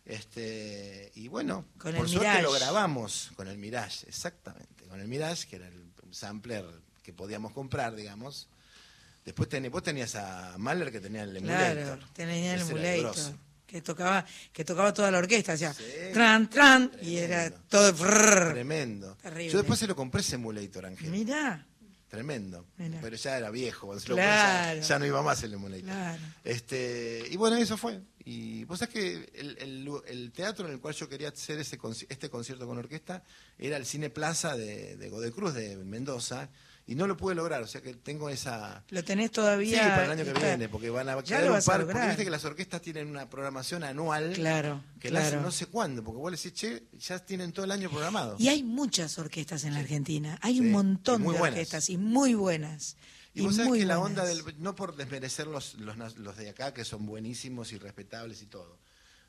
Este, 0.05 1.11
y 1.15 1.29
bueno, 1.29 1.65
Con 1.77 1.95
por 1.95 2.09
suerte 2.09 2.41
lo 2.41 2.51
grabamos 2.51 3.31
con 3.35 3.47
el 3.47 3.57
Mirage, 3.57 4.07
exactamente. 4.07 4.72
Con 4.93 5.01
el 5.01 5.07
Mirage, 5.07 5.47
que 5.47 5.55
era 5.55 5.67
el 5.67 5.73
sampler 6.11 6.63
que 7.01 7.13
podíamos 7.13 7.51
comprar, 7.51 7.95
digamos. 7.95 8.47
Después 9.25 9.49
ten- 9.49 9.71
vos 9.71 9.81
tenías 9.81 10.13
a 10.13 10.53
Mahler 10.59 10.91
que 10.91 10.99
tenía 10.99 11.23
el 11.23 11.35
emulator. 11.35 11.83
Claro, 11.83 11.99
tenía 12.13 12.53
el 12.53 12.61
emulator. 12.61 13.15
Que 13.65 13.81
tocaba, 13.81 14.23
que 14.51 14.63
tocaba 14.63 14.93
toda 14.93 15.09
la 15.09 15.17
orquesta, 15.17 15.53
hacía 15.53 15.73
tran, 16.13 16.47
tran, 16.47 16.91
y 17.01 17.17
era 17.17 17.49
todo. 17.49 17.91
Tremendo. 18.51 19.17
Terrible. 19.19 19.49
Yo 19.51 19.57
después 19.57 19.79
se 19.79 19.87
lo 19.87 19.95
compré 19.95 20.21
ese 20.21 20.35
emulator, 20.35 20.85
Ángel. 20.85 21.09
Mirá, 21.09 21.65
Tremendo. 22.07 22.63
Mirá. 22.77 22.99
Pero 23.01 23.15
ya 23.15 23.35
era 23.39 23.49
viejo. 23.49 23.87
cuando 23.87 23.99
se 23.99 24.09
lo 24.09 24.15
Claro. 24.15 24.61
compré, 24.65 24.81
ya, 24.83 24.87
ya 24.89 24.99
no 24.99 25.05
iba 25.07 25.23
más 25.23 25.41
el 25.41 25.53
emulator. 25.55 25.85
claro. 25.85 26.21
Este, 26.43 27.23
y 27.31 27.35
bueno, 27.37 27.55
eso 27.57 27.77
fue. 27.77 27.99
Y 28.25 28.63
vos 28.65 28.79
sabés 28.79 28.93
que 28.93 29.29
el, 29.33 29.57
el- 29.59 29.89
el 30.07 30.31
teatro 30.31 30.65
en 30.67 30.73
el 30.73 30.79
cual 30.79 30.93
yo 30.95 31.09
quería 31.09 31.29
hacer 31.29 31.59
ese 31.59 31.77
conci- 31.77 32.05
este 32.09 32.29
concierto 32.29 32.65
con 32.65 32.77
orquesta 32.77 33.23
era 33.59 33.75
el 33.77 33.85
Cine 33.85 34.09
Plaza 34.09 34.55
de, 34.55 34.95
de 34.97 35.09
Godecruz 35.09 35.53
de 35.53 35.75
Mendoza. 35.77 36.49
Y 36.85 36.95
no 36.95 37.07
lo 37.07 37.15
pude 37.15 37.33
lograr, 37.33 37.61
o 37.63 37.67
sea 37.67 37.79
que 37.81 37.93
tengo 37.93 38.27
esa... 38.29 38.83
Lo 38.89 39.05
tenés 39.05 39.27
Sí, 39.27 39.35
todavía. 39.35 39.81
para 39.83 40.03
el 40.03 40.11
año 40.11 40.23
que 40.25 40.31
está- 40.31 40.47
viene, 40.47 40.67
porque 40.67 40.89
van 40.89 41.07
a 41.07 41.21
quedar 41.23 41.49
un 41.49 41.61
par, 41.63 41.85
porque 41.85 42.07
viste 42.07 42.25
que 42.25 42.29
las 42.29 42.43
orquestas 42.43 42.81
tienen 42.81 43.07
una 43.07 43.29
programación 43.29 43.85
anual 43.85 44.33
Claro, 44.33 44.83
que 44.99 45.09
la 45.09 45.19
hacen 45.19 45.31
claro. 45.31 45.45
no 45.45 45.51
sé 45.53 45.67
cuándo, 45.67 46.03
porque 46.03 46.17
vos 46.19 46.29
le 46.31 46.35
decís, 46.35 46.51
che, 46.53 46.83
ya 46.99 47.19
tienen 47.19 47.53
todo 47.53 47.63
el 47.63 47.71
año 47.71 47.89
programado. 47.89 48.35
Y 48.37 48.49
hay 48.49 48.63
muchas 48.63 49.17
orquestas 49.17 49.63
en 49.63 49.75
la 49.75 49.79
Argentina. 49.79 50.37
Hay 50.41 50.59
un 50.59 50.65
Sí, 50.65 50.71
montón 50.73 51.21
de 51.21 51.27
buenas. 51.29 51.49
orquestas 51.51 51.89
y 51.89 51.97
muy 51.97 52.33
buenas. 52.33 52.97
Y 53.33 53.41
vos 53.41 53.55
sabés 53.55 53.73
que 53.73 53.85
la 53.85 53.97
buenas. 53.97 54.19
onda 54.19 54.25
del. 54.25 54.61
No 54.61 54.75
por 54.75 54.95
desmerecer 54.95 55.47
los, 55.47 55.73
los, 55.75 56.17
los 56.17 56.37
de 56.37 56.49
acá, 56.49 56.73
que 56.73 56.85
son 56.85 57.05
buenísimos 57.05 57.71
y 57.73 57.77
respetables 57.77 58.41
y 58.41 58.45
todo. 58.45 58.77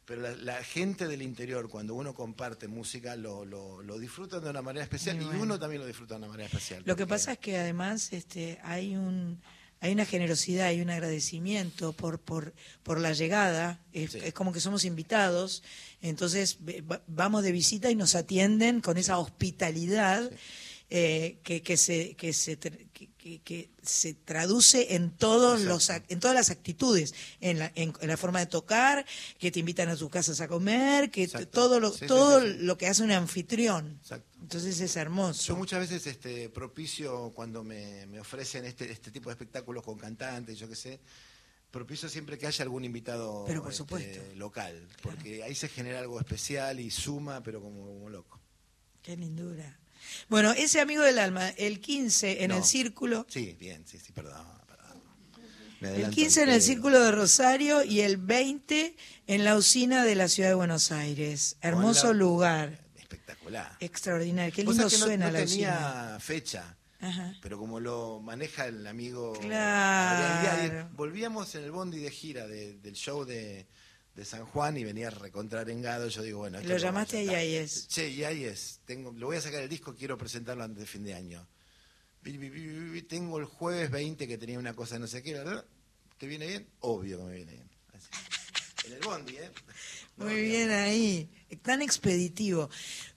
Pero 0.05 0.21
la, 0.21 0.33
la 0.37 0.63
gente 0.63 1.09
del 1.09 1.23
interior, 1.23 1.71
cuando 1.71 1.95
uno 1.95 2.13
comparte 2.13 2.69
música, 2.69 3.17
lo, 3.17 3.47
lo, 3.47 3.81
lo 3.81 3.99
disfrutan 3.99 4.45
de 4.45 4.51
una 4.51 4.61
manera 4.61 4.85
especial 4.85 5.21
y 5.23 5.25
uno 5.25 5.59
también 5.59 5.81
lo 5.81 5.87
disfruta 5.87 6.15
de 6.15 6.19
una 6.19 6.29
manera 6.29 6.47
especial. 6.47 6.83
Lo 6.85 6.95
que 6.97 7.07
pasa 7.07 7.33
es 7.33 7.39
que 7.39 7.57
además 7.57 8.13
este, 8.13 8.59
hay 8.63 8.97
un 8.97 9.41
hay 9.81 9.93
una 9.93 10.05
generosidad 10.07 10.73
y 10.73 10.81
un 10.83 10.91
agradecimiento 10.91 11.95
por 11.95 12.19
por, 12.21 12.53
por 12.83 13.01
la 13.01 13.13
llegada. 13.15 13.81
Es, 13.95 14.15
es 14.15 14.35
como 14.35 14.53
que 14.53 14.61
somos 14.61 14.85
invitados, 14.85 15.63
entonces 16.03 16.59
vamos 17.07 17.43
de 17.43 17.53
visita 17.53 17.91
y 17.91 17.95
nos 17.95 18.15
atienden 18.15 18.83
con 18.83 18.99
esa 18.99 19.17
hospitalidad 19.19 20.31
eh, 20.91 21.39
que, 21.43 21.63
que 21.63 21.79
se 21.79 22.15
que 22.15 22.35
se 22.35 22.61
tr- 22.61 22.87
que, 23.45 23.71
se 23.83 24.15
traduce 24.15 24.95
en 24.95 25.11
todos 25.11 25.63
los 25.63 25.91
en 25.91 26.21
todas 26.21 26.35
las 26.35 26.51
actitudes, 26.51 27.15
en 27.41 27.59
la, 27.59 27.73
en, 27.75 27.93
en 28.01 28.09
la 28.09 28.17
forma 28.17 28.39
de 28.41 28.47
tocar, 28.47 29.05
que 29.39 29.51
te 29.51 29.61
invitan 29.61 29.89
a 29.89 29.97
sus 29.97 30.11
casas 30.11 30.41
a 30.41 30.49
comer, 30.49 31.11
que 31.11 31.27
todo 31.29 31.81
lo 31.81 31.91
Sí, 31.93 32.07
todo 32.07 32.41
sí, 32.41 32.53
sí. 32.53 32.59
lo 32.61 32.77
que 32.79 32.87
hace 32.87 33.03
un 33.03 33.13
anfitrión. 33.13 33.99
Exacto. 34.01 34.29
Entonces 34.41 34.79
es 34.81 34.97
hermoso. 34.97 35.43
Yo 35.43 35.57
muchas 35.57 35.81
veces 35.81 36.07
este, 36.07 36.49
propicio 36.51 37.33
cuando 37.35 37.65
me, 37.65 38.07
me 38.07 38.21
ofrecen 38.21 38.65
este, 38.67 38.91
este 38.93 39.11
tipo 39.11 39.31
de 39.31 39.35
espectáculos 39.35 39.83
con 39.83 39.97
cantantes, 39.99 40.59
yo 40.59 40.69
qué 40.69 40.77
sé, 40.77 41.01
propicio 41.71 42.09
siempre 42.09 42.37
que 42.39 42.47
haya 42.47 42.63
algún 42.63 42.85
invitado 42.85 43.45
Pero 43.47 43.63
por 43.63 43.71
este, 43.73 43.79
supuesto. 43.79 44.21
local, 44.37 44.87
porque 45.03 45.43
ahí 45.43 45.55
se 45.55 45.69
genera 45.69 45.99
algo 46.01 46.21
especial 46.21 46.79
y 46.79 46.91
suma, 46.91 47.43
pero 47.43 47.61
como, 47.63 47.85
como 47.87 48.11
loco. 48.11 48.39
Qué 49.03 49.17
lindura. 49.17 49.79
Bueno, 50.29 50.53
ese 50.53 50.81
amigo 50.81 51.03
del 51.03 51.19
alma, 51.19 51.49
el 51.51 51.81
15 51.81 52.43
en 52.45 52.51
No. 52.51 52.57
el 52.59 52.65
círculo, 52.65 53.27
Sí, 53.29 53.57
bien, 53.59 53.85
sí, 53.87 53.99
sí, 53.99 54.13
perdón. 54.13 54.47
el 55.81 55.87
adelanto 55.89 56.15
15 56.15 56.43
en 56.43 56.49
el 56.49 56.55
pedo. 56.57 56.67
círculo 56.67 57.01
de 57.01 57.11
Rosario 57.13 57.85
y 57.85 58.01
el 58.01 58.17
20 58.17 58.97
en 59.27 59.45
la 59.45 59.57
usina 59.57 60.03
de 60.05 60.15
la 60.15 60.29
ciudad 60.29 60.49
de 60.49 60.55
Buenos 60.55 60.91
Aires. 60.93 61.57
Hermoso 61.61 62.09
la- 62.09 62.19
lugar, 62.19 62.81
Espectacular. 62.97 63.77
extraordinario. 63.81 64.53
Qué 64.55 64.65
lindo 64.65 64.89
que 64.89 64.97
no- 64.99 65.05
suena 65.05 65.27
no, 65.27 65.33
la 65.33 65.45
usina. 65.45 65.75
tenía 65.77 66.19
fecha, 66.21 66.77
Ajá. 67.01 67.35
pero 67.43 67.59
como 67.59 67.81
lo 67.81 68.21
maneja 68.21 68.67
el 68.67 68.87
amigo 68.87 69.35
Claro. 69.41 70.49
Adrián 70.51 70.91
volvíamos 70.97 71.55
en 71.55 71.65
el 71.65 71.71
bondi 71.71 71.99
de 71.99 72.11
gira 72.11 72.47
de- 72.47 72.75
del 72.79 72.95
show 72.95 73.25
de, 73.27 73.67
de 74.15 74.25
San 74.25 74.45
Juan 74.47 74.77
y 74.77 74.85
venía 74.85 75.11
recontrarengado. 75.11 76.09
Yo 76.09 76.23
digo, 76.23 76.39
bueno, 76.39 76.59
esto 76.59 76.69
Lo 76.71 76.79
llamaste 76.79 77.19
a. 77.19 77.33
Yayes. 77.33 77.89
Che, 77.89 78.15
Yayes, 78.15 78.81
tengo, 78.85 79.13
lo 79.13 79.27
voy 79.27 79.37
a 79.37 79.41
sacar 79.41 79.63
el 79.63 79.69
disco, 79.69 79.95
quiero 79.95 80.17
presentarlo 80.17 80.65
antes 80.65 80.81
de 80.81 80.87
fin 80.87 81.05
de 81.05 81.15
año. 81.15 81.47
Tengo 83.09 83.39
el 83.39 83.45
jueves 83.45 83.91
20 83.91 84.27
que 84.27 84.39
tenía 84.39 84.59
una 84.59 84.75
cosa 84.75 84.99
no 84.99 85.07
sé 85.07 85.23
qué, 85.23 85.35
¿verdad? 85.35 85.65
¿Te 86.17 86.27
viene 86.27 86.47
bien? 86.47 86.67
Obvio 86.81 87.19
que 87.19 87.25
me 87.25 87.37
viene 87.37 87.53
bien. 87.53 87.71
Así. 87.93 88.09
En 88.87 88.93
el 88.95 89.01
bondi, 89.01 89.37
¿eh? 89.37 89.51
Muy 90.17 90.43
bien 90.43 90.71
ahí, 90.71 91.29
tan 91.63 91.83
expeditivo. 91.83 92.71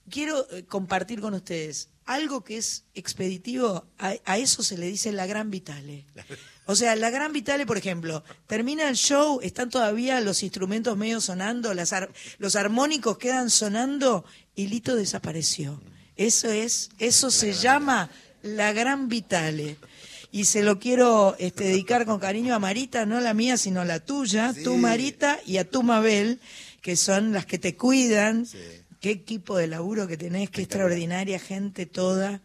Quiero 0.10 0.48
eh, 0.52 0.64
compartir 0.66 1.20
con 1.22 1.34
ustedes 1.34 1.90
algo 2.06 2.42
que 2.44 2.58
es 2.58 2.86
expeditivo, 2.94 3.86
a, 3.98 4.14
a 4.24 4.38
eso 4.38 4.64
se 4.64 4.78
le 4.78 4.86
dice 4.88 5.12
la 5.12 5.26
gran 5.26 5.52
vitale. 5.52 6.06
O 6.66 6.76
sea, 6.76 6.96
la 6.96 7.10
gran 7.10 7.34
vitale, 7.34 7.66
por 7.66 7.78
ejemplo, 7.78 8.24
termina 8.48 8.88
el 8.90 8.96
show, 8.96 9.40
están 9.44 9.70
todavía 9.70 10.22
los 10.22 10.42
instrumentos 10.44 10.96
medio 10.98 11.20
sonando, 11.20 11.74
las 11.74 11.92
ar- 11.92 12.12
los 12.38 12.56
armónicos 12.56 13.18
quedan 13.18 13.50
sonando 13.50 14.24
y 14.56 14.68
Lito 14.68 14.96
desapareció. 14.96 15.82
Eso 16.16 16.50
es, 16.50 16.90
eso 16.98 17.30
se 17.30 17.54
llama 17.54 18.10
la 18.42 18.72
gran 18.72 19.10
vitale. 19.10 19.78
Y 20.32 20.46
se 20.46 20.62
lo 20.64 20.80
quiero 20.80 21.36
este, 21.40 21.66
dedicar 21.66 22.06
con 22.06 22.20
cariño 22.20 22.54
a 22.56 22.60
Marita, 22.60 23.06
no 23.06 23.20
la 23.20 23.34
mía, 23.34 23.58
sino 23.58 23.84
la 23.86 24.00
tuya, 24.00 24.54
Sí. 24.54 24.64
tu 24.64 24.78
Marita 24.78 25.40
y 25.46 25.58
a 25.58 25.70
tu 25.70 25.84
Mabel, 25.84 26.40
que 26.82 26.96
son 26.96 27.34
las 27.34 27.46
que 27.46 27.58
te 27.60 27.76
cuidan. 27.76 28.46
Qué 29.00 29.12
equipo 29.12 29.56
de 29.58 29.68
laburo 29.68 30.08
que 30.08 30.18
tenés, 30.18 30.50
qué 30.50 30.62
extraordinaria 30.64 31.38
gente 31.40 31.86
toda. 31.86 32.42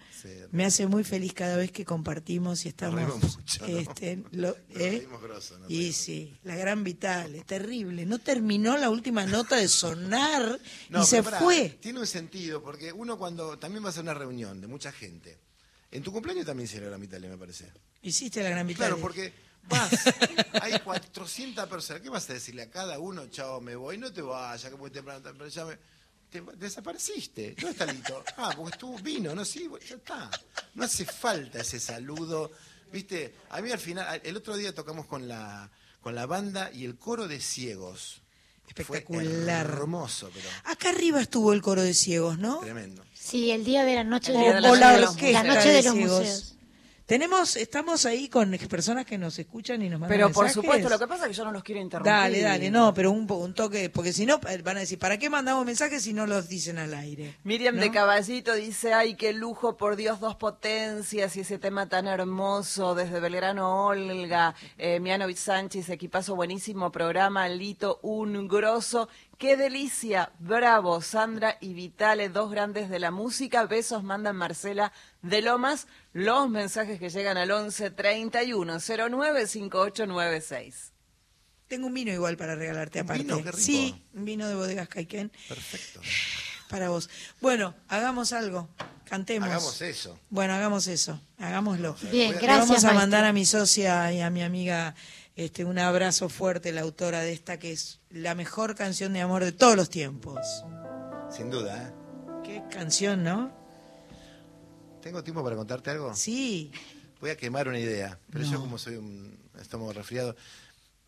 Me 0.51 0.67
hace 0.67 0.87
muy 0.87 1.03
feliz 1.03 1.33
cada 1.33 1.57
vez 1.57 1.73
que 1.73 1.85
compartimos 1.85 2.67
y 2.67 2.69
estamos. 2.69 3.23
mucho, 3.23 3.67
¿no? 3.67 3.79
este, 3.79 4.23
lo- 4.33 4.57
¿eh? 4.71 5.07
grosso, 5.23 5.59
¿no? 5.59 5.67
Y 5.69 5.93
sí, 5.93 6.37
la 6.45 6.57
gran 6.57 6.85
vital, 6.85 7.35
es 7.35 7.47
terrible. 7.47 8.05
No 8.05 8.19
terminó 8.19 8.77
la 8.77 8.91
última 8.91 9.25
nota 9.25 9.57
de 9.57 9.69
sonar 9.69 10.59
No, 10.91 11.03
y 11.03 11.07
se 11.07 11.23
fue. 11.23 11.79
Tiene 11.81 12.01
un 12.01 12.07
sentido, 12.07 12.63
porque 12.63 12.93
uno 12.93 13.17
cuando 13.17 13.59
también 13.59 13.83
va 13.83 13.89
a 13.89 13.91
hacer 13.91 14.03
una 14.03 14.15
reunión 14.15 14.61
de 14.61 14.67
mucha 14.67 14.93
gente, 14.93 15.39
en 15.91 16.03
tu 16.03 16.13
cumpleaños 16.13 16.45
también 16.45 16.69
se 16.69 16.81
la 16.81 16.99
mitad, 16.99 17.19
me 17.21 17.39
parece. 17.39 17.71
Hiciste 18.03 18.43
la 18.43 18.51
gran 18.51 18.67
vital. 18.67 18.89
Claro, 18.89 19.01
porque 19.01 19.33
vas, 19.69 19.91
hay 20.61 20.79
400 20.81 21.67
personas, 21.69 22.03
¿qué 22.03 22.11
vas 22.11 22.29
a 22.29 22.35
decirle 22.35 22.63
a 22.63 22.71
cada 22.71 22.99
uno? 22.99 23.27
Chao, 23.29 23.61
me 23.61 23.77
voy, 23.77 23.97
no 23.97 24.13
te 24.13 24.21
vayas, 24.23 24.71
que 24.71 24.77
muy 24.77 24.91
temprano, 24.91 25.23
pero 25.23 25.49
ya 25.49 25.65
me... 25.65 25.79
te- 26.33 26.57
desapareciste. 26.57 27.55
¿Dónde 27.61 27.71
está 27.71 27.93
Lito? 27.93 28.25
Ah, 28.37 28.53
porque 28.57 28.73
estuvo, 28.73 28.99
vino, 28.99 29.35
¿no? 29.35 29.45
Sí, 29.45 29.69
ya 29.89 29.97
está. 29.97 30.31
No 30.75 30.85
hace 30.85 31.05
falta 31.05 31.61
ese 31.61 31.79
saludo. 31.79 32.51
Viste, 32.93 33.35
a 33.51 33.61
mí 33.61 33.71
al 33.71 33.79
final, 33.79 34.21
el 34.25 34.37
otro 34.37 34.57
día 34.57 34.75
tocamos 34.75 35.07
con 35.07 35.29
la, 35.29 35.71
con 36.01 36.15
la 36.15 36.27
banda 36.27 36.71
y 36.73 36.85
el 36.85 36.97
coro 36.97 37.29
de 37.29 37.41
ciegos. 37.41 38.21
Espectacular. 38.69 39.67
Fue 39.67 39.77
hermoso, 39.81 40.31
pero 40.33 40.49
Acá 40.65 40.89
arriba 40.91 41.21
estuvo 41.21 41.53
el 41.53 41.61
coro 41.61 41.83
de 41.83 41.93
ciegos, 41.95 42.39
¿no? 42.39 42.61
tremendo. 42.61 43.05
Sí, 43.13 43.51
el 43.51 43.65
día 43.65 43.85
de 43.85 43.95
la 43.97 44.05
noche 44.05 44.33
de, 44.33 44.39
o 44.39 44.75
la 44.75 44.99
la 44.99 45.11
orquesta 45.11 45.43
noche 45.43 45.69
de 45.69 45.83
los 45.83 45.95
ciegos. 45.95 46.19
museos. 46.21 46.55
Tenemos, 47.07 47.57
estamos 47.57 48.07
ahí 48.07 48.29
con 48.29 48.53
personas 48.69 49.05
que 49.05 49.19
nos 49.19 49.39
escuchan 49.39 49.83
y 49.83 49.89
nos 49.89 50.01
mandan 50.01 50.17
Pero 50.17 50.31
por 50.31 50.45
mensajes. 50.45 50.65
supuesto, 50.65 50.89
lo 50.89 50.99
que 50.99 51.07
pasa 51.07 51.25
es 51.25 51.31
que 51.31 51.35
yo 51.37 51.45
no 51.45 51.53
los 51.53 51.63
quiero 51.63 51.81
interrumpir. 51.81 52.13
Dale, 52.13 52.41
dale, 52.41 52.71
no, 52.71 52.95
pero 52.95 53.11
un, 53.11 53.31
un 53.31 53.55
toque, 53.55 53.91
porque 53.91 54.13
si 54.13 54.25
no 54.25 54.41
eh, 54.49 54.63
van 54.63 54.77
a 54.77 54.81
decir, 54.81 54.99
¿para 54.99 55.19
qué 55.19 55.29
mandamos 55.29 55.67
mensajes 55.67 56.03
si 56.03 56.13
no 56.13 56.27
los 56.27 56.49
dicen 56.49 56.79
al 56.79 56.95
aire? 56.95 57.37
Miriam 57.45 57.77
¿No? 57.77 57.83
de 57.83 57.91
Caballito 57.91 58.55
dice, 58.55 58.95
ay, 58.95 59.15
qué 59.17 59.33
lujo, 59.33 59.77
por 59.77 59.97
Dios, 59.97 60.21
dos 60.21 60.37
potencias 60.37 61.37
y 61.37 61.41
ese 61.41 61.59
tema 61.59 61.89
tan 61.89 62.07
hermoso 62.07 62.95
desde 62.95 63.21
Belgrano, 63.21 63.87
Olga, 63.87 64.55
eh, 64.79 65.01
Mianovich 65.01 65.39
Sánchez, 65.39 65.89
equipazo 65.91 66.37
buenísimo 66.37 66.93
programa, 66.93 67.49
Lito, 67.49 67.99
un 68.03 68.49
grosso, 68.49 69.09
qué 69.39 69.57
delicia, 69.57 70.33
bravo, 70.39 71.01
Sandra 71.01 71.59
y 71.61 71.75
Vitale, 71.75 72.29
dos 72.29 72.51
grandes 72.51 72.89
de 72.89 73.01
la 73.01 73.11
música, 73.11 73.67
besos 73.67 74.05
mandan 74.05 74.37
Marcela 74.37 74.93
de 75.23 75.41
Lomas, 75.43 75.87
los 76.13 76.49
mensajes 76.51 76.99
que 76.99 77.09
llegan 77.11 77.37
al 77.37 77.51
11 77.51 77.91
31 77.91 78.79
09 79.11 79.47
5896. 79.47 80.93
Tengo 81.69 81.87
un 81.87 81.95
vino 81.95 82.13
igual 82.13 82.37
para 82.37 82.55
regalarte 82.55 83.01
¿Un 83.01 83.05
aparte. 83.07 83.23
vino? 83.25 83.37
Qué 83.39 83.45
rico. 83.45 83.57
Sí, 83.59 84.05
un 84.15 84.25
vino 84.25 84.47
de 84.49 84.55
bodegas 84.55 84.89
Caiquén 84.89 85.33
Perfecto. 85.49 86.01
para 86.69 86.89
vos. 86.91 87.09
Bueno, 87.41 87.75
hagamos 87.89 88.33
algo, 88.33 88.69
cantemos. 89.05 89.49
Hagamos 89.49 89.81
eso. 89.81 90.19
Bueno, 90.29 90.55
hagamos 90.55 90.87
eso, 90.87 91.21
hagámoslo. 91.39 91.97
Bien, 92.11 92.33
Le 92.33 92.39
gracias, 92.39 92.69
Vamos 92.69 92.85
a 92.85 92.89
maestro. 92.89 92.95
mandar 92.95 93.25
a 93.25 93.33
mi 93.33 93.47
socia 93.47 94.13
y 94.13 94.21
a 94.21 94.29
mi 94.31 94.43
amiga 94.43 94.95
este, 95.37 95.65
un 95.65 95.79
abrazo 95.79 96.29
fuerte, 96.29 96.73
la 96.73 96.83
autora 96.83 97.21
de 97.21 97.33
esta, 97.33 97.59
que 97.59 97.73
es 97.73 98.01
la 98.11 98.35
mejor 98.35 98.75
canción 98.75 99.13
de 99.15 99.21
amor 99.23 99.43
de 99.45 99.53
todos 99.53 99.77
los 99.77 99.89
tiempos. 99.89 100.65
Sin 101.31 101.49
duda, 101.49 101.89
¿eh? 101.89 101.93
Qué 102.45 102.63
canción, 102.71 103.23
¿no? 103.23 103.62
¿Tengo 105.03 105.23
tiempo 105.23 105.43
para 105.45 105.57
contarte 105.57 105.91
algo? 105.91 106.15
Sí. 106.15 106.71
Voy 107.21 107.31
a 107.31 107.37
quemar 107.37 107.69
una 107.69 107.79
idea, 107.79 108.19
pero 108.31 108.45
yo 108.45 108.59
como 108.61 108.79
soy 108.79 108.97
un 108.97 109.39
estómago 109.61 109.93
resfriado, 109.93 110.35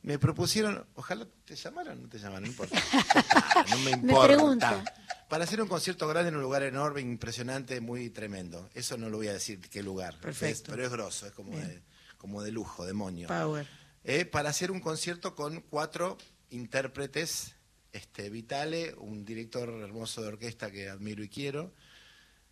me 0.02 0.18
propusieron, 0.18 0.84
ojalá 0.94 1.26
te 1.44 1.56
llamaran, 1.56 2.02
no 2.02 2.08
te 2.08 2.18
llamaron, 2.18 2.42
no 2.44 2.48
importa. 2.48 2.80
No 3.70 3.78
me 3.78 3.90
importa. 3.92 4.26
pregunta. 4.26 4.84
Para 5.28 5.44
hacer 5.44 5.60
un 5.62 5.66
concierto 5.68 6.06
grande 6.06 6.28
en 6.28 6.36
un 6.36 6.42
lugar 6.42 6.62
enorme, 6.62 7.00
impresionante, 7.00 7.80
muy 7.80 8.10
tremendo. 8.10 8.68
Eso 8.74 8.96
no 8.98 9.08
lo 9.08 9.16
voy 9.16 9.28
a 9.28 9.32
decir 9.32 9.58
qué 9.70 9.82
lugar. 9.82 10.16
Perfecto. 10.20 10.64
Es- 10.70 10.70
pero 10.70 10.84
es 10.84 10.90
grosso, 10.90 11.26
es 11.26 11.32
como 11.32 11.56
de, 11.58 11.80
como 12.18 12.42
de 12.42 12.52
lujo, 12.52 12.84
demonio. 12.84 13.28
Power. 13.28 13.66
Eh, 14.04 14.24
para 14.26 14.50
hacer 14.50 14.70
un 14.70 14.80
concierto 14.80 15.34
con 15.34 15.62
cuatro 15.62 16.18
intérpretes, 16.50 17.54
este, 17.92 18.28
Vitale, 18.28 18.94
un 18.98 19.24
director 19.24 19.68
hermoso 19.70 20.20
de 20.22 20.28
orquesta 20.28 20.70
que 20.70 20.88
admiro 20.90 21.24
y 21.24 21.28
quiero, 21.28 21.72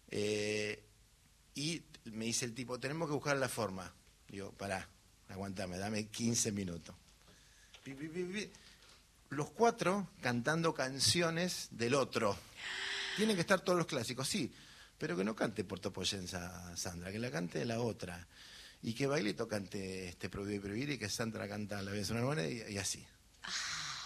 eh, 0.08 0.82
y 1.54 1.82
me 2.04 2.26
dice 2.26 2.44
el 2.44 2.54
tipo, 2.54 2.78
tenemos 2.78 3.08
que 3.08 3.14
buscar 3.14 3.36
la 3.36 3.48
forma. 3.48 3.92
Digo, 4.28 4.52
pará, 4.52 4.88
aguantame, 5.28 5.78
dame 5.78 6.06
15 6.06 6.52
minutos. 6.52 6.94
Los 9.30 9.50
cuatro 9.50 10.08
cantando 10.20 10.74
canciones 10.74 11.68
del 11.70 11.94
otro. 11.94 12.36
Tienen 13.16 13.36
que 13.36 13.42
estar 13.42 13.60
todos 13.60 13.78
los 13.78 13.86
clásicos, 13.86 14.28
sí, 14.28 14.52
pero 14.98 15.16
que 15.16 15.24
no 15.24 15.34
cante 15.34 15.64
Portopoyensa 15.64 16.76
Sandra, 16.76 17.10
que 17.10 17.18
la 17.18 17.30
cante 17.30 17.64
la 17.64 17.80
otra. 17.80 18.26
Y 18.82 18.94
que 18.94 19.06
Bailito 19.06 19.46
cante 19.46 20.08
este 20.08 20.28
Prohibir 20.28 20.56
y 20.56 20.60
Prohibir 20.60 20.90
y 20.90 20.98
que 20.98 21.08
Sandra 21.08 21.48
canta 21.48 21.82
La 21.82 21.94
es 21.94 22.10
una 22.10 22.24
Buena 22.24 22.46
y, 22.46 22.62
y 22.72 22.78
así. 22.78 23.04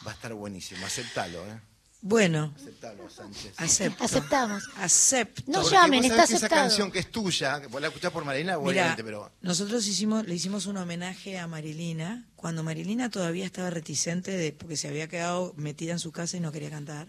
Va 0.06 0.10
a 0.10 0.14
estar 0.14 0.34
buenísimo, 0.34 0.84
aceptalo, 0.84 1.46
¿eh? 1.46 1.60
Bueno, 2.08 2.52
Aceptalo, 2.54 3.10
Sánchez. 3.10 3.52
acepto. 3.56 4.04
Aceptamos. 4.04 4.62
Acepto. 4.76 5.42
No 5.46 5.60
Porque 5.62 5.74
llamen, 5.74 6.00
vos 6.02 6.10
está 6.10 6.14
sabés 6.14 6.28
que 6.28 6.34
esa 6.36 6.46
aceptado. 6.46 6.62
canción 6.68 6.92
que 6.92 6.98
es 7.00 7.10
tuya, 7.10 7.60
que 7.60 7.66
vos 7.66 7.80
la 7.80 7.88
escuchás 7.88 8.12
por 8.12 8.22
obviamente, 8.22 9.02
pero 9.02 9.32
nosotros 9.40 9.84
hicimos, 9.88 10.24
le 10.26 10.34
hicimos 10.36 10.66
un 10.66 10.76
homenaje 10.76 11.36
a 11.38 11.48
Marilina 11.48 12.28
cuando 12.36 12.62
Marilina 12.62 13.10
todavía 13.10 13.44
estaba 13.44 13.70
reticente 13.70 14.30
de, 14.30 14.52
porque 14.52 14.76
se 14.76 14.86
había 14.86 15.08
quedado 15.08 15.52
metida 15.56 15.92
en 15.92 15.98
su 15.98 16.12
casa 16.12 16.36
y 16.36 16.40
no 16.40 16.52
quería 16.52 16.70
cantar. 16.70 17.08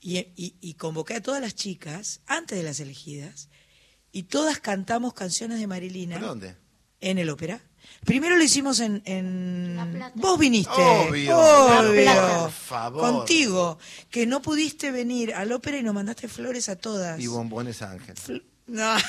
Y, 0.00 0.18
y- 0.36 0.54
y 0.60 0.74
convoqué 0.74 1.14
a 1.14 1.22
todas 1.22 1.40
las 1.40 1.54
chicas 1.56 2.20
antes 2.26 2.56
de 2.56 2.62
las 2.62 2.78
elegidas 2.78 3.48
y 4.12 4.24
todas 4.24 4.60
cantamos 4.60 5.14
canciones 5.14 5.58
de 5.58 5.66
Marilina 5.66 6.18
¿por 6.20 6.28
dónde? 6.28 6.54
en 7.00 7.18
el 7.18 7.28
ópera. 7.28 7.60
Primero 8.04 8.36
lo 8.36 8.42
hicimos 8.44 8.80
en, 8.80 9.02
en... 9.06 9.76
La 9.76 9.86
Plata. 9.90 10.12
Vos 10.16 10.38
viniste. 10.38 10.70
Obvio. 10.72 11.36
Obvio. 11.38 12.04
La 12.04 12.12
Plata. 12.12 12.38
Por 12.42 12.50
favor. 12.52 13.00
Contigo, 13.00 13.78
que 14.10 14.26
no 14.26 14.42
pudiste 14.42 14.90
venir 14.90 15.34
al 15.34 15.52
ópera 15.52 15.78
y 15.78 15.82
nos 15.82 15.94
mandaste 15.94 16.28
flores 16.28 16.68
a 16.68 16.76
todas. 16.76 17.18
Y 17.20 17.26
bombones 17.26 17.80
Ángel. 17.82 18.44
No. 18.66 18.94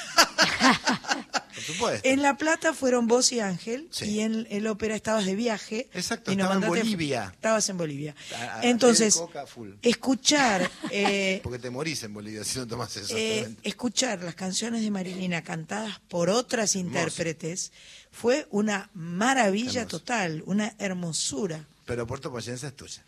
Por 1.56 1.64
supuesto. 1.64 2.10
En 2.10 2.22
La 2.22 2.35
Plata 2.35 2.73
fueron 2.73 3.07
vos 3.07 3.31
y 3.31 3.39
Ángel, 3.39 3.88
Sí. 3.89 4.06
y 4.06 4.19
en 4.19 4.45
el 4.49 4.68
ópera 4.68 4.93
estabas 4.95 5.26
de 5.26 5.35
viaje. 5.35 5.88
Exacto, 5.93 6.34
y 6.34 6.35
nos 6.35 6.43
estaba 6.45 6.56
en 6.56 6.61
mandaste- 6.72 6.84
Bolivia. 6.84 7.31
Estabas 7.34 7.69
en 7.69 7.77
Bolivia. 7.77 8.15
A- 8.38 8.60
a- 8.60 8.61
Entonces, 8.64 9.15
Coca 9.15 9.47
full. 9.47 9.72
escuchar, 9.81 10.69
eh, 10.91 11.39
Porque 11.43 11.60
te 11.60 11.69
morís 11.69 12.03
en 12.03 12.14
Bolivia 12.14 12.43
si 12.43 12.60
no 12.60 12.68
tomas 12.68 12.95
eso. 12.97 13.15
eh, 13.15 13.56
escuchar 13.64 14.22
las 14.23 14.35
canciones 14.35 14.81
de 14.81 14.91
Marilina 14.91 15.41
cantadas 15.43 16.02
por 16.10 16.30
otras 16.30 16.76
intérpretes 16.76 17.72
fue 18.16 18.48
una 18.50 18.90
maravilla 18.94 19.82
Hermoso. 19.82 20.00
total, 20.00 20.42
una 20.46 20.74
hermosura. 20.80 21.66
Pero 21.86 22.08
Puerto 22.08 22.32
Poyensa 22.32 22.68
es 22.68 22.76
tuya. 22.76 23.04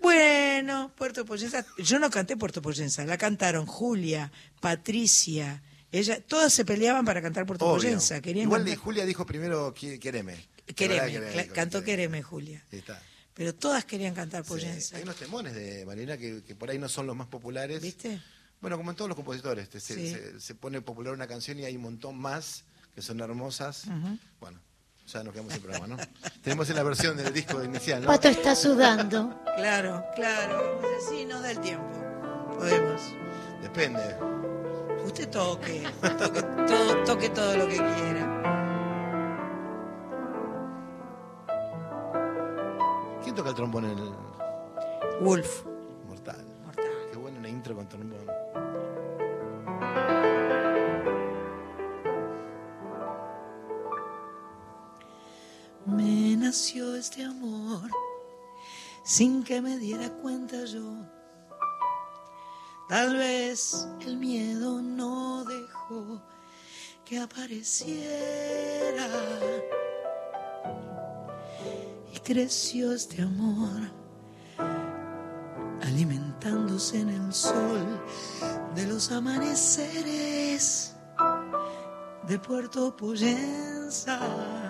Bueno, 0.00 0.90
Puerto 0.96 1.24
Poyensa, 1.24 1.64
yo 1.78 1.98
no 1.98 2.10
canté 2.10 2.36
Puerto 2.36 2.60
Poyensa, 2.62 3.04
la 3.04 3.16
cantaron 3.18 3.66
Julia, 3.66 4.32
Patricia, 4.60 5.62
ella, 5.92 6.20
todas 6.20 6.52
se 6.52 6.64
peleaban 6.64 7.04
para 7.04 7.20
cantar 7.20 7.46
Puerto 7.46 7.66
Obvio. 7.66 7.76
Poyensa, 7.82 8.20
querían 8.20 8.46
Igual 8.46 8.62
cantar- 8.64 8.78
Julia 8.78 9.04
dijo 9.06 9.26
primero 9.26 9.74
"Qui- 9.74 9.98
quereme. 9.98 10.36
Quereme, 10.74 11.20
dijo, 11.32 11.52
cantó 11.54 11.82
quereme. 11.82 12.22
Julia. 12.22 12.64
Ahí 12.72 12.78
está. 12.78 13.02
Pero 13.34 13.54
todas 13.54 13.84
querían 13.84 14.14
cantar 14.14 14.42
Sí, 14.44 14.48
Poyensa. 14.48 14.96
Hay 14.96 15.02
unos 15.02 15.16
temones 15.16 15.54
de 15.54 15.84
Marina 15.84 16.16
que, 16.16 16.42
que 16.44 16.54
por 16.54 16.70
ahí 16.70 16.78
no 16.78 16.88
son 16.88 17.06
los 17.06 17.16
más 17.16 17.26
populares. 17.26 17.80
¿Viste? 17.82 18.20
Bueno, 18.60 18.76
como 18.76 18.90
en 18.90 18.96
todos 18.96 19.08
los 19.08 19.16
compositores, 19.16 19.68
se, 19.72 19.80
Sí. 19.80 20.10
se- 20.12 20.40
se 20.40 20.54
pone 20.54 20.80
popular 20.80 21.12
una 21.14 21.26
canción 21.26 21.58
y 21.58 21.64
hay 21.64 21.76
un 21.76 21.82
montón 21.82 22.16
más 22.18 22.64
que 22.94 23.02
son 23.02 23.20
hermosas. 23.20 23.84
Ujú. 23.86 24.18
Bueno, 24.40 24.58
ya 25.06 25.22
nos 25.24 25.32
quedamos 25.32 25.52
sin 25.52 25.62
programa, 25.62 25.86
¿no? 25.86 25.96
Tenemos 26.42 26.68
en 26.70 26.76
la 26.76 26.82
versión 26.82 27.16
del 27.16 27.32
disco 27.32 27.62
inicial, 27.62 28.02
¿no? 28.02 28.06
Pato 28.08 28.28
está 28.28 28.54
sudando. 28.54 29.40
Claro, 29.56 30.04
claro. 30.14 30.80
Sí, 31.08 31.24
nos 31.24 31.42
da 31.42 31.50
el 31.50 31.60
tiempo. 31.60 31.86
Podemos. 32.56 33.00
Depende. 33.62 34.16
Usted 35.04 35.28
toque, 35.30 35.82
toque 36.18 36.42
todo, 36.42 37.04
toque 37.04 37.28
todo 37.30 37.56
lo 37.56 37.66
que 37.66 37.76
quiera. 37.76 38.40
¿Quién 43.22 43.34
toca 43.34 43.50
el 43.50 43.54
trombón 43.54 43.84
en 43.86 43.98
el 43.98 44.10
Wolf. 45.20 45.64
Mortal? 46.06 46.44
Mortal. 46.64 46.84
Qué 47.10 47.18
buena 47.18 47.38
una 47.38 47.48
intro 47.48 47.74
con 47.74 47.88
trombón. 47.88 48.19
Nació 56.50 56.96
este 56.96 57.22
amor 57.22 57.88
sin 59.04 59.44
que 59.44 59.62
me 59.62 59.78
diera 59.78 60.10
cuenta 60.10 60.64
yo. 60.64 60.96
Tal 62.88 63.14
vez 63.14 63.86
el 64.00 64.16
miedo 64.16 64.82
no 64.82 65.44
dejó 65.44 66.20
que 67.04 67.20
apareciera. 67.20 69.06
Y 72.12 72.18
creció 72.18 72.94
este 72.94 73.22
amor 73.22 73.92
alimentándose 75.82 76.98
en 76.98 77.10
el 77.10 77.32
sol 77.32 78.02
de 78.74 78.86
los 78.88 79.12
amaneceres 79.12 80.96
de 82.26 82.38
Puerto 82.40 82.96
Poyensa. 82.96 84.69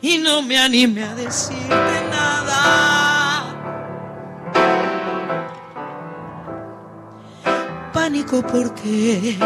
Y 0.00 0.18
no 0.18 0.42
me 0.42 0.58
animé 0.58 1.02
a 1.04 1.14
decirte 1.14 2.02
nada. 2.10 3.44
Pánico 7.92 8.42
porque 8.42 9.36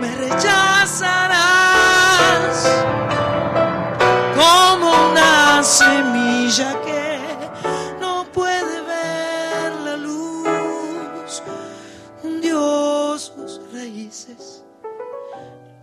me 0.00 0.14
rechazarás 0.16 1.32
como 4.34 5.10
una 5.10 5.62
semilla 5.62 6.80
que 6.84 6.91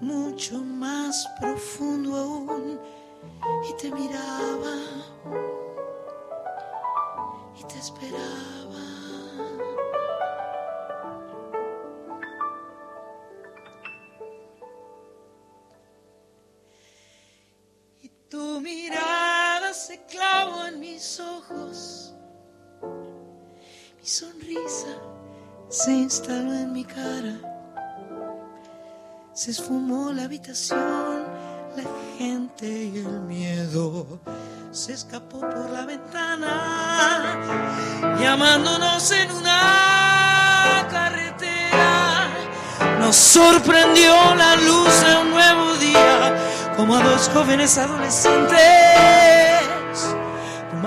mucho 0.10 0.58
más 0.58 1.28
profundo 1.40 2.16
aún 2.16 2.80
y 3.70 3.74
te 3.80 3.92
miraba 3.92 4.76
y 7.56 7.64
te 7.64 7.78
esperaba. 7.78 8.86
Y 18.02 18.10
tu 18.30 18.62
mirada 18.62 19.74
se 19.74 20.04
clavó 20.06 20.66
en 20.66 20.80
mis 20.80 21.20
ojos, 21.20 22.16
mi 24.00 24.08
sonrisa 24.08 24.96
se 25.70 25.92
instaló 25.92 26.54
en 26.54 26.74
mi 26.74 26.84
cara. 26.84 27.49
Se 29.34 29.52
esfumó 29.52 30.12
la 30.12 30.24
habitación, 30.24 31.24
la 31.76 31.84
gente 32.18 32.68
y 32.68 32.98
el 32.98 33.22
miedo 33.22 34.20
se 34.72 34.94
escapó 34.94 35.40
por 35.40 35.70
la 35.70 35.86
ventana, 35.86 37.38
llamándonos 38.20 39.12
en 39.12 39.32
una 39.32 40.88
carretera. 40.92 42.28
Nos 43.00 43.16
sorprendió 43.16 44.14
la 44.36 44.56
luz 44.58 45.02
de 45.06 45.18
un 45.18 45.30
nuevo 45.32 45.74
día, 45.78 46.36
como 46.76 46.96
a 46.96 47.04
dos 47.04 47.30
jóvenes 47.34 47.78
adolescentes. 47.78 48.60
Tu 50.70 50.78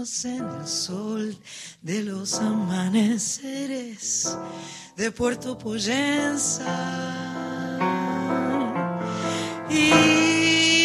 en 0.00 0.48
el 0.60 0.66
sol 0.66 1.36
de 1.82 2.02
los 2.02 2.38
amaneceres 2.40 4.34
de 4.96 5.12
Puerto 5.12 5.58
Poyensa. 5.58 6.64
Y 9.68 10.78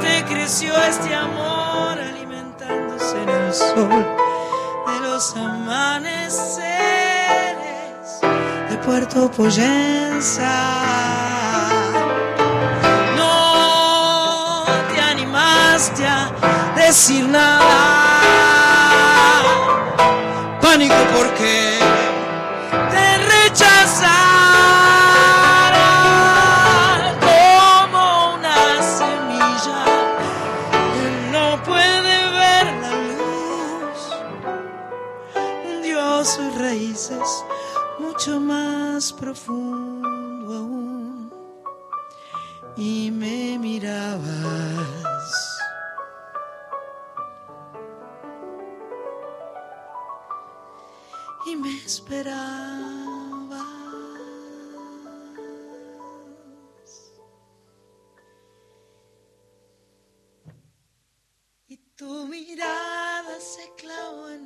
te 0.00 0.24
creció 0.24 0.76
este 0.82 1.14
amor 1.14 1.96
alimentándose 2.00 3.22
en 3.22 3.28
el 3.28 3.54
sol 3.54 4.04
de 4.88 5.00
los 5.00 5.36
amaneceres 5.36 6.50
de 8.68 8.76
Puerto 8.78 9.30
Poyensa. 9.30 10.50
No 13.16 14.64
te 14.92 15.00
animaste 15.00 16.04
a 16.04 16.21
decir 16.92 17.26
nada. 17.26 17.58
Pánico 20.60 20.94
porque 21.16 21.71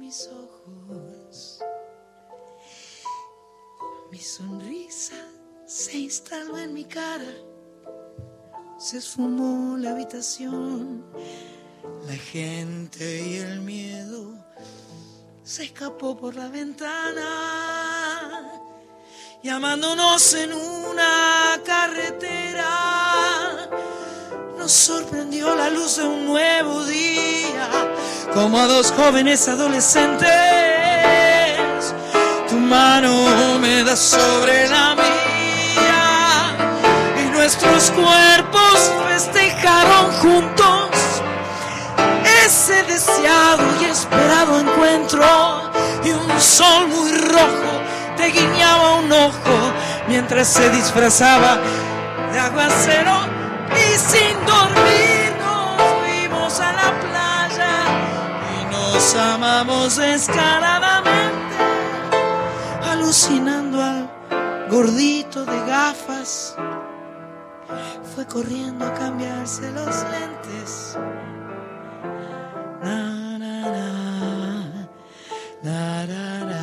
mis 0.06 0.28
ojos. 0.28 1.58
Mi 4.12 4.18
sonrisa 4.20 5.16
se 5.66 5.98
instaló 5.98 6.58
en 6.58 6.74
mi 6.74 6.84
cara. 6.84 7.34
Se 8.78 8.98
esfumó 8.98 9.76
la 9.76 9.90
habitación, 9.90 11.04
la 12.06 12.14
gente 12.14 13.26
y 13.26 13.38
el 13.38 13.62
miedo 13.62 14.34
se 15.42 15.64
escapó 15.64 16.16
por 16.16 16.36
la 16.36 16.48
ventana, 16.50 17.24
llamándonos 19.42 20.34
en 20.34 20.52
una 20.52 21.60
carretera. 21.64 22.68
Nos 24.56 24.70
sorprendió 24.70 25.56
la 25.56 25.68
luz 25.70 25.96
de 25.96 26.04
un 26.04 26.26
nuevo 26.26 26.84
día, 26.84 27.95
como 28.32 28.58
a 28.58 28.66
dos 28.66 28.92
jóvenes 28.92 29.48
adolescentes. 29.48 30.28
Tu 32.48 32.56
mano 32.56 33.14
húmeda 33.54 33.96
sobre 33.96 34.68
la 34.68 34.94
mía 34.94 36.56
y 37.24 37.30
nuestros 37.30 37.90
cuerpos 37.90 38.92
festejaron 39.08 40.12
juntos 40.22 40.90
ese 42.44 42.82
deseado 42.84 43.62
y 43.80 43.84
esperado 43.86 44.60
encuentro 44.60 45.24
y 46.04 46.10
un 46.10 46.40
sol 46.40 46.86
muy 46.88 47.10
rojo 47.12 47.82
te 48.16 48.26
guiñaba 48.26 48.94
un 48.94 49.12
ojo 49.12 49.72
mientras 50.08 50.48
se 50.48 50.70
disfrazaba 50.70 51.58
de 52.32 52.38
aguacero 52.38 53.14
y 53.74 53.98
sin 53.98 54.34
dormir 54.46 55.32
nos 55.40 55.82
fuimos 56.00 56.60
a 56.60 56.72
la 56.72 56.95
nos 58.96 59.14
amamos 59.14 59.96
descaradamente 59.96 61.56
alucinando 62.82 63.82
al 63.82 64.08
gordito 64.70 65.44
de 65.44 65.58
gafas. 65.66 66.56
Fue 68.14 68.24
corriendo 68.26 68.86
a 68.86 68.94
cambiarse 68.94 69.70
los 69.72 69.94
lentes. 70.14 70.96
Na, 72.82 73.38
na, 73.38 74.88
na, 75.62 76.55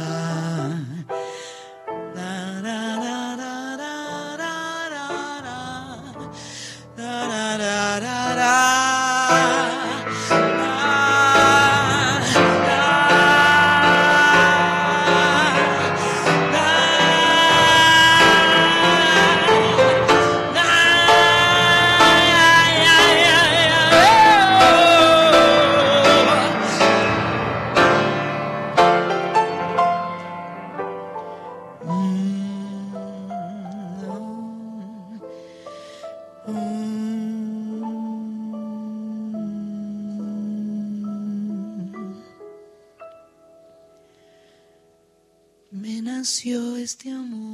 nació 46.24 46.78
este 46.78 47.12
amor. 47.12 47.53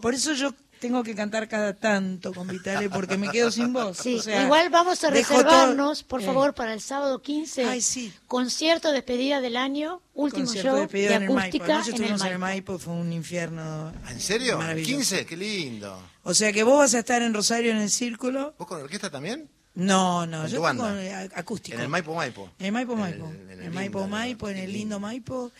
Por 0.00 0.14
eso 0.14 0.32
yo 0.34 0.52
tengo 0.80 1.02
que 1.02 1.14
cantar 1.14 1.46
cada 1.46 1.74
tanto 1.74 2.32
con 2.32 2.48
Vitale 2.48 2.88
porque 2.88 3.18
me 3.18 3.28
quedo 3.28 3.50
sin 3.50 3.70
voz. 3.72 3.98
Sí, 3.98 4.14
O 4.16 4.22
sea, 4.22 4.42
igual 4.44 4.70
vamos 4.70 5.04
a 5.04 5.10
reservarnos, 5.10 5.98
todo- 6.00 6.08
por 6.08 6.22
Eh, 6.22 6.24
favor, 6.24 6.54
para 6.54 6.72
el 6.72 6.80
sábado 6.80 7.20
15, 7.20 7.64
Ay, 7.66 7.82
sí. 7.82 8.12
concierto 8.26 8.88
de 8.88 8.94
despedida 8.94 9.42
del 9.42 9.58
año, 9.58 10.00
último 10.14 10.44
concierto 10.46 10.68
show 10.68 10.74
de 10.76 10.80
de, 10.80 10.86
despedida 10.86 11.16
en 11.16 11.22
el 11.24 11.28
Maipo. 11.30 11.40
acústica 11.42 11.64
en 11.74 11.80
el 11.82 11.88
estuvimos 11.90 12.20
en 12.22 12.32
el 12.32 12.38
Maipo. 12.38 12.78
Fue 12.78 12.94
un 12.94 13.12
infierno. 13.12 13.92
¿En 14.08 14.20
serio? 14.20 14.56
Maravilloso. 14.56 14.90
15, 14.96 15.26
qué 15.26 15.36
lindo. 15.36 16.02
O 16.22 16.32
sea 16.32 16.50
que 16.52 16.62
vos 16.62 16.78
vas 16.78 16.94
a 16.94 17.00
estar 17.00 17.20
en 17.20 17.34
Rosario 17.34 17.72
en 17.72 17.76
el 17.78 17.90
círculo. 17.90 18.54
¿Vos 18.58 18.66
con 18.66 18.80
orquesta 18.80 19.10
también? 19.10 19.50
No, 19.74 20.26
no, 20.26 20.40
¿Con 20.42 20.50
yo 20.50 20.60
con 20.62 20.98
eh, 20.98 21.28
acústico. 21.34 21.76
En 21.76 21.82
el 21.82 21.88
Maipo 21.88 22.14
Maipo. 22.14 22.50
En 22.58 22.66
el 22.66 22.72
Maipo 22.72 22.92
En 22.94 22.98
Maipo. 23.00 23.26
el- 23.28 23.34
En 23.36 23.50
en 23.50 23.50
el, 23.60 23.64
el 23.66 23.70
Maipo 23.70 23.98
lindo, 24.00 24.10
Maipo, 24.16 24.48
en 24.48 24.56
el 24.56 24.72
lindo 24.72 24.98
Maipo. 24.98 25.52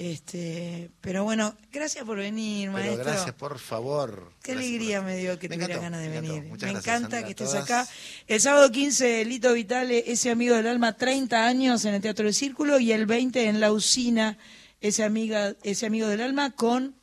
Este, 0.00 0.90
pero 1.02 1.24
bueno, 1.24 1.54
gracias 1.70 2.06
por 2.06 2.16
venir, 2.16 2.70
Pero 2.70 2.72
maestro. 2.72 3.04
gracias, 3.04 3.34
por 3.34 3.58
favor. 3.58 4.32
Qué 4.42 4.52
Gracias 4.52 4.70
alegría 4.70 5.02
me 5.02 5.18
dio 5.18 5.38
que 5.38 5.46
Me 5.50 5.56
tuviera 5.56 5.74
encantó, 5.74 5.92
ganas 5.92 6.00
de 6.00 6.08
me 6.08 6.20
venir. 6.22 6.42
Muchas 6.44 6.68
me 6.68 6.72
gracias, 6.72 6.96
encanta 6.96 7.16
Sandra, 7.18 7.22
que 7.24 7.30
estés 7.32 7.50
todas. 7.50 7.64
acá. 7.64 7.88
El 8.26 8.40
sábado 8.40 8.70
15, 8.72 9.26
Lito 9.26 9.52
Vitale, 9.52 10.04
ese 10.10 10.30
amigo 10.30 10.56
del 10.56 10.68
alma, 10.68 10.96
30 10.96 11.46
años 11.46 11.84
en 11.84 11.92
el 11.92 12.00
Teatro 12.00 12.24
del 12.24 12.32
Círculo 12.32 12.80
y 12.80 12.92
el 12.92 13.04
20 13.04 13.44
en 13.44 13.60
La 13.60 13.72
Usina, 13.72 14.38
ese, 14.80 15.04
amiga, 15.04 15.54
ese 15.64 15.84
amigo 15.84 16.08
del 16.08 16.22
alma 16.22 16.50
con 16.52 16.94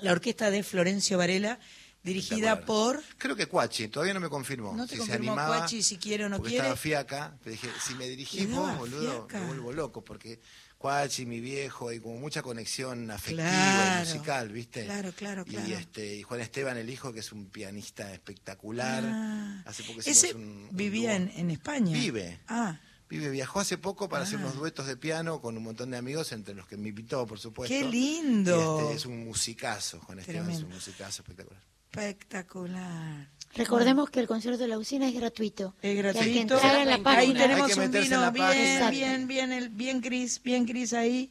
la 0.00 0.12
orquesta 0.12 0.50
de 0.50 0.62
Florencio 0.62 1.18
Varela 1.18 1.58
Dirigida 2.02 2.64
por... 2.64 3.00
Creo 3.16 3.36
que 3.36 3.46
Cuachi, 3.46 3.86
todavía 3.86 4.12
no 4.12 4.18
me 4.18 4.28
confirmó. 4.28 4.74
No 4.74 4.86
te 4.86 4.94
si 4.94 4.98
confirmó 4.98 5.24
se 5.24 5.30
animaba, 5.30 5.58
Cuachi 5.58 5.82
si 5.84 5.98
quiere 5.98 6.24
o 6.24 6.28
no 6.28 6.40
quiere. 6.40 6.56
estaba 6.56 6.76
fiaca. 6.76 7.36
Dije, 7.44 7.68
si 7.80 7.94
me 7.94 8.08
dirigís 8.08 8.50
vos, 8.50 8.76
boludo, 8.76 9.28
fiaca. 9.28 9.38
me 9.38 9.46
vuelvo 9.46 9.72
loco, 9.72 10.04
porque 10.04 10.40
Cuachi, 10.82 11.26
mi 11.26 11.38
viejo, 11.40 11.90
hay 11.90 12.00
como 12.00 12.18
mucha 12.18 12.42
conexión 12.42 13.08
afectiva 13.12 13.48
Claro, 13.48 14.04
y 14.04 14.12
musical, 14.12 14.48
¿viste? 14.48 14.84
claro, 14.84 15.12
claro, 15.12 15.44
claro. 15.44 15.68
Y, 15.68 15.72
este, 15.74 16.16
y 16.16 16.22
Juan 16.24 16.40
Esteban, 16.40 16.76
el 16.76 16.90
hijo, 16.90 17.12
que 17.12 17.20
es 17.20 17.30
un 17.30 17.46
pianista 17.50 18.12
espectacular. 18.12 19.04
Ah. 19.06 19.62
Hace 19.64 19.84
poco 19.84 20.00
Ese 20.04 20.34
un- 20.34 20.42
un 20.42 20.76
vivía 20.76 21.14
en, 21.14 21.30
en 21.36 21.50
España. 21.52 21.92
Vive. 21.96 22.40
Ah, 22.48 22.80
Vive, 23.08 23.30
viajó 23.30 23.60
hace 23.60 23.78
poco 23.78 24.08
para 24.08 24.24
hacer 24.24 24.38
Ah. 24.40 24.42
unos 24.42 24.56
duetos 24.56 24.86
de 24.88 24.96
piano 24.96 25.40
con 25.40 25.56
un 25.56 25.62
montón 25.62 25.90
de 25.92 25.98
amigos, 25.98 26.32
entre 26.32 26.54
los 26.54 26.66
que 26.66 26.76
me 26.76 26.88
invitó, 26.88 27.26
por 27.26 27.38
supuesto. 27.38 27.72
¡Qué 27.72 27.84
lindo! 27.84 28.80
Y 28.80 28.82
este, 28.84 28.96
es 28.96 29.06
un 29.06 29.24
musicazo, 29.24 30.00
Juan 30.00 30.18
Esteban 30.18 30.50
es 30.50 30.62
un 30.64 30.70
musicazo 30.70 31.22
espectacular. 31.22 31.62
espectacular. 31.92 33.28
Recordemos 33.54 34.08
que 34.10 34.20
el 34.20 34.26
concierto 34.26 34.58
de 34.62 34.68
la 34.68 34.78
usina 34.78 35.06
es 35.08 35.14
gratuito. 35.14 35.74
Es 35.82 35.82
Que 35.82 35.88
hay 35.88 35.94
que 35.96 36.02
gratuito. 36.02 36.54
la 36.84 36.98
página. 36.98 37.18
Ahí 37.20 37.34
tenemos 37.34 37.68
Hay 37.70 37.74
que 37.74 37.80
un 37.80 37.90
vino 37.92 38.32
bien, 38.32 38.90
bien, 38.90 39.26
bien, 39.28 39.52
el, 39.52 39.68
bien 39.68 40.00
gris, 40.00 40.40
bien 40.42 40.64
gris 40.64 40.92
ahí. 40.94 41.30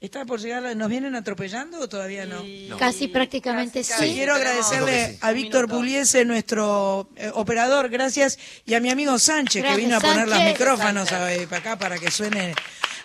¿Está 0.00 0.24
por 0.24 0.38
llegar? 0.40 0.76
¿Nos 0.76 0.88
vienen 0.88 1.16
atropellando 1.16 1.80
o 1.80 1.88
todavía 1.88 2.24
no? 2.24 2.44
Casi 2.78 3.08
prácticamente 3.08 3.82
Casi. 3.82 4.08
sí. 4.10 4.14
Quiero 4.14 4.34
agradecerle 4.34 5.18
a 5.20 5.32
Víctor 5.32 5.68
Puliese, 5.68 6.24
nuestro 6.24 7.10
eh, 7.16 7.32
operador, 7.34 7.88
gracias, 7.88 8.38
y 8.64 8.74
a 8.74 8.80
mi 8.80 8.90
amigo 8.90 9.18
Sánchez, 9.18 9.62
Gracias, 9.64 9.76
que 9.76 9.84
vino 9.84 9.96
a 9.96 10.00
poner 10.00 10.28
los 10.28 10.40
micrófonos 10.44 11.10
eh, 11.10 11.46
para 11.50 11.60
acá 11.60 11.78
para 11.80 11.98
que 11.98 12.12
suene 12.12 12.54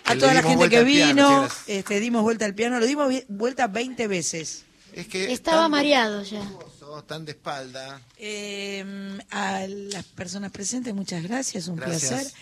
a 0.04 0.12
Que 0.12 0.20
toda 0.20 0.34
la 0.34 0.42
gente 0.44 0.68
que 0.68 0.84
piano, 0.84 1.28
vino. 1.30 1.42
chicas. 1.48 1.62
este, 1.66 1.98
dimos 1.98 2.22
vuelta 2.22 2.44
al 2.44 2.54
piano, 2.54 2.78
lo 2.78 2.86
dimos 2.86 3.12
vuelta 3.26 3.66
20 3.66 4.06
veces. 4.06 4.64
Es 4.92 5.08
que 5.08 5.32
Estaba 5.32 5.62
tan 5.62 5.72
mareado 5.72 6.22
ya. 6.22 6.48
Nervioso, 6.94 7.04
tan 7.04 7.24
de 7.24 7.32
espalda. 7.32 8.00
Eh, 8.18 9.18
a 9.30 9.66
las 9.68 10.04
personas 10.04 10.50
presentes, 10.52 10.94
muchas 10.94 11.22
gracias, 11.22 11.68
un 11.68 11.76
Gracias. 11.76 12.10
placer. 12.10 12.32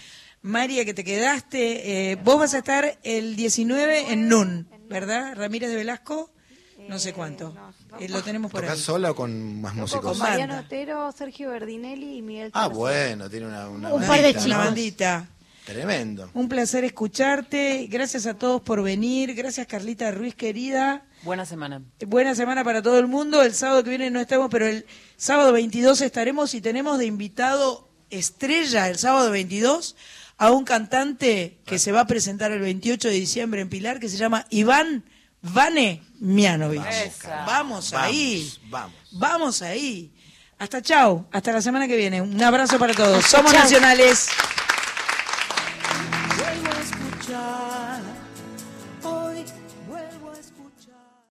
María, 0.42 0.84
que 0.84 0.92
te 0.94 1.04
quedaste, 1.04 2.10
eh, 2.12 2.16
vos 2.16 2.38
vas 2.38 2.54
a 2.54 2.58
estar 2.58 2.98
el 3.04 3.36
19 3.36 4.12
en 4.12 4.28
NUN, 4.28 4.68
¿verdad? 4.88 5.34
Ramírez 5.36 5.70
de 5.70 5.76
Velasco, 5.76 6.30
no 6.88 6.98
sé 6.98 7.12
cuánto. 7.12 7.54
Eh, 8.00 8.08
lo 8.08 8.22
tenemos 8.22 8.50
por 8.50 8.62
¿Tocás 8.62 8.78
ahí. 8.78 8.82
sola 8.84 9.12
o 9.12 9.14
con 9.14 9.60
más 9.60 9.74
músicos? 9.74 10.04
con 10.04 10.18
Mariano. 10.18 10.58
Otero, 10.58 11.12
Sergio 11.12 11.50
Verdinelli 11.50 12.16
y 12.18 12.22
Miguel 12.22 12.50
Ah, 12.54 12.66
bueno, 12.66 13.30
tiene 13.30 13.46
una, 13.46 13.68
una 13.68 13.92
Un 13.94 14.00
bandita, 14.00 14.08
par 14.08 14.22
de 14.22 14.32
¿no? 14.32 14.38
chicos. 14.40 14.46
Una 14.46 14.56
bandita. 14.58 15.28
Tremendo. 15.64 16.30
Un 16.34 16.48
placer 16.48 16.84
escucharte. 16.84 17.86
Gracias 17.88 18.26
a 18.26 18.34
todos 18.34 18.60
por 18.62 18.82
venir. 18.82 19.34
Gracias, 19.34 19.66
Carlita 19.66 20.10
Ruiz, 20.10 20.34
querida. 20.34 21.04
Buena 21.22 21.46
semana. 21.46 21.82
Buena 22.06 22.34
semana 22.34 22.64
para 22.64 22.82
todo 22.82 22.98
el 22.98 23.06
mundo. 23.06 23.42
El 23.42 23.54
sábado 23.54 23.84
que 23.84 23.90
viene 23.90 24.10
no 24.10 24.20
estamos, 24.20 24.48
pero 24.50 24.66
el 24.66 24.86
sábado 25.16 25.52
22 25.52 26.00
estaremos 26.00 26.54
y 26.54 26.60
tenemos 26.60 26.98
de 26.98 27.06
invitado 27.06 27.88
estrella 28.10 28.88
el 28.88 28.98
sábado 28.98 29.30
22 29.30 29.96
a 30.36 30.50
un 30.50 30.64
cantante 30.64 31.60
que 31.64 31.78
se 31.78 31.92
va 31.92 32.00
a 32.00 32.06
presentar 32.06 32.50
el 32.52 32.60
28 32.60 33.08
de 33.08 33.14
diciembre 33.14 33.60
en 33.60 33.68
Pilar 33.68 34.00
que 34.00 34.08
se 34.08 34.16
llama 34.16 34.46
Iván 34.50 35.04
Vane 35.40 36.02
Mianovich. 36.18 36.82
Vamos, 37.46 37.92
ahí. 37.94 38.52
Vamos. 38.68 38.96
Vamos 39.12 39.62
ahí. 39.62 40.12
Hasta 40.58 40.82
chao. 40.82 41.28
Hasta 41.32 41.52
la 41.52 41.62
semana 41.62 41.88
que 41.88 41.96
viene. 41.96 42.20
Un 42.20 42.42
abrazo 42.42 42.78
para 42.78 42.94
todos. 42.94 43.24
Somos 43.26 43.52
chau. 43.52 43.62
nacionales. 43.62 44.28